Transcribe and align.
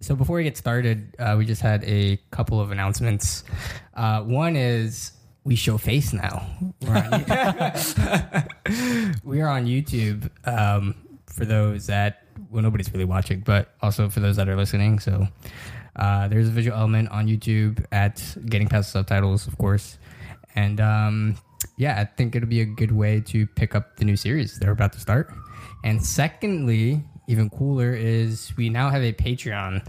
so 0.00 0.16
before 0.16 0.36
we 0.36 0.44
get 0.44 0.56
started, 0.56 1.14
uh, 1.18 1.34
we 1.38 1.44
just 1.44 1.60
had 1.60 1.84
a 1.84 2.18
couple 2.30 2.58
of 2.60 2.70
announcements. 2.70 3.44
Uh, 3.94 4.22
one 4.22 4.56
is 4.56 5.12
we 5.44 5.56
show 5.56 5.76
face 5.78 6.12
now. 6.12 6.46
We're 6.82 6.96
on, 6.96 7.10
we 9.24 9.40
are 9.42 9.48
on 9.48 9.66
YouTube 9.66 10.30
um, 10.48 10.94
for 11.26 11.44
those 11.44 11.86
that 11.86 12.24
well 12.50 12.62
nobody's 12.62 12.92
really 12.92 13.04
watching, 13.04 13.40
but 13.40 13.74
also 13.82 14.08
for 14.08 14.20
those 14.20 14.36
that 14.36 14.48
are 14.48 14.56
listening. 14.56 15.00
So 15.00 15.26
uh, 15.96 16.28
there's 16.28 16.48
a 16.48 16.52
visual 16.52 16.78
element 16.78 17.10
on 17.10 17.26
YouTube 17.26 17.84
at 17.92 18.22
Getting 18.46 18.68
Past 18.68 18.92
the 18.92 19.00
Subtitles, 19.00 19.46
of 19.46 19.58
course, 19.58 19.98
and 20.54 20.80
um, 20.80 21.36
yeah, 21.76 22.00
I 22.00 22.04
think 22.04 22.34
it'll 22.34 22.48
be 22.48 22.62
a 22.62 22.66
good 22.66 22.92
way 22.92 23.20
to 23.20 23.46
pick 23.46 23.74
up 23.74 23.96
the 23.96 24.04
new 24.04 24.16
series 24.16 24.58
they're 24.58 24.72
about 24.72 24.92
to 24.94 25.00
start. 25.00 25.32
And 25.84 26.04
secondly, 26.04 27.04
even 27.26 27.50
cooler 27.50 27.94
is 27.94 28.52
we 28.56 28.68
now 28.70 28.90
have 28.90 29.02
a 29.02 29.12
Patreon. 29.12 29.86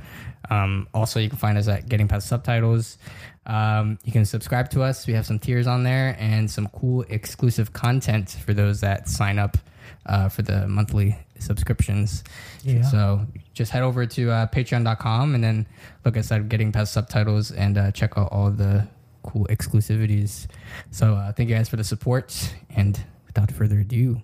Um, 0.49 0.87
also, 0.93 1.19
you 1.19 1.29
can 1.29 1.37
find 1.37 1.57
us 1.57 1.67
at 1.67 1.87
Getting 1.87 2.07
Past 2.07 2.27
Subtitles. 2.27 2.97
Um, 3.45 3.97
you 4.03 4.11
can 4.11 4.25
subscribe 4.25 4.69
to 4.71 4.83
us. 4.83 5.07
We 5.07 5.13
have 5.13 5.25
some 5.25 5.39
tiers 5.39 5.67
on 5.67 5.83
there 5.83 6.15
and 6.19 6.49
some 6.49 6.67
cool 6.67 7.03
exclusive 7.09 7.73
content 7.73 8.37
for 8.45 8.53
those 8.53 8.81
that 8.81 9.09
sign 9.09 9.39
up 9.39 9.57
uh, 10.05 10.29
for 10.29 10.41
the 10.41 10.67
monthly 10.67 11.17
subscriptions. 11.39 12.23
Yeah. 12.63 12.83
So 12.83 13.25
just 13.53 13.71
head 13.71 13.83
over 13.83 14.05
to 14.05 14.31
uh, 14.31 14.47
patreon.com 14.47 15.35
and 15.35 15.43
then 15.43 15.67
look 16.05 16.17
at 16.17 16.49
Getting 16.49 16.71
Past 16.71 16.93
Subtitles 16.93 17.51
and 17.51 17.77
uh, 17.77 17.91
check 17.91 18.17
out 18.17 18.31
all 18.31 18.51
the 18.51 18.87
cool 19.23 19.45
exclusivities. 19.49 20.47
So 20.91 21.15
uh, 21.15 21.31
thank 21.31 21.49
you 21.49 21.55
guys 21.55 21.69
for 21.69 21.77
the 21.77 21.83
support. 21.83 22.53
And 22.75 23.03
without 23.25 23.51
further 23.51 23.79
ado, 23.79 24.21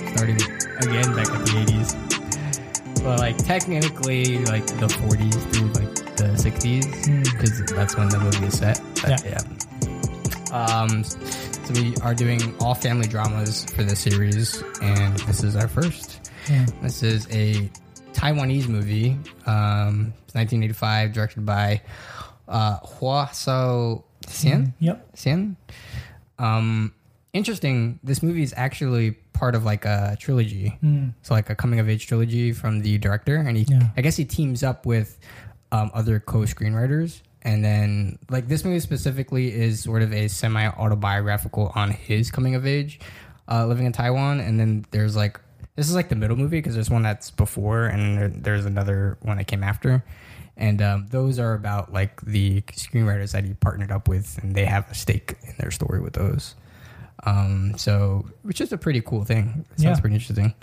Yeah. 0.00 0.16
started 0.16 0.42
again 0.80 1.14
back 1.14 1.28
in 1.28 1.40
the 1.44 1.64
80s. 1.66 3.02
But 3.04 3.18
like 3.20 3.36
technically 3.38 4.38
like 4.46 4.66
the 4.66 4.86
40s 4.86 5.52
through 5.52 5.68
like 5.72 5.94
the 6.16 6.24
60s 6.36 6.84
Mm. 7.06 7.24
because 7.24 7.62
that's 7.74 7.96
when 7.96 8.08
the 8.08 8.18
movie 8.18 8.46
is 8.46 8.58
set. 8.58 8.80
But, 9.02 9.24
yeah. 9.24 9.40
Um, 10.52 11.02
so 11.04 11.72
we 11.74 11.94
are 12.02 12.14
doing 12.14 12.54
all 12.60 12.74
family 12.74 13.08
dramas 13.08 13.64
for 13.66 13.82
this 13.82 14.00
series, 14.00 14.62
and 14.82 15.16
this 15.20 15.42
is 15.42 15.56
our 15.56 15.66
first. 15.68 16.30
Yeah. 16.48 16.66
This 16.82 17.02
is 17.02 17.26
a 17.30 17.68
Taiwanese 18.12 18.68
movie, 18.68 19.18
um, 19.46 20.12
it's 20.24 20.34
1985, 20.34 21.12
directed 21.12 21.44
by 21.44 21.82
uh, 22.46 22.76
Hua 22.78 23.26
So 23.32 24.04
Xian. 24.26 24.72
Yep. 24.78 25.16
Sin. 25.16 25.56
Um, 26.38 26.94
interesting. 27.32 27.98
This 28.04 28.22
movie 28.22 28.42
is 28.42 28.54
actually 28.56 29.16
part 29.34 29.54
of 29.54 29.64
like 29.64 29.84
a 29.84 30.16
trilogy. 30.18 30.78
Mm. 30.82 31.12
So 31.22 31.34
like 31.34 31.50
a 31.50 31.54
coming 31.54 31.80
of 31.80 31.88
age 31.88 32.06
trilogy 32.06 32.52
from 32.52 32.80
the 32.80 32.96
director, 32.98 33.36
and 33.36 33.56
he, 33.56 33.64
Yeah. 33.68 33.88
I 33.96 34.00
guess 34.00 34.16
he 34.16 34.24
teams 34.24 34.62
up 34.62 34.86
with 34.86 35.18
um, 35.72 35.90
other 35.92 36.20
co-screenwriters, 36.20 37.20
and 37.42 37.62
then 37.62 38.18
like 38.30 38.48
this 38.48 38.64
movie 38.64 38.80
specifically 38.80 39.52
is 39.52 39.82
sort 39.82 40.00
of 40.02 40.12
a 40.14 40.28
semi 40.28 40.66
autobiographical 40.68 41.72
on 41.74 41.90
his 41.90 42.30
coming 42.30 42.54
of 42.54 42.66
age, 42.66 43.00
uh, 43.50 43.66
living 43.66 43.84
in 43.84 43.92
Taiwan, 43.92 44.40
and 44.40 44.58
then 44.58 44.86
there's 44.92 45.14
like 45.16 45.38
this 45.76 45.88
is 45.88 45.94
like 45.94 46.08
the 46.08 46.14
middle 46.14 46.36
movie 46.36 46.58
because 46.58 46.74
there's 46.74 46.90
one 46.90 47.02
that's 47.02 47.30
before, 47.32 47.86
and 47.86 48.16
there, 48.16 48.28
there's 48.28 48.64
another 48.64 49.18
one 49.22 49.36
that 49.38 49.46
came 49.48 49.62
after. 49.64 50.04
And 50.56 50.80
um, 50.80 51.08
those 51.10 51.40
are 51.40 51.54
about 51.54 51.92
like 51.92 52.20
the 52.20 52.60
screenwriters 52.62 53.32
that 53.32 53.44
he 53.44 53.54
partnered 53.54 53.90
up 53.90 54.06
with, 54.06 54.38
and 54.40 54.54
they 54.54 54.64
have 54.66 54.88
a 54.88 54.94
stake 54.94 55.34
in 55.42 55.54
their 55.58 55.72
story 55.72 56.00
with 56.00 56.12
those. 56.12 56.54
Um, 57.24 57.74
so, 57.76 58.26
which 58.42 58.60
is 58.60 58.72
a 58.72 58.78
pretty 58.78 59.00
cool 59.00 59.24
thing. 59.24 59.64
It 59.72 59.80
sounds 59.80 59.98
Yeah. 59.98 60.00
pretty 60.00 60.14
interesting. 60.16 60.54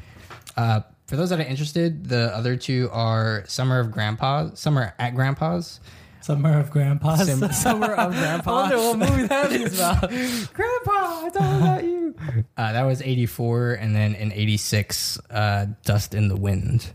Uh, 0.58 0.82
for 1.08 1.16
those 1.16 1.30
that 1.30 1.40
are 1.40 1.44
interested, 1.44 2.06
the 2.08 2.36
other 2.36 2.56
two 2.56 2.90
are 2.92 3.44
Summer 3.48 3.80
of 3.80 3.92
Grandpa, 3.92 4.50
Summer 4.54 4.94
at 5.00 5.16
Grandpa's, 5.16 5.80
Summer 6.22 6.60
of 6.60 6.70
Grandpas. 6.70 7.26
Sim- 7.26 7.52
Summer 7.52 7.94
of 7.96 8.14
Grandpa. 8.14 8.52
I 8.52 8.62
wonder 8.62 8.78
what 8.78 8.98
movie 9.12 9.28
that 9.28 9.52
is 9.52 9.80
about. 9.80 10.02
Grandpa, 10.54 11.26
it's 11.26 11.38
all 11.38 11.58
about 11.58 11.84
you. 11.84 12.14
Uh, 12.58 12.74
that 12.74 12.84
was 12.84 13.02
84, 13.02 13.74
and 13.74 13.96
then 13.96 14.14
in 14.16 14.32
86, 14.32 15.20
uh, 15.32 15.66
Dust 15.84 16.14
in 16.14 16.28
the 16.28 16.36
Wind. 16.38 16.92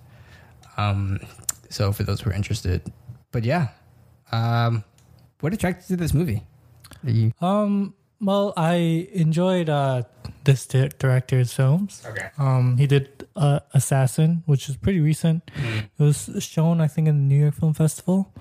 Um, 0.77 1.19
so 1.71 1.93
for 1.93 2.05
those 2.05 2.21
who 2.21 2.31
are 2.31 2.35
interested, 2.35 2.83
but 3.33 3.43
yeah, 3.45 3.69
um, 4.33 4.85
what 5.41 5.53
attracted 5.53 5.91
you 5.91 5.97
to 5.97 6.03
this 6.03 6.15
movie? 6.15 6.43
Are 7.05 7.11
you 7.11 7.33
Um. 7.41 7.95
Well, 8.21 8.55
I 8.57 9.09
enjoyed 9.13 9.69
uh, 9.69 10.03
this 10.45 10.67
di- 10.67 10.89
director's 10.99 11.53
films. 11.53 12.03
okay? 12.09 12.29
Um, 12.39 12.77
he 12.79 12.87
did 12.87 13.29
uh, 13.37 13.61
Assassin, 13.75 14.43
which 14.47 14.69
is 14.69 14.77
pretty 14.77 15.01
recent. 15.01 15.51
It 15.57 16.03
was 16.03 16.31
shown, 16.41 16.81
I 16.81 16.89
think, 16.89 17.09
in 17.09 17.17
the 17.29 17.35
New 17.35 17.41
York 17.43 17.55
Film 17.55 17.75
Festival. 17.75 18.33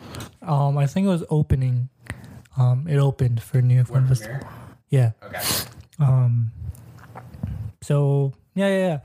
Um, 0.41 0.77
I 0.77 0.87
think 0.87 1.05
it 1.05 1.09
was 1.09 1.23
opening. 1.29 1.89
Um, 2.57 2.87
it 2.87 2.97
opened 2.97 3.43
for 3.43 3.61
New 3.61 3.75
York 3.75 3.87
Film 3.87 4.07
Festival. 4.07 4.39
Yeah. 4.89 5.11
Okay. 5.23 5.41
Um. 5.99 6.51
So 7.81 8.33
yeah, 8.55 8.67
yeah, 8.67 8.77
yeah. 8.87 8.99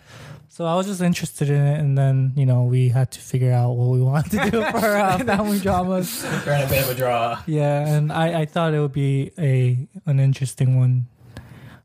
So 0.53 0.67
I 0.67 0.75
was 0.75 0.89
just 0.89 1.01
interested 1.01 1.49
in 1.49 1.63
it, 1.65 1.79
and 1.79 1.97
then 1.97 2.33
you 2.35 2.45
know 2.45 2.65
we 2.65 2.89
had 2.89 3.13
to 3.13 3.21
figure 3.21 3.53
out 3.53 3.71
what 3.75 3.89
we 3.91 4.03
wanted 4.11 4.33
to 4.33 4.51
do 4.51 4.65
for 4.65 4.97
uh, 4.97 5.17
family 5.25 5.61
dramas. 5.61 6.27
Ran 6.45 6.67
a 6.67 6.69
bit 6.69 6.83
of 6.83 6.91
a 6.91 6.95
draw. 6.95 7.41
Yeah, 7.47 7.87
and 7.87 8.13
I, 8.13 8.41
I 8.41 8.45
thought 8.47 8.75
it 8.75 8.81
would 8.81 8.93
be 8.93 9.31
a 9.39 9.87
an 10.07 10.19
interesting 10.19 10.77
one. 10.77 11.07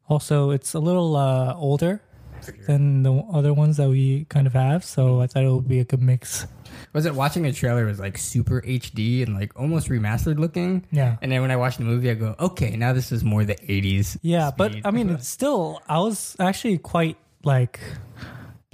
Also, 0.09 0.49
it's 0.49 0.73
a 0.73 0.79
little 0.79 1.15
uh, 1.15 1.53
older 1.55 2.01
than 2.65 3.03
the 3.03 3.13
other 3.31 3.53
ones 3.53 3.77
that 3.77 3.87
we 3.87 4.25
kind 4.29 4.47
of 4.47 4.53
have, 4.53 4.83
so 4.83 5.21
I 5.21 5.27
thought 5.27 5.43
it 5.43 5.51
would 5.51 5.67
be 5.67 5.79
a 5.79 5.85
good 5.85 6.01
mix. 6.01 6.47
Was 6.93 7.05
it 7.05 7.13
watching 7.13 7.45
a 7.45 7.53
trailer 7.53 7.85
was 7.85 7.99
like 7.99 8.17
super 8.17 8.61
HD 8.61 9.21
and 9.23 9.35
like 9.35 9.57
almost 9.59 9.89
remastered 9.89 10.39
looking? 10.39 10.85
Yeah. 10.91 11.17
And 11.21 11.31
then 11.31 11.41
when 11.41 11.51
I 11.51 11.55
watched 11.55 11.77
the 11.77 11.85
movie, 11.85 12.09
I 12.09 12.15
go, 12.15 12.35
okay, 12.39 12.75
now 12.75 12.93
this 12.93 13.11
is 13.11 13.23
more 13.23 13.45
the 13.45 13.55
80s. 13.55 14.17
Yeah, 14.21 14.51
but 14.55 14.71
speed. 14.71 14.85
I 14.85 14.91
mean, 14.91 15.09
it's 15.11 15.27
still, 15.27 15.81
I 15.87 15.99
was 15.99 16.35
actually 16.39 16.77
quite 16.79 17.17
like 17.43 17.79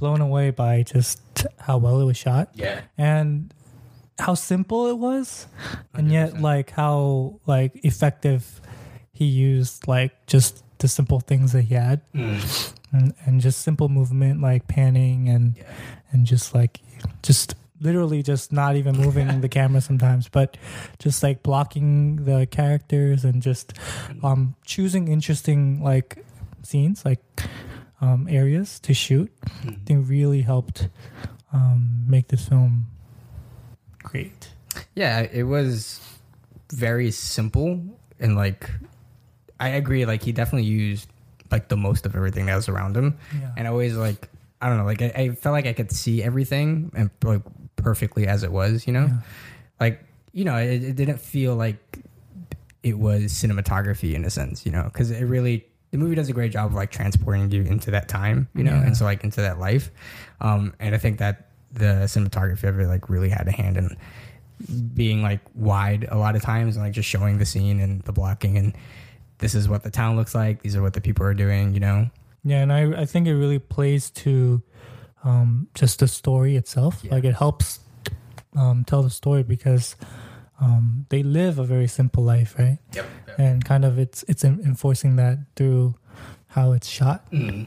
blown 0.02 0.20
away 0.20 0.50
by 0.50 0.82
just 0.82 1.22
how 1.60 1.78
well 1.78 2.02
it 2.02 2.06
was 2.06 2.18
shot 2.18 2.50
yeah. 2.56 2.82
and 2.98 3.54
how 4.20 4.34
simple 4.34 4.88
it 4.88 4.98
was, 4.98 5.48
and 5.94 6.12
yet 6.12 6.34
100%. 6.34 6.42
like 6.42 6.72
how 6.72 7.40
like 7.46 7.72
effective 7.86 8.60
he 9.14 9.26
used 9.26 9.88
like 9.88 10.12
just 10.26 10.64
the 10.80 10.88
simple 10.88 11.20
things 11.20 11.54
that 11.54 11.62
he 11.70 11.76
had. 11.76 12.02
and, 12.14 13.14
and 13.26 13.40
just 13.40 13.62
simple 13.62 13.88
movement 13.90 14.42
like 14.42 14.68
panning 14.68 15.30
and 15.30 15.56
Yeah. 15.56 15.64
and 16.12 16.26
just 16.26 16.54
like 16.54 16.82
just 17.24 17.56
literally 17.80 18.22
just 18.22 18.52
not 18.52 18.76
even 18.76 18.98
moving 18.98 19.42
the 19.46 19.50
camera 19.50 19.82
sometimes 19.82 20.28
but 20.30 20.58
just 21.00 21.24
like 21.24 21.42
blocking 21.42 22.26
the 22.26 22.46
characters 22.52 23.24
and 23.26 23.42
just 23.42 23.74
um 24.24 24.56
choosing 24.66 25.08
interesting 25.08 25.82
like 25.82 26.24
scenes 26.64 27.06
like 27.06 27.22
um 28.02 28.28
areas 28.30 28.80
to 28.80 28.94
shoot 28.94 29.32
i 29.68 29.76
think 29.86 30.10
really 30.10 30.42
helped 30.42 30.90
um 31.54 32.04
make 32.08 32.28
this 32.30 32.48
film 32.48 32.86
great 34.04 34.50
Yeah, 34.96 35.20
it 35.22 35.44
was 35.44 36.00
very 36.74 37.12
simple 37.12 37.84
and 38.20 38.36
like 38.36 38.70
I 39.60 39.70
agree. 39.78 40.06
Like 40.06 40.24
he 40.24 40.32
definitely 40.32 40.68
used 40.68 41.08
like 41.52 41.68
the 41.68 41.78
most 41.78 42.06
of 42.08 42.16
everything 42.16 42.46
that 42.48 42.56
was 42.56 42.68
around 42.70 42.96
him, 42.98 43.18
yeah 43.40 43.52
and 43.58 43.68
always 43.68 43.96
like 43.96 44.28
I 44.62 44.70
don't 44.70 44.78
know, 44.78 44.86
like 44.86 45.02
I, 45.02 45.12
I 45.16 45.30
felt 45.36 45.54
like 45.54 45.66
I 45.68 45.74
could 45.74 45.92
see 45.92 46.24
everything 46.24 46.92
and 46.96 47.10
like 47.24 47.42
perfectly 47.76 48.26
as 48.28 48.44
it 48.44 48.52
was. 48.52 48.88
You 48.88 48.94
know, 48.94 49.06
Yeah. 49.06 49.20
like 49.80 50.04
you 50.34 50.46
know, 50.46 50.56
it, 50.58 50.82
it 50.84 50.96
didn't 50.96 51.20
feel 51.20 51.56
like 51.56 52.00
it 52.84 52.98
was 52.98 53.34
cinematography 53.34 54.14
in 54.16 54.24
a 54.26 54.30
sense. 54.30 54.66
You 54.66 54.72
know, 54.72 54.84
because 54.86 55.12
it 55.12 55.26
really 55.26 55.66
the 55.92 55.98
movie 55.98 56.16
does 56.16 56.30
a 56.30 56.34
great 56.34 56.52
job 56.52 56.68
of 56.68 56.74
like 56.74 56.90
transporting 56.92 57.52
you 57.52 57.64
into 57.64 57.92
that 57.92 58.08
time. 58.08 58.48
You 58.56 58.64
know, 58.64 58.72
Yeah. 58.74 58.84
and 58.86 58.98
so 58.98 59.06
like 59.06 59.24
into 59.24 59.42
that 59.42 59.60
life, 59.60 59.92
um, 60.40 60.74
and 60.80 60.96
I 60.96 60.98
think 60.98 61.20
that 61.20 61.50
the 61.74 62.04
cinematography 62.06 62.64
of 62.64 62.80
it 62.80 62.88
like 62.88 63.10
really 63.10 63.30
had 63.30 63.48
a 63.48 63.52
hand 63.52 63.78
in 63.78 63.96
being 64.94 65.22
like 65.24 65.40
wide 65.56 66.08
a 66.12 66.18
lot 66.18 66.36
of 66.36 66.42
times 66.42 66.76
and 66.76 66.86
like 66.86 66.94
just 66.94 67.10
showing 67.10 67.38
the 67.40 67.46
scene 67.46 67.80
and 67.80 68.02
the 68.04 68.12
blocking 68.12 68.58
and 68.58 68.74
this 69.40 69.56
is 69.56 69.68
what 69.68 69.82
the 69.82 69.90
town 69.90 70.16
looks 70.16 70.36
like 70.36 70.62
these 70.62 70.76
are 70.76 70.84
what 70.84 70.94
the 70.94 71.02
people 71.02 71.26
are 71.26 71.34
doing 71.34 71.74
you 71.74 71.80
know 71.80 72.08
Yeah, 72.44 72.62
and 72.62 72.72
I 72.72 73.02
I 73.02 73.06
think 73.06 73.26
it 73.28 73.36
really 73.36 73.58
plays 73.60 74.12
to 74.12 74.62
um, 75.24 75.68
just 75.76 76.00
the 76.00 76.08
story 76.08 76.56
itself. 76.58 77.00
Yeah. 77.04 77.14
Like 77.16 77.24
it 77.24 77.36
helps 77.36 77.80
um, 78.56 78.84
tell 78.86 79.02
the 79.04 79.10
story 79.10 79.44
because 79.44 79.96
um, 80.62 81.06
they 81.10 81.24
live 81.24 81.60
a 81.60 81.64
very 81.64 81.88
simple 81.88 82.24
life, 82.24 82.56
right? 82.58 82.78
yep 82.94 83.06
And 83.38 83.66
kind 83.66 83.84
of 83.84 83.98
it's 84.00 84.24
it's 84.28 84.44
enforcing 84.46 85.16
that 85.18 85.40
through 85.56 85.96
how 86.48 86.72
it's 86.74 86.88
shot. 86.88 87.26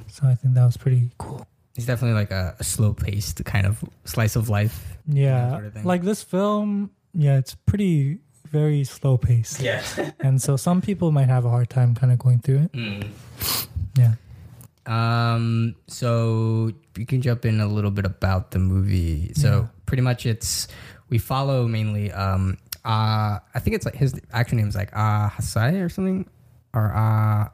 So 0.08 0.26
I 0.28 0.34
think 0.34 0.54
that 0.54 0.64
was 0.64 0.76
pretty 0.76 1.10
cool. 1.18 1.46
it's 1.74 1.86
definitely 1.86 2.14
like 2.14 2.30
a, 2.30 2.54
a 2.60 2.64
slow 2.64 2.94
paced 2.94 3.44
kind 3.44 3.66
of 3.66 3.82
slice 4.04 4.36
of 4.36 4.48
life 4.48 4.96
Yeah, 5.08 5.50
sort 5.50 5.66
of 5.66 5.84
like 5.84 6.02
this 6.02 6.22
film 6.22 6.90
yeah, 7.14 7.38
it's 7.38 7.54
pretty 7.66 8.18
very 8.50 8.84
slow 8.84 9.16
paced, 9.18 9.60
Yeah. 9.60 9.82
and 10.20 10.40
so 10.40 10.56
some 10.56 10.80
people 10.80 11.10
might 11.10 11.28
have 11.28 11.44
a 11.44 11.50
hard 11.50 11.68
time 11.70 11.94
kind 11.94 12.12
of 12.12 12.18
going 12.18 12.38
through 12.38 12.68
it. 12.68 12.72
Mm. 12.72 13.08
Yeah. 13.98 14.14
Um, 14.86 15.74
so 15.88 16.70
you 16.96 17.06
can 17.06 17.22
jump 17.22 17.44
in 17.46 17.60
a 17.60 17.66
little 17.66 17.90
bit 17.90 18.04
about 18.04 18.50
the 18.52 18.58
movie. 18.58 19.32
So 19.34 19.48
Yeah. 19.62 19.66
pretty 19.86 20.02
much 20.02 20.26
it's 20.26 20.68
we 21.08 21.18
follow 21.18 21.66
mainly 21.68 22.12
um 22.12 22.56
uh 22.84 23.38
I 23.54 23.58
think 23.60 23.76
it's 23.76 23.84
like 23.84 23.94
his 23.96 24.14
actual 24.32 24.56
name 24.58 24.68
is 24.68 24.74
like 24.74 24.90
Ah 24.94 25.34
Hasai 25.38 25.82
or 25.84 25.88
something 25.88 26.28
or 26.74 26.92
Ah 26.94 27.50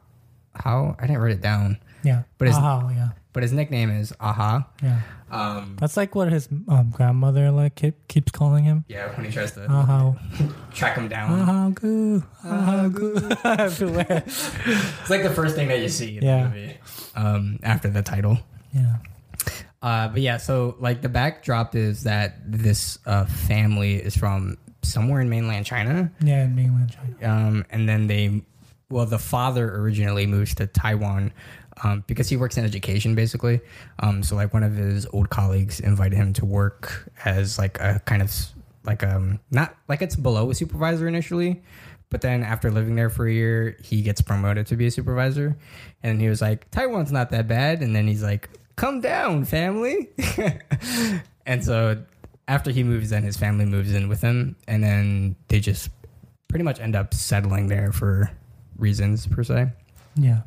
how 0.55 0.97
I 0.99 1.06
didn't 1.06 1.23
write 1.23 1.32
it 1.32 1.41
down. 1.41 1.79
Yeah. 2.03 2.23
But 2.38 2.49
it's- 2.49 2.59
Aha, 2.62 2.88
yeah. 2.91 3.09
But 3.32 3.44
his 3.44 3.53
nickname 3.53 3.91
is 3.91 4.12
Aha. 4.19 4.67
Yeah. 4.82 5.00
Um 5.31 5.77
That's 5.79 5.97
like 5.97 6.17
what 6.17 6.32
his 6.32 6.49
um, 6.67 6.91
grandmother 6.91 7.53
like 7.53 7.77
keep, 7.77 7.94
keeps 8.09 8.32
calling 8.32 8.65
him. 8.65 8.85
yeah, 8.88 9.15
when 9.17 9.25
he 9.25 9.31
tries 9.31 9.53
to 9.53 9.67
Aha. 9.71 10.15
track 10.73 10.97
him 10.97 11.06
down. 11.06 11.38
Aha, 11.41 11.69
goo. 11.73 12.25
Aha, 12.44 12.88
goo. 12.88 13.15
Everywhere. 13.44 14.25
It's 14.26 15.11
like 15.11 15.23
the 15.23 15.31
first 15.31 15.55
thing 15.55 15.69
that 15.69 15.79
you 15.79 15.88
see 15.88 16.19
in 16.19 16.25
Yeah. 16.25 16.43
the 16.43 16.49
movie. 16.49 16.76
Um 17.15 17.61
after 17.62 17.88
the 17.88 18.03
title. 18.03 18.38
Yeah. 18.75 18.97
Uh, 19.83 20.09
but 20.09 20.21
yeah, 20.21 20.37
so 20.37 20.76
like 20.81 21.00
the 21.00 21.09
backdrop 21.09 21.75
is 21.75 22.03
that 22.03 22.35
this 22.44 22.99
uh, 23.06 23.25
family 23.25 23.94
is 23.94 24.15
from 24.17 24.59
somewhere 24.82 25.21
in 25.21 25.29
mainland 25.29 25.67
China, 25.67 26.11
Yeah, 26.21 26.44
in 26.44 26.55
mainland 26.55 26.91
China. 27.21 27.32
um, 27.49 27.67
and 27.71 27.88
then 27.88 28.06
they, 28.06 28.43
well, 28.88 29.06
the 29.06 29.19
father 29.19 29.77
originally 29.77 30.27
moves 30.27 30.55
to 30.56 30.67
Taiwan 30.67 31.32
um, 31.85 32.05
because 32.06 32.29
he 32.29 32.37
works 32.37 32.56
in 32.59 32.65
education, 32.65 33.15
basically. 33.15 33.61
Um, 34.00 34.23
so 34.23 34.37
like 34.37 34.53
one 34.53 34.62
of 34.62 34.75
his 34.77 35.06
old 35.12 35.31
colleagues 35.31 35.81
invited 35.81 36.17
him 36.17 36.32
to 36.35 36.44
work 36.44 37.11
as 37.25 37.59
like 37.59 37.79
a 37.81 38.00
kind 38.05 38.23
of 38.23 38.35
like 38.85 39.05
um 39.05 39.38
not 39.50 39.75
like 39.88 40.00
it's 40.03 40.17
below 40.17 40.50
a 40.50 40.55
supervisor 40.55 41.06
initially. 41.09 41.62
But 42.09 42.23
then 42.23 42.43
after 42.43 42.71
living 42.73 42.97
there 42.97 43.09
for 43.09 43.29
a 43.29 43.33
year, 43.33 43.76
he 43.83 44.03
gets 44.03 44.21
promoted 44.21 44.67
to 44.69 44.76
be 44.76 44.87
a 44.87 44.91
supervisor. 44.91 45.56
And 46.03 46.21
he 46.21 46.29
was 46.29 46.41
like, 46.43 46.69
Taiwan's 46.73 47.12
not 47.12 47.31
that 47.31 47.47
bad. 47.47 47.83
And 47.83 47.94
then 47.94 48.09
he's 48.09 48.23
like, 48.23 48.49
come 48.75 49.00
down, 49.00 49.44
family. 49.44 50.09
and 51.47 51.65
so 51.65 52.03
after 52.50 52.73
he 52.73 52.82
moves 52.82 53.12
in, 53.12 53.23
his 53.23 53.37
family 53.37 53.64
moves 53.64 53.94
in 53.94 54.08
with 54.08 54.20
him. 54.20 54.56
And 54.67 54.82
then 54.82 55.37
they 55.47 55.61
just 55.61 55.88
pretty 56.49 56.64
much 56.64 56.81
end 56.81 56.97
up 56.97 57.14
settling 57.14 57.69
there 57.69 57.93
for 57.93 58.29
reasons 58.76 59.25
per 59.29 59.44
se. 59.44 59.69
Yeah. 60.17 60.41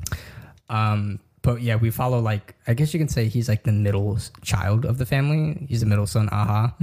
Um, 0.69 1.21
but 1.43 1.61
yeah, 1.61 1.77
we 1.77 1.91
follow 1.91 2.19
like 2.19 2.55
I 2.67 2.73
guess 2.73 2.93
you 2.93 2.99
can 2.99 3.07
say 3.07 3.27
he's 3.29 3.47
like 3.47 3.63
the 3.63 3.71
middle 3.71 4.17
child 4.41 4.85
of 4.85 4.97
the 4.97 5.05
family. 5.05 5.65
He's 5.69 5.79
the 5.79 5.85
middle 5.85 6.05
son, 6.05 6.27
Aha. 6.31 6.75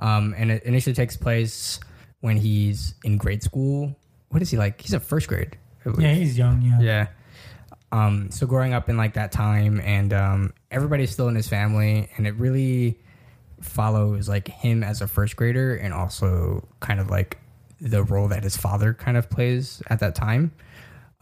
Um, 0.00 0.34
and 0.36 0.50
it 0.50 0.64
initially 0.64 0.94
takes 0.94 1.16
place 1.16 1.78
when 2.20 2.36
he's 2.36 2.94
in 3.04 3.18
grade 3.18 3.42
school. 3.42 3.96
What 4.30 4.42
is 4.42 4.50
he 4.50 4.56
like? 4.56 4.80
He's 4.80 4.94
a 4.94 5.00
first 5.00 5.28
grade. 5.28 5.56
Yeah, 5.98 6.14
he's 6.14 6.36
young. 6.36 6.62
Yeah. 6.62 6.80
Yeah. 6.80 7.06
Um, 7.92 8.30
so 8.32 8.46
growing 8.46 8.74
up 8.74 8.88
in 8.88 8.96
like 8.96 9.14
that 9.14 9.30
time, 9.30 9.80
and 9.80 10.12
um, 10.12 10.52
everybody's 10.72 11.12
still 11.12 11.28
in 11.28 11.36
his 11.36 11.48
family, 11.48 12.08
and 12.16 12.26
it 12.26 12.34
really 12.34 12.98
follows 13.66 14.28
like 14.28 14.48
him 14.48 14.82
as 14.82 15.00
a 15.02 15.06
first 15.06 15.36
grader, 15.36 15.76
and 15.76 15.92
also 15.92 16.66
kind 16.80 17.00
of 17.00 17.10
like 17.10 17.38
the 17.80 18.02
role 18.02 18.28
that 18.28 18.42
his 18.42 18.56
father 18.56 18.94
kind 18.94 19.16
of 19.16 19.28
plays 19.28 19.82
at 19.88 20.00
that 20.00 20.14
time. 20.14 20.52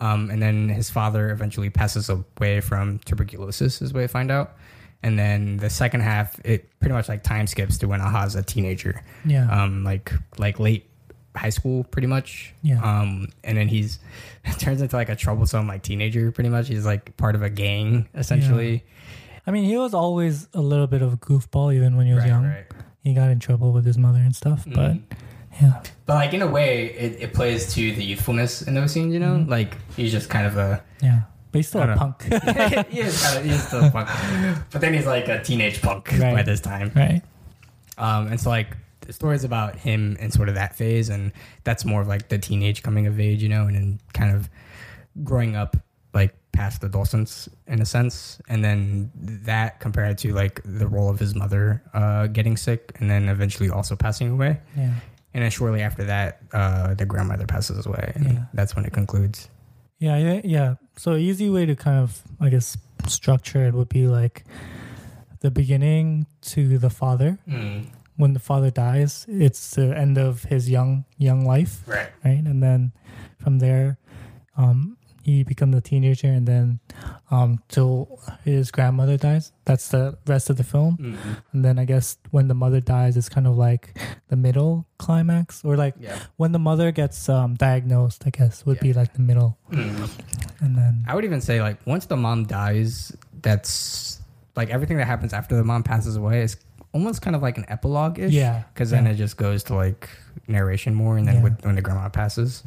Um, 0.00 0.30
and 0.30 0.42
then 0.42 0.68
his 0.68 0.90
father 0.90 1.30
eventually 1.30 1.70
passes 1.70 2.10
away 2.10 2.60
from 2.60 2.98
tuberculosis, 3.00 3.80
is 3.80 3.92
what 3.92 4.02
I 4.02 4.06
find 4.06 4.30
out. 4.30 4.56
And 5.02 5.18
then 5.18 5.58
the 5.58 5.68
second 5.70 6.00
half, 6.00 6.38
it 6.44 6.68
pretty 6.80 6.94
much 6.94 7.08
like 7.08 7.22
time 7.22 7.46
skips 7.46 7.78
to 7.78 7.88
when 7.88 8.00
Aha's 8.00 8.34
a 8.36 8.42
teenager 8.42 9.02
Yeah. 9.24 9.48
um, 9.50 9.84
like 9.84 10.12
like 10.38 10.58
late 10.58 10.88
high 11.36 11.50
school, 11.50 11.84
pretty 11.84 12.06
much. 12.06 12.54
Yeah. 12.62 12.80
Um, 12.82 13.28
and 13.42 13.58
then 13.58 13.68
he's 13.68 13.98
turns 14.58 14.80
into 14.80 14.96
like 14.96 15.08
a 15.10 15.16
troublesome 15.16 15.66
like 15.68 15.82
teenager, 15.82 16.30
pretty 16.32 16.50
much. 16.50 16.68
He's 16.68 16.86
like 16.86 17.16
part 17.16 17.34
of 17.34 17.42
a 17.42 17.50
gang, 17.50 18.08
essentially. 18.14 18.84
I 19.46 19.50
mean, 19.50 19.64
he 19.64 19.76
was 19.76 19.92
always 19.94 20.48
a 20.54 20.60
little 20.60 20.86
bit 20.86 21.02
of 21.02 21.12
a 21.12 21.16
goofball, 21.16 21.74
even 21.74 21.96
when 21.96 22.06
he 22.06 22.12
was 22.14 22.22
Right, 22.22 22.28
young. 22.28 22.44
right. 22.44 22.64
He 23.02 23.12
got 23.14 23.30
in 23.30 23.38
trouble 23.38 23.72
with 23.72 23.84
his 23.84 23.98
mother 23.98 24.18
and 24.18 24.34
stuff. 24.34 24.64
Mhm. 24.64 24.74
But 24.74 25.18
yeah, 25.60 25.82
But 26.06 26.14
like 26.14 26.32
in 26.34 26.42
a 26.42 26.46
way, 26.46 26.86
it, 26.86 27.22
it 27.22 27.34
plays 27.34 27.72
to 27.74 27.94
the 27.94 28.02
youthfulness 28.02 28.62
in 28.62 28.74
those 28.74 28.92
scenes. 28.92 29.12
You 29.12 29.20
know, 29.20 29.34
Mm-hmm. 29.36 29.50
like 29.50 29.76
he's 29.96 30.10
just 30.12 30.28
kind 30.30 30.46
of 30.46 30.56
a 30.56 30.82
yeah. 31.02 31.22
But 31.52 31.58
he's 31.58 31.68
still 31.68 31.82
a 31.82 31.86
don't 31.86 31.98
punk, 31.98 32.22
he 32.90 33.00
is 33.00 33.22
kind 33.22 33.38
of 33.38 33.44
he's 33.44 33.64
still 33.66 33.84
a 33.84 33.90
punk, 33.90 34.08
but 34.72 34.80
then 34.80 34.92
he's 34.94 35.06
like 35.06 35.28
a 35.28 35.40
teenage 35.44 35.80
punk 35.82 36.10
by 36.18 36.42
this 36.42 36.60
time. 36.60 36.90
right? 36.96 37.22
Um, 37.96 38.26
and 38.26 38.40
so 38.40 38.50
like 38.50 38.76
the 39.02 39.12
story's 39.12 39.44
about 39.44 39.76
him 39.76 40.16
and 40.18 40.32
sort 40.32 40.48
of 40.48 40.56
that 40.56 40.74
phase, 40.74 41.10
and 41.10 41.30
that's 41.62 41.84
more 41.84 42.00
of 42.00 42.08
like 42.08 42.28
the 42.28 42.38
teenage 42.38 42.82
coming 42.82 43.06
of 43.06 43.20
age, 43.20 43.40
you 43.42 43.48
know, 43.48 43.66
and 43.66 43.76
then 43.76 44.00
kind 44.14 44.34
of 44.34 44.48
growing 45.22 45.54
up 45.54 45.76
like 46.12 46.34
past 46.54 46.82
adolescence 46.84 47.48
in 47.66 47.82
a 47.82 47.84
sense, 47.86 48.40
and 48.48 48.64
then 48.64 49.10
that 49.44 49.80
compared 49.80 50.16
to 50.18 50.32
like 50.32 50.60
the 50.64 50.86
role 50.86 51.10
of 51.10 51.18
his 51.18 51.34
mother 51.34 51.82
uh, 51.92 52.26
getting 52.28 52.56
sick 52.56 52.96
and 53.00 53.10
then 53.10 53.28
eventually 53.28 53.68
also 53.70 53.94
passing 53.96 54.30
away, 54.30 54.60
Yeah. 54.76 54.94
and 55.34 55.42
then 55.42 55.50
shortly 55.50 55.82
after 55.82 56.04
that, 56.04 56.40
uh, 56.52 56.94
the 56.94 57.04
grandmother 57.06 57.46
passes 57.46 57.84
away, 57.86 58.12
and 58.14 58.24
Yeah. 58.24 58.44
that's 58.54 58.74
when 58.76 58.84
it 58.84 58.92
concludes. 58.92 59.48
Yeah, 59.98 60.40
yeah. 60.44 60.74
So 60.96 61.16
easy 61.16 61.48
way 61.50 61.66
to 61.66 61.74
kind 61.76 61.98
of, 61.98 62.22
I 62.40 62.48
guess, 62.50 62.76
structure 63.06 63.66
it 63.66 63.74
would 63.74 63.88
be 63.88 64.06
like 64.06 64.44
the 65.40 65.50
beginning 65.50 66.26
to 66.54 66.78
the 66.78 66.90
father. 66.90 67.38
When 68.16 68.32
the 68.32 68.38
father 68.40 68.70
dies, 68.70 69.26
it's 69.28 69.74
the 69.74 69.96
end 69.96 70.18
of 70.18 70.44
his 70.44 70.70
young 70.70 71.04
young 71.18 71.44
life, 71.44 71.82
Right. 71.86 72.10
right? 72.24 72.44
And 72.46 72.62
then 72.62 72.92
from 73.42 73.58
there, 73.58 73.98
um, 74.56 74.96
he 75.24 75.42
becomes 75.42 75.74
a 75.74 75.80
teenager, 75.80 76.28
and 76.28 76.46
then 76.46 76.80
um, 77.30 77.58
till 77.68 78.20
his 78.44 78.70
grandmother 78.70 79.16
dies. 79.16 79.52
That's 79.64 79.88
the 79.88 80.18
rest 80.26 80.50
of 80.50 80.56
the 80.58 80.64
film. 80.64 80.98
Mm-hmm. 81.00 81.32
And 81.52 81.64
then 81.64 81.78
I 81.78 81.86
guess 81.86 82.18
when 82.30 82.48
the 82.48 82.54
mother 82.54 82.80
dies, 82.80 83.16
it's 83.16 83.28
kind 83.30 83.46
of 83.46 83.56
like 83.56 83.98
the 84.28 84.36
middle 84.36 84.86
climax, 84.98 85.64
or 85.64 85.76
like 85.76 85.94
Yeah. 85.98 86.18
when 86.36 86.52
the 86.52 86.58
mother 86.58 86.92
gets 86.92 87.28
um, 87.28 87.54
diagnosed. 87.54 88.22
I 88.26 88.30
guess 88.30 88.64
would 88.66 88.80
be 88.80 88.92
like 88.92 89.14
the 89.14 89.22
middle, 89.22 89.56
Mhm. 89.72 90.10
and 90.60 90.76
then 90.76 91.04
I 91.08 91.14
would 91.14 91.24
even 91.24 91.40
say 91.40 91.60
like 91.62 91.78
once 91.86 92.04
the 92.06 92.16
mom 92.16 92.44
dies, 92.44 93.16
that's 93.42 94.20
like 94.56 94.68
everything 94.70 94.98
that 94.98 95.06
happens 95.06 95.32
after 95.32 95.56
the 95.56 95.64
mom 95.64 95.82
passes 95.82 96.16
away 96.16 96.42
is 96.42 96.56
almost 96.92 97.22
kind 97.22 97.34
of 97.34 97.42
like 97.42 97.58
an 97.58 97.64
epilogue 97.68 98.18
ish. 98.20 98.32
Yeah, 98.32 98.62
Because 98.72 98.90
then 98.90 99.06
yeah. 99.06 99.12
it 99.12 99.16
just 99.16 99.36
goes 99.36 99.64
to 99.64 99.74
like 99.74 100.08
narration 100.46 100.94
more, 100.94 101.16
and 101.16 101.26
then 101.26 101.36
Yeah. 101.36 101.42
with, 101.42 101.64
when 101.64 101.74
the 101.74 101.82
grandma 101.82 102.08
passes, 102.08 102.62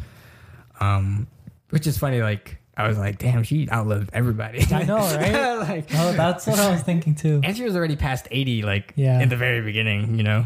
um, 0.79 1.27
which 1.69 1.87
is 1.87 1.97
funny. 1.97 2.21
Like 2.21 2.56
I 2.77 2.87
was 2.87 2.97
like, 2.97 3.17
damn, 3.17 3.41
she 3.43 3.67
outlived 3.71 4.11
everybody. 4.13 4.63
I 4.71 4.83
know, 4.83 4.97
right? 4.97 5.55
like, 5.55 5.85
Oh, 5.95 6.13
that's 6.13 6.45
what 6.45 6.59
I 6.59 6.69
was 6.71 6.83
thinking 6.83 7.15
too. 7.15 7.41
and 7.43 7.57
she 7.57 7.63
was 7.63 7.75
already 7.75 7.95
past 7.95 8.27
eighty, 8.31 8.61
like 8.61 8.93
Yeah. 8.95 9.19
in 9.19 9.29
the 9.29 9.35
very 9.37 9.61
beginning. 9.61 10.15
You 10.17 10.23
know, 10.23 10.45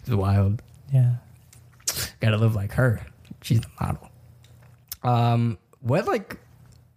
it's 0.00 0.08
wild. 0.08 0.62
Yeah. 0.92 1.16
Gotta 2.20 2.38
live 2.38 2.54
like 2.54 2.72
her. 2.72 3.02
She's 3.42 3.60
the 3.60 3.68
model. 3.80 4.08
Um, 5.02 5.58
what 5.80 6.06
like 6.06 6.38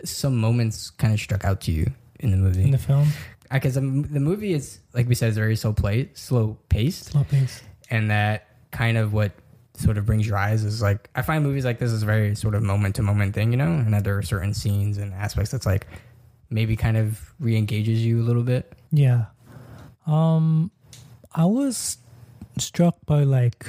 some 0.05 0.37
moments 0.37 0.89
kind 0.91 1.13
of 1.13 1.19
struck 1.19 1.43
out 1.45 1.61
to 1.61 1.71
you 1.71 1.91
in 2.19 2.31
the 2.31 2.37
movie? 2.37 2.63
In 2.63 2.71
the 2.71 2.77
film, 2.77 3.09
because 3.51 3.75
the, 3.75 3.81
the 3.81 4.19
movie 4.19 4.53
is 4.53 4.79
like 4.93 5.07
we 5.07 5.15
said 5.15 5.29
is 5.29 5.35
very 5.37 5.55
slow 5.55 5.73
play 5.73 6.09
slow 6.13 6.57
paced 6.69 7.05
slow 7.05 7.23
pace. 7.25 7.61
and 7.89 8.09
that 8.09 8.47
kind 8.71 8.97
of 8.97 9.11
what 9.13 9.31
sort 9.79 9.97
of 9.97 10.05
brings 10.05 10.27
your 10.27 10.37
eyes 10.37 10.63
is 10.63 10.81
like 10.81 11.09
i 11.15 11.21
find 11.21 11.43
movies 11.43 11.63
like 11.65 11.79
this 11.79 11.91
is 11.91 12.03
very 12.03 12.35
sort 12.35 12.53
of 12.53 12.61
moment 12.61 12.95
to 12.95 13.01
moment 13.01 13.33
thing 13.33 13.51
you 13.51 13.57
know 13.57 13.71
and 13.71 13.93
that 13.93 14.03
there 14.03 14.17
are 14.17 14.21
certain 14.21 14.53
scenes 14.53 14.97
and 14.97 15.13
aspects 15.13 15.51
that's 15.51 15.65
like 15.65 15.87
maybe 16.49 16.75
kind 16.75 16.97
of 16.97 17.33
re-engages 17.39 18.03
you 18.05 18.19
a 18.21 18.25
little 18.25 18.43
bit 18.43 18.73
Yeah. 18.91 19.25
Um, 20.07 20.71
I 21.35 21.45
was 21.45 21.97
struck 22.57 22.95
by 23.05 23.23
like 23.23 23.65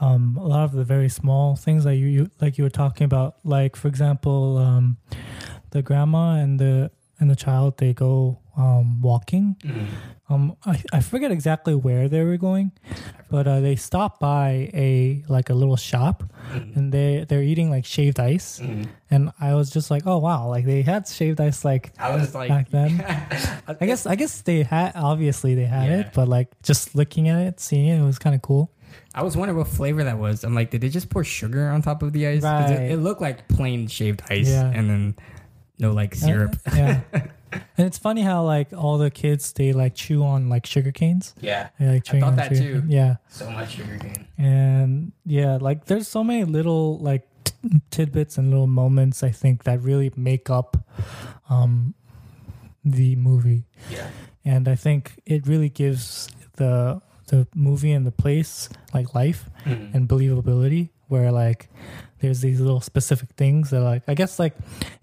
um 0.00 0.36
a 0.40 0.46
lot 0.46 0.64
of 0.64 0.72
the 0.72 0.84
very 0.84 1.08
small 1.08 1.56
things 1.56 1.84
that 1.84 1.96
you, 1.96 2.06
you 2.06 2.30
like 2.40 2.58
you 2.58 2.64
were 2.64 2.70
talking 2.70 3.04
about. 3.04 3.36
Like 3.44 3.74
for 3.74 3.88
example, 3.88 4.58
um, 4.58 4.98
the 5.70 5.82
grandma 5.82 6.34
and 6.34 6.60
the 6.60 6.90
and 7.18 7.30
the 7.30 7.36
child 7.36 7.78
they 7.78 7.94
go 7.94 8.38
um 8.56 9.00
walking. 9.00 9.56
Um, 10.30 10.56
I, 10.66 10.82
I 10.92 11.00
forget 11.00 11.30
exactly 11.30 11.74
where 11.74 12.06
they 12.08 12.22
were 12.22 12.36
going, 12.36 12.72
but 13.30 13.48
uh, 13.48 13.60
they 13.60 13.76
stopped 13.76 14.20
by 14.20 14.68
a 14.74 15.24
like 15.28 15.48
a 15.48 15.54
little 15.54 15.76
shop, 15.76 16.22
and 16.52 16.92
they 16.92 17.24
they're 17.26 17.42
eating 17.42 17.70
like 17.70 17.86
shaved 17.86 18.20
ice, 18.20 18.60
and 19.10 19.32
I 19.40 19.54
was 19.54 19.70
just 19.70 19.90
like, 19.90 20.02
oh 20.06 20.18
wow, 20.18 20.48
like 20.48 20.66
they 20.66 20.82
had 20.82 21.08
shaved 21.08 21.40
ice 21.40 21.64
like 21.64 21.92
i 21.98 22.14
was 22.14 22.34
like 22.34 22.50
back 22.50 22.68
then. 22.68 23.00
I 23.80 23.86
guess 23.86 24.04
I 24.04 24.16
guess 24.16 24.42
they 24.42 24.64
had 24.64 24.92
obviously 24.96 25.54
they 25.54 25.64
had 25.64 25.88
Yeah. 25.88 26.00
it, 26.00 26.10
but 26.12 26.28
like 26.28 26.48
just 26.62 26.94
looking 26.94 27.28
at 27.28 27.40
it, 27.46 27.60
seeing 27.60 27.86
it, 27.88 27.98
it 27.98 28.04
was 28.04 28.18
kind 28.18 28.34
of 28.36 28.42
cool. 28.42 28.70
i 29.14 29.22
was 29.22 29.36
wondering 29.36 29.56
what 29.58 29.68
flavor 29.68 30.02
that 30.04 30.16
was 30.18 30.44
i'm 30.44 30.54
like 30.54 30.70
did 30.70 30.80
they 30.80 30.88
just 30.88 31.08
pour 31.10 31.22
sugar 31.24 31.68
on 31.68 31.80
top 31.82 32.02
of 32.02 32.12
the 32.12 32.26
ice? 32.26 32.42
Right. 32.42 32.70
it, 32.70 32.92
it 32.92 32.96
looked 32.98 33.20
like 33.20 33.46
plain 33.48 33.86
shaved 33.86 34.22
ice 34.30 34.48
Yeah. 34.48 34.72
and 34.74 34.88
then 34.90 35.16
no 35.78 35.92
like 35.92 36.12
Uh, 36.14 36.18
syrup 36.26 36.56
yeah, 36.74 37.00
and 37.52 37.86
it's 37.86 37.98
funny 37.98 38.22
how 38.22 38.44
like 38.44 38.72
all 38.72 38.98
the 38.98 39.10
kids 39.10 39.52
they 39.52 39.72
like 39.72 39.94
chew 39.94 40.22
on 40.22 40.48
like 40.48 40.66
sugar 40.66 40.92
canes. 40.92 41.34
yeah 41.40 41.68
They 41.78 41.86
like 41.86 42.08
I 42.14 42.20
thought 42.20 42.26
on 42.28 42.36
that 42.36 42.48
sugar 42.56 42.60
too. 42.74 42.80
cane- 42.82 42.90
Yeah, 42.90 43.16
so 43.28 43.50
much 43.50 43.70
sugar 43.76 43.98
cane 43.98 44.26
and 44.38 45.12
yeah, 45.24 45.58
like 45.60 45.86
there's 45.86 46.08
so 46.08 46.22
many 46.24 46.44
little 46.44 46.98
like 46.98 47.26
t- 47.44 47.54
tidbits 47.90 48.38
and 48.38 48.50
little 48.50 48.66
moments 48.66 49.22
I 49.22 49.30
think 49.30 49.64
that 49.64 49.80
really 49.82 50.12
make 50.16 50.50
up 50.50 50.76
um 51.50 51.94
the 52.84 53.16
movie. 53.16 53.64
Yeah. 53.90 54.08
And 54.44 54.66
I 54.68 54.74
think 54.76 55.20
it 55.26 55.46
really 55.46 55.68
gives 55.68 56.28
the 56.56 57.00
the 57.26 57.46
movie 57.54 57.92
and 57.92 58.06
the 58.06 58.12
place 58.12 58.68
like 58.94 59.14
life 59.14 59.50
Mm. 59.66 59.94
and 59.94 60.08
believability 60.08 60.88
where 61.08 61.30
like 61.32 61.68
there's 62.20 62.40
these 62.40 62.60
little 62.60 62.80
specific 62.80 63.30
things 63.36 63.70
that 63.70 63.80
like 63.80 64.02
I 64.08 64.14
guess 64.14 64.38
like 64.38 64.54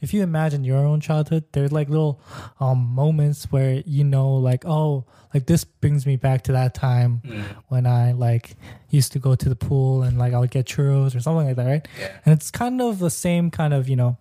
if 0.01 0.13
you 0.13 0.21
imagine 0.23 0.63
your 0.63 0.77
own 0.79 0.99
childhood, 0.99 1.45
there's 1.53 1.71
like 1.71 1.89
little 1.89 2.19
um 2.59 2.79
moments 2.79 3.51
where 3.51 3.81
you 3.85 4.03
know 4.03 4.35
like 4.35 4.65
oh 4.65 5.05
like 5.33 5.45
this 5.47 5.63
brings 5.63 6.05
me 6.05 6.15
back 6.15 6.43
to 6.43 6.51
that 6.53 6.73
time 6.73 7.21
Mm. 7.25 7.43
when 7.69 7.85
I 7.87 8.11
like 8.13 8.55
used 8.89 9.11
to 9.13 9.19
go 9.19 9.35
to 9.35 9.49
the 9.49 9.55
pool 9.55 10.03
and 10.03 10.17
like 10.17 10.33
I 10.33 10.39
would 10.39 10.51
get 10.51 10.65
churros 10.65 11.15
or 11.15 11.19
something 11.19 11.47
like 11.47 11.55
that, 11.57 11.65
right? 11.67 11.87
Yeah. 11.99 12.11
And 12.25 12.33
it's 12.33 12.51
kind 12.51 12.81
of 12.81 12.99
the 12.99 13.09
same 13.09 13.51
kind 13.51 13.73
of, 13.73 13.87
you 13.89 13.95
know, 13.95 14.17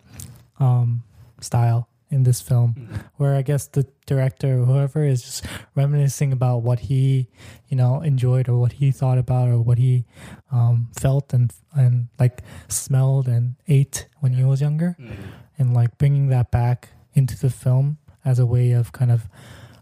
um 0.60 1.02
style 1.40 1.88
in 2.10 2.22
this 2.22 2.40
film 2.40 2.74
Mm. 2.74 3.04
where 3.16 3.34
I 3.34 3.42
guess 3.42 3.66
the 3.66 3.86
director 4.06 4.60
or 4.60 4.64
whoever 4.66 5.04
is 5.04 5.22
just 5.22 5.44
reminiscing 5.74 6.32
about 6.32 6.62
what 6.62 6.78
he, 6.80 7.28
you 7.68 7.76
know, 7.76 8.00
enjoyed 8.02 8.48
or 8.48 8.56
what 8.60 8.72
he 8.72 8.90
thought 8.92 9.18
about 9.18 9.48
or 9.48 9.58
what 9.60 9.78
he 9.78 10.04
um, 10.52 10.88
felt 11.00 11.32
and 11.32 11.52
and 11.74 12.08
like 12.20 12.42
smelled 12.68 13.26
and 13.28 13.56
ate 13.66 14.06
when 14.20 14.32
he 14.34 14.44
was 14.44 14.60
younger, 14.60 14.96
Mm. 15.00 15.16
and 15.58 15.74
like 15.74 15.96
bringing 15.98 16.28
that 16.28 16.50
back 16.50 16.90
into 17.14 17.36
the 17.38 17.50
film 17.50 17.98
as 18.24 18.38
a 18.38 18.46
way 18.46 18.72
of 18.72 18.92
kind 18.92 19.10
of 19.10 19.28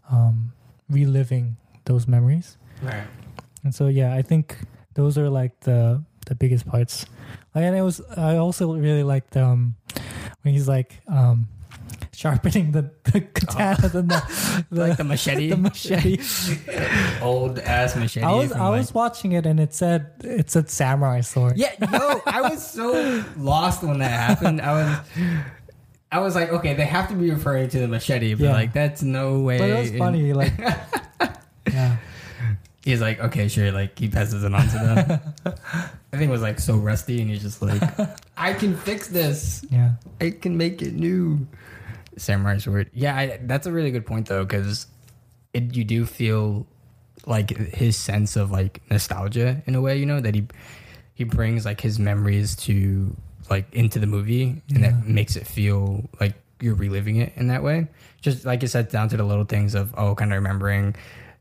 um, 0.09 0.53
reliving 0.89 1.57
those 1.85 2.07
memories. 2.07 2.57
Right. 2.81 3.07
And 3.63 3.73
so 3.75 3.87
yeah, 3.87 4.13
I 4.13 4.21
think 4.21 4.57
those 4.95 5.17
are 5.17 5.29
like 5.29 5.59
the 5.61 6.03
the 6.25 6.35
biggest 6.35 6.65
parts. 6.65 7.05
And 7.53 7.75
it 7.75 7.81
was 7.81 8.01
I 8.17 8.37
also 8.37 8.73
really 8.73 9.03
liked 9.03 9.35
um 9.37 9.75
when 10.41 10.53
he's 10.53 10.67
like 10.67 11.01
um 11.07 11.47
sharpening 12.13 12.71
the, 12.71 12.89
the 13.05 13.21
katana 13.21 13.77
oh. 13.83 13.87
the, 13.87 14.01
the, 14.71 14.87
like 14.87 14.97
the 14.97 15.03
machete. 15.03 15.49
the 15.49 15.57
machete. 15.57 16.19
Old 17.21 17.59
ass 17.59 17.95
machete. 17.95 18.25
I 18.25 18.33
was 18.33 18.51
I 18.51 18.67
like- 18.67 18.79
was 18.79 18.93
watching 18.93 19.31
it 19.33 19.45
and 19.45 19.59
it 19.59 19.73
said 19.73 20.11
it 20.21 20.49
said 20.49 20.69
samurai 20.69 21.21
sword. 21.21 21.57
Yeah, 21.57 21.73
yo, 21.91 22.21
I 22.25 22.41
was 22.41 22.65
so 22.65 23.23
lost 23.37 23.83
when 23.83 23.99
that 23.99 24.11
happened. 24.11 24.61
I 24.61 24.71
was, 24.73 24.99
I 26.11 26.19
was 26.19 26.35
like, 26.35 26.49
okay, 26.51 26.73
they 26.73 26.85
have 26.85 27.07
to 27.09 27.15
be 27.15 27.31
referring 27.31 27.69
to 27.69 27.79
the 27.79 27.87
machete, 27.87 28.33
but 28.35 28.43
Yeah. 28.45 28.53
like 28.53 28.73
that's 28.73 29.01
no 29.01 29.39
way. 29.41 29.57
But 29.57 29.69
it 29.69 29.79
was 29.79 29.91
in- 29.91 29.97
funny, 29.99 30.33
like 30.33 30.53
yeah. 31.71 31.97
He's 32.85 32.99
like, 32.99 33.17
okay, 33.21 33.47
sure, 33.47 33.71
like 33.71 33.97
he 33.97 34.09
passes 34.09 34.43
it 34.43 34.53
on 34.53 34.67
to 34.67 34.73
them. 34.73 35.55
I 36.11 36.17
think 36.17 36.23
it 36.23 36.31
was 36.31 36.41
like 36.41 36.59
so 36.59 36.75
rusty, 36.75 37.21
and 37.21 37.29
he's 37.29 37.41
just 37.41 37.61
like, 37.61 37.81
I 38.35 38.51
can 38.53 38.75
fix 38.75 39.07
this. 39.07 39.65
Yeah. 39.71 39.91
I 40.19 40.31
can 40.31 40.57
make 40.57 40.81
it 40.81 40.93
new. 40.93 41.47
Samurai 42.17 42.57
sword. 42.57 42.89
Yeah, 42.93 43.15
I, 43.15 43.39
that's 43.43 43.67
a 43.67 43.71
really 43.71 43.91
good 43.91 44.05
point 44.05 44.27
though, 44.27 44.43
because 44.45 44.87
it 45.53 45.75
you 45.75 45.83
do 45.83 46.05
feel 46.05 46.65
like 47.25 47.49
his 47.51 47.95
sense 47.95 48.35
of 48.35 48.51
like 48.51 48.81
nostalgia 48.89 49.61
in 49.65 49.75
a 49.75 49.81
way, 49.81 49.97
you 49.97 50.05
know, 50.05 50.19
that 50.19 50.35
he 50.35 50.47
he 51.13 51.23
brings 51.23 51.63
like 51.65 51.79
his 51.81 51.99
memories 51.99 52.55
to 52.55 53.15
like 53.49 53.71
into 53.73 53.99
the 53.99 54.07
movie, 54.07 54.61
and 54.69 54.79
Yeah. 54.79 54.91
that 54.91 55.05
makes 55.07 55.35
it 55.35 55.45
feel 55.45 56.09
like 56.19 56.33
you're 56.59 56.75
reliving 56.75 57.17
it 57.17 57.33
in 57.35 57.47
that 57.47 57.61
way. 57.63 57.87
Just 58.21 58.45
like 58.45 58.61
you 58.61 58.67
said, 58.67 58.89
down 58.89 59.09
to 59.09 59.17
the 59.17 59.23
little 59.23 59.43
things 59.45 59.75
of 59.75 59.93
oh, 59.97 60.15
kind 60.15 60.31
of 60.31 60.37
remembering 60.37 60.95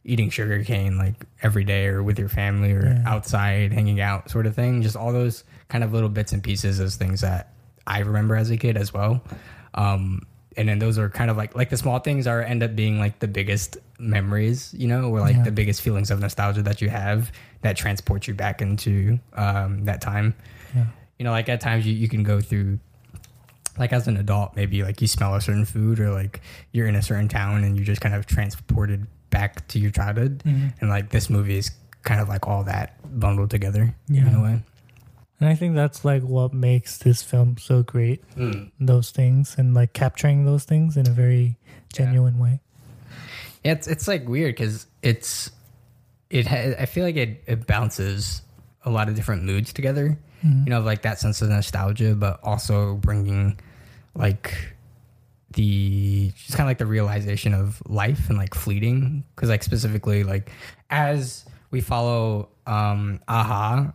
eating 0.05 0.31
sugar 0.31 0.65
cane 0.65 0.99
like 0.99 1.15
every 1.43 1.63
day 1.63 1.87
or 1.87 2.03
with 2.03 2.19
your 2.19 2.29
family 2.29 2.73
or 2.73 2.87
Yeah. 2.87 3.03
outside 3.07 3.73
hanging 3.73 4.01
out 4.01 4.29
sort 4.31 4.47
of 4.47 4.55
thing 4.57 4.83
just 4.83 4.97
all 4.97 5.13
those 5.13 5.45
kind 5.69 5.85
of 5.85 5.93
little 5.93 6.09
bits 6.09 6.33
and 6.33 6.43
pieces 6.43 6.81
as 6.81 6.97
things 6.97 7.21
that 7.21 7.53
i 7.87 8.01
remember 8.01 8.35
as 8.35 8.51
a 8.51 8.57
kid 8.57 8.77
as 8.77 8.93
well 8.93 9.23
um 9.75 10.23
and 10.57 10.69
then 10.69 10.79
those 10.79 10.99
are 10.99 11.09
kind 11.09 11.31
of 11.31 11.37
like 11.37 11.55
like 11.55 11.71
the 11.71 11.77
small 11.77 11.99
things 11.99 12.27
are 12.27 12.43
end 12.43 12.63
up 12.63 12.75
being 12.77 12.99
like 12.99 13.19
the 13.21 13.29
biggest 13.29 13.77
memories 13.99 14.75
you 14.77 14.87
know 14.89 15.05
or 15.11 15.21
like 15.21 15.37
Yeah. 15.37 15.43
the 15.45 15.53
biggest 15.53 15.81
feelings 15.83 16.11
of 16.11 16.21
nostalgia 16.21 16.63
that 16.63 16.81
you 16.83 16.89
have 16.91 17.31
that 17.63 17.77
transport 17.77 18.27
you 18.27 18.35
back 18.35 18.61
into 18.61 19.19
um 19.35 19.85
that 19.85 20.01
time 20.01 20.35
Yeah. 20.75 20.87
you 21.19 21.25
know 21.25 21.31
like 21.31 21.49
at 21.49 21.61
times 21.61 21.87
you, 21.87 21.95
you 21.95 22.09
can 22.09 22.23
go 22.23 22.41
through 22.41 22.79
like 23.79 23.93
as 23.93 24.07
an 24.09 24.17
adult 24.19 24.55
maybe 24.57 24.83
like 24.83 25.01
you 25.01 25.07
smell 25.07 25.35
a 25.35 25.41
certain 25.41 25.65
food 25.65 25.99
or 26.01 26.11
like 26.13 26.41
you're 26.73 26.87
in 26.87 26.97
a 26.97 27.03
certain 27.03 27.29
town 27.29 27.65
and 27.65 27.77
you're 27.77 27.87
just 27.87 28.01
kind 28.03 28.15
of 28.15 28.27
transported 28.27 29.07
back 29.31 29.67
to 29.69 29.79
your 29.79 29.91
childhood 29.91 30.43
Mhm. 30.45 30.73
and 30.81 30.91
like 30.91 31.09
this 31.11 31.31
movie 31.31 31.57
is 31.57 31.71
kind 32.03 32.21
of 32.21 32.29
like 32.29 32.47
all 32.47 32.65
that 32.65 32.97
bundled 33.19 33.49
together 33.51 33.95
Yeah. 34.09 34.27
in 34.29 34.35
a 34.35 34.43
way 34.43 34.63
And 35.43 35.51
I 35.51 35.57
think 35.57 35.75
that's 35.75 36.05
like 36.05 36.23
what 36.23 36.55
makes 36.55 36.99
this 36.99 37.21
film 37.21 37.57
so 37.59 37.83
great. 37.83 38.23
Those 38.79 39.11
things 39.11 39.57
and 39.59 39.75
like 39.75 39.93
capturing 39.93 40.45
those 40.45 40.63
things 40.63 40.97
in 40.97 41.09
a 41.09 41.11
very 41.11 41.57
genuine 41.93 42.39
way. 42.39 42.61
Yeah, 43.65 43.73
it's 43.73 43.89
it's 43.89 44.07
like 44.07 44.29
weird 44.29 44.55
because 44.55 44.87
it's 45.03 45.51
it. 46.31 46.47
Ha- 46.47 46.77
I 46.79 46.87
feel 46.87 47.03
like 47.03 47.17
it 47.17 47.43
it 47.49 47.67
bounces 47.67 48.43
a 48.85 48.91
lot 48.91 49.09
of 49.09 49.17
different 49.17 49.43
moods 49.43 49.73
together. 49.73 50.17
You 50.45 50.71
know, 50.71 50.81
like 50.81 51.03
that 51.03 51.19
sense 51.19 51.43
of 51.43 51.49
nostalgia, 51.49 52.15
but 52.15 52.39
also 52.45 52.95
bringing 52.95 53.59
like 54.15 54.75
the 55.55 56.31
just 56.37 56.57
kind 56.57 56.67
of 56.67 56.71
like 56.71 56.79
the 56.79 56.87
realization 56.87 57.53
of 57.53 57.83
life 57.89 58.29
and 58.29 58.39
like 58.39 58.55
fleeting. 58.55 59.25
Because 59.35 59.49
like 59.49 59.65
specifically, 59.65 60.23
like 60.23 60.53
as 60.89 61.45
we 61.73 61.81
follow 61.81 62.49
um 62.65 63.19
Aha 63.27 63.93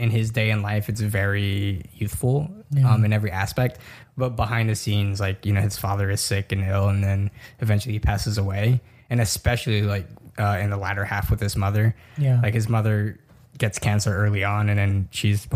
in 0.00 0.10
his 0.10 0.30
day 0.30 0.50
in 0.50 0.62
life, 0.62 0.88
it's 0.88 1.00
very 1.00 1.82
youthful 1.94 2.50
Yeah. 2.70 2.92
um 2.92 3.04
in 3.04 3.12
every 3.12 3.30
aspect. 3.30 3.78
But 4.16 4.30
behind 4.36 4.68
the 4.68 4.74
scenes, 4.74 5.20
like 5.20 5.46
you 5.46 5.52
know, 5.52 5.60
his 5.60 5.76
father 5.78 6.10
is 6.10 6.20
sick 6.20 6.52
and 6.52 6.62
ill, 6.64 6.88
and 6.88 7.02
then 7.04 7.30
eventually 7.60 7.92
he 7.94 8.00
passes 8.00 8.38
away. 8.38 8.80
And 9.10 9.20
especially 9.20 9.82
like 9.82 10.06
uh, 10.38 10.58
in 10.62 10.70
the 10.70 10.76
latter 10.76 11.04
half 11.04 11.30
with 11.30 11.40
his 11.40 11.56
mother, 11.56 11.94
Yeah. 12.16 12.40
like 12.42 12.54
his 12.54 12.68
mother 12.68 13.18
gets 13.58 13.78
cancer 13.78 14.16
early 14.16 14.42
on, 14.44 14.68
and 14.70 14.78
then 14.78 15.08
she's 15.10 15.46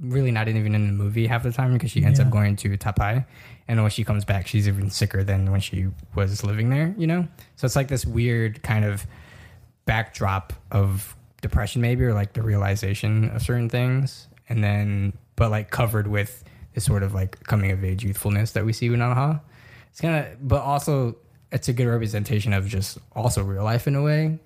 really 0.00 0.30
not 0.32 0.48
even 0.48 0.74
in 0.74 0.86
the 0.88 0.92
movie 0.92 1.26
half 1.26 1.42
the 1.44 1.52
time 1.52 1.72
because 1.72 1.90
she 1.90 2.04
ends 2.04 2.18
Yeah. 2.18 2.26
up 2.26 2.30
going 2.32 2.56
to 2.56 2.76
Taipei. 2.76 3.24
And 3.68 3.80
when 3.80 3.90
she 3.90 4.04
comes 4.04 4.24
back, 4.26 4.46
she's 4.46 4.68
even 4.68 4.90
sicker 4.90 5.24
than 5.24 5.50
when 5.50 5.60
she 5.60 5.86
was 6.14 6.44
living 6.44 6.68
there, 6.68 6.94
you 6.98 7.06
know? 7.06 7.26
So 7.56 7.64
it's 7.64 7.76
like 7.76 7.88
this 7.88 8.04
weird 8.04 8.62
kind 8.62 8.84
of 8.84 9.06
backdrop 9.86 10.52
of 10.70 11.16
depression, 11.44 11.82
maybe, 11.82 12.04
or 12.04 12.14
like 12.14 12.32
the 12.32 12.42
realization 12.42 13.30
of 13.30 13.42
certain 13.42 13.68
things. 13.68 14.28
And 14.48 14.64
then, 14.64 15.12
but 15.36 15.50
like 15.50 15.70
covered 15.70 16.06
with 16.06 16.42
this 16.72 16.84
sort 16.84 17.02
of 17.02 17.12
like 17.14 17.44
coming 17.44 17.70
of 17.70 17.84
age 17.84 18.02
youthfulness 18.02 18.52
that 18.52 18.64
we 18.64 18.72
see 18.72 18.86
in 18.86 19.00
Aha. 19.00 19.40
It's 19.90 20.00
kind 20.00 20.16
of, 20.24 20.48
but 20.48 20.62
also 20.62 21.16
it's 21.52 21.68
a 21.68 21.72
good 21.72 21.86
representation 21.86 22.52
of 22.54 22.66
just 22.66 22.98
also 23.12 23.44
real 23.44 23.62
life 23.62 23.86
in 23.86 23.94
a 23.94 24.02
way. 24.02 24.38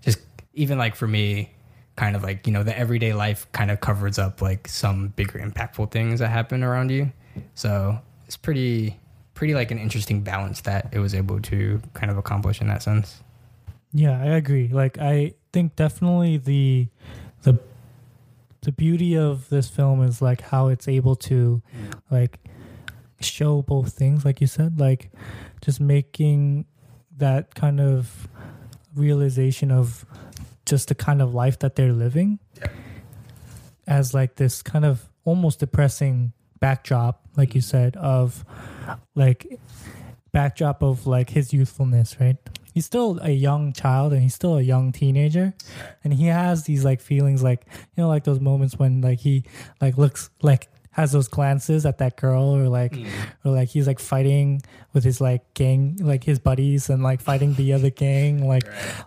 Just 0.00 0.18
even 0.54 0.78
like 0.78 0.96
for 0.96 1.06
me, 1.06 1.50
kind 1.96 2.16
of 2.16 2.22
like, 2.22 2.46
you 2.46 2.52
know, 2.52 2.62
the 2.62 2.76
everyday 2.76 3.12
life 3.12 3.46
kind 3.52 3.70
of 3.70 3.80
covers 3.80 4.18
up 4.18 4.40
like 4.40 4.66
some 4.66 5.08
bigger 5.08 5.38
impactful 5.38 5.90
things 5.90 6.20
that 6.20 6.28
happen 6.28 6.64
around 6.64 6.90
you. 6.90 7.12
So 7.54 8.00
it's 8.26 8.38
pretty, 8.38 8.98
pretty 9.34 9.54
like 9.54 9.70
an 9.70 9.78
interesting 9.78 10.22
balance 10.22 10.62
that 10.62 10.88
it 10.92 11.00
was 11.00 11.14
able 11.14 11.40
to 11.42 11.82
kind 11.92 12.10
of 12.10 12.16
accomplish 12.16 12.62
in 12.62 12.68
that 12.68 12.82
sense. 12.82 13.22
Yeah, 13.92 14.20
I 14.20 14.36
agree. 14.36 14.68
Like 14.68 14.98
I 14.98 15.34
think 15.54 15.76
definitely 15.76 16.36
the 16.36 16.88
the 17.42 17.60
the 18.62 18.72
beauty 18.72 19.16
of 19.16 19.48
this 19.50 19.68
film 19.68 20.02
is 20.02 20.20
like 20.20 20.40
how 20.40 20.66
it's 20.66 20.88
able 20.88 21.14
to 21.14 21.62
mm. 21.62 22.00
like 22.10 22.40
show 23.20 23.62
both 23.62 23.92
things 23.92 24.24
like 24.24 24.40
you 24.40 24.48
said, 24.48 24.80
like 24.80 25.12
just 25.62 25.80
making 25.80 26.66
that 27.16 27.54
kind 27.54 27.80
of 27.80 28.28
realization 28.96 29.70
of 29.70 30.04
just 30.66 30.88
the 30.88 30.94
kind 30.94 31.22
of 31.22 31.32
life 31.34 31.60
that 31.60 31.76
they're 31.76 31.92
living 31.92 32.40
as 33.86 34.12
like 34.12 34.34
this 34.34 34.60
kind 34.60 34.84
of 34.84 35.08
almost 35.24 35.60
depressing 35.60 36.32
backdrop 36.58 37.22
like 37.36 37.54
you 37.54 37.60
mm. 37.60 37.64
said 37.64 37.96
of 37.96 38.44
like 39.14 39.46
backdrop 40.32 40.82
of 40.82 41.06
like 41.06 41.30
his 41.30 41.52
youthfulness 41.52 42.18
right 42.18 42.38
he's 42.74 42.84
still 42.84 43.18
a 43.22 43.30
young 43.30 43.72
child 43.72 44.12
and 44.12 44.20
he's 44.20 44.34
still 44.34 44.58
a 44.58 44.62
young 44.62 44.90
teenager. 44.92 45.54
And 46.02 46.12
he 46.12 46.26
has 46.26 46.64
these 46.64 46.84
like 46.84 47.00
feelings 47.00 47.42
like 47.42 47.64
you 47.96 48.02
know 48.02 48.08
like 48.08 48.24
those 48.24 48.40
moments 48.40 48.76
when 48.76 49.00
like 49.00 49.20
he 49.20 49.44
like 49.80 49.96
looks 49.96 50.28
like 50.42 50.68
has 50.90 51.10
those 51.10 51.26
glances 51.26 51.86
at 51.86 51.98
that 51.98 52.16
girl 52.16 52.44
or 52.44 52.68
like 52.68 52.92
mm. 52.92 53.08
or 53.44 53.52
like 53.52 53.68
he's 53.68 53.86
like 53.86 53.98
fighting 53.98 54.62
with 54.92 55.02
his 55.02 55.20
like 55.20 55.42
gang 55.54 55.98
like 56.00 56.22
his 56.22 56.38
buddies 56.38 56.88
and 56.88 57.02
like 57.02 57.20
fighting 57.20 57.54
the 57.54 57.72
other 57.72 57.90
gang 57.90 58.46
like 58.54 58.62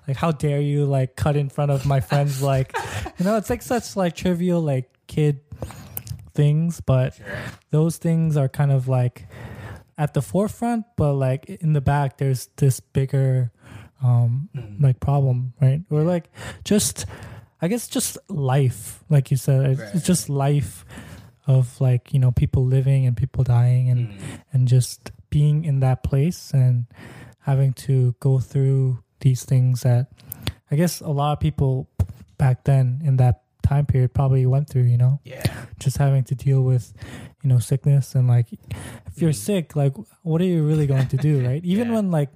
like 0.05 0.17
how 0.17 0.31
dare 0.31 0.59
you 0.59 0.85
like 0.85 1.15
cut 1.15 1.37
in 1.37 1.47
front 1.49 1.71
of 1.71 1.85
my 1.85 2.01
friends 2.01 2.41
like 2.53 2.75
you 3.17 3.23
know 3.23 3.37
it's 3.37 3.49
like 3.49 3.61
such 3.61 3.95
like 3.95 4.15
trivial 4.15 4.61
like 4.61 4.89
kid 5.07 5.39
things 6.33 6.81
but 6.81 7.17
those 7.71 7.95
things 7.95 8.35
are 8.35 8.49
kind 8.49 8.71
of 8.71 8.89
like 8.89 9.25
at 9.97 10.13
the 10.13 10.21
forefront 10.21 10.85
but 10.95 11.13
like 11.13 11.45
in 11.49 11.73
the 11.73 11.81
back 11.81 12.17
there's 12.17 12.49
this 12.57 12.79
bigger 12.79 13.51
um 14.03 14.47
like 14.79 14.99
problem 14.99 15.53
right 15.61 15.81
or 15.89 16.03
like 16.03 16.29
just 16.63 17.05
I 17.59 17.67
guess 17.69 17.87
just 17.87 18.19
life, 18.29 19.03
like 19.09 19.31
you 19.31 19.37
said, 19.37 19.65
it's, 19.71 19.81
Right. 19.81 19.95
it's 19.95 20.05
just 20.05 20.29
life 20.29 20.85
of 21.47 21.81
like 21.81 22.13
you 22.13 22.19
know 22.19 22.29
people 22.29 22.63
living 22.63 23.07
and 23.07 23.17
people 23.17 23.43
dying 23.43 23.89
and 23.89 24.09
Mm. 24.09 24.41
and 24.53 24.67
just 24.67 25.09
being 25.31 25.65
in 25.65 25.79
that 25.79 26.03
place 26.03 26.53
and 26.53 26.85
having 27.49 27.73
to 27.89 28.13
go 28.19 28.37
through 28.37 29.01
these 29.21 29.43
things 29.43 29.81
that 29.81 30.11
I 30.69 30.75
guess 30.75 31.01
a 31.01 31.09
lot 31.09 31.33
of 31.33 31.39
people 31.39 31.89
back 32.37 32.65
then 32.65 33.01
in 33.03 33.17
that 33.17 33.41
time 33.67 33.85
period 33.85 34.13
probably 34.13 34.45
went 34.45 34.69
through. 34.69 34.83
You 34.93 34.97
know, 34.97 35.19
Yeah. 35.23 35.43
just 35.79 35.97
having 35.97 36.23
to 36.25 36.35
deal 36.35 36.61
with 36.63 36.93
you 37.43 37.49
know 37.49 37.59
sickness 37.59 38.15
and 38.15 38.27
like 38.27 38.47
if 39.09 39.21
you're 39.21 39.31
Mm. 39.31 39.45
sick, 39.49 39.75
like 39.75 39.93
what 40.23 40.41
are 40.41 40.45
you 40.53 40.65
really 40.67 40.87
going 40.87 41.07
to 41.07 41.17
do, 41.17 41.33
right? 41.47 41.63
Even 41.63 41.87
Yeah. 41.89 41.95
when 41.95 42.11
like 42.11 42.29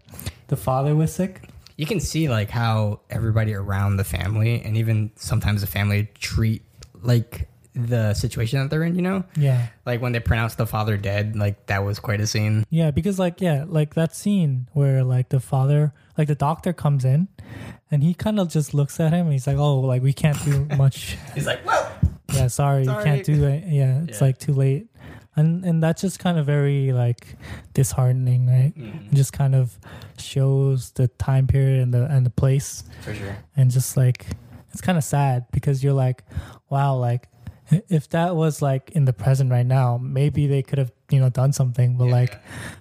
the 0.48 0.56
father 0.58 0.96
was 0.96 1.14
sick. 1.14 1.48
You 1.78 1.86
can 1.88 2.00
see 2.00 2.30
like 2.30 2.50
how 2.52 3.00
everybody 3.10 3.54
around 3.56 3.98
the 3.98 4.04
family 4.04 4.62
and 4.62 4.78
even 4.78 5.12
sometimes 5.16 5.62
the 5.62 5.68
family 5.68 6.10
treat 6.20 6.62
like 7.02 7.48
the 7.74 8.14
situation 8.14 8.60
that 8.60 8.70
they're 8.70 8.84
in, 8.84 8.96
you 8.96 9.02
know? 9.02 9.24
Yeah. 9.38 9.68
Like 9.86 10.02
when 10.02 10.12
they 10.12 10.20
pronounce 10.20 10.56
the 10.56 10.68
father 10.68 10.98
dead, 10.98 11.36
like 11.38 11.66
that 11.68 11.84
was 11.86 12.00
quite 12.00 12.20
a 12.22 12.28
scene. 12.28 12.66
Yeah, 12.70 12.92
because 12.92 13.18
like 13.18 13.40
yeah, 13.42 13.64
like 13.66 13.96
that 13.96 14.14
scene 14.14 14.68
where 14.74 15.04
like 15.04 15.30
the 15.30 15.40
father, 15.40 15.94
like 16.18 16.28
the 16.28 16.36
doctor 16.36 16.74
comes 16.74 17.06
in, 17.06 17.30
and 17.92 18.02
he 18.04 18.14
kind 18.14 18.40
of 18.40 18.50
just 18.50 18.74
looks 18.74 19.00
at 19.00 19.12
him 19.14 19.26
and 19.28 19.34
he's 19.34 19.46
like, 19.48 19.58
"Oh, 19.58 19.80
like 19.82 20.02
we 20.02 20.14
can't 20.14 20.42
do 20.46 20.66
much. 20.78 21.18
He's 21.36 21.46
like, 21.46 21.66
"Well, 21.66 21.92
yeah, 22.34 22.48
sorry, 22.48 22.84
you 22.86 22.96
can't 23.04 23.24
do 23.24 23.44
it. 23.46 23.66
Yeah, 23.68 24.04
it's 24.04 24.20
Yeah. 24.22 24.28
like 24.28 24.38
too 24.40 24.54
late." 24.54 24.88
And 25.36 25.64
and 25.64 25.82
that's 25.84 26.02
just 26.02 26.20
kind 26.20 26.38
of 26.40 26.46
very 26.46 26.92
like 26.92 27.36
disheartening, 27.74 28.48
right? 28.48 28.74
It 28.76 29.14
just 29.14 29.34
kind 29.34 29.56
of 29.56 29.78
shows 30.18 30.92
the 30.92 31.08
time 31.08 31.48
period 31.48 31.80
and 31.82 31.94
the 31.94 32.06
and 32.06 32.26
the 32.26 32.30
place, 32.32 32.84
for 33.02 33.14
sure." 33.14 33.36
and 33.56 33.72
just 33.72 33.98
like 33.98 34.26
it's 34.72 34.82
kind 34.82 34.98
of 34.98 35.04
sad 35.04 35.46
because 35.52 35.84
you're 35.84 35.94
like, 35.94 36.24
wow, 36.70 36.96
like 36.96 37.28
if 37.90 38.10
that 38.10 38.36
was 38.36 38.62
like 38.62 38.92
in 38.92 39.06
the 39.06 39.14
present 39.14 39.52
right 39.52 39.66
now, 39.66 39.98
maybe 39.98 40.48
they 40.48 40.62
could 40.64 40.80
have 40.80 40.92
you 41.12 41.20
know 41.20 41.30
done 41.30 41.54
something, 41.54 41.98
but 41.98 42.08
like 42.08 42.40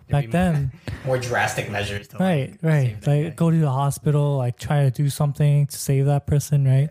back 0.08 0.30
then. 0.30 0.72
more 1.04 1.18
drastic 1.18 1.70
measures. 1.70 2.08
To, 2.08 2.18
right 2.18 2.50
like, 2.62 2.62
right 2.62 3.06
like 3.06 3.36
go 3.36 3.50
to 3.50 3.56
the 3.56 3.70
hospital 3.70 4.36
like 4.36 4.58
try 4.58 4.84
to 4.84 4.90
do 4.90 5.08
something 5.08 5.66
to 5.66 5.76
save 5.76 6.06
that 6.06 6.26
person 6.26 6.66
right 6.66 6.90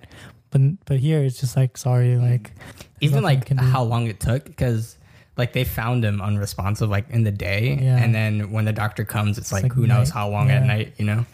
but 0.51 0.61
but 0.85 0.97
here 0.97 1.23
it's 1.23 1.39
just 1.39 1.55
like 1.55 1.77
sorry 1.77 2.09
mm-hmm. 2.09 2.31
like 2.31 2.51
even 3.01 3.23
like 3.23 3.39
I 3.39 3.45
can 3.45 3.57
do. 3.57 3.65
how 3.65 3.83
long 3.83 4.07
it 4.07 4.19
took 4.19 4.45
because 4.45 4.97
like 5.37 5.53
they 5.53 5.63
found 5.63 6.03
him 6.03 6.21
unresponsive 6.21 6.89
like 6.89 7.09
in 7.09 7.23
the 7.23 7.31
day 7.31 7.77
Yeah. 7.81 7.97
and 7.97 8.13
then 8.13 8.51
when 8.51 8.65
the 8.65 8.73
doctor 8.73 9.05
comes 9.05 9.37
it's 9.37 9.51
like, 9.51 9.63
like 9.63 9.73
who 9.73 9.87
knows 9.87 10.09
how 10.09 10.29
long 10.29 10.49
at 10.49 10.65
night 10.65 10.93
you 10.97 11.05
know 11.05 11.25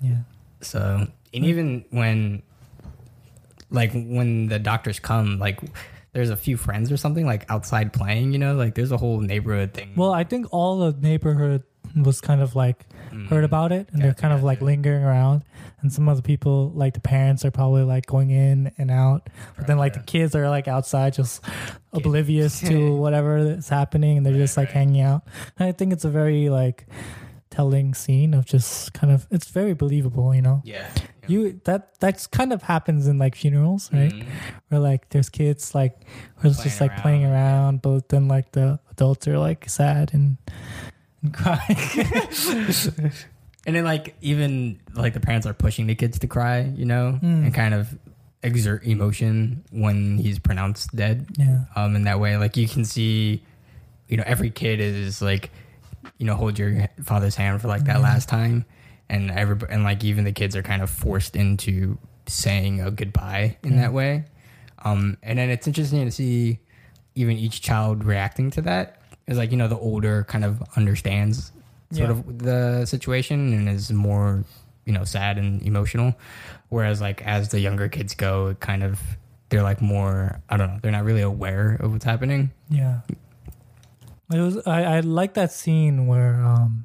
yeah 0.00 0.18
so 0.60 1.06
and 1.34 1.44
even 1.44 1.84
when 1.90 2.42
like 3.70 3.92
when 3.92 4.46
the 4.48 4.58
doctors 4.58 4.98
come 5.00 5.38
like 5.38 5.60
there's 6.18 6.30
a 6.30 6.36
few 6.36 6.56
friends 6.56 6.90
or 6.90 6.96
something 6.96 7.24
like 7.24 7.46
outside 7.48 7.92
playing 7.92 8.32
you 8.32 8.38
know? 8.38 8.54
Like 8.54 8.74
there's 8.74 8.90
a 8.90 8.96
whole 8.96 9.20
neighborhood 9.20 9.72
thing. 9.72 9.92
Well 9.96 10.12
i 10.12 10.24
think 10.24 10.46
all 10.50 10.78
the 10.78 11.00
neighborhood 11.00 11.62
was 11.96 12.20
kind 12.20 12.40
of 12.40 12.54
like 12.56 12.88
mm-hmm. 13.10 13.26
heard 13.26 13.44
about 13.44 13.72
it 13.72 13.88
and 13.92 14.02
they're 14.02 14.10
Gotcha, 14.10 14.22
kind 14.22 14.34
of 14.34 14.42
like 14.42 14.60
lingering 14.60 15.02
around. 15.02 15.44
And 15.80 15.92
some 15.92 16.08
other 16.08 16.22
people 16.22 16.72
like 16.74 16.94
the 16.94 17.00
parents 17.00 17.44
are 17.44 17.50
probably 17.50 17.84
like 17.84 18.06
going 18.06 18.30
in 18.30 18.72
and 18.78 18.90
out. 18.90 19.28
But 19.56 19.68
then 19.68 19.78
like 19.78 19.94
the 19.94 20.00
kids 20.00 20.34
are 20.34 20.48
like 20.48 20.66
outside 20.66 21.14
just 21.14 21.42
oblivious 21.92 22.60
to 22.60 22.96
whatever 22.96 23.36
is 23.38 23.68
happening 23.68 24.16
and 24.16 24.26
they're 24.26 24.34
just 24.34 24.56
like 24.56 24.68
right. 24.68 24.74
hanging 24.74 25.02
out. 25.02 25.22
And 25.58 25.68
i 25.68 25.72
think 25.72 25.92
it's 25.92 26.04
a 26.04 26.10
very 26.10 26.48
like 26.48 26.86
telling 27.58 27.90
scene 27.94 28.34
of 28.38 28.46
just 28.46 28.92
kind 28.94 29.10
of 29.12 29.26
it's 29.34 29.50
very 29.50 29.74
believable 29.74 30.30
you 30.32 30.40
know 30.42 30.62
yeah 30.64 30.86
you 31.26 31.58
that 31.64 31.98
that's 31.98 32.26
kind 32.30 32.52
of 32.54 32.62
happens 32.62 33.08
in 33.10 33.18
like 33.18 33.34
funerals 33.34 33.90
right 33.92 34.12
Mhm. 34.14 34.26
where 34.68 34.78
like 34.90 35.08
there's 35.10 35.28
kids 35.28 35.74
like 35.74 35.94
who's 36.36 36.58
just 36.62 36.80
like 36.80 36.94
playing 37.02 37.24
around, 37.26 37.34
yeah. 37.34 37.42
around 37.58 37.82
but 37.82 38.08
then 38.14 38.28
like 38.28 38.52
the 38.52 38.78
adults 38.94 39.26
are 39.26 39.38
like 39.42 39.68
sad 39.68 40.14
and, 40.14 40.36
and 41.22 41.34
crying 41.34 41.76
and 43.66 43.74
then 43.74 43.84
like 43.84 44.14
even 44.20 44.78
like 44.94 45.14
the 45.14 45.20
parents 45.20 45.46
are 45.46 45.52
pushing 45.54 45.86
the 45.90 45.94
kids 45.94 46.18
to 46.20 46.26
cry 46.26 46.60
you 46.76 46.84
know 46.86 47.18
Mm. 47.22 47.44
and 47.46 47.54
kind 47.54 47.74
of 47.74 47.98
exert 48.42 48.84
emotion 48.84 49.64
when 49.74 50.16
he's 50.18 50.38
pronounced 50.38 50.94
dead 50.94 51.26
yeah 51.36 51.64
um 51.74 51.96
in 51.96 52.04
that 52.04 52.20
way 52.20 52.36
like 52.38 52.56
you 52.56 52.68
can 52.68 52.84
see 52.84 53.42
you 54.06 54.16
know 54.16 54.22
every 54.26 54.50
kid 54.50 54.78
is 54.80 55.20
like 55.20 55.50
you 56.18 56.26
know 56.26 56.34
hold 56.34 56.58
your 56.58 56.88
father's 57.04 57.34
hand 57.36 57.60
for 57.60 57.68
like 57.68 57.84
that 57.84 57.96
Mhm. 57.98 58.02
last 58.02 58.28
time. 58.28 58.64
And 59.08 59.30
every 59.30 59.56
and 59.70 59.84
like 59.84 60.04
even 60.04 60.24
the 60.24 60.32
kids 60.32 60.54
are 60.56 60.62
kind 60.62 60.82
of 60.82 60.90
forced 60.90 61.34
into 61.36 61.98
saying 62.26 62.80
a 62.80 62.90
goodbye 62.90 63.56
in 63.62 63.76
that 63.76 63.92
way. 63.92 64.24
Um 64.84 65.16
and 65.22 65.38
then 65.38 65.50
it's 65.50 65.66
interesting 65.66 66.04
to 66.04 66.10
see 66.10 66.58
even 67.14 67.36
each 67.36 67.60
child 67.62 68.04
reacting 68.04 68.50
to 68.52 68.62
that. 68.62 69.00
Is 69.26 69.38
like 69.38 69.50
you 69.50 69.56
know 69.56 69.68
the 69.68 69.78
older 69.78 70.24
kind 70.24 70.44
of 70.44 70.62
understands 70.76 71.52
sort 71.90 72.10
Yeah. 72.10 72.16
of 72.16 72.38
the 72.38 72.84
situation 72.86 73.52
and 73.54 73.68
is 73.68 73.90
more 73.92 74.44
you 74.84 74.92
know 74.92 75.04
sad 75.04 75.38
and 75.38 75.62
emotional. 75.62 76.14
Whereas 76.68 77.00
like 77.00 77.22
as 77.26 77.48
the 77.48 77.60
younger 77.60 77.88
kids 77.88 78.14
go 78.14 78.48
it 78.48 78.60
kind 78.60 78.82
of 78.82 79.00
they're 79.50 79.62
like 79.62 79.80
more 79.80 80.42
i 80.50 80.58
don't 80.58 80.68
know 80.68 80.78
they're 80.82 80.92
not 80.92 81.04
really 81.04 81.22
aware 81.22 81.76
of 81.80 81.92
what's 81.92 82.04
happening. 82.04 82.50
Yeah 82.68 83.00
it 84.32 84.40
was 84.40 84.58
i 84.66 84.82
i 84.96 85.00
like 85.00 85.34
that 85.34 85.52
scene 85.52 86.06
where 86.06 86.34
um 86.44 86.84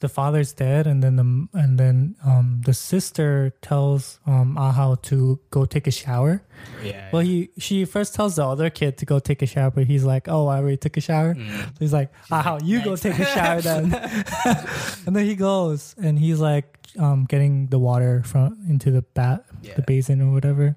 the 0.00 0.08
father's 0.08 0.52
dead 0.52 0.86
and 0.86 1.02
then 1.02 1.16
the 1.16 1.58
and 1.58 1.78
then 1.78 2.14
um 2.26 2.60
the 2.66 2.74
sister 2.74 3.54
tells 3.62 4.18
um 4.26 4.54
ahao 4.56 5.00
to 5.00 5.40
go 5.50 5.64
take 5.64 5.86
a 5.86 5.90
shower 5.90 6.42
yeah 6.82 7.08
well 7.10 7.22
he 7.22 7.48
she 7.56 7.86
first 7.86 8.14
tells 8.14 8.36
the 8.36 8.44
other 8.44 8.68
kid 8.68 8.98
to 8.98 9.06
go 9.06 9.18
take 9.18 9.40
a 9.40 9.46
shower 9.46 9.70
but 9.70 9.84
he's 9.86 10.04
like 10.04 10.28
oh 10.28 10.46
i 10.46 10.58
already 10.58 10.76
took 10.76 10.96
a 10.98 11.00
shower 11.00 11.34
Mm. 11.34 11.48
So 11.48 11.70
he's 11.80 11.92
like, 11.92 12.10
"How 12.28 12.58
you 12.62 12.84
go 12.84 12.96
take 12.96 13.18
a 13.18 13.24
shower 13.24 13.60
then?" 13.62 13.94
and 15.06 15.16
then 15.16 15.24
he 15.24 15.34
goes 15.34 15.94
and 15.96 16.18
he's 16.18 16.38
like, 16.38 16.83
um, 16.98 17.24
getting 17.24 17.66
the 17.68 17.78
water 17.78 18.22
from 18.24 18.56
into 18.68 18.90
the 18.90 19.02
bat, 19.02 19.44
Yeah. 19.62 19.74
the 19.74 19.82
basin 19.82 20.20
or 20.20 20.30
whatever. 20.32 20.76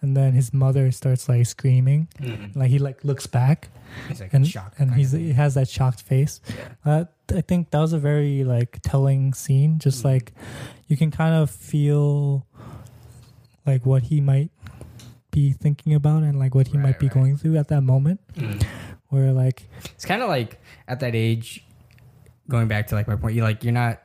And 0.00 0.16
then 0.16 0.32
his 0.32 0.52
mother 0.52 0.90
starts 0.92 1.28
like 1.28 1.46
screaming, 1.46 2.08
Mhm. 2.20 2.56
like 2.56 2.70
he 2.70 2.78
like 2.78 3.04
looks 3.04 3.26
back 3.26 3.68
He's 4.08 4.20
like 4.20 4.32
and 4.34 4.46
shocked 4.46 4.80
and 4.80 4.94
he's 4.94 5.12
he 5.12 5.32
has 5.32 5.54
that 5.54 5.68
shocked 5.68 6.02
face. 6.02 6.40
Yeah. 6.48 6.68
Uh, 6.84 7.04
I 7.34 7.40
think 7.42 7.70
that 7.70 7.78
was 7.80 7.92
a 7.92 7.98
very 7.98 8.44
like 8.44 8.78
telling 8.82 9.32
scene. 9.34 9.78
Just 9.78 10.00
Mhm. 10.02 10.04
like 10.04 10.32
you 10.88 10.96
can 10.96 11.10
kind 11.10 11.34
of 11.34 11.50
feel 11.50 12.46
like 13.66 13.86
what 13.86 14.04
he 14.04 14.20
might 14.20 14.50
be 15.30 15.52
thinking 15.52 15.94
about 15.94 16.22
and 16.22 16.38
like 16.38 16.54
what 16.54 16.68
he 16.68 16.76
Right, 16.76 16.84
might 16.84 16.98
be 16.98 17.06
right. 17.06 17.14
going 17.14 17.36
through 17.36 17.56
at 17.56 17.68
that 17.68 17.80
moment. 17.82 18.20
Mhm. 18.36 18.62
Where 19.08 19.32
like 19.32 19.68
it's 19.94 20.04
kind 20.04 20.22
of 20.22 20.28
like 20.28 20.58
at 20.88 21.00
that 21.00 21.14
age 21.14 21.64
going 22.48 22.68
back 22.68 22.88
to 22.88 22.94
like 22.94 23.08
my 23.08 23.16
point 23.16 23.34
you 23.34 23.42
like 23.42 23.64
you're 23.64 23.72
not 23.72 24.02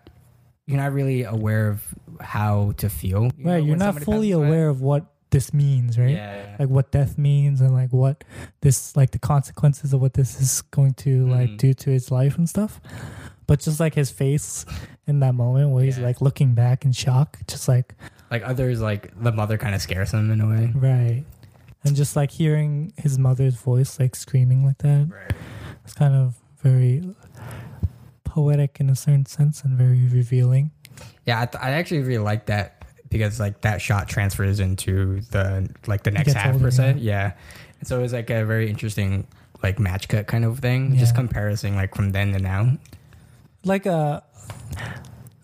you're 0.69 0.77
not 0.77 0.93
really 0.93 1.23
aware 1.23 1.67
of 1.69 1.83
how 2.21 2.73
to 2.77 2.89
feel 2.89 3.23
you 3.37 3.43
know, 3.43 3.51
right 3.51 3.63
you're 3.63 3.75
not 3.75 4.01
fully 4.03 4.29
passes 4.29 4.35
away. 4.37 4.47
aware 4.47 4.69
of 4.69 4.81
what 4.81 5.05
this 5.31 5.53
means 5.53 5.97
right 5.99 6.09
yeah, 6.11 6.35
yeah. 6.35 6.55
like 6.59 6.69
what 6.69 6.91
death 6.91 7.17
means 7.17 7.61
and 7.61 7.71
like 7.73 7.91
what 7.93 8.23
this 8.61 8.95
like 8.95 9.11
the 9.11 9.19
consequences 9.19 9.93
of 9.93 10.01
what 10.01 10.13
this 10.13 10.39
is 10.41 10.61
going 10.71 10.93
to 10.93 11.27
like 11.27 11.49
Mhm. 11.51 11.57
do 11.57 11.73
to 11.73 11.89
his 11.91 12.09
life 12.11 12.37
and 12.37 12.49
stuff 12.49 12.79
but 13.47 13.59
just 13.59 13.79
like 13.79 13.93
his 13.95 14.09
face 14.11 14.65
in 15.07 15.19
that 15.19 15.33
moment 15.35 15.69
where 15.71 15.83
he's 15.83 15.97
like 15.99 16.21
looking 16.21 16.53
back 16.55 16.85
in 16.85 16.91
shock 16.91 17.37
just 17.47 17.67
like 17.67 17.95
like 18.31 18.43
others 18.43 18.79
like 18.81 19.11
the 19.21 19.31
mother 19.31 19.57
kind 19.57 19.73
of 19.75 19.81
scares 19.81 20.11
him 20.11 20.31
in 20.31 20.41
a 20.41 20.47
way 20.47 20.71
right 20.75 21.23
and 21.83 21.95
just 21.95 22.15
like 22.15 22.31
hearing 22.31 22.91
his 22.97 23.17
mother's 23.19 23.55
voice 23.55 23.99
like 23.99 24.15
screaming 24.15 24.65
like 24.65 24.77
that 24.79 25.07
right 25.11 25.33
it's 25.85 25.93
kind 25.93 26.13
of 26.15 26.35
very 26.63 27.01
poetic 28.39 28.79
in 28.79 28.89
a 28.89 28.95
certain 28.95 29.25
sense 29.25 29.63
and 29.63 29.77
very 29.77 30.07
revealing. 30.07 30.71
Yeah 31.25 31.41
I, 31.41 31.45
th- 31.45 31.63
I 31.63 31.71
actually 31.71 32.01
really 32.01 32.23
like 32.23 32.45
that 32.47 32.83
because 33.09 33.39
like 33.39 33.61
that 33.61 33.81
shot 33.81 34.07
transfers 34.07 34.59
into 34.59 35.21
the 35.31 35.69
like 35.87 36.03
the 36.03 36.11
next 36.11 36.33
half 36.33 36.53
older, 36.53 36.65
per 36.65 36.71
se. 36.71 36.95
yeah. 36.99 37.33
And 37.79 37.87
so 37.87 37.97
it 37.99 38.01
was 38.01 38.13
like 38.13 38.29
a 38.29 38.45
very 38.45 38.69
interesting 38.69 39.25
like 39.63 39.79
match 39.79 40.07
cut 40.07 40.27
kind 40.27 40.45
of 40.45 40.59
thing 40.59 40.95
just 40.97 41.13
Yeah. 41.13 41.21
comparison 41.21 41.75
like 41.75 41.95
from 41.95 42.11
then 42.11 42.31
to 42.33 42.39
now. 42.39 42.77
Like 43.65 43.85
a 43.85 44.23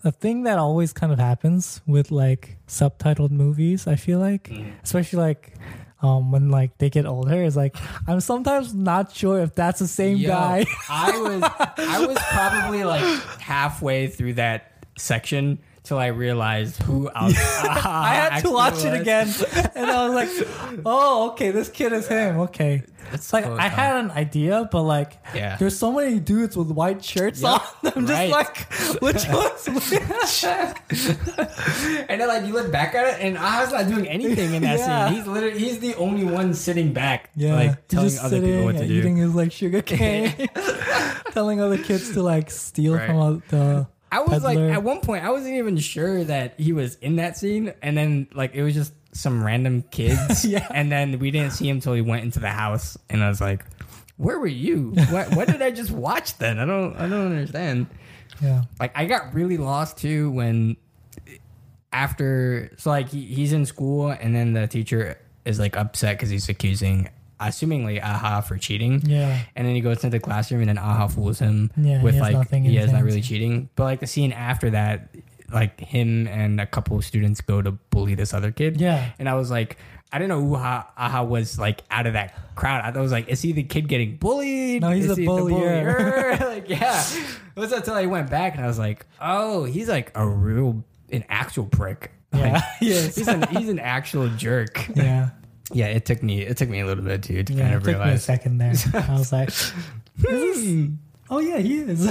a 0.06 0.12
thing 0.12 0.44
that 0.44 0.58
always 0.58 0.92
kind 0.92 1.12
of 1.12 1.18
happens 1.18 1.80
with 1.86 2.10
like 2.10 2.56
subtitled 2.68 3.30
movies 3.30 3.86
i 3.86 3.96
feel 3.96 4.18
like. 4.18 4.50
Especially 4.82 5.18
like 5.18 5.52
um 6.02 6.30
when 6.30 6.50
like 6.50 6.76
they 6.78 6.90
get 6.90 7.06
older 7.06 7.42
is 7.42 7.56
like 7.56 7.74
i'm 8.06 8.20
sometimes 8.20 8.74
not 8.74 9.10
sure 9.12 9.40
if 9.40 9.54
that's 9.54 9.78
the 9.78 9.88
same 9.88 10.18
Yo, 10.18 10.28
guy. 10.28 10.64
I 10.88 11.18
was 11.18 11.42
I 11.78 12.06
was 12.06 12.18
probably 12.30 12.84
like 12.84 13.02
halfway 13.40 14.06
through 14.08 14.34
that 14.34 14.84
section 14.98 15.58
till 15.86 15.98
I 15.98 16.08
realized 16.08 16.82
who 16.82 17.08
I, 17.14 17.24
was, 17.26 17.36
I 17.38 18.14
had 18.30 18.40
to 18.42 18.50
watch 18.50 18.84
it 18.84 19.00
again, 19.00 19.28
and 19.74 19.86
I 19.90 20.08
was 20.08 20.14
like, 20.14 20.80
"Oh, 20.84 21.30
okay, 21.30 21.50
this 21.52 21.68
kid 21.70 21.92
is 21.92 22.06
him." 22.08 22.40
Okay, 22.40 22.82
it's 23.12 23.32
like 23.32 23.44
I 23.46 23.68
had 23.68 23.96
an 24.04 24.10
idea, 24.10 24.68
but 24.70 24.82
like, 24.82 25.12
Yeah. 25.34 25.56
there's 25.56 25.78
so 25.78 25.92
many 25.92 26.18
dudes 26.18 26.56
with 26.56 26.68
white 26.70 27.04
shirts 27.04 27.40
Yep. 27.40 27.50
on. 27.84 27.92
I'm 27.96 28.06
just 28.06 28.12
Right. 28.12 28.30
like, 28.30 28.56
which 29.00 29.24
one's 29.30 29.66
which? 29.70 30.44
And 32.08 32.20
then 32.20 32.28
like 32.28 32.46
you 32.46 32.52
look 32.52 32.70
back 32.72 32.94
at 32.94 33.06
it, 33.14 33.20
and 33.24 33.36
Aha's 33.36 33.72
not 33.72 33.86
doing 33.88 34.08
anything 34.08 34.54
in 34.54 34.62
that 34.62 34.78
Yeah. 34.78 35.06
scene. 35.08 35.16
He's 35.18 35.26
literally 35.26 35.58
he's 35.58 35.78
the 35.78 35.94
only 35.96 36.24
one 36.24 36.54
sitting 36.54 36.92
back, 36.92 37.30
Yeah, 37.36 37.54
like 37.54 37.88
telling 37.88 38.08
just 38.10 38.22
other 38.24 38.40
people 38.40 38.64
what 38.64 38.74
sitting 38.74 38.88
to 38.88 38.94
do. 38.94 39.00
Eating 39.00 39.16
his 39.16 39.34
like 39.34 39.52
sugar 39.52 39.82
cane, 39.82 40.34
telling 41.32 41.60
other 41.60 41.78
kids 41.78 42.12
to 42.12 42.22
like 42.22 42.50
steal 42.50 42.94
Right. 42.94 43.06
from 43.06 43.42
the. 43.50 43.86
I 44.10 44.20
was 44.20 44.42
like, 44.44 44.58
at 44.58 44.82
one 44.82 45.00
point, 45.00 45.24
I 45.24 45.30
wasn't 45.30 45.54
even 45.56 45.76
sure 45.78 46.22
that 46.24 46.58
he 46.58 46.72
was 46.72 46.94
in 46.96 47.16
that 47.16 47.36
scene, 47.36 47.74
and 47.82 47.96
then 47.96 48.28
like 48.34 48.54
it 48.54 48.62
was 48.62 48.74
just 48.74 48.92
some 49.12 49.42
random 49.44 49.82
kids, 49.90 50.44
Yeah. 50.44 50.66
And 50.72 50.92
then 50.92 51.18
we 51.18 51.30
didn't 51.30 51.52
see 51.52 51.68
him 51.68 51.80
till 51.80 51.94
he 51.94 52.02
went 52.02 52.22
into 52.22 52.38
the 52.38 52.50
house, 52.50 52.96
and 53.10 53.22
I 53.22 53.28
was 53.28 53.40
like, 53.40 53.64
"Where 54.16 54.38
were 54.38 54.46
you? 54.46 54.90
what, 55.10 55.34
what 55.34 55.48
did 55.48 55.60
I 55.62 55.70
just 55.70 55.90
watch 55.90 56.38
then? 56.38 56.58
I 56.58 56.64
don't, 56.64 56.94
I 56.96 57.08
don't 57.08 57.26
understand." 57.26 57.86
Yeah, 58.42 58.64
Like 58.78 58.92
I 58.94 59.06
got 59.06 59.32
really 59.34 59.56
lost 59.56 59.96
too 59.96 60.30
when 60.30 60.76
after 61.92 62.70
so 62.76 62.90
like 62.90 63.08
he, 63.08 63.22
he's 63.24 63.52
in 63.52 63.64
school, 63.66 64.10
and 64.10 64.34
then 64.34 64.52
the 64.52 64.66
teacher 64.66 65.18
is 65.44 65.58
like 65.58 65.76
upset 65.76 66.16
because 66.16 66.30
he's 66.30 66.48
accusing, 66.48 67.08
assumingly 67.40 68.02
Aha 68.02 68.40
for 68.40 68.56
cheating, 68.58 69.02
yeah, 69.04 69.40
and 69.54 69.66
then 69.66 69.74
he 69.74 69.80
goes 69.80 69.96
into 70.04 70.10
the 70.10 70.20
classroom 70.20 70.60
and 70.62 70.68
then 70.68 70.78
Aha 70.78 71.08
fools 71.08 71.38
him 71.38 71.70
Yeah, 71.76 72.02
with 72.02 72.16
like 72.18 72.32
nothing 72.34 72.64
in 72.64 72.70
he 72.70 72.76
his 72.76 72.86
is 72.86 72.92
not 72.92 73.02
really 73.04 73.22
cheating. 73.22 73.68
But 73.76 73.84
like 73.84 74.00
the 74.00 74.06
scene 74.06 74.32
after 74.32 74.70
that, 74.70 75.14
like 75.52 75.78
him 75.80 76.26
and 76.28 76.60
a 76.60 76.66
couple 76.66 76.96
of 76.96 77.04
students 77.04 77.40
go 77.40 77.62
to 77.62 77.72
bully 77.72 78.14
this 78.14 78.34
other 78.34 78.50
kid. 78.52 78.80
Yeah. 78.80 79.10
And 79.18 79.28
I 79.28 79.34
was 79.34 79.50
like, 79.50 79.76
I 80.12 80.18
didn't 80.18 80.30
know 80.30 80.40
who 80.40 80.54
Aha, 80.56 80.90
Aha 80.96 81.22
was 81.22 81.58
like 81.58 81.82
out 81.90 82.06
of 82.06 82.14
that 82.14 82.34
crowd. 82.56 82.96
I 82.96 83.00
was 83.00 83.12
like, 83.12 83.28
is 83.28 83.42
he 83.42 83.52
the 83.52 83.62
kid 83.62 83.86
getting 83.88 84.16
bullied? 84.16 84.82
No, 84.82 84.90
he's 84.90 85.04
is 85.08 85.16
the 85.16 85.22
he 85.22 85.26
bullier. 85.26 85.94
bullier? 85.94 86.36
like, 86.40 86.68
yeah. 86.68 87.04
It 87.56 87.60
was 87.60 87.72
until 87.72 87.94
I 87.94 88.06
went 88.06 88.28
back 88.30 88.54
and 88.56 88.64
I 88.64 88.66
was 88.66 88.78
like, 88.78 89.04
oh, 89.20 89.64
he's 89.64 89.88
like 89.88 90.10
a 90.14 90.26
real, 90.26 90.82
an 91.12 91.24
actual 91.28 91.66
prick. 91.66 92.12
Yeah, 92.34 92.52
Like, 92.54 92.62
he 92.80 92.90
is. 92.90 93.14
he's 93.16 93.28
an 93.28 93.42
he's 93.48 93.68
an 93.68 93.78
actual 93.78 94.28
jerk. 94.30 94.88
yeah. 94.96 95.30
Yeah, 95.72 95.86
it 95.86 96.04
took 96.04 96.22
me 96.22 96.42
it 96.42 96.56
took 96.56 96.68
me 96.68 96.80
a 96.80 96.86
little 96.86 97.02
bit 97.04 97.22
too 97.24 97.42
to 97.42 97.52
Yeah, 97.52 97.62
kind 97.62 97.74
it 97.74 97.76
of 97.78 97.82
took 97.82 97.94
me 97.94 98.00
a 98.00 98.04
realize. 98.04 98.24
second 98.24 98.58
there. 98.58 98.72
I 98.94 99.12
was 99.18 99.32
like, 99.32 99.50
"Oh 101.28 101.40
yeah, 101.40 101.58
he 101.58 101.78
is." 101.78 102.06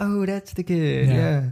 oh, 0.00 0.26
that's 0.26 0.52
the 0.52 0.62
kid. 0.62 1.08
Yeah. 1.08 1.50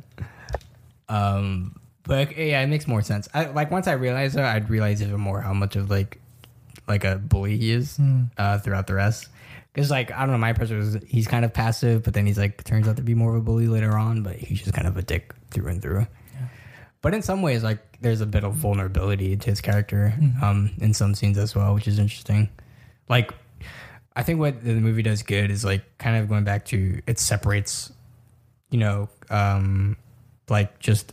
Um, 1.08 1.76
but 2.04 2.36
yeah, 2.36 2.60
it 2.60 2.66
makes 2.66 2.86
more 2.86 3.02
sense. 3.02 3.28
I 3.34 3.46
like 3.46 3.70
once 3.70 3.86
I 3.86 3.92
realized 3.92 4.36
that, 4.36 4.44
I'd 4.44 4.68
realize 4.70 5.02
even 5.02 5.20
more 5.20 5.40
how 5.40 5.54
much 5.54 5.76
of 5.76 5.90
like 5.90 6.20
like 6.86 7.04
a 7.04 7.16
bully 7.16 7.56
he 7.56 7.70
is 7.72 7.98
uh, 8.36 8.58
throughout 8.58 8.86
the 8.86 8.94
rest. 8.94 9.28
Because 9.72 9.90
like 9.90 10.12
I 10.12 10.20
don't 10.20 10.32
know, 10.32 10.38
my 10.38 10.50
impression 10.50 10.78
was 10.78 10.98
he's 11.06 11.26
kind 11.26 11.44
of 11.44 11.52
passive, 11.52 12.02
but 12.02 12.14
then 12.14 12.26
he's 12.26 12.38
like 12.38 12.62
turns 12.64 12.86
out 12.88 12.96
to 12.96 13.02
be 13.02 13.14
more 13.14 13.30
of 13.30 13.36
a 13.36 13.40
bully 13.44 13.66
later 13.68 13.96
on. 13.96 14.22
But 14.22 14.36
he's 14.36 14.60
just 14.60 14.74
kind 14.74 14.86
of 14.86 14.96
a 14.96 15.02
dick 15.02 15.34
through 15.50 15.68
and 15.68 15.82
through. 15.82 16.06
But 17.04 17.12
in 17.12 17.20
some 17.20 17.42
ways, 17.42 17.62
like 17.62 18.00
there's 18.00 18.22
a 18.22 18.26
bit 18.26 18.44
of 18.44 18.54
vulnerability 18.54 19.36
to 19.36 19.50
his 19.50 19.60
character 19.60 20.14
um, 20.42 20.70
in 20.78 20.94
some 20.94 21.14
scenes 21.14 21.36
as 21.36 21.54
well, 21.54 21.74
which 21.74 21.86
is 21.86 21.98
interesting. 21.98 22.48
Like 23.10 23.30
I 24.16 24.22
think 24.22 24.40
what 24.40 24.64
the 24.64 24.72
movie 24.76 25.02
does 25.02 25.22
good 25.22 25.50
is 25.50 25.66
like 25.66 25.98
kind 25.98 26.16
of 26.16 26.30
going 26.30 26.44
back 26.44 26.64
to 26.66 27.02
it 27.06 27.18
separates, 27.18 27.92
you 28.70 28.78
know, 28.78 29.10
um, 29.28 29.98
like 30.48 30.78
just 30.78 31.12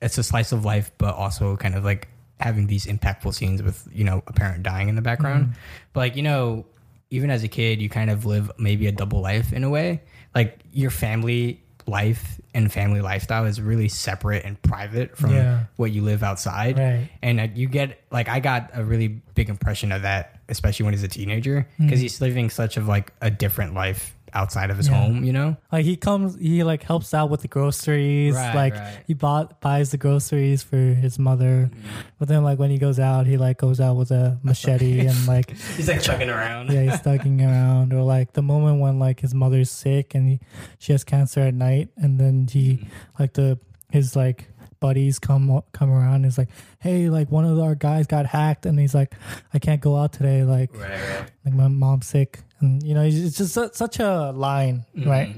it's 0.00 0.16
a 0.16 0.22
slice 0.22 0.52
of 0.52 0.64
life, 0.64 0.90
but 0.96 1.14
also 1.14 1.54
kind 1.58 1.74
of 1.74 1.84
like 1.84 2.08
having 2.40 2.66
these 2.66 2.86
impactful 2.86 3.34
scenes 3.34 3.62
with 3.62 3.86
you 3.92 4.04
know 4.04 4.22
a 4.26 4.32
parent 4.32 4.62
dying 4.62 4.88
in 4.88 4.94
the 4.94 5.02
background. 5.02 5.52
But 5.92 6.00
like 6.00 6.16
you 6.16 6.22
know, 6.22 6.64
even 7.10 7.28
as 7.28 7.42
a 7.42 7.48
kid, 7.48 7.82
you 7.82 7.90
kind 7.90 8.08
of 8.08 8.24
live 8.24 8.50
maybe 8.56 8.86
a 8.86 8.92
double 8.92 9.20
life 9.20 9.52
in 9.52 9.64
a 9.64 9.68
way. 9.68 10.00
Like 10.34 10.60
your 10.72 10.90
family 10.90 11.62
life 11.86 12.40
and 12.54 12.72
family 12.72 13.00
lifestyle 13.00 13.44
is 13.44 13.60
really 13.60 13.88
separate 13.88 14.44
and 14.44 14.60
private 14.62 15.16
from 15.16 15.32
Yeah. 15.34 15.64
what 15.76 15.90
you 15.92 16.02
live 16.02 16.22
outside. 16.22 16.78
Right. 16.78 17.08
And 17.22 17.40
uh, 17.40 17.48
you 17.54 17.68
get 17.68 18.00
like 18.10 18.28
I 18.28 18.40
got 18.40 18.70
a 18.74 18.84
really 18.84 19.08
big 19.08 19.48
impression 19.48 19.92
of 19.92 20.02
that, 20.02 20.38
especially 20.48 20.84
when 20.84 20.94
he's 20.94 21.02
a 21.02 21.08
teenager, 21.08 21.66
because 21.78 22.00
he's 22.00 22.20
living 22.20 22.48
such 22.50 22.76
of 22.76 22.86
like 22.88 23.12
a 23.20 23.30
different 23.30 23.74
life 23.74 24.14
outside 24.34 24.70
of 24.70 24.76
his 24.76 24.88
Yeah. 24.88 24.94
home. 24.94 25.24
You 25.24 25.32
know. 25.32 25.56
like 25.72 25.84
he 25.84 25.96
comes, 25.96 26.36
he 26.36 26.62
like 26.64 26.82
helps 26.82 27.14
out 27.14 27.30
with 27.30 27.42
the 27.42 27.48
groceries. 27.48 28.34
Right, 28.34 28.54
like 28.54 28.74
right. 28.74 28.98
he 29.06 29.14
bought 29.14 29.60
buys 29.60 29.90
the 29.90 29.96
groceries 29.96 30.62
for 30.62 30.76
his 30.76 31.18
mother, 31.18 31.70
mm-hmm. 31.72 31.88
but 32.18 32.28
then 32.28 32.44
like 32.44 32.58
when 32.58 32.70
he 32.70 32.78
goes 32.78 32.98
out, 32.98 33.26
he 33.26 33.36
like 33.36 33.58
goes 33.58 33.80
out 33.80 33.96
with 33.96 34.10
a 34.10 34.38
machete 34.42 35.00
and 35.06 35.26
like 35.26 35.50
He's 35.76 35.88
like 35.88 36.02
chugging 36.02 36.30
around. 36.30 36.70
yeah, 36.70 36.82
he's 36.82 37.00
thugging 37.00 37.40
around. 37.40 37.92
Or 37.92 38.02
like 38.02 38.32
the 38.32 38.42
moment 38.42 38.80
when 38.80 38.98
like 38.98 39.20
his 39.20 39.34
mother's 39.34 39.70
sick 39.70 40.14
and 40.14 40.28
he, 40.28 40.40
she 40.78 40.92
has 40.92 41.04
cancer 41.04 41.40
at 41.40 41.54
night, 41.54 41.88
and 41.96 42.18
then 42.18 42.48
he 42.50 42.74
mm-hmm. 42.74 42.88
like 43.18 43.34
the 43.34 43.58
his 43.90 44.16
like 44.16 44.48
buddies 44.80 45.18
come 45.18 45.62
come 45.72 45.90
around. 45.90 46.16
And 46.16 46.24
he's 46.26 46.36
like, 46.38 46.50
hey, 46.78 47.08
like 47.08 47.30
one 47.30 47.44
of 47.46 47.58
our 47.58 47.74
guys 47.74 48.06
got 48.06 48.26
hacked, 48.26 48.66
and 48.66 48.78
he's 48.78 48.94
like, 48.94 49.14
I 49.54 49.58
can't 49.58 49.80
go 49.80 49.96
out 49.96 50.12
today. 50.12 50.44
Like 50.44 50.74
Right, 50.74 50.90
right. 50.90 51.30
like 51.44 51.54
my 51.54 51.68
mom's 51.68 52.06
sick, 52.06 52.40
and 52.60 52.82
you 52.82 52.94
know, 52.94 53.02
it's 53.02 53.36
just 53.36 53.54
su- 53.54 53.70
such 53.72 53.98
a 54.00 54.30
line, 54.32 54.84
mm-hmm. 54.96 55.08
right? 55.08 55.36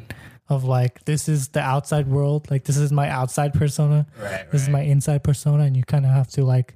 Of 0.49 0.63
like, 0.63 1.05
this 1.07 1.29
is 1.29 1.49
the 1.49 1.61
outside 1.61 2.07
world. 2.07 2.49
Like 2.51 2.65
this 2.65 2.77
is 2.77 2.93
my 2.93 3.09
outside 3.11 3.53
persona. 3.53 4.07
Right, 4.23 4.49
This 4.53 4.63
is 4.63 4.69
my 4.69 4.83
inside 4.83 5.25
persona, 5.25 5.65
and 5.65 5.77
you 5.77 5.83
kind 5.83 6.05
of 6.05 6.13
have 6.13 6.29
to 6.33 6.45
like 6.45 6.75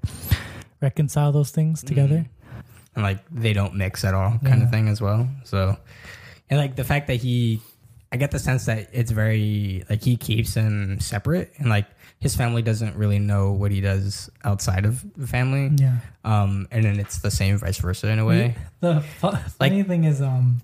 reconcile 0.80 1.30
those 1.32 1.50
things 1.50 1.82
together. 1.82 2.26
Mm-hmm. 2.26 2.94
and 2.96 3.04
like 3.04 3.18
they 3.30 3.52
don't 3.52 3.74
mix 3.74 4.04
at 4.04 4.14
all 4.14 4.30
kind 4.42 4.58
Yeah. 4.60 4.64
of 4.64 4.70
thing 4.70 4.88
as 4.88 5.00
well 5.00 5.28
so 5.44 5.76
and 6.48 6.58
like 6.58 6.74
the 6.74 6.82
fact 6.82 7.06
that 7.06 7.16
he 7.20 7.60
i 8.10 8.16
get 8.16 8.32
the 8.32 8.38
sense 8.40 8.64
that 8.66 8.88
it's 8.92 9.12
very 9.12 9.84
like 9.88 10.02
he 10.02 10.16
keeps 10.16 10.54
him 10.54 10.98
separate 10.98 11.52
and 11.58 11.68
like 11.68 11.86
his 12.20 12.36
family 12.36 12.60
doesn't 12.62 12.94
really 12.96 13.18
know 13.18 13.52
what 13.52 13.70
he 13.72 13.80
does 13.80 14.28
outside 14.44 14.84
of 14.84 15.04
the 15.16 15.26
family. 15.26 15.70
Yeah. 15.76 15.96
um 16.24 16.68
and 16.70 16.84
then 16.84 17.00
it's 17.00 17.18
the 17.18 17.30
same 17.30 17.56
vice 17.58 17.78
versa 17.78 18.08
in 18.08 18.18
a 18.18 18.24
way. 18.24 18.54
The 18.80 19.00
fu- 19.00 19.30
funny 19.58 19.82
thing 19.82 20.04
is, 20.04 20.20
um, 20.22 20.60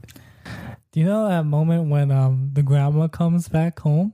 do 0.92 1.00
you 1.00 1.06
know 1.06 1.28
that 1.28 1.44
moment 1.44 1.88
when 1.90 2.10
um 2.10 2.50
the 2.52 2.62
grandma 2.62 3.08
comes 3.08 3.48
back 3.48 3.78
home? 3.80 4.12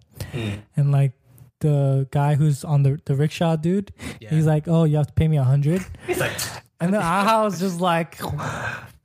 And 0.77 0.93
like 0.93 1.13
the 1.61 2.09
guy 2.11 2.35
who's 2.35 2.65
on 2.65 2.83
the 2.83 3.01
the 3.05 3.15
rickshaw 3.15 3.57
dude, 3.57 3.93
he's 4.21 4.47
like, 4.47 4.67
"Oh, 4.67 4.85
you 4.85 4.97
have 4.97 5.07
to 5.09 5.13
pay 5.13 5.29
me 5.29 5.37
a 5.37 5.45
hundred. 5.45 5.85
he's 6.07 6.19
like 6.19 6.33
And 6.81 6.93
then 6.95 7.01
Aha 7.03 7.45
was 7.47 7.61
just 7.61 7.81
like, 7.81 8.19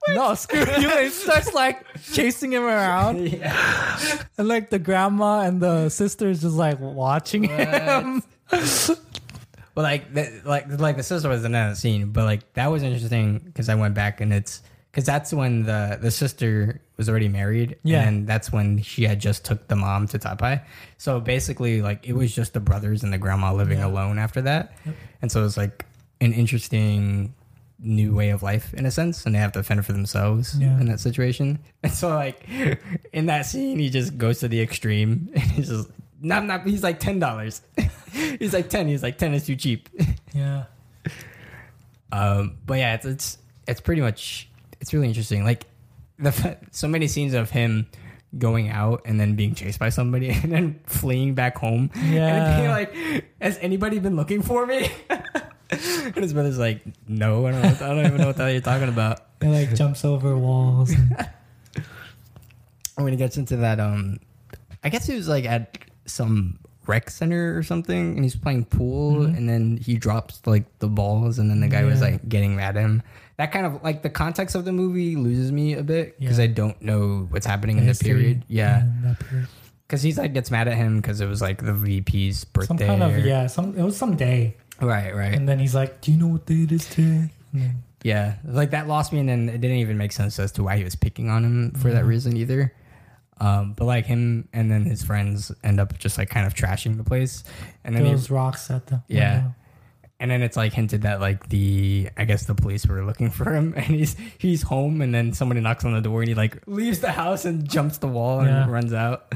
"No, 0.09 0.33
screw 0.35 0.59
you!" 0.59 0.65
And 0.89 1.03
he 1.05 1.09
starts 1.09 1.53
like 1.53 1.83
chasing 2.13 2.53
him 2.53 2.63
around, 2.63 3.27
yeah. 3.31 4.23
and 4.37 4.47
like 4.47 4.69
the 4.69 4.79
grandma 4.79 5.41
and 5.41 5.61
the 5.61 5.89
sister 5.89 6.27
is 6.29 6.41
just 6.41 6.55
like 6.55 6.79
watching 6.79 7.43
him. 7.43 8.23
But 9.75 9.83
like, 9.83 10.11
that, 10.15 10.43
like, 10.43 10.79
like 10.79 10.97
the 10.97 11.03
sister 11.03 11.29
was 11.29 11.45
in 11.45 11.51
that 11.51 11.77
scene, 11.77 12.09
but 12.11 12.23
like 12.25 12.51
that 12.53 12.65
was 12.71 12.81
interesting 12.81 13.37
because 13.37 13.69
I 13.69 13.75
went 13.75 13.93
back 13.93 14.21
and 14.21 14.33
it's 14.33 14.63
because 14.91 15.05
that's 15.05 15.31
when 15.31 15.65
the 15.65 15.99
the 16.01 16.09
sister 16.09 16.81
was 16.97 17.07
already 17.07 17.27
married, 17.27 17.77
Yeah. 17.83 18.01
and 18.07 18.25
that's 18.25 18.51
when 18.51 18.81
she 18.81 19.03
had 19.03 19.19
just 19.19 19.45
took 19.45 19.67
the 19.67 19.75
mom 19.75 20.07
to 20.07 20.17
Taipei. 20.17 20.63
So 20.97 21.19
basically, 21.19 21.83
like 21.83 22.07
it 22.07 22.13
was 22.13 22.33
just 22.33 22.53
the 22.53 22.59
brothers 22.59 23.03
and 23.03 23.13
the 23.13 23.19
grandma 23.19 23.53
living 23.53 23.79
alone 23.83 24.17
after 24.17 24.41
that, 24.41 24.73
and 25.21 25.31
so 25.31 25.41
it 25.41 25.43
was 25.43 25.57
like 25.57 25.85
an 26.21 26.33
interesting 26.33 27.35
new 27.79 28.15
way 28.15 28.29
of 28.31 28.41
life 28.43 28.73
in 28.73 28.85
a 28.85 28.91
sense, 28.91 29.25
and 29.25 29.35
they 29.35 29.39
have 29.39 29.51
to 29.53 29.63
fend 29.63 29.85
for 29.85 29.93
themselves 29.93 30.57
Yeah. 30.59 30.79
in 30.79 30.87
that 30.87 30.99
situation. 30.99 31.59
And 31.83 31.91
so 31.93 32.09
like 32.09 32.41
in 33.13 33.27
that 33.27 33.45
scene, 33.45 33.79
he 33.79 33.89
just 33.89 34.17
goes 34.17 34.39
to 34.39 34.47
the 34.47 34.59
extreme, 34.61 35.29
and 35.33 35.43
he's 35.43 35.69
just. 35.69 35.89
Not, 36.19 36.45
not, 36.45 36.65
he's 36.65 36.81
like 36.81 36.99
ten 36.99 37.19
dollars. 37.19 37.61
he's 38.11 38.51
like 38.51 38.69
ten. 38.69 38.87
He's 38.87 39.03
like 39.03 39.19
ten 39.19 39.35
is 39.35 39.45
too 39.45 39.55
cheap. 39.55 39.87
Yeah, 40.33 40.63
Um, 42.11 42.57
but 42.65 42.79
yeah, 42.79 42.95
it's, 42.95 43.05
it's 43.05 43.37
it's 43.67 43.81
pretty 43.81 44.01
much 44.01 44.49
it's 44.81 44.93
really 44.93 45.07
interesting. 45.07 45.43
Like 45.43 45.65
the 46.17 46.57
so 46.71 46.87
many 46.87 47.07
scenes 47.07 47.35
of 47.35 47.51
him 47.51 47.85
going 48.37 48.69
out 48.69 49.03
and 49.05 49.19
then 49.19 49.35
being 49.35 49.53
chased 49.55 49.77
by 49.79 49.89
somebody 49.89 50.29
and 50.29 50.51
then 50.51 50.79
fleeing 50.87 51.35
back 51.35 51.57
home. 51.57 51.91
Yeah. 51.95 52.35
and 52.35 52.57
being 52.57 52.71
like, 52.71 53.25
has 53.39 53.57
anybody 53.59 53.99
been 53.99 54.15
looking 54.15 54.41
for 54.41 54.65
me? 54.65 54.89
And 55.71 56.15
his 56.15 56.33
brother's 56.33 56.57
like, 56.59 56.81
no, 57.07 57.45
I 57.47 57.51
don't, 57.51 57.65
I 57.81 57.87
don't 57.89 58.05
even 58.05 58.17
know 58.17 58.27
what 58.27 58.37
the 58.37 58.43
hell 58.43 58.51
you're 58.51 58.61
talking 58.61 58.89
about. 58.89 59.21
and 59.41 59.51
like 59.53 59.73
jumps 59.75 60.03
over 60.05 60.37
walls. 60.37 60.93
When 62.95 63.13
he 63.13 63.17
gets 63.17 63.37
into 63.37 63.57
that, 63.57 63.79
um, 63.79 64.17
I 64.83 64.89
guess 64.89 65.05
he 65.05 65.13
was 65.13 65.27
like 65.27 65.45
at 65.45 65.77
some 66.05 66.57
rec 66.87 67.11
center 67.11 67.55
or 67.55 67.61
something, 67.61 68.15
and 68.15 68.23
he's 68.23 68.35
playing 68.35 68.65
pool, 68.65 69.21
and 69.23 69.47
then 69.47 69.77
he 69.77 69.97
drops 69.97 70.41
like 70.47 70.65
the 70.79 70.87
balls, 70.87 71.37
and 71.37 71.47
then 71.47 71.59
the 71.59 71.67
guy 71.67 71.83
was 71.83 72.01
like 72.01 72.27
getting 72.27 72.55
mad 72.55 72.75
at 72.75 72.81
him. 72.81 73.03
That 73.37 73.51
kind 73.51 73.67
of 73.67 73.83
like 73.83 74.01
the 74.01 74.09
context 74.09 74.55
of 74.55 74.65
the 74.65 74.71
movie 74.71 75.15
loses 75.15 75.51
me 75.51 75.73
a 75.75 75.83
bit 75.83 76.19
because 76.19 76.39
Yeah. 76.39 76.45
I 76.45 76.47
don't 76.47 76.81
know 76.81 77.27
what's 77.29 77.45
happening 77.45 77.77
in 77.77 77.85
the 77.85 77.93
period. 77.93 78.43
Yeah. 78.47 78.81
in 78.81 79.01
that 79.03 79.19
period. 79.19 79.47
because 79.87 80.01
he's 80.01 80.17
like 80.17 80.33
gets 80.33 80.49
mad 80.49 80.67
at 80.67 80.73
him 80.75 80.95
because 80.97 81.21
it 81.21 81.27
was 81.27 81.39
like 81.39 81.63
the 81.63 81.73
VP's 81.73 82.45
birthday. 82.45 82.67
Some 82.67 82.77
kind 82.79 83.03
of 83.03 83.13
or- 83.13 83.19
yeah. 83.19 83.45
Some 83.45 83.77
it 83.77 83.83
was 83.83 83.95
some 83.95 84.15
day, 84.15 84.57
Right, 84.81 85.15
right. 85.15 85.33
and 85.33 85.47
then 85.49 85.59
he's 85.59 85.73
like, 85.75 86.01
"Do 86.01 86.11
you 86.11 86.17
know 86.17 86.27
what 86.27 86.45
day 86.45 86.63
it 86.63 86.71
is 86.71 86.87
today?" 86.89 87.31
Then, 87.53 87.83
Yeah, 88.03 88.35
like 88.45 88.71
that 88.71 88.87
lost 88.87 89.11
me, 89.11 89.19
and 89.19 89.27
then 89.29 89.49
it 89.49 89.59
didn't 89.61 89.77
even 89.77 89.97
make 89.97 90.11
sense 90.11 90.37
as 90.39 90.51
to 90.53 90.63
why 90.63 90.77
he 90.77 90.83
was 90.83 90.95
picking 90.95 91.29
on 91.29 91.43
him 91.43 91.71
for 91.71 91.91
that 91.91 92.05
reason 92.05 92.37
either. 92.37 92.73
Um, 93.39 93.73
but 93.73 93.85
like 93.85 94.05
him 94.07 94.47
and 94.53 94.71
then 94.71 94.83
his 94.85 95.03
friends 95.03 95.51
end 95.63 95.79
up 95.79 95.97
just 95.99 96.17
like 96.17 96.29
kind 96.29 96.45
of 96.47 96.53
trashing 96.53 96.97
the 96.97 97.03
place, 97.03 97.43
and 97.83 97.95
then 97.95 98.03
those 98.03 98.29
rocks 98.29 98.69
at 98.71 98.87
the 98.87 99.01
Yeah. 99.07 99.33
window. 99.35 99.55
and 100.19 100.31
then 100.31 100.41
it's 100.41 100.57
like 100.57 100.73
hinted 100.73 101.03
that 101.03 101.19
like 101.21 101.47
the 101.49 102.09
I 102.17 102.25
guess 102.25 102.45
the 102.45 102.55
police 102.55 102.85
were 102.87 103.05
looking 103.05 103.29
for 103.29 103.53
him, 103.53 103.73
and 103.77 103.85
he's 103.85 104.15
he's 104.39 104.61
home, 104.63 105.01
and 105.01 105.13
then 105.13 105.33
somebody 105.33 105.61
knocks 105.61 105.85
on 105.85 105.93
the 105.93 106.01
door, 106.01 106.21
and 106.21 106.29
he 106.29 106.35
like 106.35 106.57
leaves 106.67 106.99
the 106.99 107.11
house 107.11 107.45
and 107.45 107.67
jumps 107.69 107.97
the 107.99 108.07
wall 108.07 108.39
and 108.39 108.49
Yeah. 108.49 108.69
runs 108.69 108.93
out. 108.93 109.33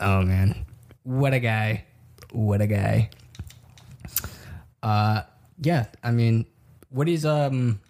Oh 0.00 0.22
man, 0.22 0.66
what 1.04 1.32
a 1.34 1.40
guy! 1.40 1.84
What 2.32 2.60
a 2.60 2.66
guy! 2.66 3.10
Uh, 4.84 5.22
yeah. 5.60 5.86
I 6.02 6.10
mean, 6.12 6.44
what 6.90 7.08
is 7.08 7.24
um, 7.24 7.80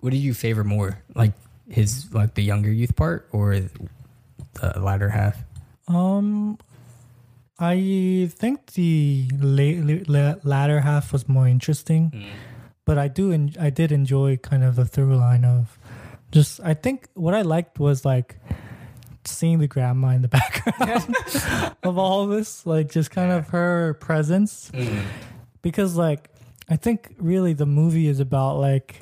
what 0.00 0.10
do 0.10 0.16
you 0.18 0.34
favor 0.34 0.62
more, 0.64 0.98
like 1.14 1.32
his 1.68 2.12
like 2.12 2.34
the 2.34 2.42
younger 2.42 2.70
youth 2.70 2.94
part 2.94 3.26
or 3.32 3.54
the 3.56 4.78
latter 4.78 5.08
half? 5.08 5.42
Um, 5.88 6.58
I 7.58 8.28
think 8.34 8.72
the 8.74 9.28
la- 9.38 9.98
la- 10.08 10.34
latter 10.44 10.80
half 10.80 11.12
was 11.12 11.28
more 11.28 11.48
interesting, 11.48 12.12
but 12.84 12.98
I 12.98 13.08
do 13.08 13.32
en- 13.32 13.54
I 13.58 13.70
did 13.70 13.92
enjoy 13.92 14.36
kind 14.36 14.64
of 14.64 14.76
the 14.76 14.84
through 14.84 15.16
line 15.16 15.44
of 15.44 15.78
just 16.32 16.60
I 16.62 16.74
think 16.74 17.08
what 17.14 17.34
I 17.34 17.42
liked 17.42 17.78
was 17.78 18.04
like 18.04 18.36
seeing 19.24 19.58
the 19.60 19.68
grandma 19.68 20.08
in 20.08 20.22
the 20.22 20.28
background 20.36 21.14
of 21.82 21.96
all 21.98 22.26
this, 22.26 22.66
like 22.66 22.90
just 22.90 23.10
kind 23.10 23.30
of 23.32 23.48
her 23.48 23.94
presence, 23.94 24.70
because 25.62 25.96
like 25.96 26.28
I 26.68 26.76
think 26.76 27.14
really 27.18 27.52
the 27.54 27.66
movie 27.66 28.06
is 28.08 28.20
about 28.20 28.58
like 28.58 29.00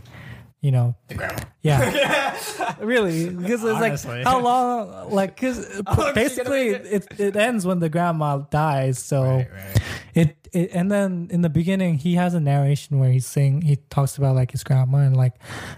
you 0.61 0.71
know 0.71 0.95
The 1.09 1.15
grandma. 1.15 1.39
yeah, 1.63 2.37
really, 2.81 3.31
because 3.31 3.65
it's 3.65 3.73
Honestly. 3.73 4.17
like 4.19 4.27
how 4.27 4.41
long, 4.41 5.11
like, 5.11 5.35
because 5.35 5.81
long 5.87 6.15
basically 6.15 6.73
gonna 6.73 6.85
it 6.85 7.07
it 7.19 7.37
ends 7.37 7.67
when 7.67 7.79
the 7.79 7.89
grandma 7.89 8.39
dies. 8.51 8.99
So 8.99 9.23
Right, 9.23 9.49
right. 9.51 9.83
it, 10.15 10.49
it 10.53 10.71
and 10.75 10.91
then 10.93 11.29
in 11.31 11.41
the 11.41 11.49
beginning 11.49 11.97
he 11.97 12.17
has 12.17 12.35
a 12.35 12.41
narration 12.41 12.99
where 12.99 13.11
he's 13.11 13.25
saying 13.25 13.63
he 13.63 13.77
talks 13.89 14.19
about 14.19 14.35
like 14.37 14.51
his 14.51 14.63
grandma 14.63 14.99
and 14.99 15.17
like 15.17 15.33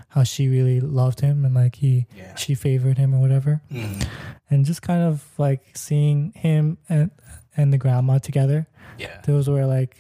how 0.08 0.24
she 0.24 0.48
really 0.48 0.80
loved 0.80 1.20
him 1.20 1.44
and 1.44 1.54
like 1.54 1.76
he 1.76 2.06
Yeah. 2.16 2.34
she 2.34 2.56
favored 2.56 2.98
him 2.98 3.14
or 3.14 3.20
whatever, 3.20 3.62
Mhm. 3.70 4.04
and 4.50 4.64
just 4.66 4.82
kind 4.82 5.02
of 5.04 5.22
like 5.38 5.62
seeing 5.76 6.32
him 6.34 6.78
and 6.88 7.12
and 7.56 7.72
the 7.72 7.78
grandma 7.78 8.18
together. 8.18 8.66
Yeah. 8.98 9.20
Those 9.24 9.48
were 9.48 9.66
like 9.66 9.96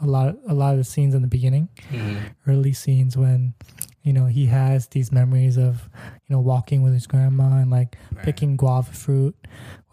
a 0.00 0.06
lot 0.06 0.36
a 0.48 0.54
lot 0.54 0.72
of 0.72 0.78
the 0.78 0.84
scenes 0.84 1.14
in 1.14 1.22
the 1.22 1.28
beginning 1.28 1.68
Mhm. 1.90 2.18
early 2.46 2.72
scenes 2.72 3.16
when 3.16 3.54
you 4.02 4.12
know 4.12 4.26
he 4.26 4.46
has 4.46 4.88
these 4.88 5.12
memories 5.12 5.56
of 5.56 5.88
you 6.26 6.34
know 6.34 6.40
walking 6.40 6.82
with 6.82 6.92
his 6.92 7.06
grandma 7.06 7.58
and 7.58 7.70
like 7.70 7.96
Right. 8.14 8.24
picking 8.24 8.56
guava 8.56 8.92
fruit 8.92 9.36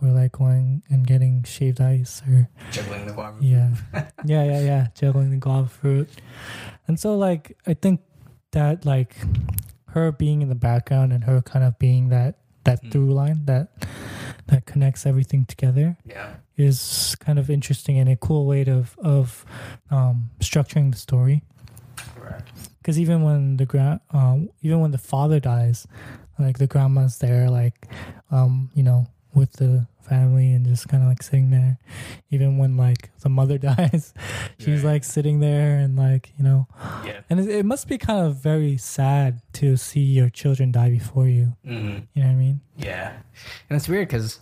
or 0.01 0.09
like 0.09 0.31
going 0.33 0.81
and 0.89 1.05
getting 1.05 1.43
shaved 1.43 1.79
ice 1.79 2.21
or 2.27 2.49
Juggling 2.71 3.05
the 3.05 3.13
guava. 3.13 3.37
yeah 3.39 3.69
yeah 4.25 4.43
yeah 4.43 4.59
yeah 4.61 4.87
juggling 4.95 5.29
the 5.29 5.37
guava 5.37 5.67
fruit 5.69 6.09
and 6.87 6.99
so 6.99 7.15
like 7.17 7.55
i 7.67 7.73
think 7.75 8.01
that 8.51 8.83
like 8.85 9.15
her 9.93 10.11
being 10.11 10.41
in 10.41 10.49
the 10.49 10.55
background 10.55 11.13
and 11.13 11.23
her 11.25 11.41
kind 11.41 11.63
of 11.65 11.77
being 11.77 12.09
that 12.09 12.35
that 12.63 12.81
Mm. 12.83 12.91
through 12.91 13.13
line 13.13 13.45
that 13.45 13.69
that 14.47 14.65
connects 14.65 15.05
everything 15.05 15.45
together 15.45 15.97
Yeah. 16.05 16.37
Is 16.59 17.15
kind 17.19 17.39
of 17.39 17.49
interesting 17.49 17.97
and 17.99 18.09
a 18.09 18.15
cool 18.15 18.45
way 18.45 18.63
of 18.65 18.97
of 18.99 19.45
um, 19.91 20.29
structuring 20.39 20.91
the 20.91 20.97
story 20.97 21.41
Right. 22.17 22.41
because 22.79 22.99
even 22.99 23.23
when 23.23 23.57
the 23.57 23.65
gra- 23.65 24.01
um, 24.11 24.49
even 24.61 24.79
when 24.79 24.91
the 24.91 24.97
father 24.97 25.39
dies, 25.39 25.87
like 26.37 26.57
the 26.57 26.67
grandma's 26.67 27.17
there, 27.19 27.49
like 27.49 27.87
um, 28.31 28.69
you 28.73 28.83
know, 28.83 29.07
with 29.33 29.53
the 29.53 29.85
family 30.01 30.53
and 30.53 30.65
just 30.65 30.87
kind 30.89 31.03
of 31.03 31.09
like 31.09 31.21
sitting 31.21 31.51
there. 31.51 31.77
Even 32.31 32.57
when 32.57 32.77
like 32.77 33.11
the 33.19 33.29
mother 33.29 33.57
dies, 33.69 34.13
she's 34.57 34.83
Right. 34.83 34.93
like 34.93 35.03
sitting 35.03 35.39
there 35.39 35.77
and 35.77 35.95
like 35.97 36.31
you 36.37 36.43
know, 36.43 36.67
Yeah. 37.05 37.19
and 37.29 37.39
it, 37.39 37.49
it 37.49 37.65
must 37.65 37.87
be 37.87 37.97
kind 37.97 38.25
of 38.25 38.35
very 38.37 38.77
sad 38.77 39.41
to 39.53 39.77
see 39.77 40.01
your 40.01 40.29
children 40.29 40.71
die 40.71 40.89
before 40.89 41.27
you. 41.27 41.53
Mm-hmm. 41.65 41.99
You 42.13 42.21
know 42.23 42.27
what 42.29 42.33
I 42.33 42.35
mean? 42.35 42.61
Yeah, 42.77 43.13
and 43.69 43.77
it's 43.77 43.87
weird 43.89 44.07
because 44.07 44.39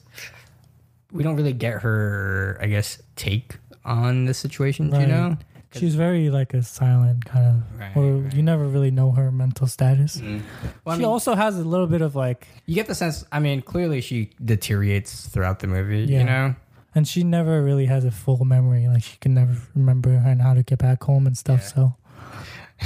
we 1.12 1.24
don't 1.24 1.36
really 1.36 1.54
get 1.54 1.82
her, 1.82 2.58
I 2.62 2.68
guess, 2.68 3.02
take 3.16 3.58
on 3.86 4.26
the 4.26 4.34
situation. 4.34 4.94
You 4.94 5.08
know, 5.08 5.38
She's 5.74 5.96
very 5.96 6.30
like 6.30 6.54
a 6.54 6.64
silent 6.64 7.26
kind 7.26 7.46
of, 7.46 7.80
Right, 7.80 7.96
or 7.98 8.18
right. 8.18 8.34
you 8.34 8.42
never 8.42 8.68
really 8.68 8.90
know 8.90 9.12
her 9.12 9.32
mental 9.32 9.68
status. 9.68 10.18
Mm. 10.18 10.42
well, 10.86 10.94
I 10.94 10.98
she 10.98 11.02
mean, 11.04 11.10
also 11.10 11.36
has 11.36 11.60
a 11.60 11.64
little 11.64 11.88
bit 11.88 12.02
of 12.02 12.16
like 12.16 12.48
you 12.66 12.74
get 12.76 12.88
the 12.88 12.96
sense. 12.96 13.26
I 13.32 13.40
mean, 13.40 13.62
clearly 13.62 14.02
she 14.02 14.32
deteriorates 14.44 15.28
throughout 15.28 15.60
the 15.60 15.68
movie. 15.68 16.06
Yeah. 16.06 16.20
You 16.20 16.24
know, 16.26 16.56
and 16.96 17.08
she 17.08 17.24
never 17.24 17.62
really 17.62 17.86
has 17.86 18.06
a 18.06 18.12
full 18.12 18.44
memory. 18.46 18.88
Like 18.88 19.04
she 19.04 19.18
can 19.18 19.34
never 19.34 19.56
remember 19.76 20.10
and 20.12 20.42
how 20.42 20.54
to 20.54 20.64
get 20.64 20.80
back 20.80 21.04
home 21.04 21.28
and 21.28 21.38
stuff. 21.38 21.60
Yeah. 21.62 21.68
So 21.68 21.96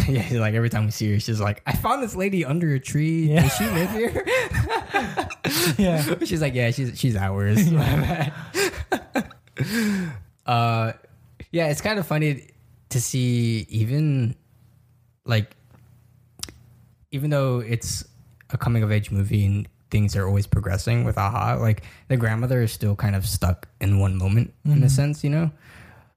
yeah. 0.10 0.40
Like 0.42 0.56
every 0.56 0.70
time 0.70 0.86
we 0.86 0.92
see 0.92 1.14
her, 1.14 1.20
she's 1.20 1.40
like, 1.40 1.62
"I 1.66 1.74
found 1.76 2.02
this 2.04 2.16
lady 2.16 2.44
under 2.44 2.74
a 2.74 2.80
tree. 2.80 3.32
Yeah. 3.32 3.44
Does 3.44 3.56
she 3.56 3.66
live 3.66 3.92
here?" 3.92 4.26
yeah, 5.78 6.16
she's 6.24 6.42
like, 6.42 6.54
"Yeah, 6.54 6.72
she's 6.72 7.00
she's 7.00 7.16
ours." 7.16 7.72
uh, 10.46 10.94
yeah, 11.52 11.68
it's 11.68 11.82
kind 11.82 12.00
of 12.00 12.08
funny 12.08 12.48
to 12.90 13.02
see 13.02 13.66
even 13.70 14.36
like 15.26 15.56
even 17.12 17.30
though 17.30 17.60
it's 17.60 18.04
a 18.50 18.58
coming 18.58 18.84
of 18.84 18.92
age 18.92 19.12
movie 19.12 19.46
and 19.46 19.68
things 19.90 20.16
are 20.16 20.26
always 20.26 20.48
progressing 20.48 21.04
with 21.04 21.18
aha 21.18 21.58
like 21.60 21.84
the 22.08 22.16
grandmother 22.18 22.62
is 22.62 22.72
still 22.72 22.96
kind 22.96 23.16
of 23.16 23.26
stuck 23.26 23.68
in 23.82 24.00
one 24.00 24.18
moment 24.18 24.54
in 24.66 24.84
a 24.84 24.90
sense 24.90 25.24
you 25.24 25.30
know 25.30 25.52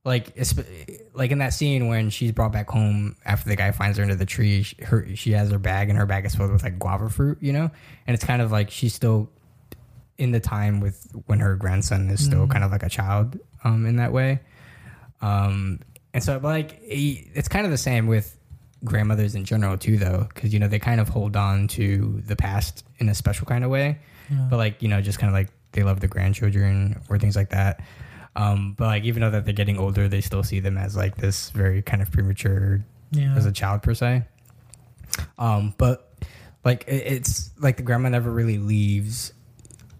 like 0.04 0.36
like 1.14 1.30
in 1.30 1.38
that 1.38 1.54
scene 1.54 1.88
when 1.88 2.10
she's 2.10 2.30
brought 2.30 2.52
back 2.52 2.68
home 2.68 3.16
after 3.24 3.48
the 3.48 3.56
guy 3.56 3.70
finds 3.70 3.96
her 3.96 4.02
under 4.02 4.14
the 4.14 4.26
tree 4.26 4.62
she, 4.62 4.76
her 4.84 5.06
she 5.16 5.32
has 5.32 5.50
her 5.50 5.58
bag 5.58 5.88
and 5.88 5.98
her 5.98 6.04
bag 6.04 6.26
is 6.26 6.34
filled 6.34 6.52
with 6.52 6.62
like 6.62 6.78
guava 6.78 7.08
fruit 7.08 7.38
you 7.40 7.52
know? 7.52 7.70
And 8.06 8.14
it's 8.14 8.24
kind 8.24 8.42
of 8.42 8.52
like 8.52 8.70
she's 8.70 8.94
still 8.94 9.30
in 10.18 10.30
the 10.30 10.40
time 10.40 10.80
with 10.80 11.10
when 11.26 11.40
her 11.40 11.56
grandson 11.56 12.08
is 12.10 12.22
still 12.24 12.46
kind 12.46 12.62
of 12.64 12.70
like 12.70 12.82
a 12.82 12.88
child 12.88 13.38
um 13.64 13.86
in 13.86 13.96
that 13.96 14.12
way. 14.12 14.40
Um 15.22 15.80
and 16.12 16.22
so 16.22 16.38
like 16.42 16.78
it's 16.82 17.48
kind 17.48 17.64
of 17.64 17.72
the 17.72 17.78
same 17.78 18.06
with 18.06 18.36
grandmothers 18.84 19.34
in 19.34 19.46
general 19.46 19.78
too 19.78 19.96
though 19.96 20.26
because 20.34 20.52
you 20.52 20.60
know 20.60 20.68
they 20.68 20.78
kind 20.78 21.00
of 21.00 21.08
hold 21.08 21.34
on 21.34 21.66
to 21.68 22.20
the 22.26 22.36
past 22.36 22.84
in 22.98 23.08
a 23.08 23.14
special 23.14 23.46
kind 23.46 23.64
of 23.64 23.70
way. 23.70 23.98
Yeah. 24.30 24.46
but 24.50 24.58
like 24.58 24.82
you 24.82 24.88
know 24.88 25.00
just 25.00 25.18
kind 25.18 25.28
of 25.28 25.34
like 25.34 25.48
they 25.72 25.82
love 25.82 26.00
the 26.00 26.08
grandchildren 26.08 27.00
or 27.08 27.18
things 27.18 27.36
like 27.36 27.50
that 27.50 27.80
um 28.36 28.74
but 28.76 28.86
like 28.86 29.04
even 29.04 29.20
though 29.22 29.30
that 29.30 29.44
they're 29.44 29.54
getting 29.54 29.78
older 29.78 30.08
they 30.08 30.20
still 30.20 30.42
see 30.42 30.60
them 30.60 30.76
as 30.76 30.96
like 30.96 31.16
this 31.16 31.50
very 31.50 31.82
kind 31.82 32.02
of 32.02 32.10
premature 32.10 32.84
yeah, 33.12 33.34
as 33.36 33.46
a 33.46 33.52
child 33.52 33.82
per 33.82 33.94
se. 33.94 34.24
Um, 35.38 35.74
but 35.78 36.12
like 36.64 36.84
it, 36.88 37.04
it's 37.06 37.50
like 37.60 37.76
the 37.76 37.82
grandma 37.84 38.08
never 38.08 38.30
really 38.30 38.58
leaves 38.58 39.32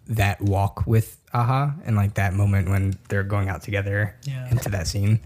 that 0.09 0.41
walk 0.41 0.87
with 0.87 1.17
Aha 1.33 1.75
and 1.85 1.95
like 1.97 2.15
that 2.15 2.33
moment 2.35 2.69
when 2.69 2.95
they're 3.09 3.23
going 3.23 3.49
out 3.49 3.63
together 3.63 4.17
Yeah. 4.25 4.51
into 4.51 4.69
that 4.71 4.87
scene. 4.89 5.21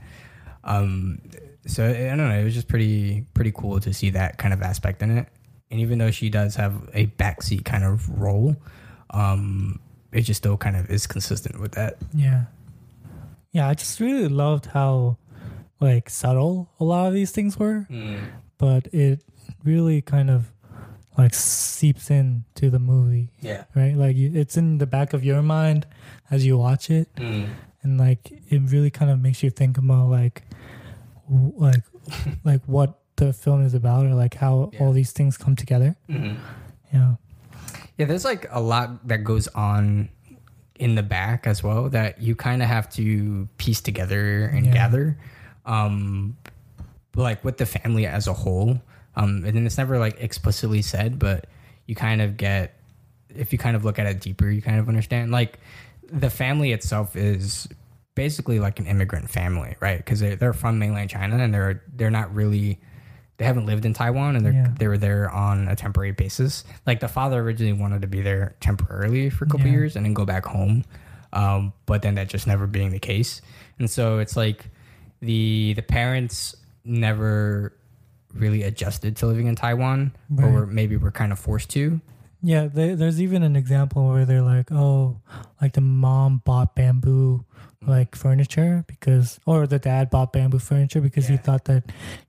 Um, 0.65 1.21
so 1.67 1.87
I 1.89 1.93
don't 2.15 2.19
know. 2.19 2.39
It 2.39 2.45
was 2.45 2.55
just 2.55 2.69
pretty 2.69 3.25
pretty 3.35 3.53
cool 3.53 3.81
to 3.81 3.93
see 3.95 4.11
that 4.11 4.37
kind 4.39 4.53
of 4.53 4.61
aspect 4.63 5.01
in 5.03 5.17
it. 5.17 5.27
And 5.71 5.81
even 5.81 5.99
though 5.99 6.11
she 6.11 6.29
does 6.31 6.57
have 6.57 6.75
a 6.95 7.07
backseat 7.07 7.65
kind 7.65 7.85
of 7.85 8.09
role, 8.21 8.57
um, 9.11 9.81
it 10.13 10.23
just 10.23 10.39
still 10.39 10.57
kind 10.57 10.77
of 10.77 10.91
is 10.91 11.07
consistent 11.07 11.61
with 11.61 11.73
that. 11.73 11.97
yeah, 12.15 12.45
yeah. 13.53 13.69
I 13.69 13.75
just 13.75 14.01
really 14.01 14.29
loved 14.29 14.67
how 14.67 15.17
like 15.81 16.11
subtle 16.11 16.71
a 16.81 16.85
lot 16.85 17.07
of 17.09 17.15
these 17.15 17.31
things 17.31 17.57
were, 17.59 17.87
but 18.59 18.87
it 18.93 19.23
really 19.65 20.03
kind 20.03 20.31
of 20.31 20.51
like 21.17 21.35
seeps 21.35 22.11
in 22.11 22.45
to 22.55 22.71
the 22.71 22.79
movie, 22.79 23.31
Yeah. 23.41 23.65
right? 23.75 23.97
Like 23.97 24.17
you, 24.17 24.31
it's 24.35 24.57
in 24.57 24.79
the 24.79 24.87
back 24.87 25.13
of 25.15 25.25
your 25.25 25.43
mind 25.43 25.87
as 26.31 26.47
you 26.47 26.57
watch 26.59 26.91
it, 26.91 27.09
and 27.17 27.99
like 27.99 28.31
it 28.49 28.61
really 28.71 28.91
kind 28.91 29.11
of 29.11 29.21
makes 29.21 29.43
you 29.43 29.51
think 29.51 29.79
about 29.79 30.09
like 30.11 30.43
like 31.29 31.83
like 32.45 32.63
what 32.67 33.01
the 33.17 33.33
film 33.33 33.65
is 33.65 33.75
about 33.75 34.07
or 34.07 34.15
like 34.15 34.35
how 34.35 34.71
Yeah. 34.73 34.81
all 34.81 34.93
these 34.93 35.13
things 35.13 35.37
come 35.37 35.57
together. 35.57 35.97
Mm-hmm. 36.09 36.37
Yeah. 36.93 37.15
Yeah, 37.99 38.07
there's 38.07 38.25
like 38.25 38.47
a 38.51 38.61
lot 38.61 39.07
that 39.09 39.25
goes 39.25 39.49
on 39.49 40.09
in 40.79 40.95
the 40.95 41.03
back 41.03 41.47
as 41.47 41.63
well 41.63 41.89
that 41.91 42.21
you 42.23 42.35
kind 42.37 42.63
of 42.63 42.69
have 42.69 42.89
to 42.91 43.49
piece 43.59 43.81
together 43.81 44.45
and 44.47 44.67
Yeah. 44.67 44.73
gather. 44.73 45.19
Um, 45.67 46.37
like 47.17 47.45
with 47.45 47.57
the 47.57 47.67
family 47.67 48.07
as 48.07 48.27
a 48.29 48.33
whole. 48.33 48.81
Um, 49.17 49.45
and 49.45 49.57
then 49.57 49.67
it's 49.67 49.77
never 49.79 49.99
like 49.99 50.17
explicitly 50.21 50.83
said, 50.83 51.19
but 51.19 51.47
you 51.87 51.95
kind 51.95 52.23
of 52.23 52.37
get 52.37 52.75
if 53.35 53.53
you 53.53 53.59
kind 53.59 53.77
of 53.77 53.85
look 53.85 53.99
at 53.99 54.07
it 54.07 54.21
deeper, 54.21 54.49
you 54.49 54.63
kind 54.63 54.79
of 54.79 54.89
understand. 54.89 55.31
Like 55.31 55.59
the 56.11 56.31
family 56.31 56.73
itself 56.73 57.15
is 57.17 57.69
basically 58.15 58.59
like 58.61 58.79
an 58.79 58.87
immigrant 58.87 59.29
family, 59.31 59.77
right? 59.81 59.99
Because 59.99 60.21
they're, 60.21 60.37
they're 60.37 60.53
from 60.53 60.79
mainland 60.79 61.11
China 61.11 61.37
and 61.39 61.53
they're 61.53 61.83
they're 61.95 62.11
not 62.11 62.35
really 62.35 62.81
they 63.39 63.45
haven't 63.45 63.67
lived 63.67 63.85
in 63.87 63.95
Taiwan 63.95 64.37
and 64.37 64.45
they 64.45 64.51
Yeah. 64.53 64.75
they 64.79 64.87
were 64.89 64.99
there 64.99 65.31
on 65.31 65.67
a 65.69 65.75
temporary 65.77 66.13
basis. 66.13 66.65
Like 66.87 67.01
the 67.01 67.09
father 67.09 67.41
originally 67.41 67.73
wanted 67.73 68.03
to 68.03 68.09
be 68.09 68.21
there 68.21 68.55
temporarily 68.61 69.31
for 69.31 69.45
a 69.45 69.49
couple 69.49 69.67
Yeah. 69.67 69.73
years 69.73 69.97
and 69.97 70.05
then 70.05 70.13
go 70.13 70.25
back 70.27 70.45
home, 70.45 70.85
um, 71.33 71.73
but 71.87 72.03
then 72.03 72.17
that 72.17 72.29
just 72.29 72.47
never 72.47 72.67
being 72.67 72.91
the 72.91 72.99
case. 72.99 73.41
And 73.79 73.89
so 73.91 74.19
it's 74.19 74.37
like 74.37 74.71
the 75.21 75.73
the 75.75 75.83
parents 75.83 76.55
never 76.85 77.73
really 78.35 78.63
adjusted 78.63 79.17
to 79.17 79.27
living 79.27 79.47
in 79.47 79.55
Taiwan, 79.55 80.13
or 80.37 80.45
Right. 80.45 80.53
were, 80.53 80.67
maybe 80.67 80.97
were 80.97 81.11
kind 81.11 81.33
of 81.33 81.39
forced 81.39 81.71
to. 81.71 82.01
Yeah, 82.43 82.67
they, 82.67 82.95
there's 82.95 83.21
even 83.21 83.43
an 83.43 83.57
example 83.57 84.09
where 84.11 84.25
they're 84.25 84.43
like, 84.43 84.71
oh, 84.71 85.21
like 85.61 85.73
the 85.73 85.81
mom 85.81 86.43
bought 86.45 86.75
bamboo 86.77 87.45
like 87.87 88.15
furniture 88.17 88.85
because, 88.87 89.39
or 89.47 89.67
the 89.67 89.79
dad 89.79 90.11
bought 90.11 90.33
bamboo 90.33 90.59
furniture 90.59 91.01
because 91.01 91.27
he 91.29 91.37
thought 91.37 91.65
that, 91.67 91.85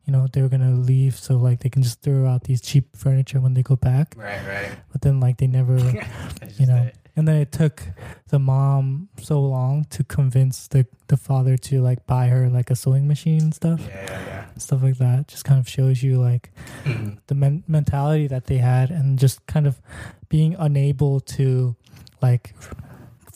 you 0.05 0.13
know, 0.13 0.27
they 0.31 0.41
were 0.41 0.49
gonna 0.49 0.75
leave, 0.75 1.15
so 1.15 1.37
like 1.37 1.59
they 1.61 1.69
can 1.69 1.81
just 1.81 2.01
throw 2.01 2.27
out 2.27 2.43
these 2.43 2.61
cheap 2.61 2.95
furniture 2.95 3.39
when 3.39 3.53
they 3.55 3.63
go 3.63 3.75
back. 3.75 4.13
Right, 4.17 4.45
right. 4.47 4.71
But 4.91 5.01
then 5.01 5.19
like 5.19 5.37
they 5.37 5.47
never, 5.47 5.77
you 6.57 6.65
know, 6.65 6.89
and 7.15 7.27
then 7.27 7.35
it 7.37 7.51
took 7.51 7.81
the 8.29 8.39
mom 8.39 9.09
so 9.19 9.41
long 9.41 9.85
to 9.89 10.03
convince 10.03 10.67
the 10.67 10.85
the 11.07 11.17
father 11.17 11.57
to 11.57 11.81
like 11.81 12.05
buy 12.05 12.27
her 12.27 12.47
like 12.49 12.69
a 12.69 12.75
sewing 12.75 13.07
machine 13.07 13.41
and 13.41 13.53
stuff, 13.53 13.81
yeah, 13.87 14.05
yeah, 14.05 14.25
yeah. 14.25 14.45
stuff 14.57 14.83
like 14.83 14.97
that. 14.99 15.27
Just 15.27 15.43
kind 15.43 15.59
of 15.59 15.67
shows 15.67 16.01
you 16.03 16.19
like 16.21 16.51
yeah. 16.85 16.93
Mhm. 16.93 17.17
the 17.27 17.35
men- 17.35 17.63
mentality 17.67 18.27
that 18.27 18.45
they 18.45 18.57
had 18.57 18.91
and 18.91 19.17
just 19.19 19.45
kind 19.47 19.65
of 19.67 19.81
being 20.29 20.55
unable 20.59 21.19
to 21.21 21.75
like 22.21 22.53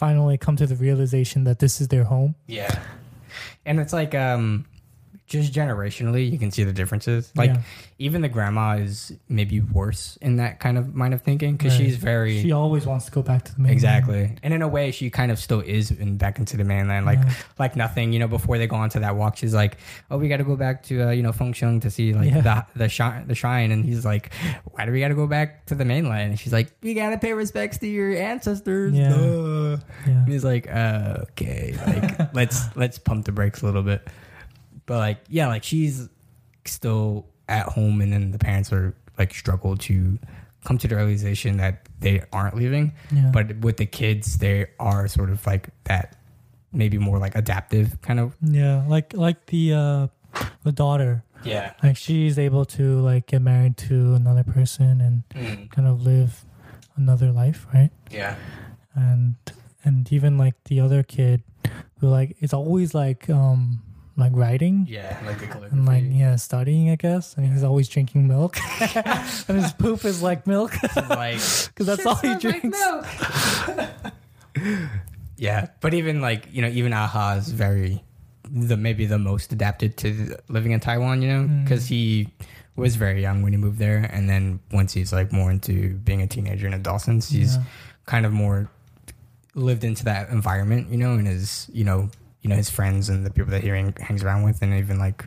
finally 0.04 0.38
come 0.38 0.58
to 0.58 0.68
the 0.68 0.76
realization 0.76 1.46
that 1.46 1.60
this 1.60 1.80
is 1.80 1.88
their 1.88 2.04
home 2.04 2.36
Yeah. 2.48 2.74
And 3.66 3.80
it's 3.80 3.94
like 3.94 4.14
um 4.14 4.66
just 5.34 5.52
generationally 5.54 6.32
you 6.32 6.38
can 6.40 6.52
see 6.52 6.64
the 6.64 6.72
differences. 6.72 7.32
Like 7.36 7.50
Yeah. 7.52 7.62
even 8.00 8.22
the 8.22 8.30
grandma 8.30 8.78
is 8.78 9.12
maybe 9.28 9.60
worse 9.60 10.18
in 10.22 10.38
that 10.38 10.60
kind 10.62 10.78
of 10.78 10.94
mind 10.96 11.14
of 11.14 11.22
thinking 11.22 11.58
cuz 11.58 11.74
Right. 11.74 11.82
she's 11.86 11.98
very 11.98 12.42
she 12.42 12.52
always 12.52 12.86
wants 12.86 13.06
to 13.06 13.12
go 13.12 13.22
back 13.22 13.44
to 13.46 13.54
the 13.56 13.60
mainland. 13.60 13.74
Exactly. 13.78 14.36
And 14.44 14.54
in 14.54 14.62
a 14.62 14.68
way 14.68 14.92
she 14.92 15.10
kind 15.10 15.32
of 15.32 15.40
still 15.40 15.60
is 15.60 15.92
in 15.92 16.18
back 16.18 16.40
into 16.40 16.56
the 16.56 16.64
mainland 16.64 17.06
like 17.06 17.20
Yeah. 17.20 17.34
like 17.60 17.76
nothing, 17.76 18.14
you 18.14 18.20
know, 18.20 18.28
before 18.28 18.58
they 18.58 18.68
go 18.68 18.78
on 18.78 18.90
to 18.92 19.00
that 19.02 19.16
walk 19.18 19.36
she's 19.36 19.54
like, 19.54 19.78
"Oh, 20.10 20.18
we 20.18 20.30
got 20.30 20.38
to 20.38 20.44
go 20.44 20.56
back 20.56 20.84
to 20.84 21.08
uh, 21.08 21.12
you 21.12 21.24
know, 21.24 21.32
Fengsheng 21.32 21.82
to 21.82 21.90
see 21.90 22.14
like 22.14 22.30
Yeah. 22.32 22.42
the 22.42 22.66
the 22.84 22.90
shrine 22.90 23.28
the 23.28 23.36
shrine." 23.36 23.72
And 23.72 23.84
he's 23.84 24.06
like, 24.06 24.32
"Why 24.72 24.86
do 24.86 24.92
we 24.92 25.00
got 25.00 25.10
to 25.10 25.16
go 25.16 25.28
back 25.28 25.66
to 25.66 25.76
the 25.76 25.84
mainland?" 25.86 26.30
And 26.32 26.40
she's 26.40 26.54
like, 26.54 26.72
"We 26.84 26.94
got 26.94 27.10
to 27.10 27.18
pay 27.18 27.34
respects 27.34 27.78
to 27.80 27.88
your 27.88 28.16
ancestors." 28.16 28.94
Yeah. 28.94 29.10
Yeah 30.08 30.20
And 30.24 30.28
he's 30.28 30.44
like, 30.44 30.68
uh, 30.72 31.26
okay, 31.34 31.74
like 31.88 32.34
let's 32.40 32.60
let's 32.76 33.00
pump 33.00 33.26
the 33.26 33.32
brakes 33.32 33.62
a 33.62 33.66
little 33.66 33.82
bit. 33.84 34.08
But 34.86 34.98
like, 34.98 35.20
yeah, 35.30 35.48
like 35.48 35.64
she's 35.64 36.10
still 36.66 37.26
at 37.48 37.68
home, 37.68 38.02
and 38.02 38.12
then 38.14 38.32
the 38.32 38.40
parents 38.40 38.72
are 38.74 38.96
like 39.18 39.34
struggle 39.34 39.78
to 39.78 40.18
come 40.66 40.78
to 40.78 40.88
the 40.88 40.96
realization 40.96 41.58
that 41.58 41.88
they 42.00 42.24
aren't 42.32 42.56
leaving. 42.56 42.94
yeah 43.12 43.32
But 43.34 43.58
with 43.58 43.78
the 43.78 43.86
kids, 43.86 44.38
they 44.38 44.68
are 44.80 45.08
sort 45.08 45.30
of 45.30 45.46
like 45.46 45.70
that, 45.86 46.16
maybe 46.72 46.98
more 46.98 47.20
like 47.20 47.36
adaptive 47.36 48.02
kind 48.02 48.20
of. 48.20 48.36
yeah 48.42 48.84
like 48.88 49.14
like 49.14 49.46
the 49.48 49.74
uh 49.74 50.08
the 50.64 50.72
daughter 50.72 51.24
Yeah. 51.44 51.74
like 51.84 51.98
she's 51.98 52.40
able 52.40 52.66
to 52.80 53.00
like 53.02 53.28
get 53.28 53.42
married 53.42 53.76
to 53.90 54.16
another 54.16 54.44
person 54.44 55.00
and 55.02 55.70
kind 55.70 55.88
of 55.88 56.02
live 56.02 56.46
another 56.96 57.32
life 57.32 57.68
right 57.74 57.92
Yeah. 58.10 58.36
and 58.96 59.36
and 59.84 60.12
even 60.12 60.38
like 60.38 60.56
the 60.66 60.80
other 60.80 61.04
kid 61.04 61.44
who 62.00 62.08
like 62.08 62.38
is 62.40 62.54
always 62.54 62.96
like 62.96 63.30
um 63.30 63.84
like 64.16 64.32
writing 64.36 64.86
Yeah. 64.90 65.18
Like 65.26 65.40
calligraphy. 65.40 65.76
and 65.76 65.86
like 65.86 66.04
yeah 66.08 66.36
studying 66.36 66.90
i 66.92 66.96
guess 66.96 67.36
and 67.36 67.46
he's 67.52 67.64
always 67.64 67.88
drinking 67.90 68.28
milk 68.28 68.58
and 68.96 69.58
his 69.62 69.74
poop 69.74 70.06
is 70.06 70.22
like 70.22 70.46
milk 70.46 70.72
like 71.10 71.40
because 71.68 71.86
that's 71.88 72.06
all 72.06 72.16
he 72.16 72.36
drinks 72.36 72.80
Yeah, 75.38 75.68
but 75.82 75.94
even 75.94 76.22
like 76.22 76.48
you 76.54 76.62
know, 76.62 76.68
even 76.70 76.94
Aha 76.94 77.34
is 77.36 77.50
very 77.50 78.04
the 78.50 78.78
maybe 78.78 79.06
the 79.06 79.18
most 79.18 79.52
adapted 79.52 79.98
to 79.98 80.38
living 80.48 80.72
in 80.72 80.80
Taiwan. 80.80 81.22
You 81.22 81.28
know, 81.28 81.44
Mm. 81.48 81.64
because 81.64 81.88
he 81.88 82.30
was 82.76 82.96
very 82.96 83.22
young 83.22 83.42
when 83.42 83.52
he 83.52 83.58
moved 83.58 83.80
there, 83.80 83.98
and 84.14 84.30
then 84.30 84.60
once 84.72 84.94
he's 84.94 85.12
like 85.12 85.34
more 85.34 85.52
into 85.52 85.96
being 86.06 86.22
a 86.22 86.28
teenager 86.28 86.66
and 86.68 86.76
adolescence, 86.76 87.30
he's 87.30 87.56
Yeah. 87.58 87.64
kind 88.06 88.26
of 88.26 88.32
more 88.32 88.70
lived 89.56 89.84
into 89.84 90.06
that 90.06 90.30
environment. 90.30 90.90
You 90.92 90.98
know, 90.98 91.14
and 91.14 91.28
is 91.28 91.68
you 91.74 91.84
know 91.84 92.10
you 92.44 92.50
know 92.50 92.56
his 92.56 92.70
friends 92.70 93.10
and 93.10 93.26
the 93.26 93.32
people 93.32 93.52
that 93.52 93.64
he 93.64 93.70
hang- 93.70 93.96
hangs 94.00 94.24
around 94.24 94.44
with, 94.44 94.62
and 94.62 94.74
even 94.76 95.00
like 95.00 95.26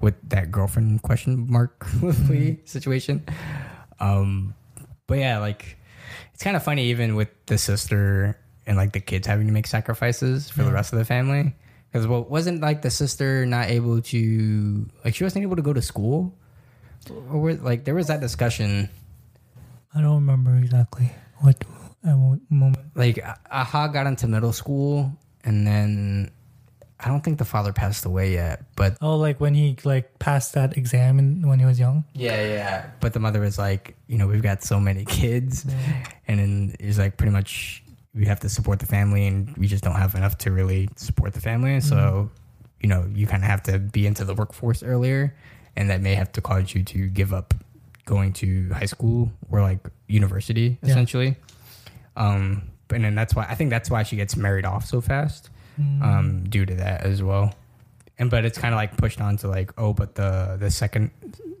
with 0.00 0.14
that 0.28 0.50
girlfriend 0.50 1.02
question 1.02 1.50
mark 1.50 1.86
situation. 2.64 3.24
Um, 4.00 4.54
but 5.06 5.18
yeah, 5.18 5.38
like 5.38 5.78
it's 6.34 6.42
kind 6.42 6.56
of 6.56 6.62
funny 6.62 6.90
even 6.90 7.14
with 7.16 7.28
the 7.46 7.58
sister 7.58 8.38
and 8.66 8.76
like 8.76 8.92
the 8.92 9.00
kids 9.00 9.26
having 9.26 9.46
to 9.46 9.52
make 9.52 9.66
sacrifices 9.66 10.50
for 10.50 10.62
the 10.62 10.70
rest 10.72 10.92
of 10.92 10.98
the 10.98 11.04
family. 11.04 11.54
Because 11.90 12.06
well, 12.06 12.24
wasn't 12.24 12.60
like 12.60 12.82
the 12.82 12.90
sister 12.90 13.46
not 13.46 13.70
able 13.70 14.02
to 14.02 14.86
like 15.04 15.14
she 15.14 15.24
wasn't 15.24 15.42
able 15.44 15.56
to 15.56 15.62
go 15.62 15.72
to 15.72 15.80
school, 15.80 16.36
or 17.30 17.40
was, 17.40 17.60
like 17.60 17.84
there 17.84 17.94
was 17.94 18.08
that 18.08 18.20
discussion. 18.20 18.90
i 19.94 20.00
don't 20.02 20.16
remember 20.16 20.54
exactly 20.58 21.10
what 21.38 21.64
what 22.02 22.40
moment 22.50 22.78
Like 22.94 23.24
Aha 23.50 23.88
got 23.88 24.06
into 24.06 24.28
middle 24.28 24.52
school, 24.52 25.12
and 25.44 25.66
then 25.66 26.30
I 27.00 27.06
don't 27.08 27.22
think 27.22 27.38
the 27.38 27.44
father 27.44 27.72
passed 27.72 28.04
away 28.04 28.32
yet, 28.32 28.64
but 28.74 28.96
oh 29.00 29.16
like 29.16 29.40
when 29.40 29.54
he 29.54 29.76
like 29.84 30.18
passed 30.18 30.54
that 30.54 30.76
exam 30.76 31.18
in, 31.20 31.46
when 31.46 31.58
he 31.60 31.64
was 31.64 31.78
young 31.78 32.04
yeah, 32.14 32.42
yeah. 32.44 32.86
But 33.00 33.12
the 33.12 33.20
mother 33.20 33.40
was 33.40 33.56
like, 33.58 33.94
you 34.08 34.18
know, 34.18 34.26
we've 34.26 34.42
got 34.42 34.62
so 34.64 34.80
many 34.80 35.04
kids, 35.20 35.64
and 36.26 36.38
then 36.40 36.74
it's 36.80 36.98
like 36.98 37.16
pretty 37.16 37.32
much 37.32 37.82
we 38.14 38.24
have 38.26 38.40
to 38.40 38.48
support 38.48 38.80
the 38.80 38.86
family, 38.86 39.26
and 39.28 39.56
we 39.56 39.68
just 39.68 39.84
don't 39.84 39.94
have 39.94 40.14
enough 40.16 40.38
to 40.38 40.50
really 40.50 40.88
support 40.96 41.34
the 41.34 41.40
family. 41.40 41.78
So, 41.80 42.30
you 42.80 42.88
know, 42.88 43.06
you 43.14 43.26
kind 43.28 43.44
of 43.44 43.48
have 43.48 43.62
to 43.64 43.78
be 43.78 44.06
into 44.06 44.24
the 44.24 44.34
workforce 44.34 44.82
earlier, 44.82 45.36
and 45.76 45.88
that 45.90 46.00
may 46.00 46.14
have 46.16 46.32
to 46.32 46.40
cause 46.40 46.74
you 46.74 46.82
to 46.84 47.06
give 47.08 47.32
up 47.32 47.54
going 48.06 48.32
to 48.32 48.70
high 48.72 48.86
school 48.86 49.30
or 49.50 49.60
like 49.60 49.78
university, 50.08 50.78
Yeah. 50.82 50.90
essentially. 50.90 51.36
Um, 52.16 52.62
and 52.90 53.04
then 53.04 53.14
that's 53.14 53.34
why 53.34 53.46
I 53.48 53.54
think 53.54 53.70
that's 53.70 53.90
why 53.90 54.02
she 54.02 54.16
gets 54.16 54.36
married 54.36 54.64
off 54.64 54.84
so 54.86 55.00
fast, 55.00 55.50
Mm. 55.80 56.02
um, 56.02 56.44
due 56.48 56.66
to 56.66 56.74
that 56.74 57.04
as 57.04 57.22
well. 57.22 57.54
And 58.18 58.28
but 58.30 58.44
it's 58.44 58.58
kind 58.58 58.74
of 58.74 58.78
like 58.78 58.96
pushed 58.96 59.20
on 59.20 59.36
to 59.38 59.48
like, 59.48 59.70
oh, 59.78 59.92
but 59.92 60.14
the 60.16 60.56
the 60.58 60.70
second, 60.70 61.10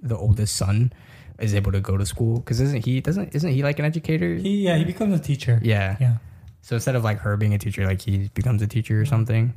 the 0.02 0.16
oldest 0.16 0.56
son 0.56 0.92
is 1.38 1.54
able 1.54 1.70
to 1.70 1.80
go 1.80 1.96
to 1.96 2.04
school 2.04 2.40
because 2.40 2.58
isn't 2.60 2.84
he 2.84 3.00
doesn't 3.00 3.32
isn't 3.34 3.52
he 3.52 3.62
like 3.62 3.78
an 3.78 3.84
educator? 3.84 4.34
he 4.34 4.64
yeah 4.64 4.76
he 4.76 4.84
becomes 4.84 5.14
a 5.14 5.22
teacher 5.22 5.60
yeah. 5.62 5.96
yeah 6.00 6.16
So 6.62 6.74
instead 6.74 6.96
of 6.96 7.04
like 7.04 7.18
her 7.20 7.36
being 7.36 7.54
a 7.54 7.58
teacher, 7.58 7.86
like 7.86 8.00
he 8.02 8.28
becomes 8.34 8.60
a 8.60 8.66
teacher 8.66 9.00
or 9.00 9.06
something. 9.06 9.54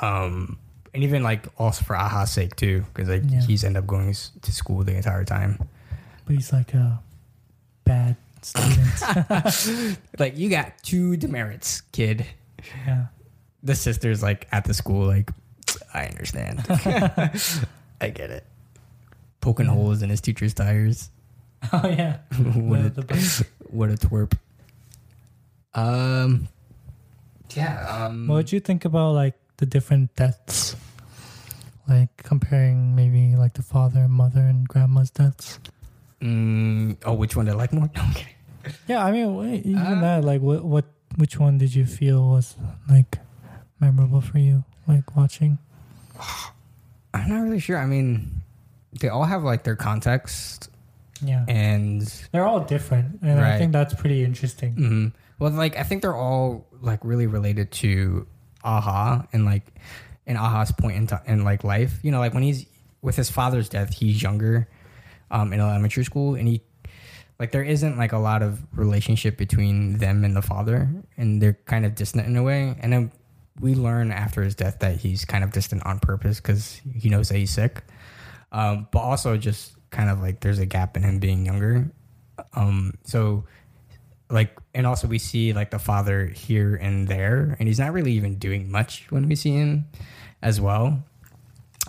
Um, 0.00 0.58
and 0.94 1.02
even 1.02 1.22
like 1.22 1.46
also 1.58 1.82
for 1.84 1.96
Aha's 1.96 2.30
sake 2.30 2.54
too, 2.56 2.84
because 2.92 3.08
like 3.08 3.22
Yeah. 3.26 3.40
he's 3.40 3.64
end 3.64 3.76
up 3.76 3.86
going 3.86 4.14
to 4.42 4.52
school 4.52 4.84
the 4.84 4.94
entire 4.94 5.24
time. 5.24 5.58
but 6.24 6.34
he's 6.36 6.52
like 6.52 6.74
a 6.74 7.00
bad 7.84 8.16
student 8.42 9.98
Like 10.18 10.36
you 10.38 10.48
got 10.50 10.72
two 10.82 11.16
demerits, 11.16 11.80
kid. 11.92 12.26
Yeah 12.86 13.06
The 13.62 13.74
sister's 13.74 14.22
like 14.22 14.48
at 14.52 14.64
the 14.64 14.74
school, 14.74 15.06
like 15.06 15.30
I 15.94 16.06
understand, 16.06 16.64
I 18.00 18.08
get 18.12 18.30
it. 18.30 18.44
Poking 19.40 19.66
holes 19.66 20.02
in 20.02 20.10
his 20.10 20.20
teacher's 20.20 20.54
tires. 20.54 21.10
oh 21.72 21.88
yeah 21.88 22.18
what, 22.54 22.94
The- 22.94 23.44
a, 23.48 23.66
what 23.74 23.90
a 23.90 23.94
twerp. 23.94 24.32
Um. 25.74 26.48
Yeah. 27.54 28.06
Um. 28.06 28.26
What 28.28 28.34
would 28.36 28.52
you 28.52 28.60
think 28.60 28.84
about 28.84 29.12
like 29.12 29.34
the 29.58 29.66
different 29.66 30.14
deaths? 30.16 30.76
Like 31.88 32.16
comparing 32.22 32.94
maybe 32.94 33.34
like 33.36 33.54
the 33.54 33.62
father, 33.62 34.06
mother, 34.08 34.40
and 34.40 34.68
grandma's 34.68 35.10
deaths. 35.10 35.58
Mm, 36.20 36.96
oh, 37.04 37.14
which 37.14 37.34
one 37.36 37.46
do 37.46 37.52
I 37.52 37.54
like 37.54 37.72
more? 37.72 37.90
No, 37.94 38.02
I'm 38.02 38.12
kidding. 38.14 38.34
Yeah, 38.86 39.04
I 39.04 39.10
mean 39.10 39.54
even 39.64 39.76
Uh, 39.78 40.00
that. 40.00 40.24
Like, 40.24 40.40
what 40.40 40.64
what 40.64 40.84
which 41.16 41.38
one 41.38 41.58
did 41.58 41.74
you 41.74 41.84
feel 41.86 42.28
was 42.28 42.56
like 42.88 43.18
memorable 43.80 44.20
for 44.20 44.38
you? 44.38 44.64
Like 44.86 45.16
watching. 45.16 45.58
I'm 47.14 47.28
not 47.28 47.40
really 47.42 47.58
sure. 47.60 47.76
I 47.78 47.86
mean, 47.86 48.42
they 49.00 49.08
all 49.08 49.24
have 49.24 49.42
like 49.42 49.64
their 49.64 49.76
context, 49.76 50.70
Yeah, 51.22 51.44
and 51.48 52.02
they're 52.32 52.46
all 52.46 52.60
different, 52.60 53.20
and 53.22 53.40
I 53.40 53.58
think 53.58 53.72
that's 53.72 53.94
pretty 53.94 54.22
interesting. 54.24 54.74
mhm. 54.76 55.12
well, 55.38 55.50
like 55.50 55.76
I 55.76 55.82
think 55.82 56.02
they're 56.02 56.14
all 56.16 56.66
like 56.80 57.00
really 57.04 57.26
related 57.26 57.70
to 57.72 58.26
Aha 58.64 59.26
and 59.32 59.44
like 59.44 59.64
in 60.26 60.36
Aha's 60.36 60.70
point 60.72 60.96
in, 60.96 61.06
ti- 61.08 61.16
in 61.26 61.42
like 61.44 61.64
life. 61.64 61.98
You 62.02 62.10
know, 62.12 62.20
like 62.20 62.32
when 62.34 62.42
he's 62.44 62.66
with 63.02 63.16
his 63.16 63.28
father's 63.30 63.68
death, 63.68 63.92
he's 63.94 64.22
younger, 64.22 64.68
um, 65.30 65.52
in 65.52 65.60
elementary 65.60 66.04
school, 66.04 66.34
and 66.36 66.46
he 66.46 66.60
like 67.40 67.52
there 67.52 67.64
isn't 67.64 67.96
like 67.96 68.12
a 68.12 68.18
lot 68.18 68.42
of 68.42 68.62
relationship 68.76 69.38
between 69.38 69.96
them 69.96 70.24
and 70.24 70.36
the 70.36 70.42
father, 70.42 70.90
and 71.16 71.40
they're 71.40 71.58
kind 71.64 71.86
of 71.86 71.94
distant 71.94 72.26
in 72.26 72.36
a 72.36 72.42
way. 72.42 72.76
And 72.80 72.92
then 72.92 73.10
we 73.58 73.74
learn 73.74 74.12
after 74.12 74.42
his 74.42 74.54
death 74.54 74.80
that 74.80 74.96
he's 74.96 75.24
kind 75.24 75.42
of 75.42 75.50
distant 75.50 75.84
on 75.86 76.00
purpose 76.00 76.38
because 76.38 76.82
he 76.94 77.08
knows 77.08 77.30
that 77.30 77.38
he's 77.38 77.50
sick. 77.50 77.82
Um, 78.52 78.88
but 78.92 78.98
also 78.98 79.38
just 79.38 79.72
kind 79.90 80.10
of 80.10 80.20
like 80.20 80.40
there's 80.40 80.58
a 80.58 80.66
gap 80.66 80.98
in 80.98 81.02
him 81.02 81.18
being 81.18 81.46
younger. 81.46 81.90
Um, 82.52 82.98
so 83.04 83.44
like 84.28 84.56
and 84.74 84.86
also 84.86 85.08
we 85.08 85.18
see 85.18 85.54
like 85.54 85.70
the 85.70 85.78
father 85.78 86.26
here 86.26 86.76
and 86.76 87.08
there 87.08 87.56
and 87.58 87.66
he's 87.66 87.78
not 87.78 87.92
really 87.92 88.12
even 88.12 88.36
doing 88.36 88.70
much 88.70 89.10
when 89.10 89.28
we 89.28 89.34
see 89.34 89.50
him 89.50 89.84
as 90.40 90.60
well 90.60 91.02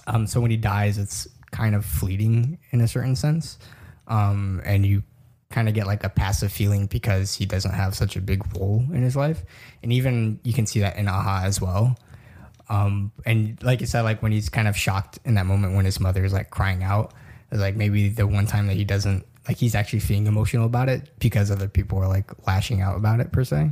um 0.07 0.25
so 0.25 0.41
when 0.41 0.49
he 0.49 0.57
dies 0.57 0.97
it's 0.97 1.27
kind 1.51 1.75
of 1.75 1.85
fleeting 1.85 2.57
in 2.71 2.81
a 2.81 2.87
certain 2.87 3.15
sense 3.15 3.59
um 4.07 4.59
and 4.65 4.85
you 4.85 5.03
kind 5.51 5.67
of 5.67 5.73
get 5.73 5.87
like 5.87 6.03
a 6.03 6.09
passive 6.09 6.51
feeling 6.51 6.87
because 6.87 7.35
he 7.35 7.45
doesn't 7.45 7.73
have 7.73 7.95
such 7.95 8.15
a 8.15 8.21
big 8.21 8.43
role 8.57 8.83
in 8.93 9.03
his 9.03 9.15
life. 9.15 9.43
And 9.83 9.91
even 9.93 10.39
you 10.43 10.53
can 10.53 10.65
see 10.65 10.79
that 10.79 10.97
in 10.97 11.07
aha 11.07 11.43
as 11.45 11.61
well. 11.61 11.97
Um 12.69 13.11
and 13.25 13.61
like 13.63 13.81
you 13.81 13.87
said 13.87 14.01
like 14.01 14.21
when 14.21 14.31
he's 14.31 14.49
kind 14.49 14.67
of 14.67 14.77
shocked 14.77 15.19
in 15.25 15.35
that 15.35 15.45
moment 15.45 15.75
when 15.75 15.85
his 15.85 15.99
mother 15.99 16.23
is 16.23 16.33
like 16.33 16.49
crying 16.49 16.83
out 16.83 17.13
it's 17.51 17.59
like 17.59 17.75
maybe 17.75 18.09
the 18.09 18.25
one 18.25 18.47
time 18.47 18.67
that 18.67 18.75
he 18.75 18.85
doesn't 18.85 19.25
like 19.47 19.57
he's 19.57 19.75
actually 19.75 19.99
feeling 19.99 20.27
emotional 20.27 20.65
about 20.65 20.87
it 20.87 21.11
because 21.19 21.51
other 21.51 21.67
people 21.67 21.97
are 21.97 22.07
like 22.07 22.31
lashing 22.47 22.81
out 22.81 22.95
about 22.95 23.19
it 23.19 23.31
per 23.31 23.43
se. 23.43 23.71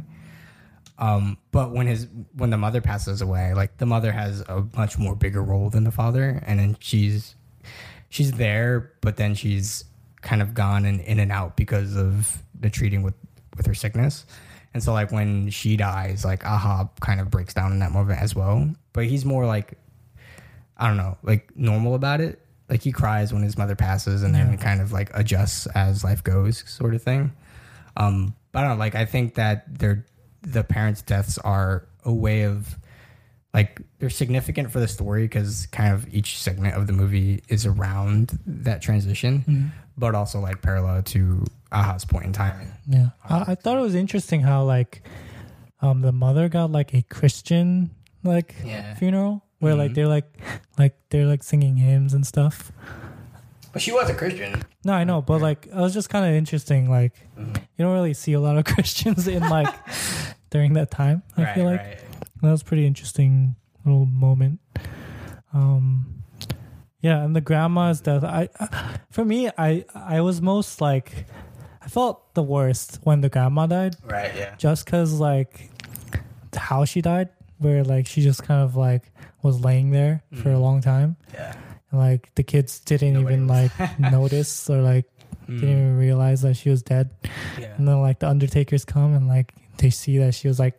Um, 0.97 1.37
but 1.51 1.71
when 1.71 1.87
his 1.87 2.07
when 2.33 2.49
the 2.49 2.57
mother 2.57 2.81
passes 2.81 3.21
away, 3.21 3.53
like 3.53 3.77
the 3.77 3.85
mother 3.85 4.11
has 4.11 4.41
a 4.41 4.65
much 4.75 4.97
more 4.97 5.15
bigger 5.15 5.41
role 5.41 5.69
than 5.69 5.85
the 5.85 5.91
father, 5.91 6.43
and 6.45 6.59
then 6.59 6.75
she's 6.79 7.35
she's 8.09 8.33
there, 8.33 8.91
but 8.99 9.15
then 9.15 9.33
she's 9.33 9.85
kind 10.21 10.41
of 10.41 10.53
gone 10.53 10.85
and 10.85 11.01
in 11.01 11.19
and 11.19 11.31
out 11.31 11.55
because 11.55 11.95
of 11.95 12.41
the 12.59 12.69
treating 12.69 13.03
with 13.03 13.15
with 13.57 13.65
her 13.65 13.73
sickness. 13.73 14.25
And 14.73 14.83
so 14.83 14.93
like 14.93 15.11
when 15.11 15.49
she 15.49 15.77
dies, 15.77 16.23
like 16.23 16.45
Aha 16.45 16.89
kind 17.01 17.19
of 17.19 17.29
breaks 17.31 17.53
down 17.53 17.71
in 17.71 17.79
that 17.79 17.91
moment 17.91 18.21
as 18.21 18.35
well. 18.35 18.69
But 18.93 19.05
he's 19.05 19.25
more 19.25 19.45
like 19.45 19.73
I 20.77 20.87
don't 20.87 20.97
know, 20.97 21.17
like 21.23 21.55
normal 21.57 21.95
about 21.95 22.21
it 22.21 22.41
like 22.69 22.83
he 22.83 22.91
cries 22.91 23.33
when 23.33 23.41
his 23.41 23.57
mother 23.57 23.75
passes 23.75 24.23
and 24.23 24.33
then 24.33 24.57
kind 24.57 24.79
of 24.79 24.91
like 24.91 25.09
adjusts 25.13 25.65
as 25.67 26.03
life 26.03 26.23
goes 26.23 26.63
sort 26.67 26.93
of 26.93 27.01
thing 27.01 27.31
um 27.97 28.33
but 28.51 28.59
i 28.59 28.61
don't 28.61 28.77
know 28.77 28.79
like 28.79 28.95
i 28.95 29.05
think 29.05 29.35
that 29.35 29.79
they're 29.79 30.05
the 30.41 30.63
parents 30.63 31.01
deaths 31.01 31.37
are 31.39 31.87
a 32.05 32.13
way 32.13 32.43
of 32.43 32.77
like 33.53 33.81
they're 33.97 34.09
significant 34.09 34.71
for 34.71 34.79
the 34.79 34.87
story 34.87 35.23
because 35.23 35.65
kind 35.67 35.93
of 35.93 36.07
each 36.13 36.37
segment 36.37 36.75
of 36.75 36.85
the 36.85 36.93
movie 36.93 37.41
is 37.49 37.65
around 37.65 38.37
that 38.45 38.81
transition 38.81 39.43
Mm-hmm. 39.47 39.67
But 39.99 40.15
also 40.15 40.39
like 40.39 40.61
parallel 40.61 41.03
to 41.03 41.43
aha's 41.71 42.05
point 42.05 42.25
in 42.25 42.33
time 42.33 42.71
Yeah, 42.87 43.09
I, 43.27 43.51
I 43.51 43.55
thought 43.55 43.77
it 43.77 43.81
was 43.81 43.95
interesting 43.95 44.41
how 44.41 44.63
like 44.63 45.03
um 45.81 46.01
the 46.01 46.11
mother 46.11 46.49
got 46.49 46.71
like 46.71 46.93
a 46.93 47.01
Christian 47.03 47.91
like 48.23 48.55
Yeah. 48.65 48.95
funeral 48.95 49.43
where 49.59 49.75
like 49.75 49.91
Mhm. 49.91 49.95
they're 49.95 50.07
like 50.07 50.29
like 50.77 50.95
they're 51.09 51.25
like 51.27 51.43
singing 51.43 51.75
hymns 51.77 52.13
and 52.13 52.25
stuff. 52.25 52.71
but 53.73 53.81
she 53.81 53.91
was 53.91 54.09
a 54.09 54.15
christian 54.15 54.63
No, 54.83 54.93
I 54.93 55.03
know, 55.03 55.21
but 55.21 55.41
like 55.41 55.67
it 55.67 55.75
was 55.75 55.93
just 55.93 56.09
kind 56.09 56.25
of 56.25 56.33
interesting. 56.33 56.89
Like 56.89 57.13
Mm-hmm. 57.37 57.55
you 57.75 57.85
don't 57.85 57.93
really 57.93 58.13
see 58.15 58.33
a 58.33 58.39
lot 58.39 58.57
of 58.57 58.63
Christians 58.73 59.27
in 59.27 59.43
like 59.49 59.67
during 60.49 60.73
that 60.73 60.89
time. 60.91 61.21
I 61.37 61.53
feel 61.53 61.65
like 61.65 61.83
that 62.41 62.49
was 62.51 62.63
pretty 62.63 62.87
interesting 62.87 63.55
little 63.85 64.05
moment. 64.05 64.59
Um, 65.53 66.23
yeah, 67.01 67.23
and 67.23 67.35
the 67.35 67.41
grandma's 67.41 68.01
death. 68.01 68.23
I, 68.23 68.49
I 68.59 68.97
for 69.09 69.23
me, 69.25 69.49
I 69.57 69.85
I 69.93 70.21
was 70.21 70.41
most 70.41 70.81
like 70.81 71.25
I 71.81 71.87
felt 71.87 72.33
the 72.33 72.43
worst 72.43 72.99
when 73.03 73.21
the 73.21 73.29
grandma 73.29 73.67
died. 73.67 73.95
right 74.05 74.31
yeah. 74.35 74.55
Just 74.57 74.85
because 74.85 75.13
like 75.19 75.69
how 76.55 76.85
she 76.85 77.01
died 77.01 77.29
where 77.59 77.83
like 77.83 78.05
she 78.07 78.21
just 78.21 78.43
kind 78.43 78.61
of 78.61 78.75
like 78.75 79.11
was 79.43 79.59
laying 79.63 79.91
there 79.91 80.23
for 80.33 80.49
a 80.51 80.55
Mhm. 80.55 80.61
long 80.61 80.81
time. 80.81 81.15
Yeah. 81.33 81.55
And 81.91 81.99
like 81.99 82.33
the 82.35 82.43
kids 82.43 82.79
didn't 82.79 83.13
Nobody 83.13 83.35
even 83.35 83.47
was- 83.47 83.71
like 83.79 83.99
notice 83.99 84.69
or 84.73 84.81
like 84.81 85.05
didn't 85.47 85.61
Mm, 85.61 85.71
even 85.71 85.97
realize 85.97 86.41
that 86.43 86.55
she 86.55 86.69
was 86.69 86.83
dead. 86.83 87.09
Yeah. 87.59 87.73
And 87.77 87.87
then 87.87 88.01
like 88.01 88.19
the 88.19 88.27
undertakers 88.29 88.85
come 88.85 89.13
and 89.15 89.27
like 89.27 89.53
they 89.77 89.89
see 89.89 90.17
that 90.19 90.35
she 90.35 90.47
was 90.47 90.59
like 90.59 90.75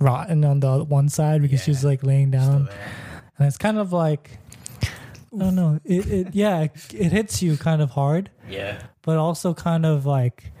rotten 0.00 0.44
on 0.44 0.60
the 0.60 0.82
one 0.84 1.08
side 1.08 1.42
because 1.42 1.62
she 1.62 1.70
was 1.70 1.84
like 1.84 2.02
laying 2.02 2.30
down. 2.32 2.68
and 3.38 3.46
it's 3.46 3.58
kind 3.58 3.78
of 3.78 3.92
like 3.92 4.38
I 5.34 5.38
don't 5.38 5.54
know. 5.54 5.80
It, 5.84 6.06
it 6.06 6.34
yeah, 6.34 6.62
it, 6.62 6.94
it 6.94 7.12
hits 7.12 7.42
you 7.42 7.56
kind 7.56 7.82
of 7.82 7.90
hard, 7.90 8.30
yeah. 8.48 8.82
But 9.02 9.18
also 9.18 9.54
kind 9.54 9.84
of 9.84 10.06
like 10.06 10.52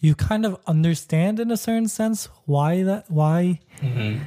you 0.00 0.14
kind 0.14 0.44
of 0.44 0.58
understand 0.66 1.40
in 1.40 1.50
a 1.50 1.56
certain 1.56 1.88
sense 1.88 2.28
why 2.44 2.82
that 2.82 3.10
why. 3.10 3.60
Mm-hmm. 3.78 4.22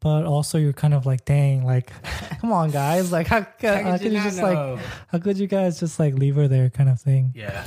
but 0.00 0.26
also 0.26 0.58
you're 0.58 0.72
kind 0.72 0.92
of 0.94 1.06
like 1.06 1.24
dang 1.24 1.64
like 1.64 1.90
come 2.40 2.52
on 2.52 2.70
guys. 2.70 3.10
Like 3.10 3.26
how, 3.26 3.46
how, 3.60 3.82
How 3.82 3.98
could 3.98 4.12
you, 4.12 4.18
not 4.18 4.24
just 4.24 4.42
like 4.42 4.78
how 5.08 5.18
could 5.18 5.38
you 5.38 5.46
guys 5.46 5.80
just 5.80 5.98
like 5.98 6.14
leave 6.14 6.36
her 6.36 6.48
there 6.48 6.70
kind 6.70 6.88
of 6.88 7.00
thing? 7.00 7.32
Yeah. 7.34 7.64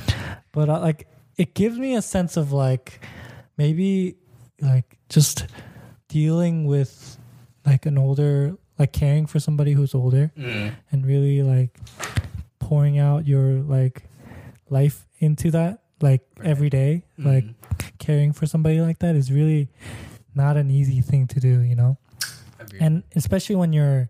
But 0.52 0.68
uh, 0.68 0.80
like 0.80 1.08
it 1.36 1.54
gives 1.54 1.78
me 1.78 1.94
a 1.94 2.02
sense 2.02 2.36
of 2.36 2.52
like 2.52 3.04
maybe 3.56 4.16
like 4.60 4.98
just 5.08 5.46
dealing 6.08 6.66
with 6.66 7.18
like 7.64 7.86
an 7.86 7.98
older 7.98 8.56
like 8.82 8.92
caring 8.92 9.26
for 9.30 9.38
somebody 9.38 9.72
who's 9.78 9.94
older 9.94 10.32
mm. 10.36 10.74
and 10.90 11.06
really 11.06 11.38
like 11.54 11.70
pouring 12.58 12.98
out 12.98 13.26
your 13.32 13.62
like 13.76 14.02
life 14.70 15.06
into 15.20 15.50
that 15.52 15.78
like 16.00 16.22
Right. 16.38 16.48
every 16.52 16.70
day 16.70 16.92
like 17.18 17.44
Mhm. 17.44 17.54
caring 17.98 18.30
for 18.32 18.46
somebody 18.46 18.80
like 18.80 18.98
that 19.04 19.14
is 19.14 19.30
really 19.30 19.68
not 20.34 20.56
an 20.56 20.68
easy 20.70 21.00
thing 21.00 21.26
to 21.28 21.38
do 21.38 21.60
you 21.70 21.76
know? 21.76 21.92
And 22.80 23.02
especially 23.14 23.56
when 23.62 23.72
you're 23.72 24.08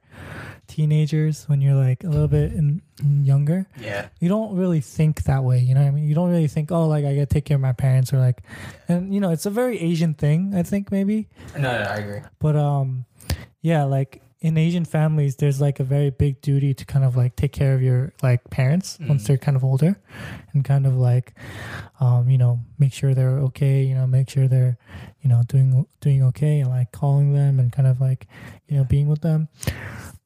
teenagers 0.68 1.44
when 1.50 1.60
you're 1.60 1.74
like 1.88 2.00
a 2.04 2.08
little 2.08 2.28
bit 2.28 2.52
in, 2.54 2.80
younger 3.24 3.66
yeah. 3.78 4.08
you 4.20 4.28
don't 4.28 4.54
really 4.56 4.80
think 4.80 5.24
that 5.24 5.42
way 5.44 5.58
you 5.58 5.74
know 5.74 5.82
what 5.82 5.88
i 5.88 5.90
mean? 5.90 6.06
You 6.08 6.14
don't 6.14 6.30
really 6.30 6.48
think 6.48 6.70
oh 6.72 6.86
like 6.88 7.04
i 7.04 7.12
gotta 7.14 7.26
take 7.26 7.44
care 7.44 7.56
of 7.56 7.60
my 7.60 7.72
parents 7.74 8.12
or 8.14 8.18
like 8.18 8.40
and 8.88 9.12
you 9.12 9.20
know 9.20 9.30
it's 9.36 9.44
a 9.44 9.50
very 9.50 9.76
asian 9.90 10.14
thing 10.14 10.54
i 10.54 10.62
think 10.62 10.90
maybe. 10.90 11.28
No, 11.54 11.62
no 11.76 11.84
i 11.94 11.96
agree. 12.04 12.22
But 12.38 12.54
um 12.56 13.04
yeah 13.60 13.84
like 13.84 14.22
in 14.42 14.58
asian 14.58 14.84
families 14.84 15.36
there's 15.36 15.60
like 15.60 15.78
a 15.80 15.84
very 15.84 16.10
big 16.10 16.40
duty 16.42 16.74
to 16.74 16.84
kind 16.84 17.04
of 17.04 17.16
like 17.16 17.34
take 17.36 17.52
care 17.52 17.74
of 17.74 17.80
your 17.82 18.12
like 18.22 18.42
parents 18.50 18.98
once 19.08 19.22
Mhm. 19.22 19.26
they're 19.26 19.38
kind 19.46 19.56
of 19.56 19.62
older 19.64 19.96
and 20.52 20.64
kind 20.64 20.84
of 20.86 20.94
like 20.96 21.32
um 22.00 22.28
you 22.28 22.36
know 22.38 22.60
make 22.78 22.92
sure 22.92 23.14
they're 23.14 23.38
okay 23.48 23.82
you 23.88 23.94
know 23.94 24.06
make 24.06 24.28
sure 24.28 24.48
they're 24.48 24.76
you 25.22 25.28
know 25.30 25.42
doing 25.46 25.86
doing 26.00 26.22
okay 26.24 26.60
and 26.60 26.68
like 26.70 26.90
calling 26.92 27.32
them 27.32 27.58
and 27.60 27.72
kind 27.72 27.86
of 27.88 28.00
like 28.00 28.26
you 28.68 28.76
know 28.76 28.84
being 28.84 29.08
with 29.08 29.22
them. 29.22 29.48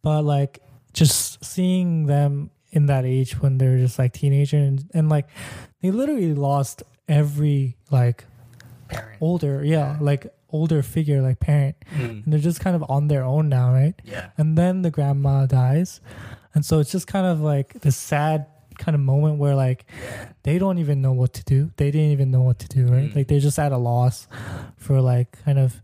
But 0.02 0.22
like 0.22 0.60
just 0.94 1.44
seeing 1.44 2.06
them 2.06 2.50
in 2.72 2.86
that 2.86 3.04
age 3.04 3.40
when 3.42 3.58
they're 3.58 3.76
just 3.78 3.98
like 3.98 4.12
teenager 4.14 4.56
and, 4.56 4.88
and 4.94 5.08
like 5.08 5.26
they 5.82 5.90
literally 5.90 6.32
lost 6.34 6.82
every 7.08 7.76
like 7.90 8.24
parent. 8.88 9.18
older 9.20 9.62
yeah. 9.64 9.98
like 10.00 10.26
older 10.57 10.82
figure 10.82 11.20
like 11.22 11.38
parent. 11.40 11.76
Mm. 11.94 12.24
and 12.24 12.32
they're 12.32 12.40
just 12.40 12.61
kind 12.61 12.74
of 12.74 12.84
on 12.88 13.09
their 13.09 13.24
own 13.24 13.48
now 13.48 13.72
right? 13.72 13.94
Yeah. 14.04 14.30
And 14.38 14.57
then 14.57 14.82
the 14.82 14.90
grandma 14.90 15.46
dies. 15.46 16.00
And 16.54 16.64
so 16.64 16.78
it's 16.80 16.90
just 16.90 17.07
kind 17.07 17.26
of 17.26 17.40
like 17.40 17.74
this 17.80 17.96
sad 17.96 18.46
kind 18.78 18.94
of 18.94 19.00
moment 19.00 19.38
where 19.38 19.54
like 19.54 19.86
they 20.42 20.59
don't 20.59 20.78
even 20.78 21.00
know 21.00 21.12
what 21.12 21.32
to 21.34 21.44
do. 21.44 21.70
They 21.76 21.90
didn't 21.90 22.12
even 22.12 22.30
know 22.30 22.42
what 22.42 22.59
to 22.61 22.68
do 22.68 22.86
right? 22.86 23.11
Mm. 23.11 23.16
like 23.16 23.28
they're 23.28 23.40
just 23.40 23.59
at 23.59 23.72
a 23.72 23.78
loss 23.78 24.26
for 24.76 25.00
like 25.00 25.42
kind 25.44 25.59
of 25.59 25.80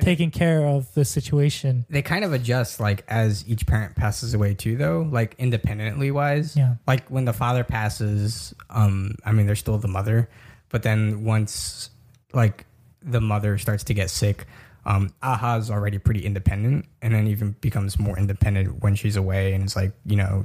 taking 0.00 0.30
care 0.30 0.64
of 0.64 0.92
the 0.94 1.04
situation. 1.04 1.84
They 1.90 2.02
kind 2.02 2.24
of 2.24 2.32
adjust 2.32 2.80
like 2.80 3.04
as 3.08 3.44
each 3.48 3.66
parent 3.66 3.96
passes 3.96 4.34
away 4.34 4.54
too 4.54 4.76
though 4.76 5.08
like 5.10 5.34
independently 5.38 6.10
wise. 6.10 6.56
Yeah. 6.56 6.76
Like 6.86 7.08
when 7.08 7.24
the 7.24 7.32
father 7.32 7.64
passes 7.64 8.54
um 8.70 9.14
i 9.24 9.32
mean 9.32 9.46
there's 9.46 9.60
still 9.60 9.78
the 9.78 9.88
mother. 9.88 10.28
But 10.70 10.82
then 10.82 11.24
once 11.24 11.90
like 12.32 12.64
the 13.02 13.20
mother 13.20 13.58
starts 13.58 13.84
to 13.84 13.94
get 13.94 14.10
sick 14.10 14.46
um 14.86 15.12
aha's 15.22 15.70
already 15.70 15.98
pretty 15.98 16.24
independent 16.24 16.86
and 17.02 17.14
then 17.14 17.26
even 17.26 17.52
becomes 17.60 17.98
more 17.98 18.18
independent 18.18 18.82
when 18.82 18.94
she's 18.94 19.16
away 19.16 19.52
and 19.52 19.62
it's 19.64 19.76
like 19.76 19.92
you 20.06 20.16
know 20.16 20.42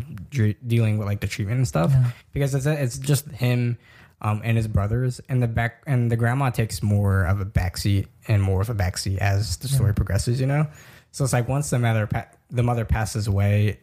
dealing 0.67 0.97
with 0.97 1.07
like 1.07 1.21
the 1.21 1.27
treatment 1.27 1.57
and 1.57 1.67
stuff 1.67 1.91
Yeah. 1.91 2.11
because 2.33 2.53
it's 2.55 2.65
it's 2.65 2.97
just 2.97 3.27
him 3.29 3.77
um, 4.21 4.41
and 4.45 4.55
his 4.55 4.67
brothers, 4.67 5.19
and 5.27 5.43
the 5.43 5.47
back 5.47 5.83
and 5.85 6.09
the 6.09 6.15
grandma 6.15 6.49
takes 6.49 6.81
more 6.81 7.25
of 7.25 7.41
a 7.41 7.45
backseat 7.45 8.07
and 8.29 8.41
more 8.41 8.61
of 8.61 8.69
a 8.69 8.73
backseat 8.73 9.17
as 9.17 9.57
the 9.57 9.67
story 9.67 9.89
Yeah. 9.89 9.93
progresses. 9.95 10.39
You 10.39 10.47
know, 10.47 10.67
so 11.11 11.25
it's 11.25 11.33
like 11.33 11.49
once 11.49 11.69
the 11.69 11.77
mother 11.79 12.07
pa- 12.07 12.29
the 12.49 12.63
mother 12.63 12.85
passes 12.85 13.27
away, 13.27 13.77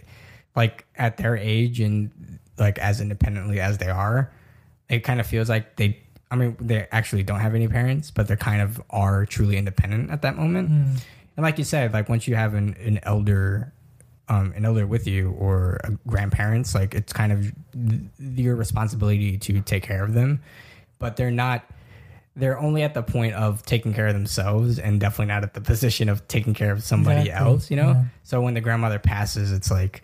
like 0.57 0.87
at 0.97 1.19
their 1.19 1.37
age 1.37 1.81
and 1.81 2.11
like 2.59 2.79
as 2.79 3.01
independently 3.03 3.61
as 3.61 3.77
they 3.77 3.91
are, 3.91 4.33
it 4.89 5.01
kind 5.01 5.21
of 5.21 5.27
feels 5.27 5.51
like 5.51 5.77
they. 5.77 6.02
I 6.33 6.37
mean, 6.37 6.57
they 6.59 6.89
actually 6.91 7.23
don't 7.23 7.41
have 7.41 7.55
any 7.55 7.69
parents, 7.69 8.11
but 8.11 8.27
they 8.27 8.37
kind 8.37 8.63
of 8.63 8.81
are 8.91 9.27
truly 9.27 9.57
independent 9.59 10.11
at 10.11 10.23
that 10.23 10.37
moment. 10.37 10.71
Mm. 10.71 11.03
And 11.37 11.45
like 11.45 11.59
you 11.59 11.65
said, 11.65 11.93
like 11.93 12.09
once 12.09 12.27
you 12.27 12.35
have 12.37 12.55
an, 12.55 12.75
an 12.81 12.99
elder 13.05 13.73
um, 14.29 14.53
an 14.57 14.65
elder 14.65 14.87
with 14.87 15.07
you 15.07 15.33
or 15.33 15.79
a 15.85 15.91
grandparents, 16.09 16.75
like 16.75 16.95
it's 16.95 17.13
kind 17.13 17.33
of 17.33 17.53
th- 17.75 18.01
your 18.19 18.57
responsibility 18.57 19.37
to 19.37 19.61
take 19.61 19.83
care 19.83 20.03
of 20.03 20.15
them, 20.15 20.41
but 20.99 21.17
they're 21.17 21.31
not. 21.31 21.65
They're 22.35 22.59
only 22.59 22.83
at 22.83 22.95
the 22.95 23.03
point 23.03 23.35
of 23.35 23.63
taking 23.67 23.93
care 23.93 24.07
of 24.07 24.15
themselves, 24.15 24.79
and 24.79 24.99
definitely 24.99 25.27
not 25.27 25.43
at 25.43 25.53
the 25.53 25.61
position 25.61 26.09
of 26.09 26.27
taking 26.29 26.55
care 26.55 26.73
of 26.73 26.83
somebody 26.83 27.29
Exactly, 27.29 27.47
else. 27.53 27.71
You 27.71 27.77
know. 27.77 27.91
yeah. 27.91 28.05
So 28.23 28.41
when 28.41 28.55
the 28.55 28.63
grandmother 28.63 28.99
passes, 28.99 29.53
it's 29.53 29.71
like 29.71 30.01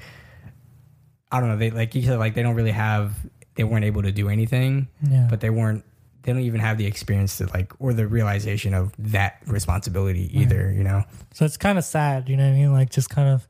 I 1.32 1.40
don't 1.40 1.48
know. 1.48 1.56
They 1.56 1.70
like 1.70 1.94
you 1.94 2.02
said, 2.02 2.18
like 2.18 2.34
they 2.34 2.42
don't 2.42 2.54
really 2.54 2.72
have. 2.72 3.14
They 3.54 3.64
weren't 3.64 3.84
able 3.86 4.02
to 4.02 4.12
do 4.12 4.28
anything, 4.28 4.88
Yeah. 5.08 5.26
but 5.30 5.40
they 5.40 5.48
weren't. 5.50 5.84
They 6.28 6.34
don't 6.34 6.42
even 6.42 6.60
have 6.60 6.76
the 6.76 6.84
experience 6.84 7.38
to 7.38 7.46
like 7.46 7.72
or 7.78 7.94
the 7.94 8.06
realization 8.06 8.74
of 8.74 8.92
that 8.98 9.40
responsibility 9.46 10.28
either. 10.38 10.70
You 10.70 10.84
know. 10.84 11.04
so 11.32 11.46
it's 11.46 11.56
kind 11.56 11.78
of 11.78 11.84
sad, 11.86 12.28
you 12.28 12.36
know 12.36 12.44
what 12.44 12.52
I 12.52 12.60
mean? 12.60 12.70
Like 12.74 12.90
just 12.90 13.08
kind 13.08 13.30
of 13.30 13.48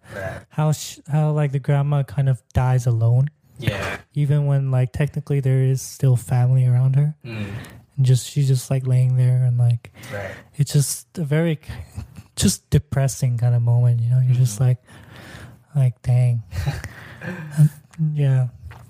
how 0.50 0.70
sh- 0.70 1.00
how 1.10 1.32
like 1.32 1.50
the 1.50 1.58
grandma 1.58 2.04
kind 2.04 2.28
of 2.28 2.40
dies 2.54 2.86
alone, 2.86 3.30
Yeah. 3.58 3.98
even 4.14 4.46
when 4.46 4.70
like 4.70 4.92
technically 4.92 5.40
there 5.40 5.58
is 5.64 5.82
still 5.82 6.14
family 6.14 6.66
around 6.66 6.94
her, 6.94 7.16
Mm. 7.24 7.50
and 7.96 8.06
just 8.06 8.30
she's 8.30 8.46
just 8.46 8.70
like 8.70 8.86
laying 8.86 9.16
there 9.16 9.42
and 9.42 9.58
like 9.58 9.90
Right. 10.14 10.30
it's 10.54 10.72
just 10.72 11.18
a 11.18 11.24
very 11.24 11.58
just 12.36 12.70
depressing 12.70 13.38
kind 13.38 13.56
of 13.56 13.62
moment, 13.62 13.98
you 14.02 14.08
know? 14.10 14.20
You're 14.20 14.36
just 14.38 14.60
like 14.60 14.78
like 15.74 16.00
dang, 16.02 16.44
yeah. 18.14 18.48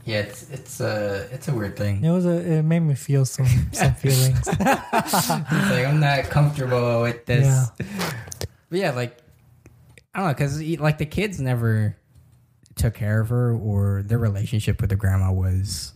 Yeah, 0.09 0.21
it's 0.21 0.49
it's 0.51 0.81
a 0.81 1.29
it's 1.31 1.49
a 1.49 1.53
weird 1.55 1.77
thing. 1.77 2.03
It 2.03 2.11
was 2.11 2.25
a 2.25 2.31
it 2.59 2.63
made 2.63 2.81
me 2.81 2.95
feel 2.95 3.25
some 3.27 3.45
some 3.73 3.95
feelings. 4.03 4.47
Like 4.59 5.87
I'm 5.87 6.01
not 6.01 6.25
comfortable 6.31 7.03
with 7.03 7.27
this. 7.27 7.47
Yeah. 7.47 7.67
But 8.71 8.79
yeah, 8.79 8.91
like 8.93 9.19
I 10.15 10.21
don't 10.21 10.29
know, 10.29 10.35
because 10.35 10.63
like 10.81 10.97
the 10.99 11.07
kids 11.07 11.41
never 11.41 11.97
took 12.77 12.95
care 12.95 13.21
of 13.21 13.29
her, 13.29 13.53
or 13.55 14.03
their 14.03 14.19
relationship 14.19 14.81
with 14.81 14.91
the 14.91 14.97
grandma 14.97 15.31
was 15.33 15.93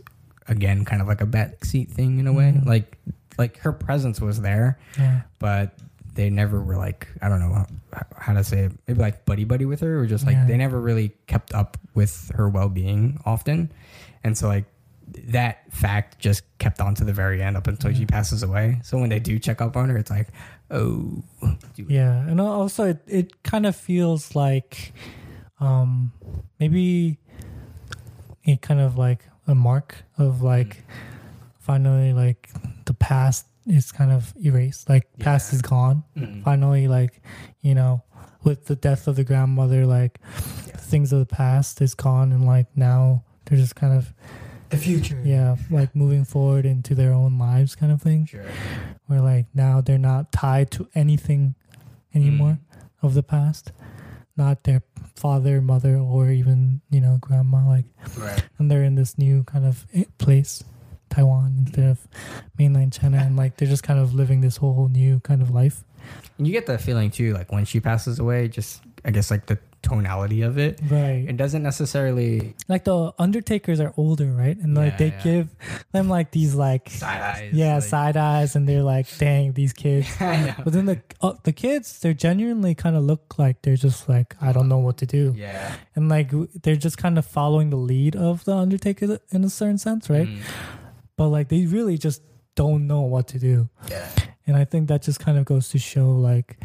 again 0.48 0.84
kind 0.84 1.00
of 1.00 1.08
like 1.08 1.20
a 1.22 1.26
backseat 1.26 1.88
thing 1.90 2.18
in 2.18 2.26
a 2.26 2.32
way. 2.32 2.52
Mhm. 2.52 2.66
Like 2.66 2.98
like 3.38 3.56
her 3.60 3.72
presence 3.72 4.20
was 4.20 4.40
there, 4.42 4.78
Yeah. 4.98 5.22
but 5.38 5.72
they 6.14 6.28
never 6.28 6.60
were 6.62 6.76
like 6.76 7.08
I 7.22 7.30
don't 7.30 7.40
know 7.40 7.64
how, 7.94 8.02
how 8.18 8.32
to 8.34 8.44
say 8.44 8.64
it. 8.64 8.72
Maybe 8.86 9.00
like 9.00 9.24
buddy 9.24 9.44
buddy 9.44 9.64
with 9.64 9.80
her, 9.80 10.00
or 10.00 10.06
just 10.06 10.26
like 10.26 10.34
Yeah. 10.36 10.44
they 10.46 10.58
never 10.58 10.78
really 10.80 11.14
kept 11.26 11.54
up 11.54 11.78
with 11.94 12.30
her 12.34 12.48
well 12.48 12.68
being 12.68 13.18
often, 13.24 13.70
and 14.24 14.36
so 14.36 14.48
like 14.48 14.64
that 15.28 15.70
fact 15.72 16.18
just 16.18 16.42
kept 16.58 16.80
on 16.80 16.94
to 16.94 17.04
the 17.04 17.12
very 17.12 17.42
end 17.42 17.56
up 17.56 17.66
until 17.66 17.92
she 17.92 18.06
passes 18.06 18.42
away. 18.42 18.80
So 18.82 18.98
when 18.98 19.10
they 19.10 19.18
do 19.18 19.38
check 19.38 19.60
up 19.60 19.76
on 19.76 19.88
her, 19.90 19.98
it's 19.98 20.10
like, 20.10 20.28
oh, 20.70 21.22
Yeah, 21.76 22.16
and 22.26 22.40
also 22.40 22.84
it, 22.90 23.02
it 23.06 23.42
kind 23.42 23.66
of 23.66 23.76
feels 23.76 24.34
like 24.34 24.92
um 25.60 26.12
maybe 26.58 27.18
a 28.46 28.56
kind 28.56 28.80
of 28.80 28.96
like 28.98 29.24
a 29.46 29.54
mark 29.54 29.96
of 30.18 30.42
like 30.42 30.82
finally 31.60 32.12
like 32.12 32.50
the 32.86 32.94
past 32.94 33.46
is 33.66 33.92
kind 33.92 34.10
of 34.10 34.32
erased 34.44 34.88
like 34.88 35.06
past 35.20 35.52
is 35.52 35.62
gone 35.62 36.02
Mm. 36.16 36.42
finally 36.42 36.88
like 36.88 37.22
you 37.60 37.74
know 37.74 38.02
with 38.42 38.66
the 38.66 38.74
death 38.74 39.06
of 39.06 39.14
the 39.14 39.22
grandmother 39.24 39.86
like 39.86 40.18
Yeah. 40.66 40.76
things 40.78 41.12
of 41.12 41.20
the 41.20 41.26
past 41.34 41.80
is 41.80 41.94
gone 41.94 42.32
and 42.32 42.44
like 42.46 42.66
now 42.76 43.22
they're 43.52 43.60
just 43.60 43.76
kind 43.76 43.92
of 43.92 44.12
the 44.70 44.78
future. 44.78 45.20
yeah 45.22 45.56
like 45.70 45.94
moving 45.94 46.24
forward 46.24 46.64
into 46.64 46.94
their 46.94 47.12
own 47.12 47.36
lives 47.38 47.74
kind 47.76 47.92
of 47.92 48.00
thing 48.00 48.24
Sure. 48.24 48.44
where 49.06 49.20
like 49.20 49.44
now 49.54 49.82
they're 49.82 49.98
not 49.98 50.32
tied 50.32 50.70
to 50.72 50.88
anything 50.94 51.54
anymore 52.14 52.56
Mm. 52.58 52.80
of 53.02 53.12
the 53.12 53.22
past 53.22 53.72
not 54.36 54.64
their 54.64 54.80
father 55.14 55.60
mother 55.60 55.96
or 55.98 56.30
even 56.30 56.80
you 56.88 57.00
know 57.02 57.18
grandma 57.20 57.60
like 57.68 57.84
Right. 58.16 58.42
and 58.58 58.70
they're 58.70 58.82
in 58.84 58.94
this 58.94 59.18
new 59.18 59.44
kind 59.44 59.66
of 59.66 59.84
place 60.16 60.64
taiwan 61.10 61.54
instead 61.68 61.90
of 61.90 62.08
mainland 62.58 62.94
china 62.94 63.18
and 63.18 63.36
like 63.36 63.58
they're 63.58 63.68
just 63.68 63.82
kind 63.82 64.00
of 64.00 64.14
living 64.14 64.40
this 64.40 64.56
whole 64.56 64.88
new 64.88 65.20
kind 65.20 65.42
of 65.42 65.50
life 65.50 65.84
And 66.38 66.46
you 66.46 66.52
get 66.54 66.64
that 66.66 66.80
feeling 66.80 67.10
too, 67.12 67.34
like 67.34 67.52
when 67.52 67.64
she 67.66 67.78
passes 67.78 68.18
away, 68.18 68.48
just 68.48 68.80
I 69.04 69.10
guess 69.12 69.30
like 69.30 69.44
the 69.46 69.58
tonality 69.82 70.42
of 70.42 70.58
it. 70.58 70.80
right 70.88 71.26
It 71.28 71.36
doesn't 71.36 71.62
necessarily 71.62 72.54
like 72.68 72.84
the 72.84 73.12
undertakers 73.18 73.80
are 73.80 73.92
older 73.96 74.26
right 74.32 74.56
and 74.56 74.74
like 74.74 74.92
Yeah, 74.92 74.96
they 74.98 75.06
yeah. 75.08 75.22
give 75.22 75.48
them 75.92 76.08
like 76.08 76.30
these 76.30 76.54
like 76.54 76.88
side 76.90 77.20
eyes. 77.20 77.52
yeah 77.52 77.74
like- 77.74 77.82
side 77.82 78.16
eyes 78.16 78.54
and 78.56 78.68
they're 78.68 78.82
like 78.82 79.06
dang 79.18 79.52
these 79.52 79.72
kids 79.72 80.08
know. 80.20 80.54
but 80.64 80.72
then 80.72 80.86
the 80.86 81.00
uh, 81.20 81.34
the 81.42 81.52
kids 81.52 81.98
they 82.00 82.14
genuinely 82.14 82.74
kind 82.74 82.96
of 82.96 83.02
look 83.02 83.38
like 83.38 83.60
they're 83.62 83.76
just 83.76 84.08
like 84.08 84.36
i 84.40 84.52
don't 84.52 84.68
know 84.68 84.78
what 84.78 84.96
to 84.98 85.06
do 85.06 85.34
Yeah. 85.36 85.74
and 85.96 86.08
like 86.08 86.30
they're 86.62 86.76
just 86.76 86.96
kind 86.96 87.18
of 87.18 87.26
following 87.26 87.70
the 87.70 87.76
lead 87.76 88.14
of 88.16 88.44
the 88.44 88.54
undertaker 88.54 89.18
in 89.30 89.44
a 89.44 89.50
certain 89.50 89.78
sense 89.78 90.08
right 90.08 90.28
Mm. 90.28 90.40
but 91.16 91.28
like 91.28 91.48
they 91.48 91.66
really 91.66 91.98
just 91.98 92.22
don't 92.54 92.86
know 92.86 93.02
what 93.02 93.26
to 93.28 93.38
do 93.38 93.68
Yeah. 93.90 94.08
and 94.46 94.56
i 94.56 94.64
think 94.64 94.88
that 94.88 95.02
just 95.02 95.18
kind 95.20 95.38
of 95.38 95.44
goes 95.44 95.68
to 95.70 95.78
show 95.78 96.10
like 96.12 96.58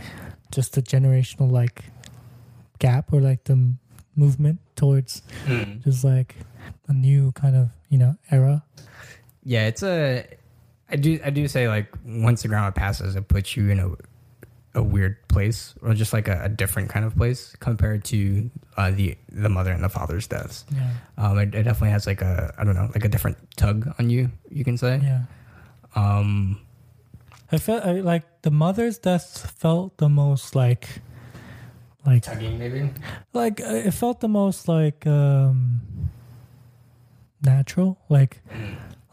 just 0.52 0.74
the 0.74 0.82
generational 0.82 1.52
like 1.52 1.84
gap 2.80 3.12
or 3.14 3.22
like 3.22 3.44
the 3.46 3.74
movement 4.16 4.60
towards 4.76 5.22
Mm. 5.46 5.84
just 5.84 6.04
like 6.04 6.36
a 6.88 6.94
new 6.94 7.32
kind 7.34 7.56
of 7.56 7.70
you 7.90 7.98
know 7.98 8.16
era 8.32 8.64
Yeah, 9.44 9.68
it's 9.68 9.84
a. 9.84 10.26
I 10.90 10.96
do. 10.96 11.20
I 11.24 11.30
do 11.32 11.48
say 11.48 11.68
like 11.68 11.88
once 12.06 12.42
the 12.44 12.48
grandma 12.50 12.72
passes, 12.72 13.16
it 13.16 13.28
puts 13.28 13.56
you 13.56 13.70
in 13.70 13.80
a 13.80 13.92
a 14.76 14.84
weird 14.84 15.16
place 15.28 15.74
or 15.82 15.94
just 15.94 16.14
like 16.14 16.28
a, 16.28 16.44
a 16.44 16.50
different 16.50 16.90
kind 16.90 17.04
of 17.06 17.16
place 17.16 17.56
compared 17.60 18.04
to 18.06 18.50
uh, 18.78 18.92
the 18.92 19.18
the 19.32 19.50
mother 19.50 19.72
and 19.72 19.84
the 19.84 19.90
father's 19.90 20.28
deaths. 20.28 20.66
yeah 20.76 20.92
Um, 21.18 21.40
it, 21.40 21.56
it 21.56 21.64
definitely 21.64 21.92
has 21.92 22.06
like 22.08 22.22
a 22.22 22.54
I 22.60 22.64
don't 22.64 22.76
know 22.76 22.90
like 22.94 23.06
a 23.06 23.10
different 23.10 23.38
tug 23.56 23.88
on 24.00 24.10
you. 24.10 24.30
You 24.52 24.64
can 24.64 24.78
say. 24.78 25.00
yeah 25.02 25.24
Um. 25.96 26.60
i 27.52 27.58
felt 27.58 27.86
I, 27.86 28.02
like 28.04 28.24
the 28.44 28.52
mother's 28.52 28.98
death 29.00 29.52
felt 29.58 29.98
the 29.98 30.10
most 30.10 30.56
like 30.56 31.00
like 32.08 32.24
Tugging 32.24 32.58
maybe. 32.58 32.90
like 33.34 33.60
uh, 33.62 33.66
it 33.88 33.92
felt 33.92 34.20
the 34.22 34.28
most 34.30 34.68
like 34.68 35.06
um 35.06 35.82
natural 37.42 38.00
like 38.10 38.42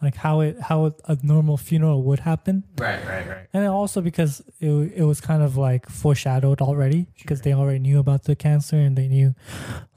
like 0.00 0.16
how 0.16 0.40
it 0.40 0.58
how 0.60 0.92
a 1.06 1.16
normal 1.22 1.56
funeral 1.56 2.02
would 2.02 2.20
happen 2.20 2.62
Right. 2.78 3.04
Right. 3.06 3.28
Right. 3.28 3.46
and 3.52 3.66
also 3.66 4.00
because 4.00 4.42
it, 4.60 4.68
it 4.96 5.02
was 5.04 5.20
kind 5.20 5.42
of 5.42 5.56
like 5.56 5.88
foreshadowed 5.88 6.60
already 6.60 7.06
because 7.18 7.40
they 7.42 7.52
already 7.52 7.78
knew 7.80 7.98
about 7.98 8.24
the 8.24 8.36
cancer 8.36 8.76
and 8.76 8.96
they 8.96 9.08
knew 9.08 9.34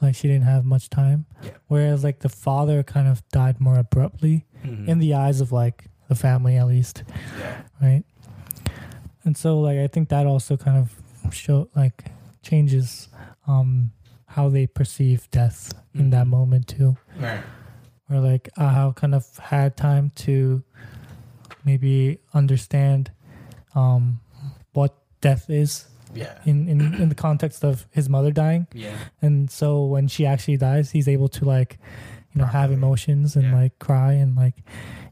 like 0.01 0.15
she 0.15 0.27
didn't 0.27 0.43
have 0.45 0.65
much 0.65 0.89
time 0.89 1.25
Yeah. 1.43 1.51
whereas 1.67 2.03
like 2.03 2.19
the 2.19 2.29
father 2.29 2.83
kind 2.83 3.07
of 3.07 3.21
died 3.29 3.59
more 3.59 3.77
abruptly 3.77 4.45
Mhm. 4.65 4.87
in 4.87 4.99
the 4.99 5.13
eyes 5.13 5.39
of 5.39 5.51
like 5.51 5.85
the 6.09 6.15
family 6.15 6.57
at 6.57 6.67
least 6.67 7.03
yeah. 7.39 7.61
right 7.81 8.03
and 9.23 9.37
so 9.37 9.59
like 9.59 9.77
i 9.77 9.87
think 9.87 10.09
that 10.09 10.25
also 10.25 10.57
kind 10.57 10.77
of 10.77 11.33
showed 11.33 11.67
like 11.75 12.05
changes 12.47 13.09
um 13.47 13.91
how 14.35 14.49
they 14.49 14.65
perceive 14.67 15.19
death 15.31 15.73
in 15.93 16.09
that 16.11 16.25
Mhm. 16.27 16.29
moment 16.37 16.67
too 16.67 16.91
Right. 17.19 17.43
or 18.09 18.19
like 18.19 18.49
how 18.57 18.91
kind 19.01 19.15
of 19.15 19.23
had 19.37 19.75
time 19.77 20.11
to 20.25 20.63
maybe 21.65 22.19
understand 22.33 23.11
um 23.75 24.19
what 24.73 24.95
death 25.21 25.49
is 25.49 25.87
Yeah. 26.13 26.35
in, 26.45 26.67
in 26.69 26.79
in 27.01 27.09
the 27.09 27.15
context 27.27 27.63
of 27.63 27.85
his 27.91 28.07
mother 28.09 28.31
dying 28.31 28.67
Yeah. 28.73 28.95
and 29.21 29.49
so 29.51 29.85
when 29.85 30.07
she 30.07 30.25
actually 30.25 30.57
dies 30.57 30.91
he's 30.91 31.07
able 31.07 31.27
to 31.29 31.45
like 31.45 31.79
you 32.33 32.39
know 32.41 32.47
have 32.47 32.71
emotions 32.71 33.35
and 33.35 33.45
Yeah. 33.47 33.55
like 33.61 33.73
cry 33.79 34.13
and 34.13 34.35
like 34.35 34.57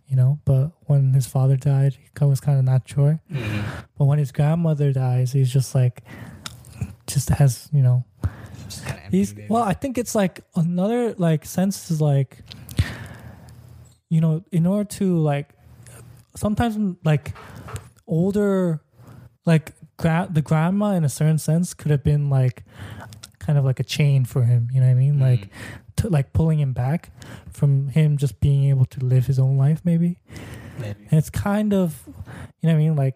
you 0.08 0.16
know 0.16 0.40
but 0.46 0.72
when 0.88 1.14
his 1.14 1.28
father 1.28 1.58
died 1.58 1.94
he 2.20 2.26
was 2.26 2.40
kind 2.40 2.58
of 2.60 2.64
not 2.66 2.88
sure 2.88 3.20
Mhm. 3.30 3.64
but 3.98 4.06
when 4.06 4.20
his 4.20 4.32
grandmother 4.32 4.94
dies 4.94 5.34
he's 5.34 5.52
just 5.52 5.76
like 5.76 6.04
just 7.08 7.30
has 7.30 7.70
you 7.74 7.82
know. 7.82 8.04
He's 9.12 9.36
well 9.48 9.62
i 9.64 9.74
think 9.74 9.98
it's 9.98 10.16
like 10.16 10.42
another 10.56 11.14
like 11.14 11.46
sense 11.46 11.92
is 11.92 12.02
like 12.02 12.40
you 14.10 14.20
know 14.20 14.44
in 14.52 14.66
order 14.66 14.84
to 14.84 15.18
like 15.20 15.50
sometimes 16.36 16.98
like 17.06 17.34
older 18.08 18.82
like 19.46 19.74
gra- 19.98 20.28
the 20.30 20.42
grandma 20.42 20.94
in 20.96 21.04
a 21.04 21.10
certain 21.10 21.38
sense 21.38 21.74
could 21.74 21.92
have 21.92 22.04
been 22.04 22.30
like 22.30 22.64
kind 23.40 23.58
of 23.60 23.64
like 23.64 23.80
a 23.80 23.84
chain 23.84 24.26
for 24.26 24.44
him 24.44 24.68
you 24.74 24.82
know 24.82 24.88
what 24.88 24.92
i 24.92 24.96
mean? 24.96 25.20
Like 25.20 25.50
to, 25.98 26.10
like 26.10 26.34
pulling 26.34 26.60
him 26.60 26.74
back 26.74 27.12
from 27.52 27.90
him 27.90 28.18
just 28.18 28.40
being 28.42 28.66
able 28.66 28.86
to 28.86 29.06
live 29.06 29.28
his 29.28 29.40
own 29.40 29.58
life 29.58 29.82
maybe. 29.86 30.18
Maybe. 30.80 31.06
and 31.10 31.14
it's 31.14 31.30
kind 31.30 31.74
of 31.74 32.02
you 32.08 32.14
know 32.68 32.74
what 32.74 32.74
i 32.74 32.78
mean? 32.78 32.96
Like 32.96 33.16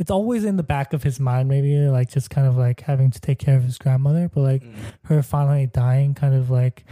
it's 0.00 0.10
always 0.10 0.44
in 0.44 0.56
the 0.56 0.62
back 0.64 0.92
of 0.92 1.02
his 1.04 1.20
mind 1.20 1.48
maybe 1.48 1.76
like 1.86 2.10
just 2.10 2.30
kind 2.30 2.48
of 2.48 2.56
like 2.56 2.80
having 2.80 3.10
to 3.12 3.20
take 3.20 3.38
care 3.38 3.56
of 3.56 3.62
his 3.62 3.78
grandmother 3.78 4.28
but 4.34 4.40
like 4.40 4.62
Mm. 4.64 4.74
her 5.04 5.22
finally 5.22 5.66
dying 5.66 6.14
kind 6.14 6.34
of 6.34 6.50
like 6.50 6.84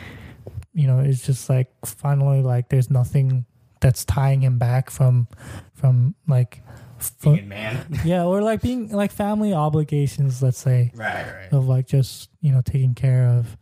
you 0.75 0.87
know 0.87 1.01
it's 1.01 1.25
just 1.27 1.49
like 1.51 1.69
finally 1.85 2.43
like 2.43 2.69
there's 2.69 2.91
nothing 2.91 3.45
that's 3.81 4.05
tying 4.05 4.41
him 4.43 4.59
back 4.59 4.91
from 4.91 5.27
from 5.75 6.15
like 6.29 6.63
for, 6.99 7.35
Being 7.35 7.45
a 7.45 7.49
man. 7.49 7.87
yeah, 8.05 8.25
or 8.25 8.43
like 8.43 8.61
being 8.61 8.91
like 8.91 9.13
family 9.13 9.53
obligations, 9.55 10.43
let's 10.43 10.59
say, 10.59 10.91
right, 10.97 11.27
right. 11.33 11.53
of 11.53 11.69
like 11.69 11.87
just 11.87 12.29
you 12.41 12.51
know 12.53 12.61
taking 12.61 12.93
care 12.97 13.29
of 13.29 13.57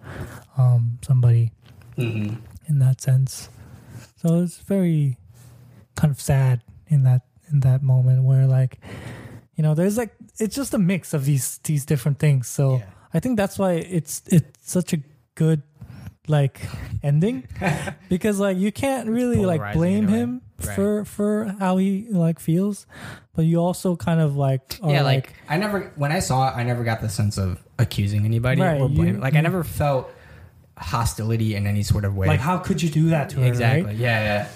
um 0.57 0.99
somebody 1.03 1.53
hmm 1.97 2.35
in 2.67 2.79
that 2.81 3.01
sense. 3.03 3.49
So 4.17 4.41
it's 4.43 4.57
very 4.57 5.19
kind 5.97 6.11
of 6.11 6.19
sad 6.21 6.63
in 6.89 7.05
that 7.05 7.23
in 7.53 7.61
that 7.61 7.83
moment 7.83 8.25
where 8.25 8.47
like 8.47 8.79
you 9.57 9.63
know 9.63 9.75
there's 9.75 9.97
like 9.99 10.15
it's 10.39 10.55
just 10.55 10.73
a 10.75 10.79
mix 10.79 11.13
of 11.15 11.25
these 11.25 11.59
these 11.65 11.85
different 11.85 12.19
things. 12.19 12.47
So 12.49 12.77
Yeah. 12.77 12.85
I 13.15 13.21
think 13.21 13.37
that's 13.37 13.59
why 13.59 13.73
it's 13.75 14.23
it's 14.29 14.71
such 14.71 14.93
a 14.93 14.99
good 15.35 15.63
like 16.29 16.61
ending 17.03 17.47
because 18.09 18.39
like 18.41 18.59
you 18.59 18.73
can't 18.73 19.09
really 19.09 19.45
like 19.45 19.73
blame 19.75 20.05
in 20.05 20.09
a 20.09 20.13
way. 20.13 20.19
him 20.19 20.43
Right. 20.65 20.75
for 20.75 21.05
for 21.05 21.55
how 21.61 21.77
he 21.77 22.07
like 22.11 22.39
feels, 22.41 22.87
but 23.35 23.45
you 23.45 23.59
also 23.59 23.95
kind 23.95 24.21
of 24.21 24.37
like 24.37 24.79
are 24.83 24.91
yeah, 24.91 25.03
like, 25.03 25.35
I 25.51 25.59
never 25.59 25.93
when 25.97 26.13
I 26.13 26.21
saw 26.21 26.49
it, 26.49 26.57
I 26.57 26.63
never 26.65 26.83
got 26.83 27.03
the 27.03 27.11
sense 27.11 27.37
of 27.37 27.63
accusing 27.79 28.25
anybody 28.25 28.63
Right, 28.63 28.81
or 28.81 28.89
you- 28.89 28.95
blaming. 28.97 29.21
Like 29.21 29.35
I 29.35 29.43
never 29.43 29.63
felt 29.65 30.11
hostility 30.79 31.55
in 31.55 31.67
any 31.67 31.83
sort 31.83 32.05
of 32.05 32.17
way. 32.17 32.27
like 32.27 32.41
how 32.41 32.59
could 32.59 32.83
you 32.83 32.89
do 32.89 33.11
that 33.11 33.31
to 33.31 33.41
her? 33.41 33.47
exactly. 33.47 33.85
right? 33.85 33.97
Yeah, 33.97 34.21
yeah. 34.23 34.49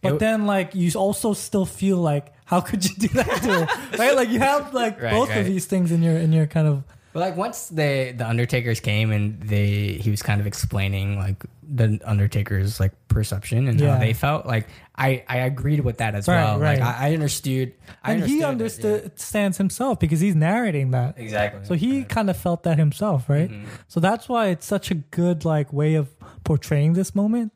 But 0.00 0.14
It- 0.14 0.18
then, 0.18 0.46
like, 0.46 0.74
you 0.74 0.90
also 0.96 1.32
still 1.32 1.64
feel 1.64 1.96
like, 1.98 2.32
how 2.52 2.60
could 2.60 2.84
you 2.84 2.94
do 2.96 3.08
that 3.18 3.32
to 3.42 3.50
her? 3.64 3.96
right? 3.98 4.14
Like, 4.20 4.28
you 4.28 4.38
have 4.38 4.72
like 4.74 5.00
Right, 5.00 5.10
both 5.16 5.30
right. 5.30 5.38
of 5.40 5.46
these 5.46 5.64
things 5.66 5.90
in 5.90 6.02
your 6.02 6.16
in 6.24 6.32
your 6.32 6.46
kind 6.46 6.68
of 6.68 6.84
But 7.14 7.20
like 7.26 7.36
once 7.36 7.68
they 7.68 8.12
the 8.16 8.26
Undertakers 8.28 8.80
came 8.80 9.08
and 9.16 9.40
they 9.42 9.98
he 10.04 10.10
was 10.10 10.22
kind 10.22 10.40
of 10.40 10.46
explaining 10.46 11.18
like 11.18 11.40
the 11.64 11.98
Undertaker's 12.04 12.80
like 12.80 12.92
perception 13.08 13.68
and 13.68 13.80
Yeah. 13.80 13.94
how 13.94 13.98
they 14.04 14.12
felt. 14.12 14.44
Like 14.54 14.66
I 14.96 15.24
I 15.28 15.38
agreed 15.48 15.80
with 15.80 15.96
that 15.98 16.14
as 16.14 16.28
Right, 16.28 16.36
well. 16.44 16.58
right. 16.60 16.78
Like 16.80 16.88
I, 17.00 17.08
I 17.08 17.14
understood. 17.14 17.72
I 18.04 18.12
and 18.12 18.24
he 18.24 18.44
understood 18.44 19.00
it, 19.00 19.04
understands 19.12 19.56
himself 19.58 19.98
because 20.00 20.20
he's 20.20 20.34
narrating 20.36 20.92
that. 20.92 21.16
exactly. 21.16 21.64
So 21.68 21.74
he 21.74 22.04
kind 22.04 22.28
of 22.32 22.36
felt 22.36 22.60
that 22.68 22.76
himself, 22.78 23.28
right? 23.28 23.48
Mhm. 23.50 23.64
So 23.88 24.00
that's 24.00 24.28
why 24.28 24.48
it's 24.52 24.66
such 24.66 24.90
a 24.90 24.96
good 25.18 25.44
like 25.44 25.72
way 25.72 25.96
of 25.96 26.06
portraying 26.44 26.92
this 27.00 27.14
moment 27.14 27.52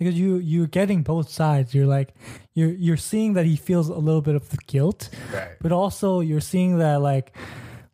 because 0.00 0.18
you 0.18 0.36
you're 0.38 0.66
getting 0.66 1.02
both 1.04 1.28
sides. 1.28 1.72
You're 1.74 1.86
like 1.86 2.14
you're 2.54 2.72
you're 2.72 2.96
seeing 2.96 3.34
that 3.34 3.44
he 3.46 3.54
feels 3.54 3.88
a 3.88 3.94
little 3.94 4.22
bit 4.22 4.34
of 4.34 4.48
the 4.50 4.56
guilt, 4.66 5.10
right. 5.32 5.50
but 5.60 5.70
also 5.70 6.18
you're 6.20 6.40
seeing 6.40 6.78
that 6.78 7.00
like 7.00 7.36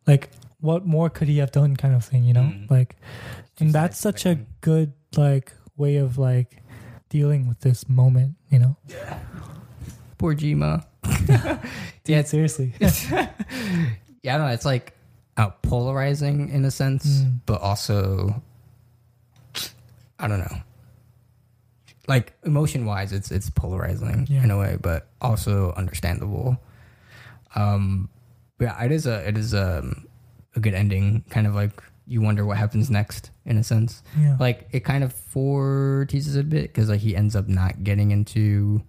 like 0.07 0.29
what 0.61 0.85
more 0.87 1.09
could 1.11 1.27
he 1.27 1.37
have 1.37 1.51
done 1.51 1.75
kind 1.75 1.93
of 1.93 2.03
thing, 2.03 2.23
you 2.23 2.33
know? 2.33 2.41
Mhm. 2.49 2.71
Like 2.71 2.95
and 3.59 3.69
Two 3.69 3.73
that's 3.73 3.99
sides 3.99 4.21
such 4.21 4.23
to 4.23 4.29
a 4.31 4.35
good 4.61 4.93
like 5.17 5.51
way 5.75 5.97
of 5.97 6.17
like 6.17 6.63
dealing 7.09 7.47
with 7.47 7.59
this 7.59 7.87
moment, 7.89 8.35
you 8.49 8.59
know? 8.59 8.75
Poor 10.17 10.33
Jima. 10.33 10.83
Yeah, 11.27 11.59
Yeah, 12.05 12.23
seriously. 12.23 12.73
yeah, 12.79 13.27
I 14.35 14.37
don't 14.37 14.47
know. 14.47 14.53
It's 14.53 14.65
like 14.65 14.93
uh, 15.35 15.49
polarizing 15.61 16.49
in 16.49 16.63
a 16.65 16.71
sense, 16.71 17.05
Mm. 17.21 17.39
but 17.45 17.61
also 17.61 18.41
I 20.19 20.27
don't 20.27 20.39
know. 20.39 20.57
Like 22.07 22.33
emotion 22.45 22.85
wise, 22.85 23.11
it's 23.11 23.31
it's 23.31 23.49
polarizing 23.49 24.27
Yeah. 24.29 24.43
in 24.43 24.51
a 24.51 24.57
way, 24.57 24.77
but 24.81 25.07
also 25.21 25.73
understandable. 25.73 26.57
Um, 27.55 28.09
but 28.57 28.65
yeah, 28.65 28.83
it 28.83 28.91
is 28.91 29.05
a 29.05 29.27
it 29.27 29.37
is 29.37 29.53
a 29.53 29.83
a 30.55 30.59
good 30.59 30.73
ending. 30.73 31.23
Kind 31.29 31.47
of 31.47 31.55
like 31.55 31.81
you 32.05 32.21
wonder 32.21 32.45
what 32.45 32.57
happens 32.57 32.89
next 32.89 33.31
in 33.45 33.57
a 33.57 33.63
sense. 33.63 34.01
yeah. 34.17 34.37
Like 34.39 34.67
it 34.71 34.81
kind 34.85 35.03
of 35.03 35.11
fore 35.11 36.05
teases 36.09 36.35
a 36.37 36.43
bit 36.43 36.63
because 36.73 36.89
like 36.89 37.01
he 37.01 37.15
ends 37.15 37.35
up 37.35 37.47
not 37.49 37.83
getting 37.83 38.11
into 38.11 38.81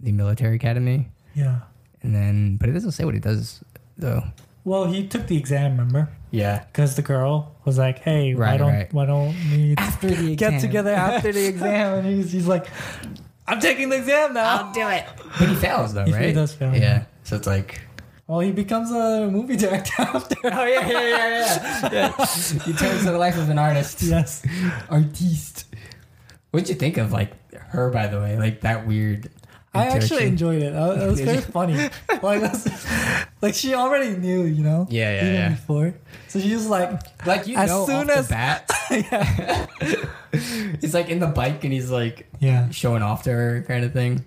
the 0.00 0.12
military 0.12 0.56
academy, 0.56 1.08
yeah. 1.34 1.60
and 2.02 2.14
then 2.14 2.56
but 2.56 2.68
it 2.68 2.72
doesn't 2.72 2.92
say 2.92 3.04
what 3.04 3.14
he 3.14 3.20
does 3.20 3.62
though. 3.98 4.22
Well, 4.64 4.86
he 4.86 5.06
took 5.06 5.26
the 5.26 5.36
exam, 5.36 5.72
remember? 5.72 6.08
Yeah. 6.30 6.64
Because 6.64 6.96
the 6.96 7.02
girl 7.02 7.56
was 7.64 7.78
like, 7.78 8.00
"Hey, 8.00 8.34
why 8.34 8.56
don't 8.56 8.72
right. 8.72 8.92
why 8.92 9.06
don't 9.06 9.34
we 9.50 9.74
After 9.78 10.08
the 10.10 10.36
get 10.44 10.60
together 10.60 10.92
after 10.94 11.32
the 11.32 11.46
exam?" 11.46 11.98
And 11.98 12.06
he's, 12.06 12.32
he's 12.32 12.46
like, 12.46 12.66
"I'm 13.46 13.60
taking 13.60 13.88
the 13.88 13.96
exam 13.96 14.34
now." 14.34 14.66
I'll 14.66 14.72
do 14.72 14.86
it. 14.88 15.04
But 15.38 15.48
he 15.48 15.54
fails 15.54 15.94
though, 15.94 16.04
He 16.04 16.12
right? 16.12 16.24
He 16.26 16.32
does 16.32 16.52
fail, 16.54 16.72
Yeah. 16.74 16.80
yeah. 16.80 17.04
So 17.24 17.36
it's 17.36 17.46
like 17.46 17.80
Well, 18.26 18.40
he 18.40 18.52
becomes 18.52 18.90
a 18.90 19.28
movie 19.30 19.56
director 19.56 19.92
after. 20.02 20.36
Oh 20.44 20.64
yeah, 20.64 20.88
yeah, 20.88 21.08
yeah, 21.08 21.88
yeah. 21.92 22.26
he 22.64 22.72
turns 22.74 23.04
to 23.04 23.10
the 23.12 23.18
life 23.18 23.36
of 23.38 23.48
an 23.50 23.58
artist. 23.58 24.02
yes. 24.02 24.42
Artiste. 24.90 25.64
What'd 26.50 26.68
you 26.68 26.74
think 26.74 26.96
of 26.98 27.12
like 27.12 27.32
her 27.52 27.90
by 27.90 28.06
the 28.06 28.18
way? 28.20 28.38
Like 28.38 28.62
that 28.62 28.86
weird 28.86 29.30
I 29.78 29.86
actually 29.86 30.26
enjoyed 30.26 30.62
it. 30.62 30.72
It 30.74 31.06
was 31.10 31.20
very 31.20 31.40
funny. 31.56 31.74
Like, 32.22 32.40
that's- 32.40 33.26
like 33.40 33.54
she 33.54 33.74
already 33.74 34.16
knew, 34.16 34.42
you 34.44 34.62
know. 34.62 34.86
Yeah, 34.90 35.10
yeah, 35.12 35.22
even 35.22 35.34
yeah. 35.34 35.48
Before, 35.50 35.94
so 36.28 36.40
she 36.40 36.52
was 36.52 36.66
like, 36.66 37.00
Like 37.26 37.46
you 37.46 37.56
As 37.56 37.70
know 37.70 37.86
soon 37.86 38.10
as- 38.10 38.28
the 38.28 38.32
bat. 38.34 38.70
yeah, 38.90 39.66
he's 40.80 40.94
like 40.94 41.08
in 41.08 41.20
the 41.20 41.26
bike 41.26 41.62
and 41.64 41.72
he's 41.72 41.90
like 41.90 42.26
yeah. 42.40 42.68
showing 42.70 43.02
off 43.02 43.22
to 43.24 43.30
her 43.30 43.64
kind 43.66 43.84
of 43.84 43.92
thing. 43.92 44.24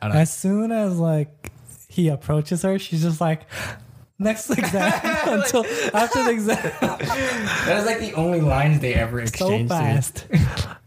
I 0.00 0.06
don't 0.06 0.14
know. 0.14 0.20
As 0.20 0.34
soon 0.34 0.72
as 0.72 0.98
like 0.98 1.52
he 1.88 2.08
approaches 2.08 2.62
her, 2.62 2.78
she's 2.78 3.02
just 3.02 3.20
like, 3.20 3.42
next 4.18 4.50
exam 4.50 4.92
until 5.26 5.64
after 5.94 6.24
the 6.24 6.30
exam. 6.30 6.56
that 6.80 7.74
was 7.76 7.86
like 7.86 8.00
the 8.00 8.14
only 8.14 8.40
lines 8.40 8.80
they 8.80 8.94
ever 8.94 9.26
so 9.26 9.50
exchanged. 9.50 9.70
fast. 9.70 10.26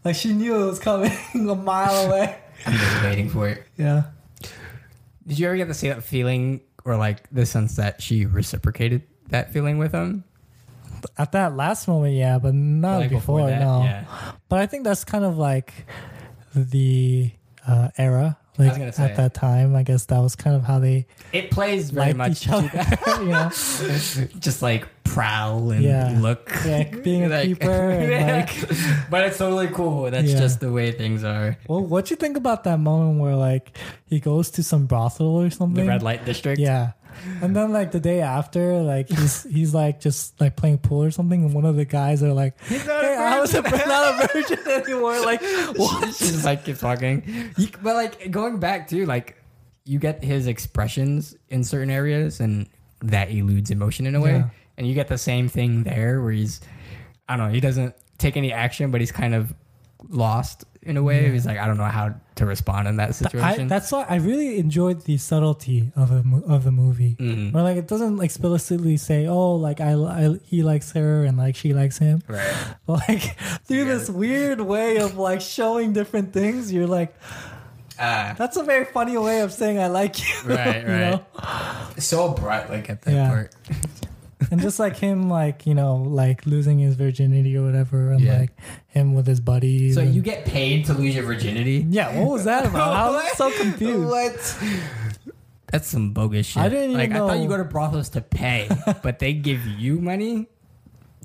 like 0.04 0.14
she 0.16 0.32
knew 0.32 0.62
it 0.62 0.66
was 0.66 0.78
coming 0.78 1.12
a 1.34 1.54
mile 1.54 2.06
away. 2.06 2.38
I'm 2.66 2.72
just 2.74 3.02
waiting 3.02 3.28
for 3.28 3.48
it. 3.48 3.64
Yeah. 3.76 4.04
Did 5.26 5.38
you 5.38 5.46
ever 5.46 5.56
get 5.56 5.68
to 5.68 5.74
see 5.74 5.88
that 5.88 6.02
feeling 6.02 6.60
or 6.84 6.96
like 6.96 7.28
the 7.30 7.46
sense 7.46 7.76
that 7.76 8.02
she 8.02 8.26
reciprocated 8.26 9.02
that 9.28 9.52
feeling 9.52 9.78
with 9.78 9.92
him? 9.92 10.24
At 11.18 11.32
that 11.32 11.56
last 11.56 11.88
moment, 11.88 12.14
yeah, 12.14 12.38
but 12.38 12.54
not 12.54 12.98
Like 12.98 13.10
before, 13.10 13.46
that? 13.48 13.60
no. 13.60 13.82
Yeah. 13.82 14.04
But 14.48 14.60
I 14.60 14.66
think 14.66 14.84
that's 14.84 15.04
kind 15.04 15.24
of 15.24 15.36
like 15.38 15.72
the 16.54 17.32
uh, 17.66 17.88
era. 17.98 18.36
Like 18.58 18.78
was 18.78 18.96
say. 18.96 19.04
at 19.04 19.16
that 19.16 19.32
time, 19.34 19.74
I 19.74 19.82
guess 19.82 20.04
that 20.06 20.18
was 20.18 20.36
kind 20.36 20.54
of 20.54 20.62
how 20.62 20.78
they 20.78 21.06
It 21.32 21.50
plays 21.50 21.88
very 21.90 22.12
much 22.12 22.42
each 22.42 22.48
other. 22.50 22.68
you 23.22 23.28
know, 23.28 23.48
just 24.38 24.60
like 24.60 24.86
prowl 25.04 25.70
and 25.70 25.82
Yeah. 25.82 26.18
look. 26.20 26.50
like 26.66 27.02
being 27.02 27.24
a 27.24 27.28
Like- 27.30 27.46
keeper 27.46 28.10
like. 28.10 29.10
but 29.10 29.26
it's 29.26 29.38
totally 29.38 29.68
cool. 29.68 30.10
That's 30.10 30.30
Yeah. 30.32 30.38
just 30.38 30.60
the 30.60 30.70
way 30.70 30.92
things 30.92 31.24
are. 31.24 31.56
Well, 31.66 31.80
what 31.84 32.06
do 32.06 32.10
you 32.12 32.16
think 32.16 32.36
about 32.36 32.64
that 32.64 32.78
moment 32.78 33.20
where 33.20 33.36
like 33.36 33.76
he 34.06 34.20
goes 34.20 34.50
to 34.50 34.62
some 34.62 34.84
brothel 34.86 35.26
or 35.40 35.48
something? 35.50 35.84
The 35.84 35.88
red 35.88 36.02
light 36.02 36.24
district. 36.26 36.60
Yeah. 36.60 36.92
And 37.40 37.54
then 37.54 37.72
like 37.72 37.92
the 37.92 38.00
day 38.00 38.20
after, 38.20 38.80
like 38.82 39.08
he's 39.08 39.42
he's 39.44 39.74
like 39.74 40.00
just 40.00 40.40
like 40.40 40.56
playing 40.56 40.78
pool 40.78 41.02
or 41.02 41.10
something, 41.10 41.44
and 41.44 41.54
one 41.54 41.64
of 41.64 41.76
the 41.76 41.84
guys 41.84 42.22
are 42.22 42.32
like, 42.32 42.54
not 42.70 42.80
"Hey, 42.80 43.14
a 43.14 43.20
I 43.20 43.40
was 43.40 43.54
a, 43.54 43.62
virgin." 43.62 43.88
not 43.88 44.24
a 44.24 44.28
virgin 44.28 44.58
anymore." 44.68 45.20
Like, 45.24 45.42
what? 45.76 46.14
She 46.14 46.26
just 46.26 46.44
like 46.44 46.64
keep 46.64 46.78
talking. 46.78 47.50
You- 47.56 47.68
but 47.82 47.94
like 47.96 48.30
going 48.30 48.58
back 48.58 48.88
to 48.88 49.06
like 49.06 49.36
you 49.84 49.98
get 49.98 50.22
his 50.22 50.46
expressions 50.46 51.36
in 51.48 51.64
certain 51.64 51.90
areas 51.90 52.40
and 52.40 52.68
that 53.02 53.30
eludes 53.30 53.70
emotion 53.70 54.06
in 54.06 54.14
a 54.14 54.20
way. 54.20 54.36
Yeah. 54.36 54.48
And 54.78 54.86
you 54.86 54.94
get 54.94 55.08
the 55.08 55.18
same 55.18 55.48
thing 55.48 55.82
there 55.82 56.22
where 56.22 56.32
he's 56.32 56.60
I 57.28 57.36
don't 57.36 57.48
know, 57.48 57.52
he 57.52 57.60
doesn't 57.60 57.94
take 58.18 58.36
any 58.36 58.52
action 58.52 58.90
but 58.90 59.00
he's 59.00 59.10
kind 59.12 59.34
of 59.34 59.52
lost 60.08 60.64
in 60.82 60.96
a 60.96 61.02
way. 61.02 61.26
Yeah. 61.26 61.32
He's 61.32 61.46
like, 61.46 61.58
I 61.58 61.66
don't 61.66 61.78
know 61.78 61.84
how 61.84 62.14
to 62.36 62.46
respond 62.46 62.88
in 62.88 62.96
that 62.96 63.10
I, 63.10 63.12
situation. 63.12 63.68
that's 63.68 63.92
why 63.92 64.06
I 64.08 64.16
really 64.16 64.58
enjoyed 64.58 65.02
the 65.04 65.18
subtlety 65.18 65.92
of 65.96 66.10
a 66.10 66.24
of 66.50 66.64
the 66.64 66.72
movie. 66.72 67.16
Mhm. 67.20 67.52
Where 67.52 67.62
like 67.62 67.76
it 67.76 67.86
doesn't 67.86 68.20
explicitly 68.22 68.96
say, 68.96 69.26
"Oh, 69.26 69.56
like 69.56 69.80
I, 69.80 69.92
I 69.94 70.38
he 70.44 70.62
likes 70.62 70.92
her 70.92 71.24
and 71.24 71.36
like 71.36 71.56
she 71.56 71.74
likes 71.74 71.98
him," 71.98 72.22
Right. 72.28 72.54
but 72.86 73.00
like 73.08 73.36
through 73.66 73.84
this 73.84 74.08
weird 74.08 74.60
way 74.60 74.98
of 74.98 75.16
like 75.18 75.40
showing 75.40 75.92
different 75.92 76.32
things, 76.32 76.72
you're 76.72 76.86
like, 76.88 77.14
Uh, 77.98 78.32
"That's 78.34 78.56
a 78.56 78.64
very 78.64 78.86
funny 78.86 79.16
way 79.18 79.40
of 79.42 79.52
saying 79.52 79.78
I 79.78 79.88
like 79.88 80.18
you." 80.18 80.34
Right, 80.48 80.82
you 80.86 80.88
right. 80.88 81.10
know? 81.12 81.24
so 81.98 82.32
bright 82.32 82.70
like 82.70 82.88
at 82.88 83.02
that 83.02 83.12
Yeah. 83.12 83.28
part. 83.28 83.54
And 84.52 84.60
just 84.60 84.78
like 84.78 84.96
him, 84.96 85.28
like 85.28 85.66
you 85.66 85.74
know, 85.74 85.96
like 85.96 86.46
losing 86.46 86.78
his 86.78 86.94
virginity 86.94 87.56
or 87.56 87.64
whatever, 87.64 88.12
and 88.12 88.20
Yeah. 88.20 88.38
like 88.38 88.50
him 88.86 89.14
with 89.14 89.26
his 89.26 89.40
buddies. 89.40 89.96
So 89.96 90.02
and- 90.02 90.14
you 90.14 90.22
get 90.22 90.44
paid 90.44 90.84
to 90.86 90.94
lose 90.94 91.14
your 91.16 91.24
virginity? 91.24 91.84
yeah, 91.88 92.20
what 92.20 92.30
was 92.30 92.44
that 92.44 92.66
about? 92.66 92.92
I 92.92 93.10
was 93.10 93.32
so 93.32 93.50
confused. 93.60 94.04
What? 94.08 94.58
That's 95.72 95.88
some 95.88 96.12
bogus 96.12 96.46
shit. 96.46 96.62
I 96.62 96.68
didn't 96.68 96.90
even 96.90 96.96
like 96.98 97.10
I 97.12 97.18
thought 97.18 97.36
know. 97.36 97.42
you 97.42 97.48
go 97.48 97.56
to 97.56 97.64
brothels 97.64 98.10
to 98.10 98.20
pay, 98.20 98.68
but 99.02 99.18
they 99.18 99.32
give 99.32 99.66
you 99.66 99.98
money. 100.00 100.46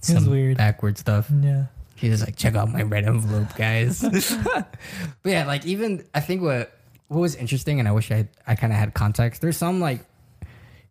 Some 0.01 0.25
weird. 0.29 0.57
backward 0.57 0.97
stuff. 0.97 1.29
Yeah, 1.41 1.65
He's 1.95 2.11
just 2.11 2.25
like, 2.25 2.35
check 2.37 2.55
out 2.55 2.71
my 2.71 2.83
red 2.83 3.05
envelope, 3.05 3.53
guys. 3.57 3.99
but 4.53 4.77
yeah, 5.25 5.45
like 5.45 5.65
even 5.65 6.05
I 6.15 6.21
think 6.21 6.41
what 6.41 6.71
what 7.09 7.19
was 7.19 7.35
interesting, 7.35 7.79
and 7.79 7.89
I 7.89 7.91
wish 7.91 8.09
I 8.11 8.29
I 8.45 8.55
kind 8.55 8.71
of 8.71 8.79
had 8.79 8.93
context. 8.93 9.41
There's 9.41 9.57
some 9.57 9.79
like 9.81 9.99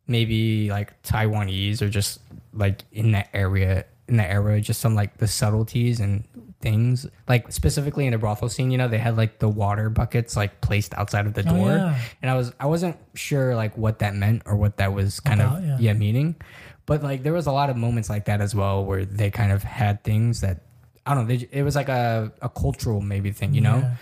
maybe 0.06 0.70
like 0.70 1.00
Taiwanese 1.02 1.82
or 1.82 1.88
just 1.88 2.20
like 2.52 2.82
in 2.92 3.12
that 3.12 3.28
area 3.34 3.84
in 4.08 4.16
the 4.18 4.24
era, 4.30 4.60
just 4.60 4.80
some 4.80 4.94
like 4.94 5.16
the 5.18 5.26
subtleties 5.26 5.98
and 6.00 6.22
things. 6.60 7.06
Like 7.28 7.50
specifically 7.50 8.06
in 8.06 8.12
the 8.12 8.18
brothel 8.18 8.48
scene, 8.48 8.70
you 8.70 8.78
know, 8.78 8.86
they 8.88 8.98
had 8.98 9.16
like 9.16 9.40
the 9.40 9.48
water 9.48 9.90
buckets 9.90 10.36
like 10.36 10.60
placed 10.60 10.94
outside 10.94 11.26
of 11.26 11.34
the 11.34 11.42
Oh, 11.48 11.56
door, 11.56 11.70
yeah. 11.72 11.98
and 12.22 12.30
I 12.30 12.34
was 12.36 12.52
I 12.60 12.66
wasn't 12.66 12.96
sure 13.14 13.56
like 13.56 13.76
what 13.76 13.98
that 13.98 14.14
meant 14.14 14.42
or 14.46 14.54
what 14.56 14.76
that 14.76 14.92
was 14.92 15.18
kind 15.20 15.40
About, 15.40 15.58
of 15.58 15.64
yeah. 15.64 15.76
yeah 15.80 15.92
meaning. 15.92 16.36
But 16.86 17.02
like 17.02 17.24
there 17.24 17.32
was 17.32 17.46
a 17.46 17.52
lot 17.52 17.68
of 17.68 17.76
moments 17.76 18.08
like 18.08 18.26
that 18.26 18.40
as 18.40 18.54
well 18.54 18.84
where 18.84 19.04
they 19.04 19.30
kind 19.32 19.50
of 19.50 19.64
had 19.64 20.04
things 20.04 20.40
that 20.42 20.60
I 21.04 21.14
don't 21.14 21.26
know. 21.28 21.36
They, 21.36 21.48
it 21.50 21.62
was 21.62 21.74
like 21.74 21.88
a, 21.88 22.32
a 22.42 22.48
cultural 22.48 23.00
maybe 23.00 23.32
thing, 23.32 23.54
you 23.54 23.60
know, 23.60 23.78
Yeah. 23.78 23.94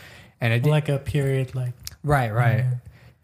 and 0.43 0.53
it 0.53 0.63
did, 0.65 0.71
like 0.71 0.89
a 0.91 0.99
period, 0.99 1.55
like 1.55 1.73
right, 2.03 2.31
right. 2.33 2.67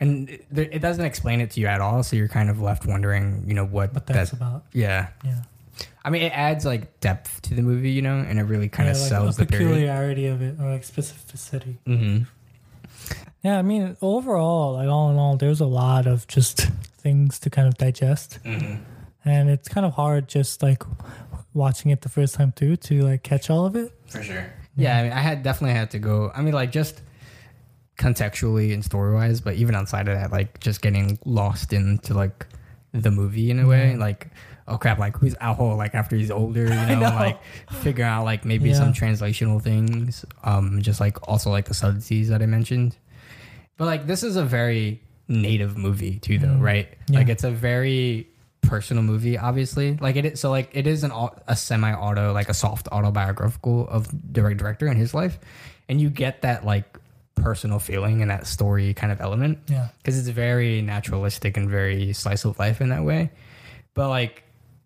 And 0.00 0.28
it, 0.30 0.46
it 0.56 0.78
doesn't 0.80 1.04
explain 1.04 1.40
it 1.40 1.50
to 1.52 1.60
you 1.60 1.66
at 1.66 1.80
all, 1.80 2.02
so 2.02 2.16
you're 2.16 2.28
kind 2.28 2.48
of 2.50 2.60
left 2.60 2.86
wondering, 2.86 3.44
you 3.46 3.54
know, 3.54 3.64
what, 3.66 3.92
what 3.94 4.06
that's 4.06 4.30
that. 4.30 4.36
about. 4.36 4.64
Yeah, 4.72 5.08
Yeah, 5.24 5.42
I 6.04 6.10
mean, 6.10 6.22
it 6.22 6.32
adds 6.36 6.64
like 6.64 6.98
depth 7.00 7.42
to 7.42 7.54
the 7.54 7.62
movie, 7.62 7.90
you 7.90 8.02
know, 8.02 8.18
and 8.18 8.38
it 8.38 8.44
really 8.44 8.68
kind 8.68 8.86
yeah, 8.88 8.92
of 8.94 9.00
like 9.00 9.08
sells 9.08 9.36
the 9.36 9.46
period. 9.46 9.68
peculiarity 9.68 10.26
of 10.26 10.40
it 10.42 10.56
or 10.60 10.70
like 10.72 10.82
specificity. 10.82 11.76
Mm-hmm. 11.86 12.24
Yeah, 13.42 13.58
I 13.58 13.62
mean, 13.62 13.96
overall, 14.02 14.74
like 14.74 14.88
all 14.88 15.10
in 15.10 15.16
all, 15.16 15.36
there's 15.36 15.60
a 15.60 15.66
lot 15.66 16.06
of 16.06 16.26
just 16.26 16.68
things 16.98 17.38
to 17.40 17.50
kind 17.50 17.66
of 17.68 17.74
digest, 17.78 18.38
Mm-hmm. 18.44 18.82
and 19.24 19.50
it's 19.50 19.68
kind 19.68 19.86
of 19.86 19.94
hard 19.94 20.28
just 20.28 20.62
like 20.62 20.82
watching 21.54 21.90
it 21.90 22.02
the 22.02 22.08
first 22.08 22.34
time 22.34 22.52
through 22.52 22.76
to 22.76 23.02
like 23.02 23.22
catch 23.22 23.48
all 23.50 23.64
of 23.66 23.76
it. 23.76 23.92
For 24.06 24.22
sure. 24.22 24.46
Yeah, 24.76 24.98
I 24.98 25.02
mean, 25.02 25.12
I 25.12 25.20
had 25.20 25.42
definitely 25.42 25.74
had 25.74 25.90
to 25.92 25.98
go. 25.98 26.30
I 26.34 26.42
mean, 26.42 26.54
like 26.54 26.70
just 26.70 27.00
contextually 28.00 28.72
and 28.74 28.84
story 28.84 29.14
wise, 29.14 29.40
but 29.40 29.54
even 29.54 29.74
outside 29.76 30.08
of 30.08 30.14
that, 30.18 30.32
like 30.32 30.58
just 30.60 30.82
getting 30.82 31.18
lost 31.24 31.72
into 31.72 32.14
like 32.14 32.46
the 32.92 33.10
movie 33.10 33.50
in 33.50 33.60
a 33.60 33.66
way, 33.66 33.96
like. 33.96 34.28
Oh 34.68 34.78
crap! 34.78 35.00
Like 35.00 35.16
who's 35.16 35.34
Aho? 35.40 35.74
Like 35.74 35.96
after 35.96 36.14
he's 36.14 36.30
older, 36.30 36.62
you 36.62 36.68
know, 36.68 37.00
know. 37.00 37.16
like 37.16 37.40
figure 37.82 38.04
out 38.04 38.24
like 38.24 38.44
maybe 38.44 38.68
Yeah. 38.68 38.76
some 38.76 38.92
translational 38.92 39.60
things. 39.60 40.24
Um, 40.44 40.80
just 40.80 41.00
like 41.00 41.26
also 41.28 41.50
like 41.50 41.64
the 41.64 41.74
subtleties 41.74 42.28
that 42.28 42.40
I 42.40 42.46
mentioned. 42.46 42.96
But 43.78 43.86
like 43.86 44.06
this 44.06 44.22
is 44.22 44.36
a 44.36 44.44
very 44.44 45.02
native 45.26 45.76
movie 45.76 46.20
too, 46.20 46.38
though, 46.38 46.54
Mm. 46.54 46.60
right? 46.62 46.88
Yeah. 47.08 47.18
Like 47.18 47.28
it's 47.30 47.42
a 47.42 47.50
very 47.50 48.28
personal 48.62 49.02
movie, 49.02 49.36
obviously. 49.36 49.96
Like 49.96 50.14
it 50.14 50.24
is, 50.24 50.40
so 50.40 50.50
like 50.50 50.70
it 50.72 50.86
is 50.86 51.02
an 51.02 51.10
a 51.48 51.56
semi 51.56 51.92
auto, 51.92 52.32
like 52.32 52.48
a 52.48 52.54
soft 52.54 52.86
autobiographical 52.92 53.88
of 53.88 54.06
direct 54.32 54.58
director 54.58 54.86
and 54.86 54.96
his 54.96 55.14
life, 55.14 55.40
and 55.88 56.00
you 56.00 56.10
get 56.10 56.42
that 56.42 56.64
like 56.64 56.96
personal 57.42 57.78
feeling 57.78 58.22
and 58.22 58.30
that 58.30 58.46
story 58.46 58.94
kind 58.94 59.12
of 59.12 59.20
element 59.20 59.58
Yeah, 59.68 59.88
because 59.98 60.18
it's 60.18 60.28
very 60.28 60.82
naturalistic 60.82 61.56
and 61.56 61.68
very 61.68 62.12
slice 62.12 62.44
of 62.44 62.58
life 62.58 62.80
in 62.80 62.90
that 62.90 63.04
way. 63.04 63.30
But 63.94 64.08
like 64.08 64.44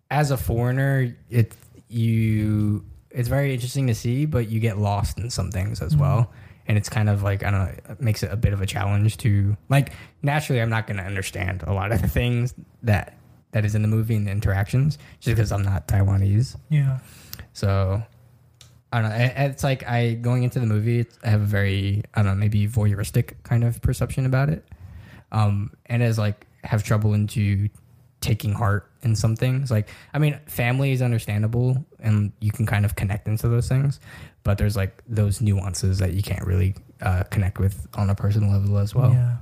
as 0.09 0.31
a 0.31 0.37
foreigner, 0.37 1.15
it 1.29 1.55
you 1.87 2.83
it's 3.11 3.29
very 3.29 3.53
interesting 3.53 3.87
to 3.87 3.95
see, 3.95 4.25
but 4.25 4.49
you 4.49 4.59
get 4.59 4.77
lost 4.77 5.17
in 5.17 5.29
some 5.29 5.51
things 5.51 5.81
as 5.81 5.93
mm-hmm. 5.93 6.01
well. 6.01 6.33
And 6.67 6.77
it's 6.77 6.89
kind 6.89 7.09
of 7.09 7.23
like 7.23 7.43
I 7.43 7.51
don't 7.51 7.65
know, 7.65 7.73
it 7.91 8.01
makes 8.01 8.23
it 8.23 8.31
a 8.31 8.35
bit 8.35 8.53
of 8.53 8.61
a 8.61 8.65
challenge 8.65 9.17
to 9.17 9.55
like 9.69 9.93
naturally 10.21 10.61
I'm 10.61 10.69
not 10.69 10.87
going 10.87 10.97
to 10.97 11.03
understand 11.03 11.63
a 11.63 11.73
lot 11.73 11.91
of 11.91 12.01
the 12.01 12.07
things 12.07 12.53
that 12.83 13.17
that 13.51 13.63
is 13.63 13.73
in 13.73 13.81
the 13.81 13.87
movie 13.87 14.15
and 14.15 14.27
the 14.27 14.31
interactions 14.31 14.97
just 15.21 15.35
because 15.35 15.51
I'm 15.51 15.63
not 15.63 15.87
Taiwanese. 15.87 16.57
yeah, 16.69 16.99
So 17.53 18.03
I 18.93 19.01
don't 19.01 19.09
know. 19.09 19.15
it- 19.15 19.33
It's 19.37 19.63
like 19.63 19.85
I 19.87 20.13
going 20.13 20.43
into 20.43 20.59
the 20.59 20.65
movie. 20.65 20.99
it's- 20.99 21.17
I 21.23 21.29
have 21.29 21.41
a 21.41 21.45
very 21.45 22.03
I 22.13 22.21
don't 22.23 22.33
know 22.33 22.39
maybe 22.39 22.67
voyeuristic 22.67 23.33
kind 23.43 23.63
of 23.63 23.81
perception 23.81 24.25
about 24.25 24.49
it, 24.49 24.65
um, 25.31 25.71
and 25.87 26.01
as 26.03 26.17
like 26.17 26.47
have 26.63 26.83
trouble 26.83 27.13
into 27.13 27.69
taking 28.21 28.53
heart 28.53 28.89
in 29.03 29.15
some 29.15 29.35
things. 29.35 29.69
Like 29.69 29.89
I 30.13 30.19
mean, 30.19 30.39
family 30.47 30.91
is 30.91 31.01
understandable, 31.01 31.85
and 31.99 32.31
you 32.39 32.51
can 32.51 32.65
kind 32.65 32.85
of 32.85 32.95
connect 32.95 33.27
into 33.27 33.47
those 33.49 33.67
things, 33.67 33.99
but 34.43 34.57
there's 34.57 34.75
like 34.77 35.01
those 35.07 35.41
nuances 35.41 35.99
that 35.99 36.13
you 36.13 36.23
can't 36.23 36.45
really 36.45 36.75
uh, 37.01 37.23
connect 37.23 37.59
with 37.59 37.87
on 37.95 38.09
a 38.09 38.15
personal 38.15 38.49
level 38.51 38.77
as 38.77 38.95
well. 38.95 39.11
yeah. 39.11 39.37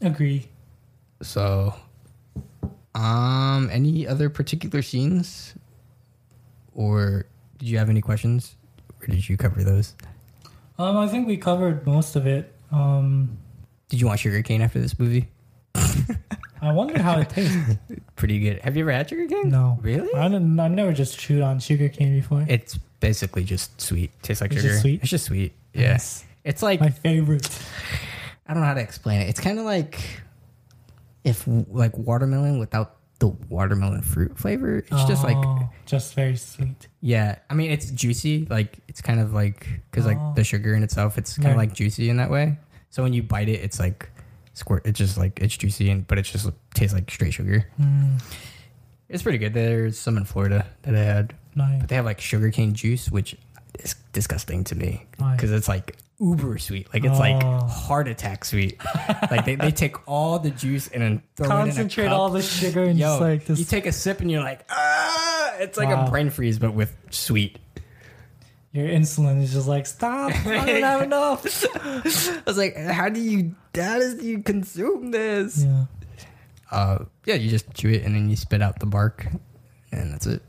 Agree. 0.00 0.48
So, 1.22 1.74
um, 2.94 3.68
any 3.72 4.06
other 4.06 4.30
particular 4.30 4.82
scenes, 4.82 5.54
or 6.74 7.24
did 7.58 7.68
you 7.68 7.78
have 7.78 7.88
any 7.90 8.00
questions, 8.00 8.56
or 9.00 9.06
did 9.06 9.28
you 9.28 9.36
cover 9.36 9.62
those? 9.64 9.94
Um, 10.78 10.96
I 10.96 11.08
think 11.08 11.26
we 11.26 11.36
covered 11.36 11.84
most 11.86 12.14
of 12.16 12.26
it. 12.26 12.54
Um, 12.70 13.36
Did 13.88 14.00
you 14.00 14.06
want 14.06 14.20
sugar 14.20 14.42
cane 14.42 14.60
after 14.62 14.78
this 14.78 14.96
movie? 14.98 15.28
I 16.60 16.72
wonder 16.72 17.00
how 17.02 17.18
it 17.20 17.30
tastes. 17.30 17.56
Pretty 18.16 18.38
good. 18.40 18.60
Have 18.60 18.76
you 18.76 18.82
ever 18.84 18.92
had 18.92 19.08
sugar 19.08 19.26
cane? 19.26 19.48
No, 19.50 19.78
Really? 19.80 20.12
I 20.14 20.28
didn't. 20.28 20.58
I 20.60 20.68
never 20.68 20.92
just 20.92 21.18
chewed 21.18 21.42
on 21.42 21.58
sugar 21.60 21.88
cane 21.88 22.14
before. 22.14 22.44
It's 22.48 22.76
basically 23.00 23.44
just 23.44 23.80
sweet. 23.80 24.10
Tastes 24.22 24.40
like 24.40 24.52
It's 24.52 24.60
sugar. 24.60 24.70
just 24.72 24.82
sweet? 24.82 25.00
It's 25.02 25.10
just 25.10 25.24
sweet. 25.26 25.52
Yeah. 25.72 25.80
Yes. 25.82 26.24
It's 26.44 26.62
like 26.62 26.80
My 26.80 26.90
favorite. 26.90 27.48
I 28.46 28.54
don't 28.54 28.62
know 28.62 28.68
how 28.68 28.74
to 28.74 28.80
explain 28.80 29.20
it. 29.20 29.28
It's 29.28 29.40
kind 29.40 29.58
of 29.58 29.64
like 29.64 29.98
if 31.24 31.44
like 31.46 31.96
watermelon 31.98 32.58
without 32.58 32.96
the 33.20 33.28
watermelon 33.48 34.02
fruit 34.02 34.38
flavor. 34.38 34.76
It's 34.78 35.04
just 35.04 35.24
like 35.24 35.36
Oh, 35.36 35.68
just 35.86 36.14
very 36.14 36.36
sweet. 36.36 36.86
Yeah, 37.00 37.36
I 37.50 37.54
mean 37.54 37.70
it's 37.70 37.90
juicy. 37.90 38.46
Like 38.48 38.78
it's 38.88 39.00
kind 39.00 39.18
of 39.20 39.32
like 39.32 39.66
because 39.90 40.06
like 40.06 40.18
Oh. 40.20 40.32
the 40.36 40.44
sugar 40.44 40.74
in 40.74 40.82
itself, 40.82 41.18
it's 41.18 41.36
kind 41.36 41.48
of 41.48 41.56
Right. 41.56 41.68
like 41.68 41.74
juicy 41.74 42.10
in 42.10 42.16
that 42.18 42.30
way. 42.30 42.56
So 42.90 43.02
when 43.02 43.12
you 43.12 43.22
bite 43.22 43.48
it, 43.48 43.60
it's 43.62 43.78
like 43.80 44.08
squirt. 44.54 44.86
It's 44.86 44.98
just 44.98 45.18
like 45.18 45.40
it's 45.40 45.56
juicy 45.56 45.90
and 45.90 46.06
but 46.06 46.18
it 46.18 46.22
just 46.22 46.48
tastes 46.74 46.94
like 46.94 47.10
straight 47.10 47.34
sugar. 47.34 47.66
Mm, 47.80 48.22
It's 49.08 49.22
pretty 49.22 49.38
good. 49.38 49.52
There's 49.54 49.98
some 49.98 50.16
in 50.16 50.24
Florida 50.24 50.66
that 50.82 50.94
I 50.94 51.02
had, 51.02 51.34
nice. 51.54 51.80
but 51.80 51.88
they 51.88 51.96
have 51.96 52.04
like 52.04 52.20
sugarcane 52.20 52.72
juice, 52.74 53.10
which 53.10 53.36
is 53.80 53.94
disgusting 54.12 54.64
to 54.64 54.74
me 54.74 55.06
Why? 55.18 55.34
because 55.34 55.50
it's 55.50 55.66
like 55.68 55.96
uber 56.20 56.58
sweet. 56.58 56.92
Like 56.92 57.04
it's 57.04 57.18
like 57.18 57.42
Oh. 57.44 57.60
heart 57.66 58.08
attack 58.08 58.44
sweet. 58.44 58.80
like 59.30 59.44
they, 59.44 59.54
they 59.54 59.70
take 59.70 59.96
all 60.08 60.38
the 60.38 60.50
juice 60.50 60.88
and 60.88 61.02
then 61.02 61.22
throw 61.36 61.46
Concentrate 61.48 62.04
it 62.04 62.06
in 62.06 62.12
a 62.12 62.14
cup. 62.14 62.20
all 62.20 62.30
the 62.30 62.42
sugar 62.42 62.82
and 62.84 62.98
Yo, 62.98 63.06
just 63.06 63.20
like 63.20 63.46
this. 63.46 63.58
you 63.58 63.64
take 63.64 63.86
a 63.86 63.92
sip 63.92 64.20
and 64.20 64.30
you're 64.30 64.42
like, 64.42 64.64
ah! 64.70 65.54
It's 65.58 65.76
like 65.78 65.88
Wow. 65.88 66.06
a 66.06 66.10
brain 66.10 66.30
freeze, 66.30 66.58
but 66.58 66.74
with 66.74 66.94
sweet. 67.10 67.58
your 68.72 68.86
insulin 68.88 69.42
is 69.42 69.52
just 69.52 69.66
like 69.68 69.86
stop. 69.86 70.32
I 70.46 70.66
don't 70.66 70.82
have 70.82 71.02
enough. 71.02 71.44
I 71.76 72.42
was 72.46 72.58
like, 72.58 72.76
how 72.76 73.08
do 73.08 73.20
you, 73.20 73.54
how 73.74 73.98
does 73.98 74.22
you 74.22 74.42
consume 74.42 75.10
this? 75.12 75.62
Yeah. 75.64 75.84
Uh, 76.70 77.04
yeah, 77.24 77.34
you 77.34 77.48
just 77.48 77.72
chew 77.74 77.88
it 77.90 78.02
and 78.02 78.14
then 78.14 78.28
you 78.28 78.36
spit 78.36 78.60
out 78.60 78.78
the 78.78 78.86
bark, 78.86 79.26
and 79.90 80.12
that's 80.12 80.26
it. 80.26 80.42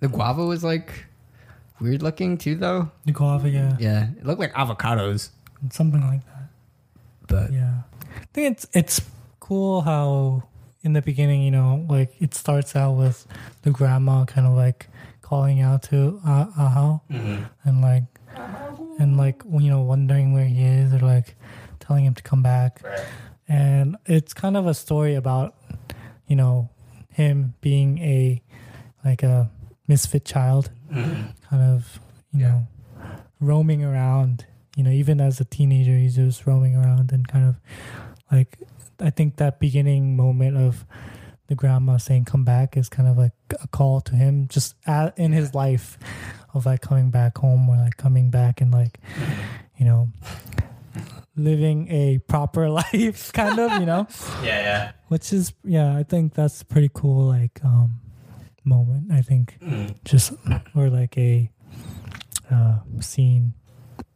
The 0.00 0.08
guava 0.08 0.44
was 0.44 0.64
like 0.64 1.06
weird 1.84 2.02
looking 2.02 2.36
too, 2.38 2.56
though. 2.56 2.90
The 3.04 3.12
guava, 3.12 3.48
yeah. 3.48 3.76
Yeah, 3.78 4.08
it 4.18 4.24
looked 4.26 4.40
like 4.40 4.52
avocados, 4.54 5.30
Something 5.70 6.00
like 6.00 6.22
that. 6.26 6.48
but 7.28 7.52
Yeah. 7.52 7.82
I 8.16 8.26
think 8.32 8.52
it's 8.56 8.66
it's 8.72 9.00
cool 9.40 9.82
how 9.82 10.42
in 10.82 10.92
the 10.94 11.02
beginning, 11.02 11.42
you 11.42 11.50
know, 11.50 11.86
like 11.88 12.10
it 12.20 12.34
starts 12.34 12.74
out 12.76 12.92
with 12.92 13.26
the 13.62 13.70
grandma 13.70 14.24
kind 14.24 14.46
of 14.46 14.54
like 14.54 14.88
calling 15.22 15.60
out 15.60 15.82
to 15.84 16.20
uh, 16.26 16.46
Ahau 16.58 17.00
and 17.64 17.80
like 17.80 18.04
and 18.98 19.16
like 19.16 19.42
you 19.50 19.70
know 19.70 19.80
wondering 19.82 20.32
where 20.32 20.44
he 20.44 20.62
is 20.64 20.92
or 20.92 20.98
like 21.00 21.36
telling 21.80 22.04
him 22.04 22.14
to 22.14 22.22
come 22.22 22.42
back. 22.42 22.82
And 23.48 23.96
it's 24.06 24.32
kind 24.34 24.56
of 24.56 24.66
a 24.66 24.74
story 24.74 25.14
about 25.14 25.54
you 26.28 26.36
know 26.36 26.68
him 27.10 27.54
being 27.60 27.98
a 27.98 28.42
like 29.04 29.22
a 29.22 29.50
misfit 29.86 30.24
child, 30.24 30.70
kind 30.92 31.34
of 31.52 32.00
you 32.32 32.40
Yeah. 32.40 32.48
know 32.48 32.66
roaming 33.40 33.84
around. 33.84 34.46
You 34.76 34.82
know, 34.82 34.90
even 34.90 35.20
as 35.20 35.38
a 35.40 35.44
teenager, 35.44 35.96
he's 35.96 36.16
just 36.16 36.46
roaming 36.46 36.74
around 36.74 37.12
and 37.12 37.26
kind 37.28 37.46
of 37.48 37.56
like 38.32 38.58
I 39.00 39.10
think 39.10 39.36
that 39.36 39.60
beginning 39.60 40.16
moment 40.16 40.56
of 40.56 40.84
the 41.46 41.54
grandma 41.54 41.98
saying 41.98 42.24
"come 42.24 42.44
back" 42.44 42.76
is 42.76 42.88
kind 42.88 43.08
of 43.08 43.16
like 43.18 43.32
a 43.62 43.68
call 43.68 44.00
to 44.00 44.14
him 44.16 44.48
just 44.48 44.74
at, 44.86 45.16
in 45.18 45.32
his 45.32 45.54
life 45.54 45.98
of 46.54 46.66
like 46.66 46.80
coming 46.80 47.10
back 47.10 47.38
home 47.38 47.68
or 47.68 47.76
like 47.76 47.96
coming 47.96 48.30
back 48.30 48.60
and 48.60 48.72
like 48.72 48.98
you 49.76 49.84
know 49.84 50.08
living 51.36 51.88
a 51.90 52.18
proper 52.28 52.68
life 52.80 53.32
kind 53.32 53.58
of 53.58 53.72
you 53.80 53.86
know 53.86 54.06
yeah, 54.42 54.60
yeah. 54.62 54.92
which 55.08 55.32
is 55.32 55.52
yeah 55.64 55.96
i 55.96 56.02
think 56.04 56.32
that's 56.34 56.62
pretty 56.62 56.88
cool 56.94 57.26
like 57.26 57.60
um 57.64 58.00
moment 58.64 59.12
i 59.12 59.20
think 59.22 59.58
just 60.04 60.32
or 60.74 60.88
like 60.90 61.16
a 61.18 61.50
uh 62.50 62.78
scene 63.00 63.52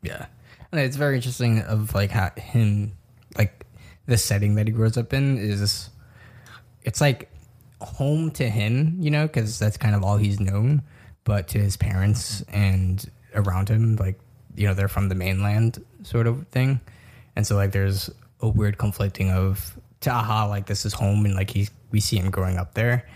Yeah. 0.02 0.26
And 0.70 0.80
it's 0.80 0.96
very 0.96 1.16
interesting 1.16 1.60
of 1.62 1.94
like 1.94 2.10
how 2.10 2.30
him 2.36 2.92
like 3.36 3.64
the 4.06 4.16
setting 4.18 4.54
that 4.56 4.66
he 4.66 4.72
grows 4.72 4.96
up 4.96 5.12
in 5.12 5.38
is 5.38 5.90
it's 6.82 7.00
like 7.00 7.30
home 7.80 8.30
to 8.32 8.48
him, 8.48 8.96
you 9.00 9.10
know, 9.10 9.28
cuz 9.28 9.58
that's 9.58 9.76
kind 9.76 9.94
of 9.94 10.02
all 10.04 10.16
he's 10.18 10.40
known, 10.40 10.82
but 11.24 11.48
to 11.48 11.58
his 11.58 11.76
parents 11.76 12.42
and 12.48 13.10
around 13.34 13.68
him 13.68 13.96
like 13.96 14.18
you 14.56 14.66
know, 14.66 14.74
they're 14.74 14.88
from 14.88 15.08
the 15.08 15.14
mainland 15.14 15.82
sort 16.02 16.26
of 16.26 16.46
thing. 16.48 16.80
And 17.36 17.46
so 17.46 17.56
like 17.56 17.72
there's 17.72 18.10
a 18.40 18.48
weird 18.48 18.76
conflicting 18.78 19.30
of 19.30 19.78
to 20.00 20.10
aha 20.10 20.46
like 20.46 20.66
this 20.66 20.84
is 20.84 20.92
home 20.92 21.24
and 21.24 21.34
like 21.34 21.50
he's 21.50 21.70
we 21.90 22.00
see 22.00 22.18
him 22.18 22.30
growing 22.30 22.56
up 22.58 22.74
there. 22.74 23.06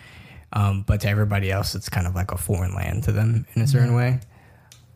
Um, 0.54 0.82
but 0.86 1.00
to 1.02 1.08
everybody 1.08 1.50
else, 1.50 1.74
it's 1.74 1.88
kind 1.88 2.06
of 2.06 2.14
like 2.14 2.30
a 2.32 2.36
foreign 2.36 2.74
land 2.74 3.04
to 3.04 3.12
them 3.12 3.46
in 3.54 3.62
a 3.62 3.66
certain 3.66 3.90
Yeah. 3.90 3.96
way. 3.96 4.20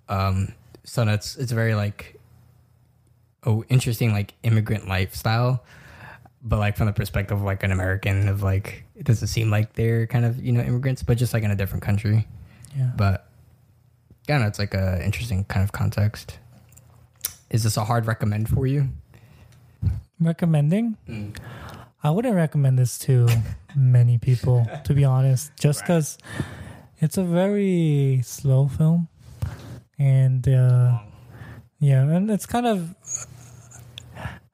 Um, 0.09 0.53
so 0.85 1.03
it's 1.09 1.37
it's 1.37 1.51
very 1.53 1.75
like 1.75 2.21
oh 3.45 3.65
interesting 3.69 4.13
like 4.13 4.35
immigrant 4.43 4.87
lifestyle, 4.89 5.65
but 6.43 6.59
like 6.59 6.77
from 6.77 6.87
the 6.87 6.93
perspective 6.93 7.39
of 7.39 7.43
like 7.45 7.63
an 7.63 7.73
American 7.73 8.29
of 8.29 8.43
like 8.43 8.85
it 8.95 9.05
doesn't 9.05 9.29
seem 9.29 9.51
like 9.51 9.73
they're 9.75 10.07
kind 10.07 10.25
of 10.25 10.43
you 10.45 10.53
know 10.53 10.61
immigrants, 10.61 11.03
but 11.03 11.17
just 11.17 11.33
like 11.35 11.43
in 11.43 11.51
a 11.51 11.57
different 11.57 11.83
country. 11.83 12.27
Yeah. 12.77 12.91
But 12.97 13.27
yeah, 14.29 14.39
no, 14.39 14.47
it's 14.47 14.59
like 14.59 14.75
a 14.75 15.03
interesting 15.05 15.45
kind 15.45 15.65
of 15.65 15.73
context. 15.73 16.39
Is 17.51 17.63
this 17.65 17.77
a 17.77 17.85
hard 17.85 18.07
recommend 18.07 18.49
for 18.49 18.67
you? 18.67 18.89
Recommending? 20.21 20.97
I 22.07 22.11
wouldn't 22.11 22.37
recommend 22.37 22.79
this 22.79 22.99
to 23.01 23.27
many 23.77 24.17
people, 24.19 24.65
to 24.85 24.95
be 24.95 25.05
honest, 25.05 25.51
just 25.59 25.81
Right. 25.81 25.87
because 25.89 26.19
it's 26.99 27.19
a 27.19 27.25
very 27.25 28.21
slow 28.23 28.69
film. 28.69 29.09
And 29.99 30.47
uh, 30.47 31.01
yeah, 31.81 32.03
and 32.03 32.31
it's 32.31 32.47
kind 32.47 32.67
of 32.67 32.95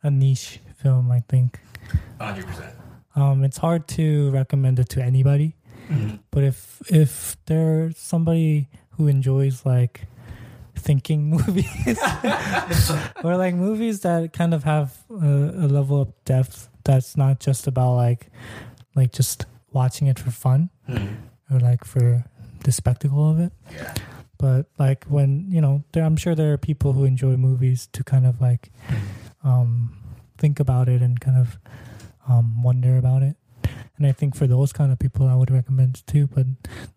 a 0.02 0.10
niche 0.10 0.60
film, 0.76 1.10
I 1.10 1.20
think. 1.28 1.60
Hundred 2.18 2.46
percent. 2.46 2.74
Um, 3.14 3.44
it's 3.44 3.58
hard 3.58 3.86
to 3.98 4.30
recommend 4.30 4.78
it 4.78 4.88
to 4.90 5.02
anybody, 5.02 5.54
but 6.30 6.44
if 6.44 6.80
if 6.88 7.36
there's 7.44 7.98
somebody 7.98 8.68
who 8.96 9.08
enjoys 9.08 9.66
like 9.66 10.06
thinking 10.74 11.28
movies 11.36 11.98
or 13.24 13.36
like 13.36 13.54
movies 13.54 14.00
that 14.00 14.32
kind 14.32 14.54
of 14.54 14.64
have 14.64 14.96
a, 15.10 15.14
a 15.66 15.68
level 15.68 16.00
of 16.00 16.08
depth 16.24 16.70
that's 16.84 17.16
not 17.16 17.40
just 17.40 17.66
about 17.66 17.94
like 17.94 18.30
like 18.94 19.12
just 19.12 19.46
watching 19.72 20.06
it 20.08 20.18
for 20.18 20.30
fun 20.30 20.70
or 21.50 21.58
like 21.60 21.84
for 21.84 22.24
the 22.64 22.72
spectacle 22.72 23.30
of 23.30 23.40
it. 23.40 23.52
Yeah. 23.72 23.94
but 24.38 24.66
like 24.78 25.04
when 25.06 25.46
you 25.50 25.60
know 25.60 25.82
there, 25.92 26.04
i'm 26.04 26.16
sure 26.16 26.34
there 26.34 26.52
are 26.52 26.58
people 26.58 26.92
who 26.92 27.04
enjoy 27.04 27.36
movies 27.36 27.88
to 27.92 28.02
kind 28.04 28.26
of 28.26 28.40
like 28.40 28.70
um 29.44 29.96
think 30.38 30.60
about 30.60 30.88
it 30.88 31.00
and 31.02 31.20
kind 31.20 31.38
of 31.38 31.58
um 32.28 32.62
wonder 32.62 32.98
about 32.98 33.22
it 33.22 33.36
and 34.02 34.10
i 34.10 34.12
think 34.12 34.34
for 34.34 34.46
those 34.46 34.72
kind 34.72 34.90
of 34.92 34.98
people 34.98 35.26
i 35.28 35.34
would 35.34 35.50
recommend 35.50 35.96
it 35.96 36.06
too 36.06 36.26
but 36.34 36.46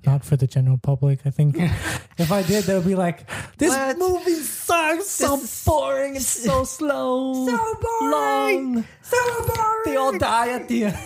not 0.06 0.24
for 0.26 0.36
the 0.36 0.48
general 0.48 0.78
public 0.78 1.20
i 1.26 1.30
think 1.30 1.56
if 2.18 2.32
i 2.32 2.42
did 2.44 2.64
they'll 2.66 2.82
be 2.82 2.96
like 2.96 3.30
this 3.58 3.70
What? 3.70 3.98
movie 3.98 4.34
sucks 4.42 5.08
so 5.08 5.38
boring 5.66 6.16
it's 6.16 6.26
so 6.28 6.64
slow 6.78 7.46
So 7.46 7.58
boring. 7.82 8.12
long 8.12 8.86
So 9.02 9.18
boring. 9.46 9.82
they 9.86 9.96
all 9.96 10.18
die 10.18 10.50
at 10.50 10.68
the 10.68 10.86
end 10.86 10.98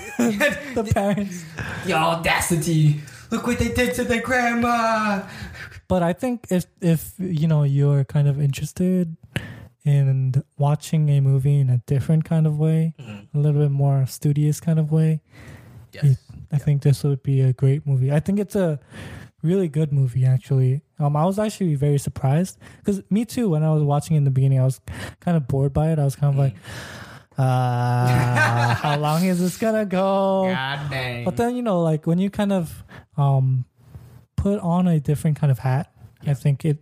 the 0.75 0.83
parents 0.93 1.43
The 1.85 1.93
audacity. 1.93 3.01
Look 3.31 3.45
what 3.45 3.59
they 3.59 3.69
did 3.69 3.93
to 3.95 4.03
their 4.03 4.21
grandma. 4.21 5.21
But 5.87 6.01
I 6.03 6.13
think 6.13 6.47
if 6.49 6.65
if 6.81 7.13
you 7.19 7.47
know 7.47 7.63
you're 7.63 8.03
kind 8.05 8.27
of 8.27 8.39
interested 8.41 9.15
in 9.85 10.43
watching 10.57 11.09
a 11.09 11.19
movie 11.21 11.59
in 11.59 11.69
a 11.69 11.77
different 11.85 12.25
kind 12.25 12.45
of 12.47 12.57
way, 12.59 12.93
mm-hmm. 12.99 13.37
a 13.37 13.39
little 13.41 13.61
bit 13.61 13.71
more 13.71 14.05
studious 14.07 14.59
kind 14.59 14.79
of 14.79 14.91
way, 14.91 15.21
Yes. 15.93 16.17
I 16.51 16.57
think 16.57 16.81
this 16.81 17.03
would 17.03 17.23
be 17.23 17.41
a 17.41 17.53
great 17.53 17.85
movie. 17.85 18.11
I 18.11 18.19
think 18.19 18.39
it's 18.39 18.55
a 18.55 18.79
really 19.41 19.67
good 19.67 19.93
movie 19.93 20.25
actually. 20.25 20.81
Um, 20.97 21.15
I 21.15 21.25
was 21.25 21.39
actually 21.39 21.75
very 21.75 21.97
surprised 21.97 22.57
because 22.77 23.01
me 23.09 23.25
too. 23.25 23.49
When 23.49 23.63
I 23.63 23.71
was 23.73 23.83
watching 23.83 24.15
in 24.17 24.23
the 24.23 24.31
beginning, 24.31 24.59
I 24.59 24.65
was 24.65 24.81
kind 25.19 25.37
of 25.37 25.47
bored 25.47 25.73
by 25.73 25.91
it. 25.91 25.99
I 25.99 26.03
was 26.03 26.15
kind 26.15 26.33
of 26.33 26.39
like, 26.39 26.55
uh, 27.37 28.73
how 28.75 28.97
long 28.97 29.23
is 29.23 29.39
this 29.39 29.57
gonna 29.57 29.85
go? 29.85 30.51
God 30.53 30.89
dang. 30.89 31.25
But 31.25 31.37
then 31.37 31.55
you 31.55 31.61
know, 31.61 31.81
like 31.81 32.05
when 32.07 32.19
you 32.19 32.29
kind 32.29 32.51
of 32.51 32.83
um, 33.17 33.65
put 34.35 34.59
on 34.59 34.87
a 34.87 34.99
different 34.99 35.37
kind 35.39 35.51
of 35.51 35.59
hat, 35.59 35.91
I 36.25 36.33
think 36.33 36.65
it 36.65 36.79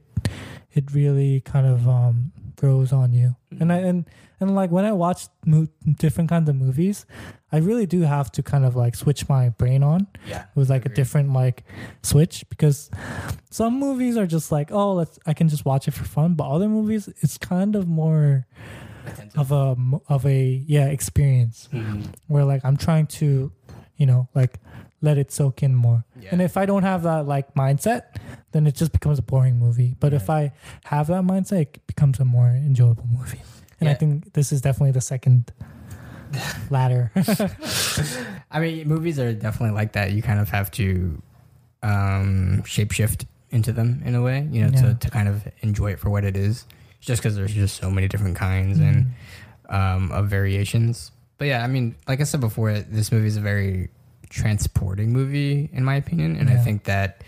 it 0.72 0.92
really 0.94 1.42
kind 1.42 1.68
of 1.68 1.88
um, 1.88 2.32
grows 2.58 2.92
on 2.92 3.14
you. 3.14 3.36
And 3.60 3.72
I 3.72 3.78
and 3.78 4.06
and 4.40 4.54
like 4.56 4.70
when 4.72 4.84
I 4.86 4.92
watch 4.92 5.28
mo- 5.46 5.68
different 6.00 6.30
kinds 6.30 6.50
of 6.50 6.56
movies, 6.56 7.06
I 7.52 7.58
really 7.58 7.86
do 7.86 8.02
have 8.02 8.32
to 8.34 8.44
kind 8.44 8.66
of 8.66 8.76
like 8.76 8.96
switch 8.96 9.30
my 9.30 9.50
brain 9.50 9.84
on 9.84 10.08
yeah. 10.28 10.46
with 10.56 10.70
like 10.70 10.86
a 10.86 10.90
different 10.90 11.32
like 11.34 11.64
switch 12.04 12.44
because 12.50 12.90
some 13.50 13.80
movies 13.80 14.18
are 14.18 14.28
just 14.28 14.52
like 14.52 14.72
oh 14.72 14.94
let's 14.94 15.18
I 15.26 15.34
can 15.34 15.48
just 15.48 15.64
watch 15.66 15.88
it 15.88 15.92
for 15.94 16.04
fun, 16.04 16.34
but 16.34 16.50
other 16.50 16.68
movies 16.68 17.08
it's 17.22 17.38
kind 17.38 17.76
of 17.76 17.88
more 17.88 18.46
Attentive. 19.06 19.40
of 19.40 19.52
a 19.52 19.76
of 20.10 20.26
a 20.26 20.64
yeah 20.68 20.88
experience 20.88 21.70
Mhm. 21.72 22.08
where 22.28 22.44
like 22.44 22.66
I'm 22.66 22.76
trying 22.78 23.08
to, 23.22 23.52
you 23.96 24.06
know, 24.06 24.28
like 24.36 24.60
let 25.02 25.18
it 25.18 25.32
soak 25.32 25.62
in 25.64 25.76
more. 25.76 26.04
Yeah. 26.20 26.30
And 26.32 26.42
if 26.42 26.58
I 26.58 26.66
don't 26.66 26.84
have 26.84 27.04
that 27.04 27.28
like 27.28 27.54
mindset, 27.54 28.16
then 28.52 28.66
it 28.68 28.76
just 28.76 28.92
becomes 28.92 29.20
a 29.20 29.22
boring 29.22 29.58
movie. 29.60 29.96
But 30.00 30.14
if 30.14 30.30
I 30.30 30.54
have 30.86 31.08
that 31.08 31.24
mindset, 31.24 31.62
it 31.62 31.88
becomes 31.88 32.20
a 32.20 32.26
more 32.26 32.48
enjoyable 32.50 33.08
movie. 33.12 33.42
And 33.80 33.88
I 33.90 33.94
think 33.94 34.34
this 34.34 34.52
is 34.52 34.62
definitely 34.62 34.92
the 34.92 35.02
second 35.02 35.52
ladder. 36.72 37.12
I 38.52 38.60
mean, 38.60 38.88
movies 38.88 39.20
are 39.20 39.34
definitely 39.34 39.76
like 39.76 39.94
that. 39.94 40.12
You 40.14 40.22
kind 40.22 40.40
of 40.40 40.50
have 40.50 40.72
to 40.72 41.22
um, 41.84 42.64
shapeshift 42.66 43.26
into 43.52 43.72
them 43.72 44.02
in 44.06 44.16
a 44.16 44.22
way, 44.22 44.48
you 44.52 44.62
know, 44.64 44.72
Yeah. 44.74 44.82
to, 44.82 44.94
to 44.96 45.10
kind 45.10 45.28
of 45.30 45.48
enjoy 45.62 45.92
it 45.92 46.00
for 46.00 46.10
what 46.10 46.24
it 46.26 46.36
is. 46.36 46.66
Just 47.00 47.22
because 47.22 47.36
there's 47.36 47.54
just 47.54 47.78
so 47.78 47.92
many 47.92 48.08
different 48.08 48.36
kinds 48.36 48.80
and 48.80 49.14
um, 49.70 50.12
of 50.12 50.28
variations. 50.28 51.12
But 51.38 51.46
yeah, 51.48 51.64
I 51.64 51.68
mean, 51.68 51.96
like 52.08 52.20
I 52.20 52.24
said 52.24 52.40
before, 52.42 52.74
this 52.80 53.12
movie 53.12 53.28
is 53.28 53.38
a 53.38 53.42
very 53.42 53.90
transporting 54.30 55.12
movie, 55.12 55.70
in 55.74 55.84
my 55.84 55.96
opinion, 55.96 56.36
and 56.38 56.50
I 56.50 56.58
think 56.58 56.84
that 56.86 57.24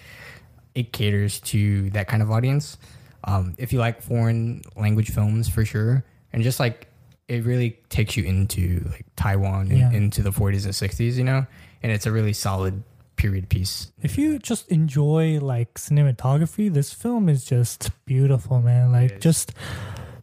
it 0.76 0.94
caters 0.94 1.40
to 1.42 1.90
that 1.92 2.08
kind 2.08 2.22
of 2.22 2.32
audience. 2.32 2.78
Um, 3.24 3.56
if 3.58 3.74
you 3.74 3.80
like 3.80 4.02
foreign 4.02 4.62
language 4.76 5.12
films, 5.12 5.50
for 5.50 5.66
sure, 5.66 6.04
and 6.34 6.42
just 6.44 6.60
like 6.60 6.88
it 7.28 7.44
really 7.46 7.78
takes 7.90 8.18
you 8.18 8.24
into 8.24 8.82
like 8.92 9.06
Taiwan 9.16 9.70
and 9.70 9.78
Yeah. 9.80 9.92
into 9.92 10.24
the 10.24 10.32
40s 10.32 10.66
and 10.66 10.74
60s, 10.74 11.16
you 11.16 11.24
know, 11.24 11.46
and 11.84 11.92
it's 11.92 12.06
a 12.08 12.12
really 12.12 12.34
solid 12.34 12.84
period 13.18 13.50
piece. 13.50 13.92
if 14.02 14.18
you 14.18 14.40
just 14.40 14.68
enjoy 14.70 15.40
like 15.42 15.74
cinematography, 15.76 16.74
this 16.74 16.94
film 16.94 17.28
is 17.28 17.44
just 17.44 17.92
beautiful, 18.06 18.62
man. 18.62 18.92
Like 18.94 19.20
just 19.20 19.52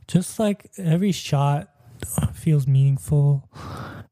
just 0.09 0.39
like 0.39 0.71
every 0.79 1.13
shot 1.13 1.69
feels 2.35 2.67
meaningful. 2.67 3.49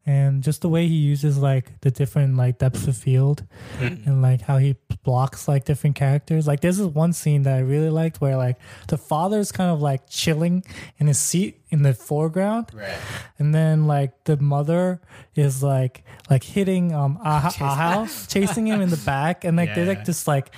And 0.07 0.43
just 0.43 0.61
the 0.61 0.69
way 0.69 0.87
he 0.87 0.97
uses 0.97 1.39
like 1.39 1.81
the 1.81 1.91
different 1.91 2.37
like 2.37 2.59
depths 2.59 2.87
of 2.87 2.95
field 2.95 3.47
and 3.81 4.21
like 4.21 4.43
how 4.43 4.59
he 4.59 4.77
blocks 5.03 5.49
like 5.49 5.65
different 5.65 5.97
characters. 5.97 6.47
Like 6.47 6.61
there's 6.61 6.77
this 6.77 6.87
one 6.87 7.15
scene 7.15 7.43
that 7.45 7.55
i 7.55 7.61
really 7.61 7.89
liked 7.89 8.21
where 8.21 8.37
like 8.37 8.59
the 8.89 8.99
father's 8.99 9.51
kind 9.51 9.71
of 9.71 9.81
like 9.81 10.03
chilling 10.09 10.63
in 10.99 11.07
his 11.07 11.19
seat 11.19 11.63
in 11.71 11.83
the 11.83 11.95
foreground. 11.95 12.67
Right. 12.75 12.99
and 13.39 13.55
then 13.55 13.87
like 13.87 14.25
the 14.25 14.37
mother 14.37 15.01
is 15.35 15.63
like 15.63 16.05
like 16.29 16.45
hitting 16.45 16.93
um 16.93 17.19
Aha, 17.25 18.07
chasing 18.29 18.67
him 18.67 18.83
in 18.83 18.91
the 18.91 19.03
back. 19.07 19.45
And 19.45 19.57
like 19.57 19.75
they're 19.75 19.87
like 19.87 20.05
just 20.05 20.29
like 20.29 20.51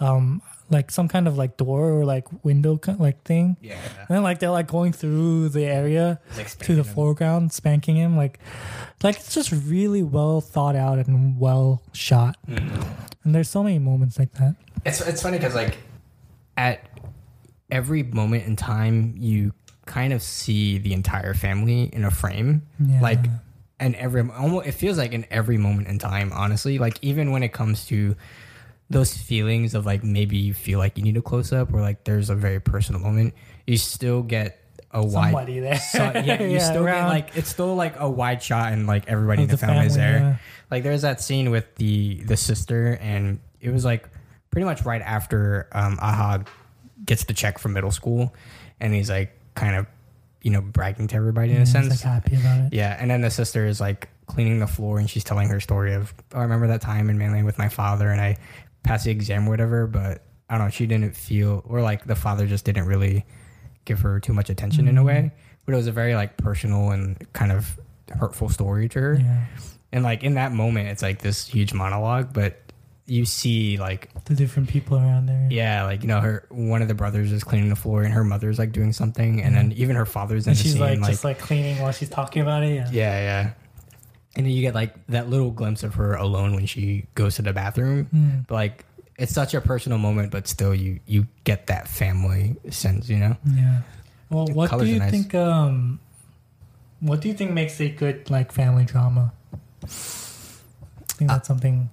um 0.00 0.40
like 0.70 0.90
some 0.90 1.08
kind 1.08 1.28
of 1.28 1.36
like 1.36 1.56
door 1.56 1.90
or 1.90 2.04
like 2.04 2.26
window 2.44 2.80
like 2.98 3.22
thing 3.24 3.56
Yeah. 3.60 3.78
and 3.98 4.08
then 4.08 4.22
like 4.22 4.38
they're 4.38 4.50
like 4.50 4.66
going 4.66 4.92
through 4.92 5.50
the 5.50 5.64
area 5.64 6.20
like 6.36 6.48
to 6.60 6.74
the 6.74 6.82
him. 6.82 6.94
foreground 6.94 7.52
spanking 7.52 7.96
him 7.96 8.16
like 8.16 8.38
like 9.02 9.16
it's 9.16 9.34
just 9.34 9.52
really 9.52 10.02
well 10.02 10.40
thought 10.40 10.74
out 10.76 10.98
and 10.98 11.38
well 11.38 11.82
shot 11.92 12.36
Mm-hmm. 12.48 12.82
and 13.24 13.34
there's 13.34 13.50
so 13.50 13.62
many 13.62 13.78
moments 13.78 14.18
like 14.18 14.32
that 14.34 14.56
It's 14.86 15.00
it's 15.00 15.22
funny 15.22 15.36
because 15.38 15.54
like 15.54 15.76
at 16.56 16.80
every 17.70 18.02
moment 18.02 18.44
in 18.46 18.56
time, 18.56 19.14
you 19.18 19.52
kind 19.86 20.12
of 20.12 20.22
see 20.22 20.78
the 20.78 20.92
entire 20.92 21.34
family 21.34 21.84
in 21.92 22.04
a 22.04 22.10
frame. 22.10 22.62
Yeah. 22.78 23.00
Like, 23.00 23.18
and 23.80 23.96
every 23.96 24.20
almost 24.30 24.68
it 24.68 24.72
feels 24.72 24.96
like 24.96 25.12
in 25.12 25.26
every 25.30 25.58
moment 25.58 25.88
in 25.88 25.98
time. 25.98 26.30
Honestly, 26.32 26.78
like 26.78 26.98
even 27.02 27.32
when 27.32 27.42
it 27.42 27.52
comes 27.52 27.86
to 27.86 28.14
those 28.94 29.12
feelings 29.16 29.74
of 29.74 29.84
like 29.84 30.02
maybe 30.04 30.36
you 30.38 30.54
feel 30.54 30.78
like 30.78 30.96
you 30.96 31.02
need 31.04 31.16
a 31.16 31.22
close 31.22 31.52
up 31.52 31.74
or 31.74 31.80
like 31.80 32.04
there's 32.04 32.30
a 32.30 32.34
very 32.34 32.60
personal 32.60 33.00
moment, 33.00 33.34
you 33.66 33.76
still 33.76 34.22
get 34.22 34.60
a 34.92 35.04
wide. 35.04 35.32
somebody 35.32 35.58
there 35.58 35.76
So, 35.78 35.98
yeah, 35.98 36.40
you 36.42 36.50
Yeah, 36.56 36.70
still 36.70 36.84
get 36.84 37.04
like 37.06 37.36
it's 37.36 37.48
still 37.50 37.74
like 37.74 37.98
a 37.98 38.08
wide 38.08 38.40
shot 38.42 38.72
and 38.72 38.86
like 38.86 39.08
everybody 39.08 39.42
in 39.42 39.50
of 39.50 39.58
the, 39.60 39.66
family, 39.66 39.86
is 39.86 39.96
there. 39.96 40.18
yeah. 40.18 40.36
Like 40.70 40.82
there's 40.84 41.02
that 41.02 41.20
scene 41.20 41.50
with 41.50 41.66
the 41.74 42.22
the 42.24 42.36
sister, 42.36 42.96
and 43.00 43.40
it 43.60 43.70
was 43.70 43.84
like 43.84 44.08
pretty 44.50 44.64
much 44.64 44.82
right 44.84 45.02
after 45.02 45.68
um, 45.72 45.98
Aha 46.00 46.44
gets 47.04 47.24
the 47.24 47.34
check 47.34 47.58
from 47.58 47.72
middle 47.72 47.90
school, 47.90 48.32
and 48.80 48.94
he's 48.94 49.10
like 49.10 49.36
kind 49.56 49.76
of 49.76 49.86
you 50.42 50.50
know 50.52 50.60
bragging 50.60 51.08
to 51.08 51.16
everybody 51.16 51.52
in 51.52 51.62
a 51.62 51.66
sense. 51.66 51.88
like 51.90 52.00
happy 52.00 52.36
about 52.36 52.66
it 52.66 52.72
Yeah, 52.72 52.96
and 53.00 53.10
then 53.10 53.20
the 53.22 53.30
sister 53.30 53.66
is 53.66 53.80
like 53.80 54.08
cleaning 54.26 54.58
the 54.60 54.66
floor, 54.66 54.98
and 54.98 55.10
she's 55.10 55.24
telling 55.24 55.48
her 55.48 55.58
story 55.60 55.92
of 55.94 56.14
oh, 56.32 56.38
I 56.38 56.42
remember 56.42 56.68
that 56.68 56.80
time 56.80 57.10
in 57.10 57.18
mainland 57.18 57.44
with 57.46 57.58
my 57.58 57.68
father, 57.68 58.08
and 58.10 58.20
I 58.20 58.36
passed 58.84 59.04
the 59.06 59.10
exam 59.10 59.46
or 59.48 59.50
whatever, 59.50 59.86
but 59.88 60.22
I 60.48 60.56
don't 60.56 60.66
know, 60.66 60.70
she 60.70 60.86
didn't 60.86 61.16
feel 61.16 61.62
or 61.66 61.82
like 61.82 62.04
the 62.04 62.14
father 62.14 62.46
just 62.46 62.64
didn't 62.64 62.86
really 62.86 63.26
give 63.84 64.00
her 64.00 64.20
too 64.20 64.32
much 64.32 64.48
attention 64.50 64.86
in 64.86 64.96
a 64.98 65.02
way. 65.02 65.16
Mm-hmm. 65.16 65.36
But 65.66 65.72
it 65.72 65.76
was 65.76 65.86
a 65.88 65.92
very 65.92 66.14
like 66.14 66.36
personal 66.36 66.90
and 66.90 67.32
kind 67.32 67.50
of 67.50 67.78
hurtful 68.18 68.50
story 68.50 68.86
to 68.90 69.00
her 69.00 69.14
yeah 69.14 69.44
and 69.90 70.04
like 70.04 70.22
in 70.22 70.34
that 70.34 70.52
moment 70.52 70.88
it's 70.88 71.00
like 71.00 71.22
this 71.22 71.46
huge 71.48 71.72
monologue 71.72 72.34
but 72.34 72.60
you 73.06 73.24
see 73.24 73.78
like 73.78 74.10
The 74.24 74.34
different 74.34 74.68
people 74.68 74.96
around 74.98 75.26
there. 75.26 75.46
yeah, 75.50 75.84
like 75.84 76.02
you 76.02 76.08
know, 76.08 76.20
her 76.20 76.46
one 76.48 76.80
of 76.80 76.88
the 76.88 76.94
brothers 76.94 77.32
is 77.32 77.44
cleaning 77.44 77.68
the 77.68 77.76
floor, 77.76 78.02
and 78.02 78.14
her 78.14 78.24
mother's 78.24 78.58
like 78.58 78.72
doing 78.72 78.94
something, 78.94 79.42
and 79.42 79.54
then 79.54 79.72
even 79.72 79.94
her 79.96 80.06
father's 80.06 80.46
in 80.46 80.52
And 80.52 80.58
the 80.58 80.62
she's 80.62 80.72
scene, 80.72 80.80
like, 80.80 81.00
like, 81.00 81.10
just 81.10 81.22
like 81.24 81.38
cleaning 81.38 81.78
while 81.82 81.92
she's 81.92 82.08
talking 82.08 82.40
about 82.40 82.62
it. 82.62 82.74
Yeah. 82.74 82.88
yeah, 82.90 83.20
yeah. 83.20 83.50
And 84.36 84.44
then 84.46 84.52
you 84.52 84.62
get 84.62 84.74
like 84.74 84.94
that 85.08 85.28
little 85.30 85.50
glimpse 85.52 85.82
of 85.84 85.94
her 85.94 86.14
alone 86.14 86.54
when 86.54 86.66
she 86.66 87.06
goes 87.14 87.36
to 87.36 87.42
the 87.42 87.52
bathroom, 87.52 88.08
Mm. 88.14 88.46
but 88.48 88.54
like 88.54 88.84
it's 89.16 89.32
such 89.32 89.54
a 89.54 89.60
personal 89.60 89.98
moment, 89.98 90.32
but 90.32 90.48
still 90.48 90.74
you 90.74 90.98
you 91.06 91.26
get 91.44 91.68
that 91.68 91.86
family 91.86 92.56
sense, 92.70 93.08
you 93.08 93.18
know? 93.18 93.36
Yeah. 93.48 93.80
Well, 94.30 94.46
what 94.48 94.70
do 94.76 94.86
you 94.86 94.98
nice. 94.98 95.10
think? 95.12 95.34
Um, 95.36 96.00
what 97.00 97.20
do 97.20 97.28
you 97.28 97.34
think 97.34 97.52
makes 97.52 97.80
a 97.80 97.88
good 97.90 98.28
like 98.30 98.50
family 98.50 98.84
drama? 98.84 99.32
I 99.84 99.86
think 99.86 101.30
Uh, 101.30 101.34
that's 101.34 101.46
something. 101.48 101.90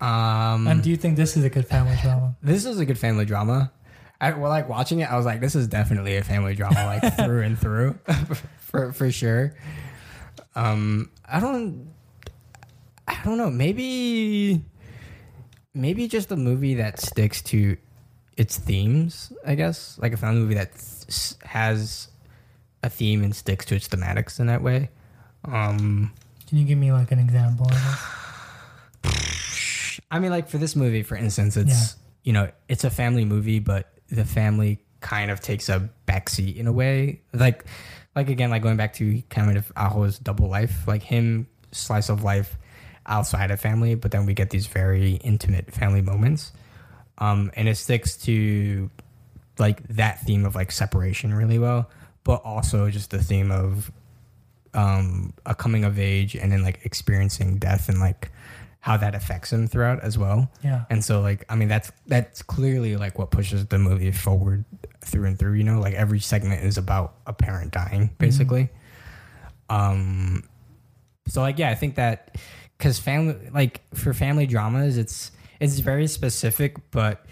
Um, 0.00 0.66
and 0.68 0.82
do 0.82 0.88
you 0.90 0.96
think 0.96 1.16
this 1.16 1.36
is 1.36 1.44
a 1.44 1.50
good 1.50 1.66
family 1.66 1.96
drama? 2.00 2.34
this 2.42 2.64
is 2.64 2.78
a 2.78 2.86
good 2.86 2.98
family 2.98 3.24
drama. 3.26 3.70
I 4.20 4.32
well, 4.32 4.48
like 4.50 4.68
watching 4.68 5.00
it. 5.00 5.10
I 5.10 5.16
was 5.16 5.26
like, 5.26 5.40
this 5.40 5.54
is 5.54 5.68
definitely 5.68 6.16
a 6.16 6.24
family 6.24 6.54
drama, 6.54 6.86
like 6.86 7.14
through 7.16 7.42
and 7.42 7.58
through, 7.58 7.98
for 8.58 8.92
for 8.92 9.10
sure. 9.12 9.54
Um, 10.54 11.10
I 11.26 11.40
don't, 11.40 11.88
I 13.06 13.20
don't 13.24 13.38
know. 13.38 13.50
Maybe, 13.50 14.62
maybe 15.74 16.08
just 16.08 16.30
a 16.32 16.36
movie 16.36 16.74
that 16.74 17.00
sticks 17.00 17.42
to 17.42 17.76
its 18.36 18.56
themes. 18.58 19.32
I 19.46 19.54
guess 19.54 19.98
like 20.00 20.12
a 20.12 20.16
family 20.16 20.40
movie 20.40 20.54
that 20.54 20.72
s- 20.74 21.36
has 21.44 22.08
a 22.82 22.90
theme 22.90 23.22
and 23.22 23.34
sticks 23.34 23.64
to 23.66 23.74
its 23.76 23.88
thematics 23.88 24.40
in 24.40 24.46
that 24.46 24.62
way. 24.62 24.90
Um, 25.44 26.12
Can 26.48 26.58
you 26.58 26.64
give 26.64 26.78
me 26.78 26.92
like 26.92 27.12
an 27.12 27.18
example? 27.18 27.66
Of? 27.70 28.14
I 30.10 30.18
mean, 30.18 30.30
like 30.30 30.48
for 30.48 30.58
this 30.58 30.74
movie, 30.74 31.02
for 31.02 31.16
instance, 31.16 31.56
it's 31.56 31.96
you 32.24 32.32
know 32.32 32.50
it's 32.68 32.84
a 32.84 32.90
family 32.90 33.24
movie, 33.24 33.58
but 33.58 33.92
the 34.10 34.24
family 34.24 34.78
kind 35.00 35.30
of 35.30 35.40
takes 35.40 35.68
a 35.68 35.88
backseat 36.06 36.56
in 36.56 36.66
a 36.66 36.72
way. 36.72 37.20
Like, 37.32 37.64
like 38.18 38.28
again, 38.28 38.50
like 38.50 38.62
going 38.62 38.76
back 38.76 38.94
to 38.94 39.22
kind 39.30 39.56
of 39.56 39.72
Aho's 39.76 40.18
double 40.18 40.48
life, 40.48 40.88
like 40.88 41.04
him 41.04 41.46
slice 41.70 42.08
of 42.08 42.24
life 42.24 42.58
outside 43.06 43.52
of 43.52 43.60
family, 43.60 43.94
but 43.94 44.10
then 44.10 44.26
we 44.26 44.34
get 44.34 44.50
these 44.50 44.66
very 44.66 45.14
intimate 45.14 45.72
family 45.72 46.02
moments, 46.02 46.50
um, 47.18 47.52
and 47.54 47.68
it 47.68 47.76
sticks 47.76 48.16
to 48.16 48.90
like 49.56 49.86
that 49.86 50.20
theme 50.22 50.44
of 50.44 50.56
like 50.56 50.72
separation 50.72 51.32
really 51.32 51.60
well, 51.60 51.88
but 52.24 52.42
also 52.44 52.90
just 52.90 53.10
the 53.12 53.22
theme 53.22 53.52
of 53.52 53.92
um, 54.74 55.32
a 55.46 55.54
coming 55.54 55.84
of 55.84 55.96
age 56.00 56.34
and 56.34 56.50
then 56.50 56.64
like 56.64 56.80
experiencing 56.82 57.58
death 57.58 57.88
and 57.88 58.00
like 58.00 58.32
how 58.80 58.96
that 58.96 59.14
affects 59.14 59.52
him 59.52 59.66
throughout 59.66 60.00
as 60.00 60.16
well. 60.16 60.50
Yeah. 60.62 60.84
And 60.90 61.04
so 61.04 61.20
like 61.20 61.44
I 61.48 61.56
mean 61.56 61.68
that's 61.68 61.90
that's 62.06 62.42
clearly 62.42 62.96
like 62.96 63.18
what 63.18 63.30
pushes 63.30 63.66
the 63.66 63.78
movie 63.78 64.12
forward 64.12 64.64
through 65.04 65.24
and 65.26 65.38
through, 65.38 65.54
you 65.54 65.64
know? 65.64 65.80
Like 65.80 65.94
every 65.94 66.20
segment 66.20 66.64
is 66.64 66.78
about 66.78 67.14
a 67.26 67.32
parent 67.32 67.72
dying 67.72 68.10
basically. 68.18 68.68
Um 69.70 70.44
so 71.26 71.40
like 71.42 71.58
yeah, 71.58 71.70
I 71.70 71.74
think 71.74 71.96
that 71.96 72.36
cuz 72.78 72.98
family 72.98 73.36
like 73.52 73.80
for 73.94 74.14
family 74.14 74.46
dramas 74.46 74.96
it's 74.96 75.32
it's 75.60 75.80
very 75.80 76.06
specific 76.06 76.76
but 76.92 77.26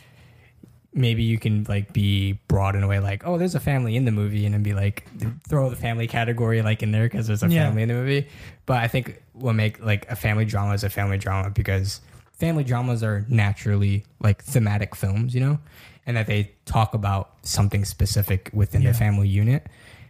maybe 0.92 1.22
you 1.22 1.38
can 1.38 1.64
like 1.68 1.92
be 1.92 2.32
broad 2.48 2.74
in 2.74 2.82
a 2.82 2.88
way 2.88 2.98
like 2.98 3.24
oh 3.26 3.38
there's 3.38 3.54
a 3.54 3.60
family 3.60 3.94
in 3.96 4.04
the 4.04 4.10
movie 4.10 4.44
and 4.44 4.54
then 4.54 4.62
be 4.64 4.74
like 4.74 5.06
throw 5.48 5.70
the 5.70 5.76
family 5.76 6.08
category 6.08 6.62
like 6.62 6.82
in 6.82 6.90
there 6.90 7.04
because 7.04 7.26
there's 7.28 7.42
a 7.44 7.48
Yeah. 7.48 7.66
family 7.66 7.82
in 7.82 7.88
the 7.88 7.94
movie 7.94 8.26
but 8.64 8.78
i 8.78 8.88
think 8.88 9.22
what 9.36 9.52
make 9.54 9.78
like 9.84 10.10
a 10.10 10.16
family 10.16 10.44
drama 10.44 10.72
is 10.74 10.82
a 10.84 10.90
family 10.90 11.18
drama 11.18 11.50
because 11.50 12.00
family 12.32 12.64
dramas 12.64 13.02
are 13.02 13.24
naturally 13.28 14.04
like 14.20 14.42
thematic 14.42 14.94
films 14.94 15.34
you 15.34 15.40
know? 15.40 15.58
And 16.06 16.16
that 16.16 16.26
they 16.26 16.52
talk 16.66 16.94
about 16.94 17.32
something 17.42 17.84
specific 17.84 18.50
within 18.52 18.82
Yeah. 18.82 18.92
the 18.92 18.98
family 18.98 19.28
unit. 19.28 19.66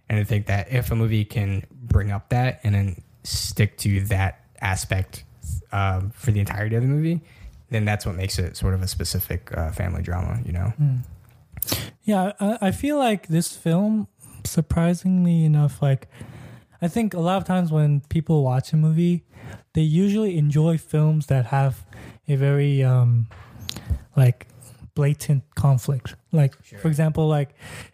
And 0.09 0.19
i 0.19 0.25
think 0.25 0.47
that 0.47 0.71
if 0.73 0.91
a 0.91 0.97
movie 0.97 1.25
can 1.25 1.65
bring 1.71 2.11
up 2.13 2.29
that 2.31 2.61
and 2.65 2.75
then 2.75 3.03
stick 3.25 3.77
to 3.79 4.01
that 4.07 4.41
aspect 4.61 5.25
um, 5.73 6.11
for 6.11 6.31
the 6.33 6.41
entirety 6.41 6.77
of 6.77 6.83
the 6.83 6.89
movie 6.89 7.21
then 7.71 7.85
that's 7.85 8.07
what 8.07 8.15
makes 8.15 8.39
it 8.39 8.57
sort 8.57 8.75
of 8.75 8.83
a 8.83 8.87
specific 8.89 9.51
uh, 9.57 9.71
family 9.73 10.01
drama 10.03 10.41
you 10.45 10.53
know? 10.53 10.73
Yeah, 12.05 12.33
I, 12.39 12.59
I 12.69 12.71
feel 12.71 12.97
like 12.99 13.27
this 13.27 13.57
film, 13.57 14.07
surprisingly 14.45 15.45
enough, 15.45 15.83
like 15.83 16.07
I 16.83 16.89
think 16.89 17.15
a 17.15 17.21
lot 17.21 17.37
of 17.39 17.45
times 17.45 17.73
when 17.73 18.01
people 18.09 18.43
watch 18.43 18.73
a 18.73 18.77
movie, 18.77 19.25
they 19.75 19.83
usually 19.83 20.37
enjoy 20.39 20.79
films 20.79 21.27
that 21.27 21.47
have 21.47 21.87
a 22.29 22.37
very 22.37 22.83
um 22.83 23.29
like 24.17 24.47
blatant 24.95 25.45
conflict. 25.55 26.17
Like 26.33 26.55
for 26.81 26.89
example, 26.89 27.29
like 27.29 27.51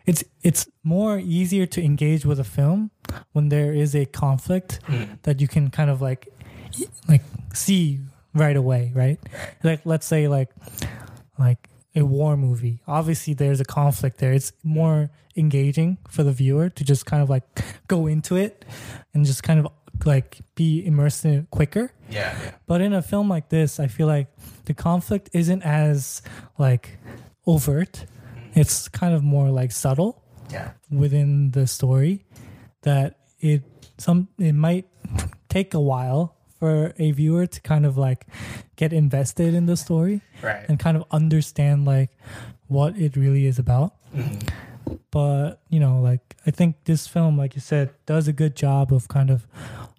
it's 0.06 0.24
it's 0.42 0.68
more 0.82 1.18
easier 1.18 1.66
to 1.66 1.82
engage 1.82 2.24
with 2.24 2.40
a 2.40 2.44
film 2.44 2.90
when 3.32 3.48
there 3.48 3.72
is 3.72 3.94
a 3.94 4.06
conflict 4.06 4.80
that 5.22 5.40
you 5.40 5.48
can 5.48 5.70
kind 5.70 5.90
of 5.90 6.00
like 6.00 6.28
like 7.08 7.22
see 7.52 8.00
right 8.34 8.56
away, 8.56 8.92
right? 8.94 9.18
Like 9.62 9.80
let's 9.84 10.06
say 10.06 10.28
like 10.28 10.50
like 11.38 11.68
a 11.94 12.02
war 12.02 12.36
movie. 12.36 12.80
Obviously, 12.86 13.34
there's 13.34 13.60
a 13.60 13.64
conflict 13.64 14.18
there. 14.18 14.32
It's 14.32 14.52
more 14.62 15.10
engaging 15.36 15.98
for 16.08 16.22
the 16.22 16.32
viewer 16.32 16.68
to 16.70 16.84
just 16.84 17.06
kind 17.06 17.22
of 17.22 17.30
like 17.30 17.44
go 17.88 18.06
into 18.06 18.36
it 18.36 18.64
and 19.14 19.24
just 19.24 19.42
kind 19.42 19.60
of 19.60 19.68
like 20.04 20.38
be 20.54 20.84
immersed 20.84 21.24
in 21.24 21.32
it 21.34 21.50
quicker. 21.50 21.92
yeah 22.10 22.34
But 22.66 22.80
in 22.80 22.92
a 22.92 23.02
film 23.02 23.28
like 23.28 23.48
this, 23.48 23.78
I 23.78 23.86
feel 23.86 24.06
like 24.06 24.28
the 24.64 24.74
conflict 24.74 25.30
isn't 25.32 25.62
as 25.62 26.22
like 26.58 26.98
overt. 27.46 28.06
Mm-hmm. 28.06 28.60
It's 28.60 28.88
kind 28.88 29.14
of 29.14 29.22
more 29.22 29.50
like 29.50 29.72
subtle 29.72 30.22
yeah 30.50 30.72
within 30.90 31.50
the 31.52 31.66
story 31.66 32.24
that 32.82 33.18
it 33.40 33.62
some 33.98 34.28
it 34.38 34.52
might 34.54 34.86
take 35.48 35.74
a 35.74 35.80
while 35.80 36.36
for 36.62 36.94
a 36.96 37.10
viewer 37.10 37.44
to 37.44 37.60
kind 37.62 37.84
of 37.84 37.98
like 37.98 38.24
get 38.76 38.92
invested 38.92 39.52
in 39.52 39.66
the 39.66 39.76
story 39.76 40.20
right 40.42 40.64
and 40.68 40.78
kind 40.78 40.96
of 40.96 41.02
understand 41.10 41.84
like 41.84 42.10
what 42.68 42.96
it 42.96 43.16
really 43.16 43.46
is 43.46 43.58
about. 43.58 43.94
Mm-hmm. 44.14 44.94
But 45.10 45.60
you 45.70 45.80
know, 45.80 46.00
like 46.00 46.36
I 46.46 46.52
think 46.52 46.76
this 46.84 47.08
film, 47.08 47.36
like 47.36 47.56
you 47.56 47.60
said, 47.60 47.90
does 48.06 48.28
a 48.28 48.32
good 48.32 48.54
job 48.54 48.92
of 48.92 49.08
kind 49.08 49.28
of 49.28 49.44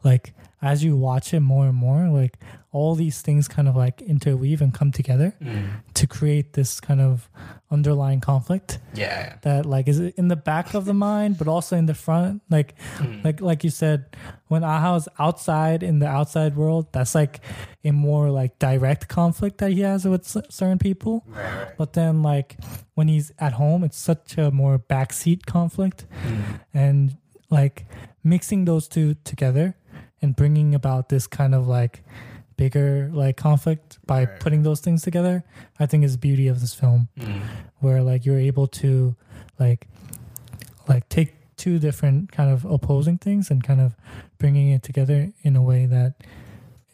like 0.05 0.33
as 0.61 0.85
you 0.85 0.95
watch 0.95 1.33
it 1.33 1.41
more 1.41 1.65
and 1.65 1.75
more, 1.75 2.07
like 2.07 2.39
all 2.73 2.95
these 2.95 3.21
things 3.21 3.47
kind 3.47 3.67
of 3.69 3.75
like 3.75 4.01
interweave 4.01 4.61
and 4.61 4.73
come 4.73 4.91
together 4.91 5.33
mm. 5.41 5.69
to 5.93 6.05
create 6.05 6.53
this 6.53 6.81
kind 6.81 6.99
of 6.99 7.29
underlying 7.71 8.19
conflict 8.19 8.79
yeah 8.93 9.37
that 9.43 9.65
like 9.65 9.87
is 9.87 9.99
in 9.99 10.27
the 10.27 10.35
back 10.35 10.73
of 10.73 10.83
the 10.85 10.93
mind 10.93 11.37
but 11.37 11.47
also 11.47 11.77
in 11.77 11.85
the 11.85 11.93
front 11.93 12.41
like 12.49 12.75
mm. 12.97 13.23
like 13.23 13.39
like 13.39 13.63
you 13.63 13.69
said 13.69 14.05
when 14.47 14.63
aha's 14.63 15.07
outside 15.17 15.81
in 15.81 15.99
the 15.99 16.07
outside 16.07 16.55
world 16.55 16.91
that's 16.91 17.15
like 17.15 17.39
a 17.85 17.91
more 17.91 18.29
like 18.29 18.59
direct 18.59 19.07
conflict 19.07 19.59
that 19.59 19.71
he 19.71 19.81
has 19.81 20.05
with 20.05 20.25
certain 20.25 20.79
people. 20.79 21.23
Right 21.27 21.43
right. 21.43 21.77
But 21.77 21.93
then 21.93 22.21
like 22.21 22.57
when 22.95 23.07
he's 23.07 23.31
at 23.39 23.53
home 23.53 23.83
it's 23.83 23.97
such 23.97 24.37
a 24.37 24.51
more 24.51 24.79
backseat 24.79 25.45
conflict 25.45 26.05
mm. 26.25 26.59
and 26.73 27.17
like 27.49 27.85
mixing 28.23 28.65
those 28.65 28.87
two 28.87 29.15
together 29.23 29.75
and 30.21 30.35
bringing 30.35 30.73
about 30.73 31.09
this 31.09 31.27
kind 31.27 31.53
of 31.53 31.67
like 31.67 32.03
bigger 32.63 33.09
like 33.13 33.35
conflict 33.47 33.87
by 34.05 34.19
Right. 34.23 34.39
putting 34.43 34.61
those 34.67 34.79
things 34.85 35.01
together 35.07 35.35
i 35.83 35.85
think 35.89 36.03
is 36.07 36.13
the 36.17 36.23
beauty 36.29 36.47
of 36.53 36.57
this 36.63 36.73
film. 36.81 37.01
Where 37.83 38.01
like 38.11 38.21
you're 38.25 38.43
able 38.51 38.67
to 38.83 39.15
like 39.63 39.81
like 40.91 41.03
take 41.17 41.29
two 41.63 41.75
different 41.79 42.31
kind 42.37 42.49
of 42.55 42.59
opposing 42.65 43.17
things 43.25 43.51
and 43.51 43.59
kind 43.69 43.81
of 43.85 43.89
bringing 44.41 44.67
it 44.75 44.81
together 44.89 45.19
in 45.47 45.55
a 45.55 45.61
way 45.71 45.81
that 45.95 46.11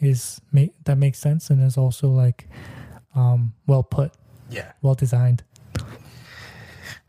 is 0.10 0.42
make 0.52 0.72
that 0.86 0.98
makes 0.98 1.20
sense 1.28 1.50
and 1.52 1.58
is 1.70 1.78
also 1.78 2.08
like 2.24 2.40
um 3.16 3.54
well 3.68 3.84
put. 3.84 4.12
Yeah. 4.58 4.72
Well 4.82 4.96
designed. 4.96 5.44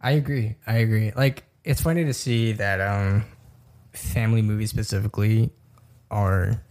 I 0.00 0.12
agree. 0.12 0.56
I 0.66 0.76
agree. 0.84 1.12
Like 1.16 1.44
it's 1.64 1.80
funny 1.80 2.04
to 2.04 2.14
see 2.14 2.52
that 2.52 2.78
um 2.80 3.24
family 3.92 4.42
movies 4.42 4.70
specifically 4.70 5.50
are 6.10 6.62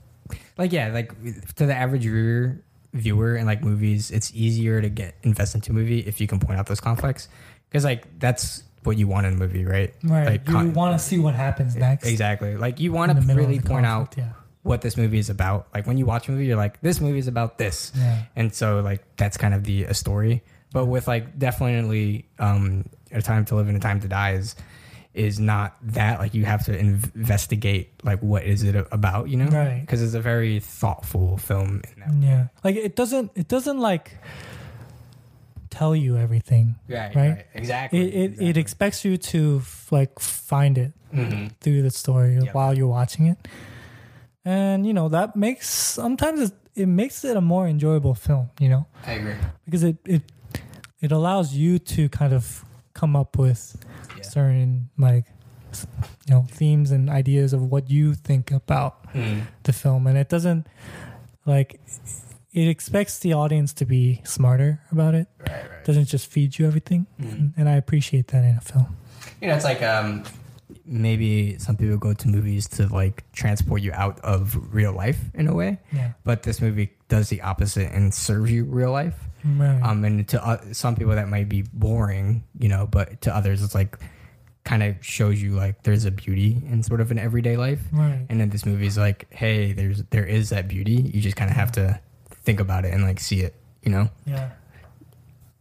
like 0.57 0.71
yeah 0.71 0.89
like 0.89 1.11
to 1.55 1.65
the 1.65 1.73
average 1.75 2.03
viewer 2.03 2.61
viewer 2.93 3.35
in 3.35 3.45
like 3.45 3.63
movies 3.63 4.11
it's 4.11 4.31
easier 4.33 4.81
to 4.81 4.89
get 4.89 5.15
invested 5.23 5.59
into 5.59 5.71
a 5.71 5.73
movie 5.73 5.99
if 5.99 6.19
you 6.19 6.27
can 6.27 6.39
point 6.39 6.59
out 6.59 6.65
those 6.67 6.79
conflicts. 6.79 7.27
Because 7.69 7.83
like 7.83 8.19
that's 8.19 8.63
what 8.83 8.97
you 8.97 9.07
want 9.07 9.27
in 9.27 9.33
a 9.33 9.35
movie 9.35 9.65
right? 9.65 9.93
Right. 10.03 10.25
Like, 10.25 10.47
you 10.47 10.53
con- 10.53 10.73
want 10.73 10.97
to 10.97 11.03
see 11.03 11.19
what 11.19 11.35
happens 11.35 11.75
next. 11.75 12.07
exactly. 12.07 12.57
Like 12.57 12.79
you 12.79 12.91
want 12.91 13.11
to 13.11 13.15
the 13.15 13.21
middle 13.21 13.43
of 13.43 13.49
really 13.49 13.59
point 13.59 13.85
conflict, 13.85 14.19
out 14.19 14.35
what 14.63 14.81
this 14.81 14.97
movie 14.97 15.19
is 15.19 15.29
about. 15.29 15.67
Like 15.73 15.85
when 15.85 15.97
you 15.97 16.05
watch 16.05 16.27
a 16.27 16.31
movie 16.31 16.47
you're 16.47 16.57
like 16.57 16.81
this 16.81 16.99
movie 16.99 17.19
is 17.19 17.27
about 17.27 17.57
this. 17.57 17.91
Yeah 17.95 18.03
yeah. 18.03 18.23
And 18.35 18.53
so 18.53 18.79
like 18.81 19.03
that's 19.17 19.37
kind 19.37 19.53
of 19.53 19.63
the 19.63 19.83
a 19.83 19.93
story. 19.93 20.43
But 20.71 20.85
with 20.85 21.07
like 21.07 21.37
definitely 21.37 22.27
um 22.39 22.85
a 23.11 23.21
time 23.21 23.45
to 23.45 23.55
live 23.55 23.67
and 23.67 23.77
a 23.77 23.79
time 23.79 23.99
to 24.01 24.07
die 24.07 24.33
is 24.33 24.55
is 25.13 25.39
not 25.39 25.75
that 25.81 26.19
like 26.19 26.33
you 26.35 26.45
have 26.45 26.63
to 26.65 26.77
investigate 26.77 27.89
like 28.03 28.21
what 28.21 28.43
is 28.43 28.63
it 28.63 28.75
about 28.91 29.27
you 29.27 29.35
know 29.37 29.47
Right. 29.49 29.81
because 29.81 30.01
it's 30.03 30.13
a 30.13 30.21
very 30.21 30.59
thoughtful 30.59 31.37
film 31.37 31.81
in 31.95 31.99
that 31.99 32.13
Yeah. 32.27 32.47
Like 32.63 32.75
it 32.75 32.95
doesn't 32.95 33.31
it 33.35 33.47
doesn't 33.47 33.79
like 33.79 34.17
tell 35.69 35.95
you 35.95 36.17
everything. 36.17 36.75
right, 36.87 37.15
Right. 37.15 37.45
exactly 37.53 37.99
It 38.01 38.33
it, 38.39 38.41
it 38.49 38.57
expects 38.57 39.03
you 39.05 39.17
to 39.17 39.59
f- 39.61 39.91
like 39.91 40.19
find 40.19 40.77
it 40.77 40.93
hmm 41.11 41.47
through 41.61 41.81
the 41.81 41.89
story 41.91 42.35
Yep. 42.37 42.53
while 42.53 42.73
you're 42.77 42.87
watching 42.87 43.25
it. 43.27 43.37
And 44.45 44.85
you 44.85 44.93
know, 44.93 45.09
that 45.09 45.35
makes 45.35 45.69
sometimes 45.69 46.39
it, 46.49 46.53
it 46.75 46.85
makes 46.87 47.23
it 47.25 47.35
a 47.35 47.41
more 47.41 47.67
enjoyable 47.67 48.13
film, 48.15 48.49
you 48.59 48.69
know, 48.69 48.85
i 49.05 49.13
agree 49.13 49.35
because 49.65 49.83
it 49.83 49.97
it 50.05 50.21
it 51.01 51.11
allows 51.11 51.53
you 51.53 51.79
to 51.79 52.09
kind 52.09 52.33
of 52.33 52.63
come 52.93 53.15
up 53.15 53.37
with 53.37 53.75
Yeah. 54.23 54.29
certain 54.29 54.89
like 54.97 55.25
you 56.27 56.33
know, 56.33 56.45
themes 56.49 56.89
and 56.91 57.09
ideas 57.11 57.53
of 57.53 57.61
what 57.71 57.89
you 57.91 58.15
think 58.15 58.51
about 58.51 59.05
Mhm. 59.13 59.43
the 59.63 59.73
film 59.73 60.07
and 60.07 60.17
it 60.17 60.27
doesn't 60.29 60.65
like 61.45 61.79
it 62.53 62.67
expects 62.67 63.19
the 63.19 63.33
audience 63.33 63.71
to 63.73 63.85
be 63.85 64.21
smarter 64.23 64.81
about 64.91 65.13
it 65.13 65.27
right 65.39 65.49
right 65.69 65.85
doesn't 65.85 66.05
just 66.05 66.25
feed 66.31 66.57
you 66.57 66.65
everything 66.65 67.05
Mhm. 67.21 67.53
and 67.57 67.69
i 67.69 67.73
appreciate 67.75 68.27
that 68.29 68.43
in 68.43 68.55
a 68.57 68.61
film 68.61 68.87
you 69.41 69.47
know 69.47 69.55
it's 69.55 69.63
like 69.65 69.81
um 69.83 70.23
maybe 70.89 71.57
some 71.59 71.77
people 71.77 71.97
go 71.97 72.13
to 72.13 72.27
movies 72.27 72.67
to 72.67 72.87
like 72.87 73.23
transport 73.31 73.81
you 73.81 73.91
out 73.93 74.19
of 74.21 74.57
real 74.73 74.91
life 74.91 75.19
in 75.35 75.47
a 75.47 75.53
way 75.53 75.77
yeah. 75.93 76.13
but 76.23 76.43
this 76.43 76.61
movie 76.61 76.89
does 77.09 77.29
the 77.29 77.41
opposite 77.41 77.91
and 77.91 78.13
serves 78.13 78.51
you 78.51 78.63
real 78.63 78.91
life. 78.91 79.15
Right. 79.43 79.81
Um 79.81 80.03
and 80.03 80.27
to 80.29 80.45
uh, 80.45 80.57
some 80.73 80.95
people 80.95 81.15
that 81.15 81.27
might 81.29 81.47
be 81.49 81.63
boring 81.73 82.43
you 82.57 82.69
know 82.69 82.87
but 82.87 83.21
to 83.21 83.35
others 83.35 83.63
it's 83.63 83.75
like 83.75 83.97
kind 84.63 84.83
of 84.83 85.03
shows 85.03 85.41
you 85.41 85.51
like 85.51 85.81
there's 85.83 86.05
a 86.05 86.11
beauty 86.11 86.61
in 86.69 86.83
sort 86.83 87.01
of 87.01 87.11
an 87.11 87.19
everyday 87.19 87.57
life. 87.57 87.79
Right. 87.91 88.25
And 88.29 88.39
then 88.39 88.49
this 88.49 88.65
movie 88.65 88.87
is 88.87 88.97
like 88.97 89.27
hey 89.29 89.73
there's 89.73 90.03
there 90.09 90.25
is 90.25 90.49
that 90.49 90.67
beauty. 90.67 90.93
You 91.13 91.21
just 91.21 91.35
kind 91.35 91.49
of 91.49 91.55
have 91.55 91.71
to 91.73 91.99
think 92.43 92.59
about 92.59 92.85
it 92.85 92.93
and 92.93 93.03
like 93.03 93.19
see 93.19 93.41
it 93.41 93.55
you 93.83 93.91
know? 93.91 94.09
Yeah. 94.25 94.51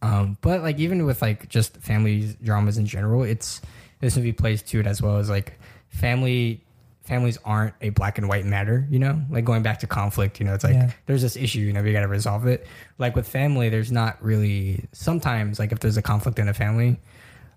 Um 0.02 0.38
but 0.40 0.62
like 0.62 0.78
even 0.78 1.04
with 1.06 1.22
like 1.22 1.48
just 1.48 1.76
family 1.78 2.36
dramas 2.42 2.78
in 2.78 2.86
general 2.86 3.22
it's 3.22 3.60
this 4.01 4.16
movie 4.16 4.32
plays 4.32 4.62
to 4.62 4.80
it 4.80 4.86
as 4.86 5.01
well 5.03 5.16
as 5.18 5.28
like 5.30 5.59
family 5.88 6.64
families 7.03 7.38
aren't 7.44 7.74
a 7.80 7.88
black 7.90 8.18
and 8.18 8.28
white 8.28 8.44
matter 8.44 8.86
you 8.90 8.99
know 8.99 9.18
like 9.30 9.42
going 9.44 9.62
back 9.62 9.78
to 9.78 9.86
conflict 9.86 10.38
you 10.40 10.44
know 10.46 10.53
it's 10.53 10.62
like 10.64 10.74
Yeah. 10.74 10.90
there's 11.07 11.22
this 11.22 11.36
issue 11.36 11.61
you 11.61 11.72
know 11.72 11.82
we 11.82 11.92
got 11.92 12.03
to 12.03 12.09
resolve 12.09 12.46
it 12.46 12.66
like 12.99 13.16
with 13.16 13.26
family 13.26 13.70
there's 13.70 13.90
not 13.90 14.22
really 14.22 14.84
sometimes 14.92 15.59
like 15.59 15.72
if 15.72 15.80
there's 15.80 15.96
a 15.96 16.03
conflict 16.03 16.38
in 16.38 16.49
a 16.49 16.55
family 16.55 17.01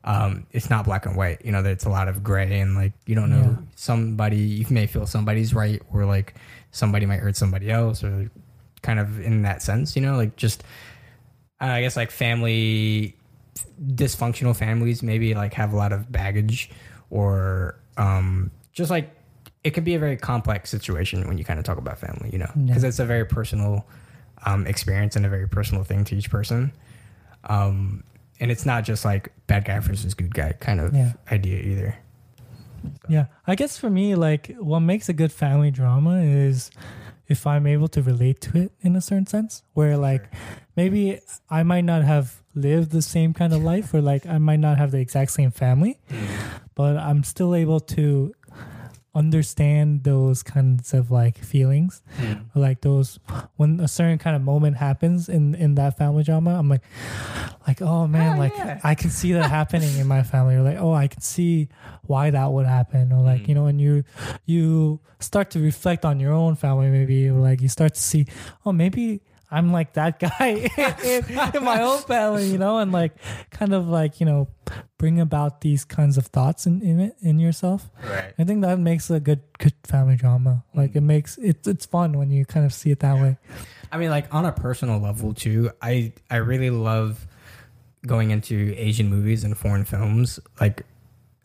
um 0.05 0.47
it's 0.51 0.69
not 0.69 0.85
black 0.85 1.05
and 1.05 1.17
white 1.17 1.43
you 1.45 1.51
know 1.51 1.61
there's 1.61 1.83
a 1.83 1.89
lot 1.89 2.07
of 2.07 2.23
gray 2.23 2.61
and 2.61 2.75
like 2.75 2.93
you 3.05 3.13
don't 3.13 3.29
know 3.29 3.57
Yeah. 3.59 3.65
somebody 3.75 4.37
you 4.37 4.65
may 4.69 4.87
feel 4.87 5.05
somebody's 5.05 5.53
right 5.53 5.81
or 5.91 6.05
like 6.05 6.33
somebody 6.71 7.05
might 7.05 7.19
hurt 7.19 7.35
somebody 7.35 7.69
else 7.69 8.03
or 8.05 8.31
kind 8.81 8.99
of 9.01 9.19
in 9.19 9.41
that 9.41 9.61
sense 9.61 9.97
you 9.97 10.01
know 10.01 10.15
like 10.15 10.37
just 10.37 10.63
i 11.59 11.81
guess 11.81 11.97
like 11.97 12.09
family 12.09 13.15
dysfunctional 13.85 14.55
families 14.55 15.03
maybe 15.03 15.33
like 15.33 15.53
have 15.53 15.73
a 15.73 15.75
lot 15.75 15.91
of 15.91 16.11
baggage 16.11 16.69
or 17.09 17.75
um 17.97 18.49
just 18.73 18.89
like 18.89 19.09
it 19.63 19.71
can 19.71 19.83
be 19.83 19.93
a 19.95 19.99
very 19.99 20.17
complex 20.17 20.69
situation 20.69 21.27
when 21.27 21.37
you 21.37 21.43
kind 21.43 21.59
of 21.59 21.65
talk 21.65 21.77
about 21.77 21.99
family 21.99 22.29
you 22.31 22.37
know? 22.39 22.49
Because 22.65 22.83
it's 22.83 22.99
a 22.99 23.05
very 23.05 23.25
personal 23.25 23.85
um 24.45 24.65
experience 24.67 25.15
and 25.15 25.25
a 25.25 25.29
very 25.29 25.47
personal 25.47 25.83
thing 25.83 26.03
to 26.05 26.15
each 26.15 26.29
person. 26.29 26.71
Um 27.45 28.03
and 28.39 28.49
it's 28.49 28.65
not 28.65 28.83
just 28.85 29.05
like 29.05 29.31
bad 29.47 29.65
guy 29.65 29.79
versus 29.79 30.13
good 30.13 30.33
guy 30.33 30.53
kind 30.59 30.79
of 30.79 30.93
Yeah. 30.95 31.13
idea 31.31 31.59
either. 31.59 31.95
Yeah. 33.07 33.25
I 33.45 33.53
guess 33.55 33.77
for 33.77 33.89
me 33.89 34.15
like 34.15 34.55
what 34.57 34.79
makes 34.79 35.09
a 35.09 35.13
good 35.13 35.31
family 35.31 35.69
drama 35.71 36.21
is 36.21 36.71
if 37.27 37.45
i'm 37.47 37.65
able 37.67 37.87
to 37.87 38.01
relate 38.01 38.41
to 38.41 38.57
it 38.57 38.71
in 38.81 38.95
a 38.95 39.01
certain 39.01 39.25
sense 39.27 39.63
where 39.73 39.95
like 39.95 40.33
maybe 40.75 41.17
i 41.49 41.63
might 41.63 41.85
not 41.85 42.03
have 42.03 42.40
lived 42.55 42.91
the 42.91 43.01
same 43.01 43.33
kind 43.33 43.53
of 43.53 43.61
life 43.63 43.93
or 43.93 44.01
like 44.01 44.25
i 44.25 44.37
might 44.37 44.59
not 44.59 44.77
have 44.77 44.91
the 44.91 44.97
exact 44.99 45.31
same 45.31 45.51
family 45.51 45.97
but 46.75 46.97
i'm 46.97 47.23
still 47.23 47.55
able 47.55 47.79
to 47.79 48.33
understand 49.13 50.03
those 50.05 50.41
kinds 50.41 50.93
of 50.93 51.11
like 51.11 51.37
feelings. 51.37 52.01
Or 52.55 52.61
like 52.61 52.79
those 52.79 53.19
when 53.57 53.79
a 53.81 53.87
certain 53.87 54.17
kind 54.17 54.37
of 54.37 54.41
moment 54.41 54.77
happens 54.77 55.27
in 55.27 55.53
in 55.55 55.75
that 55.75 55.97
family 55.97 56.23
drama 56.23 56.57
i'm 56.57 56.69
like 56.69 56.81
like 57.67 57.81
oh 57.81 58.07
man 58.07 58.37
Oh, 58.37 58.39
like 58.39 58.53
yeah. 58.57 58.79
i 58.85 58.95
can 58.95 59.09
see 59.09 59.33
that 59.33 59.49
happening 59.49 59.97
in 59.97 60.07
my 60.07 60.23
family. 60.23 60.55
Or 60.55 60.61
like 60.61 60.77
oh 60.79 60.93
i 60.93 61.07
can 61.07 61.19
see 61.21 61.67
why 62.03 62.29
that 62.31 62.51
would 62.51 62.65
happen. 62.65 63.11
Or 63.11 63.21
like 63.21 63.41
Mm. 63.43 63.47
you 63.49 63.55
know 63.55 63.65
and 63.67 63.81
you 63.81 64.03
you 64.45 64.99
start 65.19 65.49
to 65.51 65.59
reflect 65.59 66.05
on 66.05 66.19
your 66.19 66.31
own 66.33 66.55
family 66.55 66.89
maybe 66.89 67.27
or 67.29 67.39
like 67.39 67.59
you 67.61 67.67
start 67.67 67.93
to 67.95 68.01
see 68.01 68.25
oh 68.65 68.71
maybe 68.71 69.21
i'm 69.51 69.71
like 69.71 69.93
that 69.93 70.19
guy 70.19 70.69
in, 71.03 71.25
in 71.55 71.63
my 71.63 71.81
own 71.81 71.99
family 71.99 72.47
you 72.47 72.57
know 72.57 72.79
and 72.79 72.91
like 72.91 73.13
kind 73.49 73.73
of 73.73 73.87
like 73.87 74.19
you 74.19 74.25
know 74.25 74.47
bring 74.97 75.19
about 75.19 75.61
these 75.61 75.83
kinds 75.83 76.17
of 76.17 76.27
thoughts 76.27 76.65
in, 76.65 76.81
in 76.81 76.99
it 76.99 77.15
in 77.21 77.39
yourself 77.39 77.89
right 78.09 78.31
I 78.41 78.43
think 78.43 78.61
that 78.63 78.79
makes 78.79 79.09
a 79.11 79.19
good 79.19 79.41
good 79.59 79.73
family 79.83 80.15
drama. 80.15 80.63
Like 80.73 80.91
it 80.91 80.97
mm-hmm. 80.97 81.07
makes 81.07 81.37
it's 81.37 81.67
it's 81.67 81.85
fun 81.85 82.17
when 82.17 82.31
you 82.31 82.43
kind 82.43 82.65
of 82.65 82.73
see 82.73 82.89
it 82.89 82.99
that 83.01 83.15
way. 83.15 83.37
I 83.91 83.97
mean, 83.97 84.09
like 84.09 84.33
on 84.33 84.45
a 84.45 84.51
personal 84.51 84.99
level 84.99 85.33
too. 85.33 85.69
I 85.81 86.13
I 86.29 86.37
really 86.37 86.71
love 86.71 87.27
going 88.07 88.31
into 88.31 88.73
Asian 88.75 89.09
movies 89.09 89.43
and 89.43 89.55
foreign 89.55 89.85
films. 89.85 90.39
Like 90.59 90.85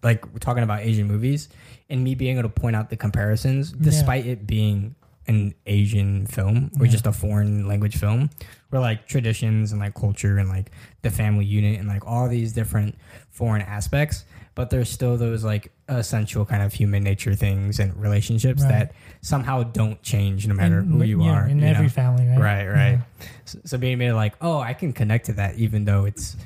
like 0.02 0.24
we're 0.32 0.38
talking 0.38 0.62
about 0.62 0.80
Asian 0.80 1.06
movies 1.06 1.50
and 1.90 2.02
me 2.02 2.14
being 2.14 2.38
able 2.38 2.48
to 2.48 2.54
point 2.54 2.76
out 2.76 2.88
the 2.88 2.96
comparisons, 2.96 3.72
despite 3.72 4.26
it 4.26 4.46
being 4.46 4.94
an 5.28 5.54
Asian 5.66 6.26
film 6.26 6.70
or 6.78 6.86
Yeah. 6.86 6.92
just 6.92 7.06
a 7.06 7.12
foreign 7.12 7.66
language 7.66 7.96
film, 7.96 8.30
where 8.70 8.80
like 8.80 9.06
traditions 9.06 9.72
and 9.72 9.80
like 9.80 9.94
culture 9.94 10.38
and 10.38 10.48
like 10.48 10.70
the 11.02 11.10
family 11.10 11.44
unit 11.44 11.78
and 11.78 11.88
like 11.88 12.06
all 12.06 12.28
these 12.28 12.52
different 12.52 12.96
foreign 13.30 13.62
aspects, 13.62 14.24
but 14.54 14.70
there's 14.70 14.88
still 14.88 15.16
those 15.16 15.44
like 15.44 15.70
essential 15.88 16.44
kind 16.46 16.62
of 16.62 16.72
human 16.72 17.02
nature 17.02 17.34
things 17.34 17.78
and 17.78 17.94
relationships 18.00 18.62
Right. 18.62 18.70
that 18.70 18.92
somehow 19.20 19.62
don't 19.62 20.02
change 20.02 20.46
no 20.48 20.54
matter 20.54 20.78
In- 20.78 20.90
who 20.92 21.02
you 21.04 21.22
yeah, 21.24 21.30
are 21.32 21.46
in 21.46 21.58
you 21.60 21.66
every 21.66 21.84
know? 21.84 21.88
family, 21.90 22.26
right? 22.26 22.38
Right, 22.40 22.66
right. 22.66 22.98
So, 23.44 23.58
so 23.64 23.78
being 23.78 24.00
able 24.00 24.16
like, 24.16 24.34
oh, 24.40 24.58
I 24.60 24.72
can 24.74 24.92
connect 24.92 25.26
to 25.26 25.32
that 25.34 25.56
even 25.56 25.84
though 25.84 26.04
it's 26.06 26.36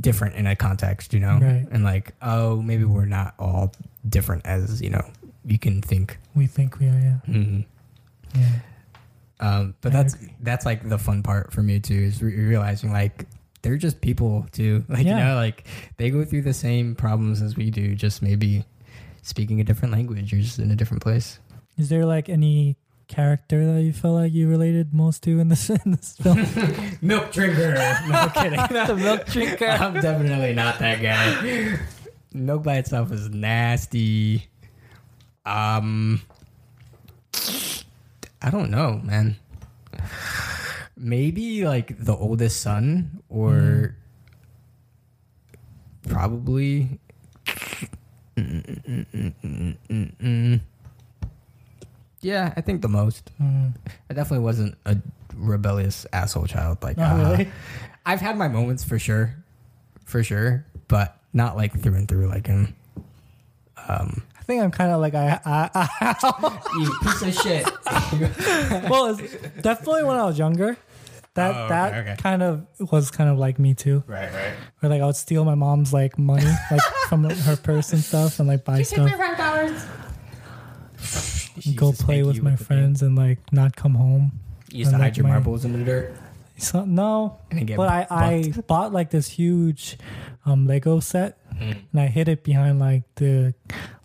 different 0.00 0.34
in 0.34 0.46
a 0.46 0.56
context, 0.56 1.14
you 1.14 1.20
know? 1.20 1.38
Right. 1.40 1.66
And 1.70 1.84
like, 1.84 2.12
oh, 2.20 2.60
maybe 2.60 2.84
we're 2.84 3.04
not 3.06 3.34
all 3.38 3.72
different 4.08 4.44
as, 4.44 4.82
you 4.82 4.90
know, 4.90 5.04
you 5.46 5.58
can 5.58 5.80
think. 5.82 6.18
We 6.34 6.46
think 6.46 6.78
we 6.80 6.86
are, 6.88 7.00
yeah. 7.00 7.18
hmm 7.32 7.60
yeah. 8.36 8.48
Um, 9.40 9.74
but 9.80 9.92
I 9.92 9.96
that's 10.02 10.14
agree. 10.14 10.34
that's 10.40 10.64
like 10.64 10.88
the 10.88 10.98
fun 10.98 11.22
part 11.22 11.52
for 11.52 11.62
me 11.62 11.80
too 11.80 11.94
is 11.94 12.22
re- 12.22 12.34
realizing 12.38 12.92
like 12.92 13.26
they're 13.62 13.76
just 13.76 14.00
people 14.00 14.46
too. 14.52 14.84
Like 14.88 15.04
Yeah. 15.04 15.18
you 15.18 15.24
know, 15.24 15.34
like 15.34 15.66
they 15.96 16.10
go 16.10 16.24
through 16.24 16.42
the 16.42 16.54
same 16.54 16.94
problems 16.94 17.42
as 17.42 17.56
we 17.56 17.70
do, 17.70 17.94
just 17.94 18.22
maybe 18.22 18.64
speaking 19.22 19.60
a 19.60 19.64
different 19.64 19.92
language 19.92 20.32
or 20.32 20.36
just 20.40 20.58
in 20.58 20.70
a 20.70 20.76
different 20.76 21.02
place. 21.02 21.38
Is 21.76 21.88
there 21.88 22.04
like 22.06 22.28
any 22.28 22.76
character 23.08 23.74
that 23.74 23.82
you 23.82 23.92
felt 23.92 24.14
like 24.14 24.32
you 24.32 24.48
related 24.48 24.94
most 24.94 25.22
to 25.24 25.38
in 25.40 25.48
this 25.48 25.68
in 25.84 25.90
this 25.90 26.16
film? 26.16 26.46
Milk 27.02 27.32
drinker. 27.32 27.74
No 28.08 28.28
kidding. 28.34 28.60
the 28.86 28.96
milk 28.96 29.26
drinker. 29.26 29.66
I'm 29.66 29.94
definitely 29.94 30.54
not 30.54 30.78
that 30.78 31.02
guy. 31.02 31.78
Milk 32.32 32.62
by 32.62 32.76
itself 32.76 33.10
is 33.12 33.28
nasty. 33.30 34.48
Um, 35.44 36.22
I 38.44 38.50
don't 38.50 38.70
know, 38.70 39.00
man. 39.02 39.36
Maybe 40.98 41.64
like 41.64 41.98
the 41.98 42.14
oldest 42.14 42.60
son, 42.60 43.22
or 43.30 43.96
probably. 46.06 47.00
Mm-mm-mm-mm-mm-mm. 48.36 50.60
Yeah, 52.20 52.52
I 52.54 52.60
think 52.60 52.82
the 52.82 52.88
most. 52.88 53.30
Mm. 53.40 53.72
I 54.10 54.14
definitely 54.14 54.44
wasn't 54.44 54.76
a 54.84 54.98
rebellious 55.34 56.04
asshole 56.12 56.46
child. 56.46 56.82
Like, 56.82 56.98
ah. 56.98 57.16
really? 57.16 57.48
I've 58.04 58.20
had 58.20 58.36
my 58.36 58.48
moments 58.48 58.84
for 58.84 58.98
sure, 58.98 59.34
for 60.04 60.22
sure, 60.22 60.66
but 60.88 61.16
not 61.32 61.56
like 61.56 61.80
through 61.80 61.94
and 61.94 62.06
through 62.06 62.26
like 62.26 62.46
him. 62.46 62.76
Um, 63.88 64.22
think 64.46 64.62
I'm 64.62 64.70
kind 64.70 64.92
of 64.92 65.00
like 65.00 65.14
I, 65.14 65.40
I, 65.44 66.60
you 66.78 66.92
piece 67.02 67.22
of 67.22 67.34
shit. 67.42 67.66
Well, 68.90 69.06
it's 69.18 69.32
definitely 69.62 70.04
when 70.04 70.16
I 70.16 70.24
was 70.24 70.38
younger. 70.38 70.76
That 71.34 71.54
Oh, 71.54 71.58
okay, 71.64 71.68
that 71.68 71.94
okay. 71.94 72.16
kind 72.22 72.42
of 72.44 72.66
was 72.92 73.10
kind 73.10 73.28
of 73.28 73.38
like 73.38 73.58
me 73.58 73.74
too. 73.74 74.04
right, 74.06 74.32
right. 74.32 74.52
Where 74.80 74.90
like 74.90 75.02
I 75.02 75.06
would 75.06 75.16
steal 75.16 75.44
my 75.44 75.54
mom's 75.56 75.92
like 75.92 76.16
money 76.18 76.46
like 76.70 76.80
from 77.08 77.24
her 77.24 77.56
purse 77.56 77.92
and 77.92 78.02
stuff 78.02 78.38
and 78.38 78.46
like 78.48 78.64
buy 78.64 78.82
stuff. 78.82 79.10
go 81.76 81.92
play 81.92 82.22
with 82.22 82.42
my 82.42 82.56
friends 82.56 83.02
and 83.02 83.16
like 83.16 83.38
not 83.52 83.74
come 83.76 83.94
home. 83.94 84.32
You 84.70 84.80
used 84.80 84.90
to 84.90 84.94
and, 84.94 85.02
hide 85.02 85.08
like, 85.10 85.16
your 85.16 85.24
my- 85.24 85.30
marbles 85.30 85.64
in 85.64 85.72
the 85.72 85.84
dirt. 85.84 86.14
So, 86.56 86.84
no, 86.84 87.40
And 87.50 87.58
then 87.58 87.66
get 87.66 87.76
but 87.76 87.88
I, 87.88 88.06
I 88.08 88.52
bought 88.68 88.92
like 88.92 89.10
this 89.10 89.26
huge 89.26 89.98
um, 90.46 90.68
Lego 90.68 91.00
set 91.00 91.36
Mm. 91.60 91.76
and 91.92 92.00
I 92.00 92.06
hid 92.06 92.28
it 92.28 92.42
behind 92.42 92.78
like 92.80 93.02
the 93.14 93.54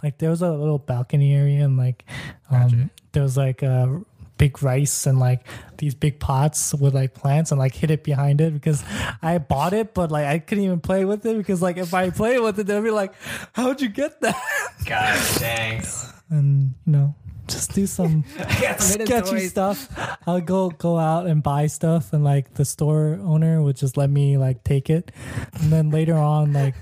like 0.03 0.17
there 0.19 0.29
was 0.29 0.41
a 0.41 0.51
little 0.51 0.77
balcony 0.77 1.33
area 1.33 1.65
and 1.65 1.77
like 1.77 2.05
um 2.51 2.61
Gotcha. 2.69 2.89
there 3.13 3.23
was 3.23 3.37
like 3.37 3.63
a 3.63 4.01
big 4.37 4.61
rice 4.63 5.05
and 5.05 5.19
like 5.19 5.45
these 5.77 5.93
big 5.93 6.19
pots 6.19 6.73
with 6.73 6.93
like 6.95 7.13
plants 7.13 7.51
and 7.51 7.59
like 7.59 7.75
hid 7.75 7.91
it 7.91 8.03
behind 8.03 8.39
it 8.39 8.53
because 8.53 8.83
I 9.21 9.37
bought 9.37 9.73
it 9.73 9.93
but 9.93 10.11
like 10.11 10.25
I 10.27 10.39
couldn't 10.39 10.63
even 10.63 10.79
play 10.79 11.03
with 11.05 11.25
it 11.25 11.35
because 11.37 11.61
like 11.61 11.77
if 11.77 11.93
I 11.93 12.09
play 12.09 12.39
with 12.39 12.57
it 12.59 12.65
they'll 12.67 12.81
be 12.81 12.91
like 12.91 13.13
how'd 13.53 13.81
you 13.81 13.89
get 13.89 14.21
that 14.21 14.41
God 14.85 15.19
dang. 15.39 15.83
and 16.29 16.73
you 16.85 16.91
know 16.93 17.15
just 17.49 17.73
do 17.73 17.85
some 17.87 18.23
got 18.37 18.81
sketchy 18.81 19.47
stuff. 19.47 19.89
I'll 20.27 20.41
go 20.41 20.69
go 20.69 20.97
out 20.97 21.27
and 21.27 21.41
buy 21.43 21.67
stuff, 21.67 22.13
and 22.13 22.23
like 22.23 22.53
the 22.53 22.65
store 22.65 23.19
owner 23.21 23.61
would 23.61 23.75
just 23.75 23.97
let 23.97 24.09
me 24.09 24.37
like 24.37 24.63
take 24.63 24.89
it, 24.89 25.11
and 25.59 25.71
then 25.71 25.89
later 25.89 26.15
on, 26.15 26.53
like 26.53 26.75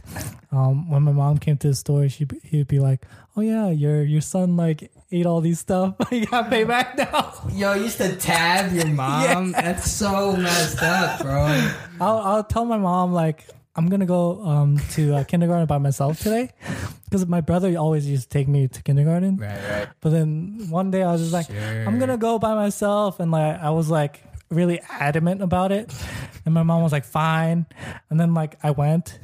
um, 0.52 0.89
when 0.89 1.03
my 1.03 1.11
mom 1.11 1.38
came 1.38 1.57
to 1.57 1.69
the 1.69 1.76
store, 1.76 2.07
she 2.10 2.27
he'd 2.44 2.68
be 2.68 2.80
like, 2.80 3.06
"Oh 3.35 3.41
yeah, 3.41 3.69
your 3.69 4.03
your 4.03 4.22
son 4.22 4.57
like 4.57 4.91
ate 5.11 5.26
all 5.26 5.41
these 5.41 5.60
stuff. 5.60 5.95
you 6.11 6.26
gotta 6.26 6.49
pay 6.49 6.64
back 6.64 6.98
now." 6.98 7.34
Yo, 7.52 7.73
you 7.73 7.84
used 7.84 7.98
to 7.98 8.15
tab 8.15 8.73
your 8.73 8.88
mom? 8.94 9.52
That's 9.52 9.89
so 9.91 10.35
messed 10.35 10.81
up, 10.81 11.22
bro. 11.22 11.72
I'll 11.99 12.18
I'll 12.19 12.44
tell 12.44 12.65
my 12.65 12.77
mom 12.77 13.14
like. 13.14 13.48
I'm 13.78 13.90
gonna 13.90 14.08
go 14.08 14.44
um, 14.44 14.80
to 14.91 15.16
uh, 15.18 15.24
kindergarten 15.24 15.68
by 15.68 15.78
myself 15.78 16.20
today 16.20 16.49
because 17.06 17.28
my 17.28 17.41
brother 17.41 17.78
always 17.78 18.08
used 18.08 18.24
to 18.24 18.30
take 18.30 18.48
me 18.48 18.68
to 18.68 18.82
kindergarten. 18.82 19.38
Right, 19.38 19.70
right. 19.70 19.88
But 20.02 20.10
then 20.10 20.66
one 20.70 20.90
day 20.90 21.04
I 21.04 21.12
was 21.12 21.22
just 21.22 21.34
like, 21.34 21.45
Sure. 21.45 21.86
I'm 21.88 21.99
gonna 21.99 22.18
go 22.18 22.40
by 22.40 22.56
myself, 22.56 23.20
and 23.20 23.30
like 23.32 23.62
I 23.62 23.70
was 23.70 23.90
like 23.90 24.24
really 24.49 24.82
adamant 24.90 25.44
about 25.44 25.72
it, 25.72 25.94
and 26.45 26.54
my 26.56 26.64
mom 26.64 26.82
was 26.82 26.91
like, 26.91 27.06
fine, 27.06 27.68
and 28.10 28.20
then 28.20 28.34
like 28.34 28.58
I 28.64 28.72
went, 28.72 29.20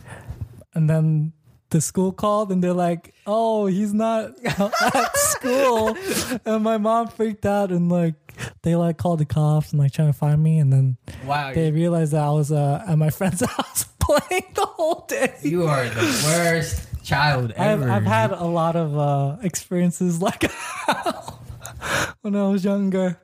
and 0.76 0.88
then 0.90 1.34
the 1.72 1.82
school 1.82 2.12
called, 2.12 2.52
and 2.52 2.64
they're 2.64 2.74
like, 2.74 3.16
oh, 3.26 3.66
he's 3.66 3.94
not 3.94 4.34
at 4.46 5.18
school, 5.18 5.98
and 6.46 6.64
my 6.64 6.78
mom 6.78 7.08
freaked 7.08 7.48
out, 7.48 7.72
and 7.72 7.90
like 7.90 8.14
they 8.62 8.76
like 8.76 8.98
called 8.98 9.20
the 9.20 9.26
cops 9.26 9.72
and 9.72 9.80
like 9.80 9.92
trying 9.94 10.10
to 10.10 10.18
find 10.18 10.44
me, 10.44 10.60
and 10.60 10.72
then 10.72 10.98
Wow, 11.26 11.54
they 11.54 11.72
realized 11.72 12.14
that 12.14 12.24
I 12.24 12.30
was 12.30 12.52
uh, 12.52 12.84
at 12.88 12.98
my 13.00 13.10
friend's 13.10 13.42
house 13.46 13.86
playing 14.04 14.52
the 14.56 14.66
whole 14.66 15.06
day. 15.08 15.36
you 15.42 15.64
are 15.64 15.88
the 15.90 16.24
worst 16.26 16.88
child 17.04 17.52
I've, 17.54 17.82
ever. 17.82 17.90
I've 17.90 18.06
had 18.06 18.32
a 18.32 18.46
lot 18.46 18.76
of 18.76 18.98
uh, 18.98 19.38
experiences 19.42 20.22
like 20.22 20.44
when 22.22 22.36
I 22.36 22.48
was 22.48 22.64
younger. 22.64 23.20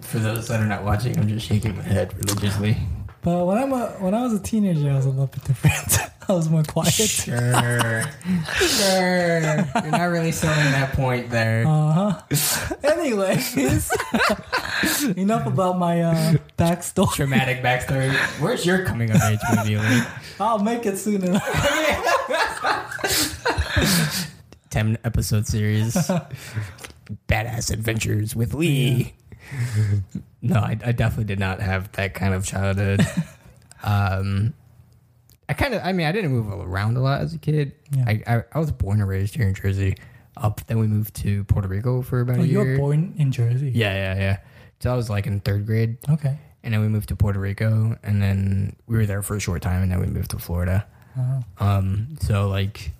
For 0.00 0.18
those 0.18 0.48
that 0.48 0.60
are 0.60 0.66
not 0.66 0.84
watching, 0.84 1.18
I'm 1.18 1.28
just 1.28 1.46
shaking 1.46 1.76
my 1.76 1.82
head 1.82 2.14
religiously. 2.14 2.76
But 3.22 3.46
when 3.46 3.58
I'm 3.58 3.72
a, 3.72 3.86
when 3.98 4.14
I 4.14 4.22
was 4.22 4.34
a 4.34 4.38
teenager, 4.38 4.90
I 4.90 4.96
was 4.96 5.06
a 5.06 5.10
little 5.10 5.26
bit 5.26 5.44
different. 5.44 6.10
I 6.28 6.32
was 6.32 6.48
more 6.48 6.62
quiet. 6.62 6.92
Sure. 6.92 8.04
sure. 8.56 9.40
You're 9.40 9.90
not 9.90 10.06
really 10.06 10.32
selling 10.32 10.72
that 10.72 10.92
point 10.94 11.30
there. 11.30 11.66
Uh 11.66 11.92
huh. 11.92 12.76
Anyways, 12.82 13.54
enough 15.16 15.46
about 15.46 15.78
my 15.78 16.00
uh, 16.02 16.34
backstory. 16.58 17.14
Traumatic 17.14 17.62
backstory. 17.62 18.14
Where's 18.40 18.64
your 18.64 18.84
coming 18.84 19.10
of 19.10 19.20
age 19.22 19.38
movie? 19.54 20.02
I'll 20.40 20.60
make 20.60 20.86
it 20.86 20.96
soon 20.98 21.24
enough. 21.24 21.42
10 24.70 24.98
episode 25.04 25.46
series. 25.46 25.94
Badass 27.28 27.70
Adventures 27.70 28.34
with 28.34 28.54
Lee. 28.54 29.14
No, 30.40 30.56
I, 30.56 30.78
I 30.84 30.92
definitely 30.92 31.24
did 31.24 31.38
not 31.38 31.60
have 31.60 31.92
that 31.92 32.14
kind 32.14 32.32
of 32.34 32.46
childhood. 32.46 33.06
Um, 33.82 34.54
I 35.48 35.52
kind 35.52 35.74
of, 35.74 35.82
I 35.84 35.92
mean, 35.92 36.06
I 36.06 36.12
didn't 36.12 36.30
move 36.32 36.48
around 36.48 36.96
a 36.96 37.00
lot 37.00 37.20
as 37.20 37.34
a 37.34 37.38
kid. 37.38 37.72
Yeah. 37.94 38.04
I, 38.06 38.22
I, 38.26 38.42
I 38.52 38.58
was 38.58 38.72
born 38.72 39.00
and 39.00 39.08
raised 39.08 39.34
here 39.36 39.46
in 39.46 39.54
Jersey. 39.54 39.96
Up, 40.36 40.60
then 40.66 40.78
we 40.78 40.86
moved 40.88 41.14
to 41.16 41.44
Puerto 41.44 41.68
Rico 41.68 42.02
for 42.02 42.20
about 42.20 42.38
Oh, 42.38 42.42
a 42.42 42.44
you 42.44 42.60
year. 42.62 42.72
were 42.72 42.78
born 42.78 43.14
in 43.18 43.30
Jersey. 43.30 43.70
Yeah, 43.74 43.92
yeah, 43.94 44.20
yeah. 44.20 44.36
So 44.80 44.92
I 44.92 44.96
was 44.96 45.08
like 45.08 45.26
in 45.26 45.38
third 45.40 45.64
grade, 45.66 45.96
Okay. 46.10 46.36
and 46.64 46.74
then 46.74 46.80
we 46.80 46.88
moved 46.88 47.08
to 47.10 47.16
Puerto 47.16 47.38
Rico, 47.38 47.96
and 48.02 48.20
then 48.20 48.74
we 48.86 48.96
were 48.96 49.06
there 49.06 49.22
for 49.22 49.36
a 49.36 49.40
short 49.40 49.62
time, 49.62 49.82
and 49.82 49.92
then 49.92 50.00
we 50.00 50.06
moved 50.06 50.30
to 50.32 50.38
Florida. 50.38 50.86
Uh, 51.16 51.42
Um, 51.58 52.16
so 52.20 52.48
like 52.48 52.90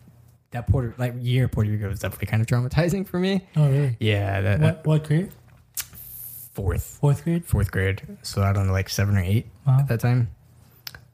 that 0.53 0.69
Puerto 0.69 0.95
like 0.97 1.15
year 1.19 1.49
Puerto 1.49 1.69
Rico 1.71 1.89
was 1.89 1.99
definitely 1.99 2.27
kind 2.29 2.41
of 2.41 2.47
traumatizing 2.47 3.05
for 3.07 3.19
me. 3.19 3.45
oh 3.57 3.69
really? 3.69 3.97
Yeah, 3.99 4.41
that, 4.41 4.61
that 4.61 4.77
What 4.87 4.87
what 4.87 5.05
grade? 5.09 5.33
fourth 6.53 6.99
Fourth 7.01 7.25
grade. 7.25 7.45
fourth 7.45 7.71
grade, 7.73 8.03
so 8.23 8.43
I 8.43 8.53
don't 8.53 8.67
know, 8.69 8.73
like 8.73 8.89
seven 8.89 9.17
or 9.17 9.21
eight 9.25 9.47
Wow. 9.67 9.81
at 9.81 9.89
that 9.89 10.01
time. 10.01 10.29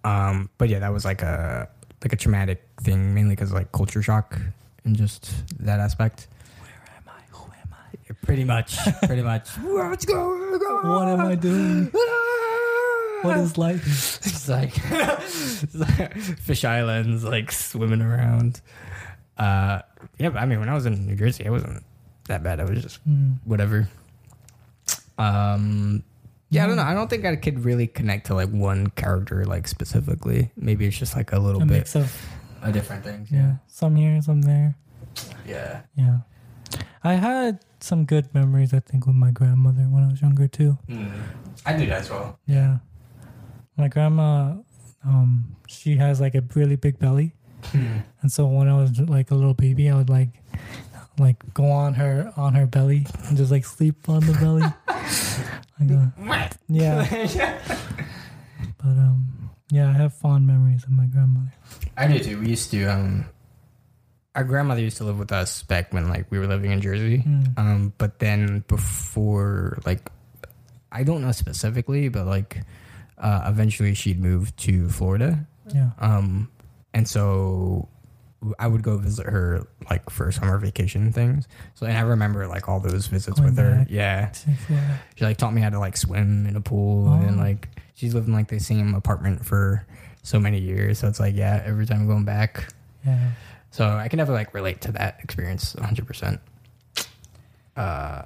Um, 0.04 0.48
but 0.58 0.68
yeah, 0.68 0.78
that 0.80 0.92
was 0.92 1.04
like 1.04 1.22
a 1.22 1.68
like 2.02 2.12
a 2.12 2.16
traumatic 2.16 2.62
thing, 2.82 3.14
mainly 3.14 3.34
because 3.36 3.50
of 3.50 3.56
like 3.56 3.72
culture 3.72 4.02
shock 4.02 4.38
and 4.84 4.96
just 4.96 5.30
that 5.64 5.80
aspect. 5.80 6.28
Where 6.60 6.72
am 6.96 7.02
I? 7.08 7.36
Who 7.36 7.44
am 7.52 7.74
I? 7.74 8.26
Pretty 8.26 8.44
much, 8.44 8.78
pretty 9.04 9.22
much. 9.22 9.48
Let's 9.62 10.04
go. 10.06 10.36
What 10.84 11.08
am 11.08 11.20
I 11.20 11.34
doing? 11.34 11.90
What 13.22 13.36
is 13.38 13.58
life? 13.58 13.84
It's 14.26 14.48
like, 14.48 14.72
fish 16.40 16.64
islands, 16.64 17.22
like 17.22 17.52
swimming 17.52 18.00
around. 18.00 18.62
Uh, 19.36 19.82
yeah, 20.18 20.30
but 20.30 20.38
I 20.38 20.46
mean, 20.46 20.58
when 20.60 20.68
I 20.70 20.74
was 20.74 20.86
in 20.86 21.06
New 21.06 21.14
Jersey, 21.16 21.44
it 21.44 21.50
wasn't 21.50 21.84
that 22.28 22.42
bad. 22.42 22.58
I 22.60 22.64
was 22.64 22.80
just 22.82 22.96
Hmm. 23.02 23.32
whatever. 23.44 23.88
Um, 25.18 26.02
yeah, 26.50 26.64
I 26.64 26.66
don't 26.66 26.76
know. 26.76 26.82
I 26.82 26.94
don't 26.94 27.08
think 27.08 27.24
I 27.24 27.36
could 27.36 27.64
really 27.64 27.86
connect 27.86 28.26
to 28.26 28.34
like 28.34 28.50
one 28.50 28.88
character, 28.90 29.44
like 29.44 29.66
specifically. 29.68 30.50
Maybe 30.56 30.86
it's 30.86 30.98
just 30.98 31.16
like 31.16 31.32
a 31.32 31.38
little 31.38 31.62
A 31.62 31.66
bit 31.66 31.74
mix 31.78 31.94
of 31.96 32.14
of 32.62 32.72
different 32.72 33.02
things. 33.04 33.30
yeah, 33.32 33.56
some 33.68 33.96
here, 33.96 34.20
some 34.20 34.42
there. 34.42 34.74
yeah. 35.46 35.82
Yeah. 35.96 36.18
I 37.02 37.14
had 37.14 37.60
some 37.80 38.04
good 38.04 38.34
memories, 38.34 38.74
I 38.74 38.80
think, 38.80 39.06
with 39.06 39.16
my 39.16 39.30
grandmother 39.30 39.84
when 39.84 40.04
I 40.04 40.08
was 40.10 40.20
younger, 40.20 40.46
too. 40.46 40.76
Mm. 40.86 41.10
I 41.64 41.72
do 41.78 41.86
that 41.86 42.02
as 42.02 42.10
well. 42.10 42.38
Yeah. 42.46 42.78
My 43.78 43.88
grandma, 43.88 44.56
um, 45.02 45.56
she 45.66 45.96
has 45.96 46.20
like 46.20 46.34
a 46.34 46.42
really 46.54 46.76
big 46.76 46.98
belly. 46.98 47.32
And 48.22 48.30
so 48.30 48.46
when 48.46 48.68
I 48.68 48.74
was 48.76 48.98
like 49.00 49.30
a 49.30 49.34
little 49.34 49.54
baby, 49.54 49.88
I 49.88 49.94
would 49.96 50.10
like, 50.10 50.28
like 51.18 51.36
go 51.54 51.70
on 51.70 51.94
her, 51.94 52.32
on 52.36 52.54
her 52.54 52.66
belly 52.66 53.06
and 53.28 53.36
just 53.36 53.50
like 53.50 53.64
sleep 53.64 54.06
on 54.08 54.20
the 54.26 54.32
belly. 54.34 54.64
like, 55.78 55.90
uh, 55.90 56.48
yeah. 56.68 57.58
But, 58.78 58.88
um, 58.88 59.50
yeah, 59.70 59.88
I 59.88 59.92
have 59.92 60.14
fond 60.14 60.46
memories 60.46 60.84
of 60.84 60.90
my 60.90 61.06
grandmother. 61.06 61.52
I 61.96 62.08
do 62.08 62.18
too. 62.18 62.40
We 62.40 62.48
used 62.48 62.70
to. 62.72 62.84
Um, 62.84 63.26
our 64.34 64.44
grandmother 64.44 64.80
used 64.80 64.96
to 64.98 65.04
live 65.04 65.18
with 65.18 65.32
us 65.32 65.62
back 65.64 65.92
when 65.92 66.08
like 66.08 66.30
we 66.30 66.38
were 66.38 66.46
living 66.46 66.70
in 66.70 66.80
Jersey. 66.80 67.18
Mm. 67.26 67.58
Um, 67.58 67.92
but 67.98 68.18
then 68.20 68.64
before, 68.68 69.78
like, 69.84 70.10
I 70.92 71.02
don't 71.02 71.22
know 71.22 71.32
specifically, 71.32 72.08
but 72.08 72.26
like, 72.26 72.62
uh, 73.18 73.42
eventually 73.46 73.94
she'd 73.94 74.20
moved 74.20 74.56
to 74.58 74.88
Florida. 74.88 75.46
Yeah. 75.74 75.90
Um, 75.98 76.50
and 76.94 77.08
so 77.08 77.88
I 78.58 78.66
would 78.66 78.82
go 78.82 78.96
visit 78.96 79.26
her 79.26 79.66
like 79.90 80.08
for 80.08 80.32
summer 80.32 80.56
vacation 80.58 81.12
things. 81.12 81.46
So 81.74 81.86
and 81.86 81.96
I 81.96 82.00
remember 82.02 82.46
like 82.46 82.68
all 82.68 82.80
those 82.80 83.06
visits 83.06 83.38
Going 83.38 83.50
with 83.54 83.58
her. 83.58 83.74
back. 83.76 83.86
Yeah, 83.90 84.26
To 84.28 84.50
Florida. 84.66 85.00
she 85.16 85.24
like 85.24 85.36
taught 85.36 85.52
me 85.52 85.60
how 85.60 85.68
to 85.70 85.78
like 85.78 85.96
swim 85.96 86.46
in 86.46 86.56
a 86.56 86.60
pool, 86.60 87.12
and 87.12 87.38
Oh. 87.38 87.42
like 87.42 87.68
she's 87.94 88.14
lived 88.14 88.28
in 88.28 88.32
like 88.34 88.48
the 88.48 88.58
same 88.58 88.94
apartment 88.94 89.44
for 89.44 89.84
so 90.22 90.40
many 90.40 90.58
years. 90.58 90.98
So 91.00 91.08
it's 91.08 91.20
like 91.20 91.34
yeah, 91.36 91.62
every 91.66 91.84
time 91.86 92.00
I'm 92.00 92.06
going 92.06 92.24
back. 92.24 92.72
Yeah. 93.06 93.32
So 93.72 93.86
I 93.88 94.08
can 94.08 94.16
never 94.16 94.32
like 94.32 94.52
relate 94.54 94.80
to 94.82 94.92
that 94.92 95.20
experience 95.22 95.74
100. 95.74 96.06
percent 96.06 96.40
Uh, 97.76 98.22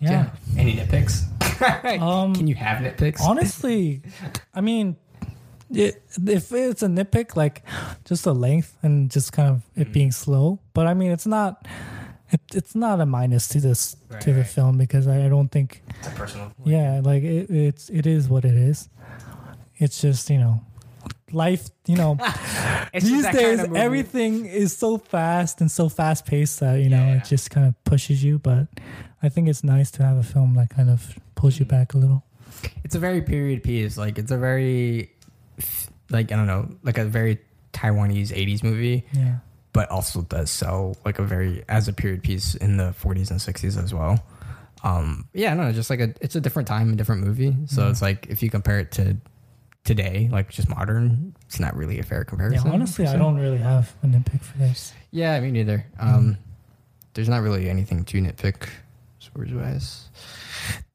Yeah. 0.00 0.30
Any 0.56 0.74
nitpicks? 0.76 1.24
Um, 2.00 2.34
can 2.36 2.46
you 2.46 2.54
have 2.54 2.78
nitpicks? 2.82 3.20
Honestly, 3.20 4.00
I 4.54 4.60
mean, 4.60 4.96
it, 5.70 6.02
if 6.26 6.52
it's 6.52 6.82
a 6.82 6.86
nitpick, 6.88 7.36
like 7.36 7.62
just 8.04 8.24
the 8.24 8.34
length 8.34 8.76
and 8.82 9.10
just 9.10 9.32
kind 9.32 9.48
of 9.50 9.62
it 9.76 9.92
being 9.92 10.12
slow. 10.12 10.58
But 10.74 10.86
I 10.86 10.94
mean, 10.94 11.10
it's 11.12 11.26
not. 11.26 11.66
It, 12.30 12.40
it's 12.54 12.74
not 12.74 13.00
a 13.00 13.06
minus 13.06 13.48
to 13.48 13.60
this 13.60 13.96
Right, 14.10 14.20
to 14.20 14.32
the 14.34 14.40
right. 14.40 14.46
film 14.48 14.76
because 14.76 15.06
I, 15.08 15.24
I 15.24 15.28
don't 15.30 15.48
think. 15.48 15.82
It's 15.98 16.08
a 16.08 16.10
personal. 16.10 16.52
Yeah, 16.64 17.00
like 17.02 17.22
it, 17.22 17.48
it's 17.50 17.88
it 17.88 18.06
is 18.06 18.28
what 18.28 18.44
it 18.44 18.54
is. 18.54 18.88
It's 19.76 20.00
just 20.00 20.28
you 20.28 20.38
know, 20.38 20.60
life. 21.32 21.68
You 21.86 21.96
know, 21.96 22.18
It's 22.92 23.04
these 23.06 23.22
that 23.22 23.34
kind 23.34 23.44
days 23.44 23.60
of 23.60 23.76
everything 23.76 24.46
is 24.46 24.76
so 24.76 24.98
fast 24.98 25.60
and 25.60 25.70
so 25.70 25.88
fast 25.88 26.26
paced 26.26 26.60
that 26.60 26.80
you 26.80 26.88
know 26.90 26.98
Yeah. 26.98 27.16
it 27.18 27.24
just 27.24 27.50
kind 27.50 27.66
of 27.66 27.74
pushes 27.84 28.22
you. 28.22 28.38
But 28.38 28.68
I 29.22 29.28
think 29.30 29.48
it's 29.48 29.64
nice 29.64 29.90
to 29.92 30.02
have 30.02 30.16
a 30.18 30.22
film 30.22 30.54
that 30.56 30.70
kind 30.70 30.90
of 30.90 31.18
pulls 31.34 31.58
you 31.58 31.64
Mm-hmm. 31.66 31.76
back 31.76 31.94
a 31.94 31.98
little. 31.98 32.24
it's 32.84 32.94
a 32.94 32.98
very 32.98 33.22
period 33.22 33.62
piece. 33.62 33.96
Like 33.96 34.18
it's 34.18 34.30
a 34.32 34.38
very 34.38 35.12
like 36.10 36.32
I 36.32 36.36
don't 36.36 36.46
know, 36.46 36.68
like 36.82 36.98
a 36.98 37.04
very 37.04 37.38
Taiwanese 37.72 38.28
'80s 38.32 38.62
movie, 38.62 39.04
Yeah. 39.12 39.36
but 39.72 39.90
also 39.90 40.22
does 40.22 40.50
sell 40.50 40.96
like 41.04 41.18
a 41.18 41.22
very 41.24 41.64
as 41.68 41.88
a 41.88 41.92
period 41.92 42.22
piece 42.22 42.54
in 42.54 42.76
the 42.76 42.94
40s 43.00 43.30
and 43.30 43.38
60s 43.40 43.82
as 43.82 43.92
well. 43.94 44.22
Um, 44.84 45.26
yeah, 45.34 45.54
no, 45.54 45.72
just 45.72 45.90
like 45.90 46.00
a 46.00 46.14
it's 46.20 46.36
a 46.36 46.40
different 46.40 46.68
time, 46.68 46.92
a 46.92 46.96
different 46.96 47.24
movie. 47.24 47.56
So 47.66 47.84
Yeah. 47.84 47.90
it's 47.90 48.00
like 48.02 48.26
if 48.28 48.42
you 48.42 48.50
compare 48.50 48.78
it 48.78 48.92
to 48.92 49.16
today, 49.84 50.28
like 50.30 50.50
just 50.50 50.68
modern, 50.68 51.34
it's 51.46 51.58
not 51.58 51.74
really 51.76 51.98
a 51.98 52.02
fair 52.02 52.20
Yeah, 52.20 52.24
comparison. 52.24 52.70
honestly, 52.70 53.06
I 53.06 53.16
don't 53.16 53.36
really 53.36 53.58
have 53.58 53.92
a 54.02 54.06
nitpick 54.06 54.40
for 54.42 54.56
this. 54.58 54.92
Yeah, 55.10 55.38
me 55.40 55.50
neither. 55.50 55.84
Um, 55.98 56.36
There's 57.14 57.28
not 57.28 57.42
really 57.42 57.68
anything 57.68 58.04
to 58.04 58.20
nitpick, 58.20 58.68
stories 59.18 59.52
wise. 59.52 60.08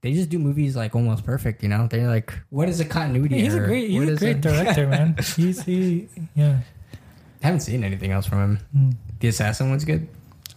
They 0.01 0.13
just 0.13 0.29
do 0.29 0.39
movies 0.39 0.75
like 0.75 0.95
almost 0.95 1.25
perfect, 1.25 1.63
you 1.63 1.69
know. 1.69 1.87
They're 1.87 2.07
like, 2.07 2.33
what 2.49 2.67
is 2.69 2.79
a 2.79 2.85
continuity? 2.85 3.39
he's 3.41 3.55
a 3.55 3.59
great, 3.59 3.89
he's 3.89 4.09
a 4.09 4.15
great 4.17 4.41
director, 4.41 4.87
man. 4.87 5.15
He's 5.35 5.63
he, 5.63 6.07
yeah. 6.35 6.59
I 7.41 7.45
haven't 7.47 7.61
seen 7.61 7.83
anything 7.83 8.11
else 8.11 8.25
from 8.25 8.39
him. 8.39 8.59
Mm. 8.75 8.95
The 9.19 9.27
Assassin 9.29 9.69
one's 9.69 9.85
good. 9.85 10.07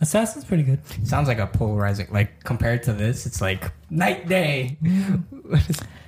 Assassin's 0.01 0.45
pretty 0.45 0.63
good. 0.63 0.81
Sounds 1.07 1.27
like 1.29 1.39
a 1.39 1.47
polarizing. 1.47 2.09
Like 2.11 2.43
compared 2.45 2.83
to 2.85 2.93
this, 2.93 3.25
it's 3.27 3.41
like 3.41 3.73
night 3.91 4.29
day. 4.29 4.77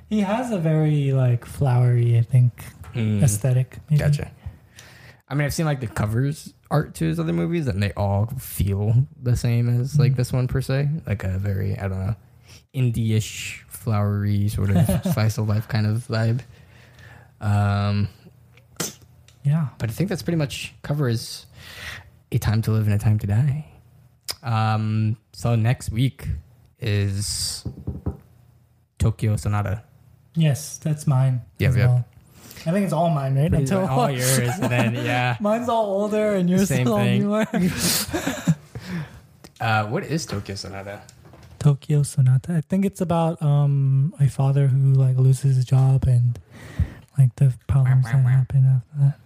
He 0.09 0.21
has 0.21 0.51
a 0.51 0.57
very 0.57 1.11
like 1.13 1.45
flowery, 1.45 2.17
I 2.17 2.21
think, 2.23 2.51
Mm, 2.95 3.21
aesthetic. 3.21 3.77
Maybe. 3.89 3.99
gotcha. 3.99 4.31
I 5.27 5.35
mean, 5.35 5.45
I've 5.45 5.53
seen 5.53 5.67
like 5.67 5.79
the 5.79 5.85
covers 5.87 6.55
art 6.71 6.95
to 6.95 7.05
his 7.05 7.19
other 7.19 7.33
movies, 7.33 7.67
and 7.67 7.81
they 7.83 7.91
all 7.93 8.25
feel 8.39 9.05
the 9.21 9.35
same 9.37 9.69
as 9.69 9.99
like 9.99 10.13
Mhm. 10.13 10.15
this 10.15 10.33
one 10.33 10.47
per 10.47 10.61
se. 10.61 10.89
Like 11.05 11.23
a 11.23 11.37
very, 11.37 11.77
I 11.77 11.87
don't 11.87 11.99
know, 11.99 12.15
indie-ish, 12.73 13.65
flowery 13.67 14.47
sort 14.49 14.69
of 14.71 14.85
slice 15.13 15.37
of 15.37 15.47
life 15.47 15.67
kind 15.67 15.85
of 15.87 16.07
vibe. 16.07 16.41
Um, 17.41 18.07
Yeah. 19.43 19.67
but 19.77 19.89
I 19.89 19.93
think 19.93 20.09
that's 20.09 20.21
pretty 20.21 20.37
much 20.37 20.73
covers 20.81 21.45
a 22.31 22.37
time 22.37 22.61
to 22.63 22.71
live 22.71 22.85
and 22.85 22.93
a 22.93 22.99
time 22.99 23.17
to 23.19 23.27
die. 23.27 23.65
Um, 24.43 25.17
so 25.33 25.55
next 25.55 25.89
week 25.91 26.27
is 26.79 27.65
Tokyo 28.99 29.35
Sonata. 29.35 29.83
Yes, 30.35 30.77
that's 30.77 31.07
mine. 31.07 31.41
Yep. 31.57 31.75
well. 31.75 32.05
I 32.65 32.71
think 32.71 32.83
it's 32.83 32.93
all 32.93 33.09
mine, 33.09 33.35
right? 33.35 33.49
Pretty 33.49 33.73
much 33.73 33.89
all 33.89 34.11
yours, 34.11 34.37
and 34.37 34.69
then 34.71 34.93
yeah. 34.93 35.37
Mine's 35.41 35.69
all 35.69 35.85
older 35.85 36.33
and 36.35 36.49
yours 36.49 36.67
Same 36.67 36.85
is 36.85 36.91
all 36.91 36.97
thing. 36.99 37.21
newer. 37.23 37.45
Uh, 39.61 39.85
what 39.87 40.03
is 40.05 40.25
Tokyo 40.25 40.55
Sonata? 40.55 41.01
Tokyo 41.59 42.03
Sonata. 42.03 42.53
I 42.55 42.61
think 42.61 42.85
it's 42.85 43.01
about 43.01 43.41
um 43.41 44.13
a 44.19 44.27
father 44.27 44.67
who 44.67 44.93
like 44.93 45.17
loses 45.17 45.55
his 45.57 45.65
job 45.65 46.05
and 46.05 46.39
like 47.17 47.35
the 47.35 47.53
problems 47.67 48.05
that 48.05 48.15
happen 48.23 48.65
after 48.65 48.97
that. 48.99 49.19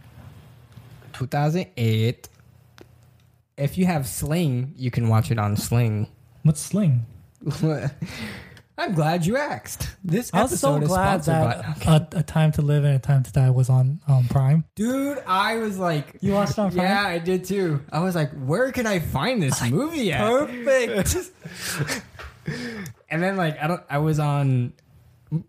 2008. 1.13 2.27
If 3.55 3.77
you 3.77 3.85
have 3.85 4.07
Sling, 4.07 4.73
you 4.75 4.89
can 4.89 5.09
watch 5.09 5.29
it 5.29 5.37
on 5.37 5.55
Sling. 5.55 6.07
What's 6.41 6.59
Sling? 6.59 7.05
I'm 8.75 8.93
glad 8.95 9.23
you 9.27 9.37
asked. 9.37 9.95
This 10.03 10.33
I 10.33 10.41
was 10.41 10.59
so 10.59 10.75
episode 10.75 10.83
is 10.83 10.89
glad 10.89 11.23
sponsored 11.23 11.61
that 11.83 12.09
by. 12.11 12.17
a, 12.17 12.21
a 12.21 12.23
Time 12.23 12.51
to 12.53 12.63
Live 12.63 12.83
and 12.83 12.95
a 12.95 12.99
Time 12.99 13.21
to 13.21 13.31
Die 13.31 13.49
was 13.51 13.69
on 13.69 13.99
um, 14.07 14.27
Prime. 14.27 14.63
Dude, 14.75 15.19
I 15.27 15.57
was 15.57 15.77
like, 15.77 16.17
You 16.21 16.33
watched 16.33 16.57
on 16.57 16.71
Prime? 16.71 16.83
yeah, 16.87 17.05
I 17.05 17.19
did 17.19 17.45
too. 17.45 17.81
I 17.91 17.99
was 17.99 18.15
like, 18.15 18.31
where 18.31 18.71
can 18.71 18.87
I 18.87 18.97
find 18.97 19.41
this 19.43 19.61
movie 19.69 20.11
at? 20.11 20.27
Perfect. 20.27 21.31
And 23.09 23.21
then 23.21 23.37
like 23.37 23.61
I 23.61 23.67
don't, 23.67 23.83
I 23.89 23.97
was 23.99 24.19
on, 24.19 24.73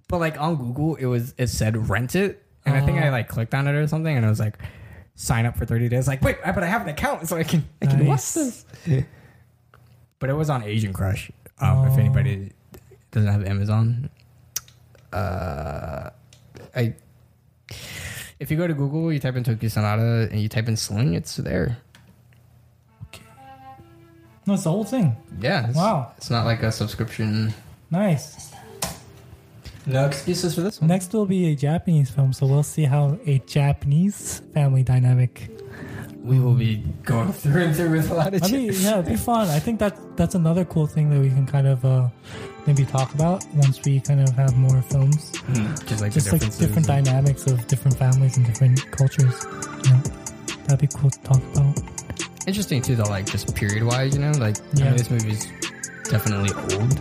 but 0.09 0.19
like 0.19 0.41
on 0.41 0.57
Google, 0.57 0.95
it 0.97 1.07
was 1.07 1.35
it 1.39 1.49
said 1.49 1.89
rent 1.89 2.15
it, 2.15 2.43
and 2.67 2.77
I 2.77 2.81
think 2.85 2.99
I 2.99 3.09
Oh. 3.09 3.13
like 3.13 3.29
clicked 3.29 3.55
on 3.55 3.67
it 3.67 3.73
or 3.75 3.87
something, 3.87 4.17
and 4.17 4.25
I 4.25 4.29
was 4.29 4.41
like, 4.41 4.59
sign 5.15 5.47
up 5.47 5.57
for 5.57 5.65
30 5.67 5.89
days. 5.89 6.07
Like, 6.09 6.23
wait, 6.23 6.37
but 6.45 6.63
I 6.63 6.67
have 6.67 6.83
an 6.83 6.89
account, 6.89 7.27
so 7.29 7.37
I 7.37 7.43
can 7.45 7.65
I 7.83 7.87
can 7.87 8.01
watch 8.07 8.37
Nice. 8.37 8.65
this. 8.85 9.05
But 10.19 10.31
it 10.31 10.35
was 10.35 10.49
on 10.51 10.63
Asian 10.63 10.93
Crush. 10.93 11.31
Um, 11.59 11.87
If 11.87 11.93
Oh. 11.93 12.01
anybody 12.01 12.53
doesn't 13.11 13.31
have 13.31 13.45
Amazon, 13.45 14.11
uh, 15.13 16.11
I. 16.75 16.95
If 18.41 18.51
you 18.51 18.57
go 18.57 18.67
to 18.67 18.75
Google, 18.75 19.13
you 19.13 19.21
type 19.21 19.37
in 19.37 19.45
Tokyo 19.45 19.69
Sonata 19.69 20.29
and 20.31 20.41
you 20.41 20.49
type 20.49 20.69
in 20.69 20.77
Sling, 20.77 21.15
it's 21.15 21.37
there. 21.37 21.79
No, 24.47 24.55
it's 24.55 24.65
the 24.65 24.71
whole 24.71 24.85
thing. 24.85 25.17
Yeah. 25.41 25.69
It's, 25.69 25.77
Wow. 25.77 26.13
It's 26.17 26.31
not 26.31 26.45
like 26.45 26.63
a 26.63 26.71
subscription. 26.73 27.53
Nice. 27.91 28.53
No 29.87 30.07
excuses 30.07 30.55
for 30.55 30.63
this 30.63 30.81
one. 30.81 30.89
Next 30.89 31.13
will 31.13 31.27
be 31.27 31.53
a 31.53 31.57
Japanese 31.57 32.11
film, 32.11 32.33
so 32.33 32.47
we'll 32.47 32.63
see 32.63 32.85
how 32.85 33.19
a 33.27 33.39
Japanese 33.47 34.41
family 34.55 34.83
dynamic. 34.83 35.51
We 36.23 36.41
will 36.41 36.55
be 36.55 36.77
going 37.05 37.33
through 37.35 37.65
and 37.65 37.77
through 37.77 37.91
with 37.91 38.11
a 38.11 38.15
lot 38.15 38.33
of 38.33 38.43
I 38.43 38.49
mean, 38.49 38.71
yeah, 38.73 38.95
it'd 38.95 39.05
be 39.07 39.17
fun. 39.17 39.49
I 39.49 39.59
think 39.59 39.79
that 39.81 40.17
that's 40.17 40.35
another 40.35 40.65
cool 40.65 40.87
thing 40.87 41.11
that 41.11 41.21
we 41.21 41.29
can 41.29 41.45
kind 41.47 41.67
of 41.67 41.85
uh, 41.85 42.09
maybe 42.67 42.87
talk 42.87 43.13
about 43.15 43.45
once 43.57 43.79
we 43.85 44.01
kind 44.01 44.23
of 44.23 44.31
have 44.37 44.57
more 44.57 44.81
films. 44.81 45.31
just 45.33 46.01
like 46.01 46.13
Just 46.15 46.27
the 46.29 46.33
like 46.33 46.41
differences. 46.41 46.57
different 46.59 46.87
dynamics 46.87 47.47
of 47.47 47.67
different 47.67 47.99
families 47.99 48.39
and 48.39 48.47
different 48.47 48.91
cultures. 48.91 49.45
Yeah, 49.85 50.01
that'd 50.65 50.81
be 50.81 50.87
cool 50.99 51.11
to 51.11 51.21
talk 51.21 51.43
about. 51.53 51.79
Interesting 52.47 52.83
too, 52.83 52.97
though. 52.97 53.05
Like 53.05 53.27
just 53.27 53.55
period 53.55 53.83
wise, 53.85 54.15
you 54.15 54.21
know, 54.21 54.33
like 54.33 54.59
I 54.59 54.63
Yeah. 54.75 54.85
mean, 54.87 54.97
this 54.97 55.11
movie's 55.11 55.47
definitely 56.11 56.53
old, 56.75 56.93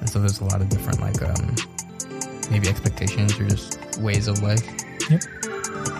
and 0.00 0.08
so 0.08 0.18
there's 0.20 0.40
a 0.40 0.44
lot 0.44 0.60
of 0.60 0.68
different 0.68 1.00
like 1.00 1.20
um 1.22 1.54
maybe 2.50 2.68
expectations 2.68 3.38
or 3.38 3.46
just 3.48 3.98
ways 4.00 4.28
of 4.28 4.42
life. 4.42 4.62
Yep. 5.10 5.22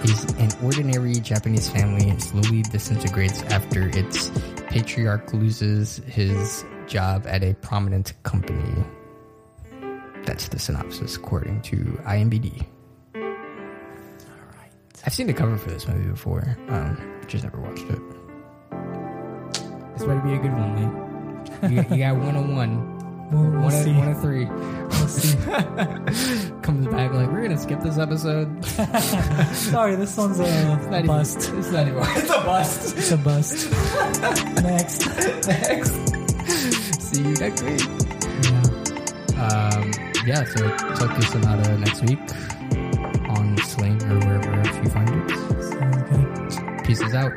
Is 0.05 0.25
an 0.39 0.49
ordinary 0.65 1.15
Japanese 1.15 1.69
family 1.69 2.17
slowly 2.19 2.63
disintegrates 2.63 3.43
after 3.45 3.89
its 3.89 4.31
patriarch 4.69 5.33
loses 5.33 5.97
his 6.07 6.65
job 6.87 7.27
at 7.27 7.43
a 7.45 7.55
prominent 7.55 8.13
company. 8.23 8.85
That's 10.25 10.49
the 10.49 10.59
synopsis 10.59 11.17
according 11.17 11.63
to 11.63 11.77
IMDb. 12.05 12.67
All 13.15 13.21
right. 13.23 14.71
I've 15.05 15.15
seen 15.15 15.27
the 15.29 15.35
cover 15.35 15.57
for 15.57 15.71
this 15.71 15.87
movie 15.87 16.09
before, 16.11 16.57
um, 16.69 17.21
just 17.29 17.45
never 17.45 17.61
watched 17.61 17.85
it. 17.91 18.01
This 19.97 20.05
better 20.07 20.21
be 20.21 20.35
a 20.35 20.39
good 20.39 20.53
one, 20.53 20.75
man. 20.75 21.71
You 21.73 21.83
got, 21.83 21.91
you 21.91 21.99
got 21.99 22.17
101. 22.17 23.31
We'll, 23.31 23.43
we'll 23.51 23.61
One, 23.63 23.71
see. 23.73 23.91
of, 23.91 23.97
one 23.97 24.09
of 24.09 24.21
three. 24.21 24.45
We'll 24.45 25.09
see. 25.09 25.37
Comes 26.63 26.87
back 26.89 27.13
like, 27.13 27.29
we're 27.29 27.39
going 27.43 27.51
to 27.51 27.59
skip 27.59 27.81
this 27.81 27.99
episode. 27.99 28.65
Sorry, 29.55 29.97
this 29.97 30.17
one's 30.17 30.39
a 30.39 30.43
Not 30.45 30.93
even- 30.93 31.07
bust. 31.07 31.51
It's 31.55 31.71
not 31.71 31.89
even. 31.89 32.03
It's 32.03 32.31
a 32.31 32.41
bust. 32.45 32.97
It's 32.97 33.11
a 33.13 33.17
bust. 33.19 33.71
Next. 34.63 35.07
Next. 35.47 37.03
See 37.03 37.23
you 37.23 37.35
next 37.35 37.63
week. 37.63 37.81
Yeah. 38.43 38.63
Um, 39.43 39.93
yeah, 40.27 40.45
so 40.45 40.77
Tokyo 40.97 41.21
Sonata 41.21 41.79
next 41.79 42.03
week 42.03 42.19
on 43.31 43.57
Sling 43.65 44.03
or 44.05 44.19
wherever 44.27 44.53
else 44.53 44.77
you 44.77 44.91
find 44.91 45.09
it. 45.11 45.31
Sounds 45.63 46.57
good. 46.59 46.85
Pieces 46.85 47.15
out. 47.15 47.33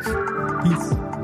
Peace. 0.64 1.19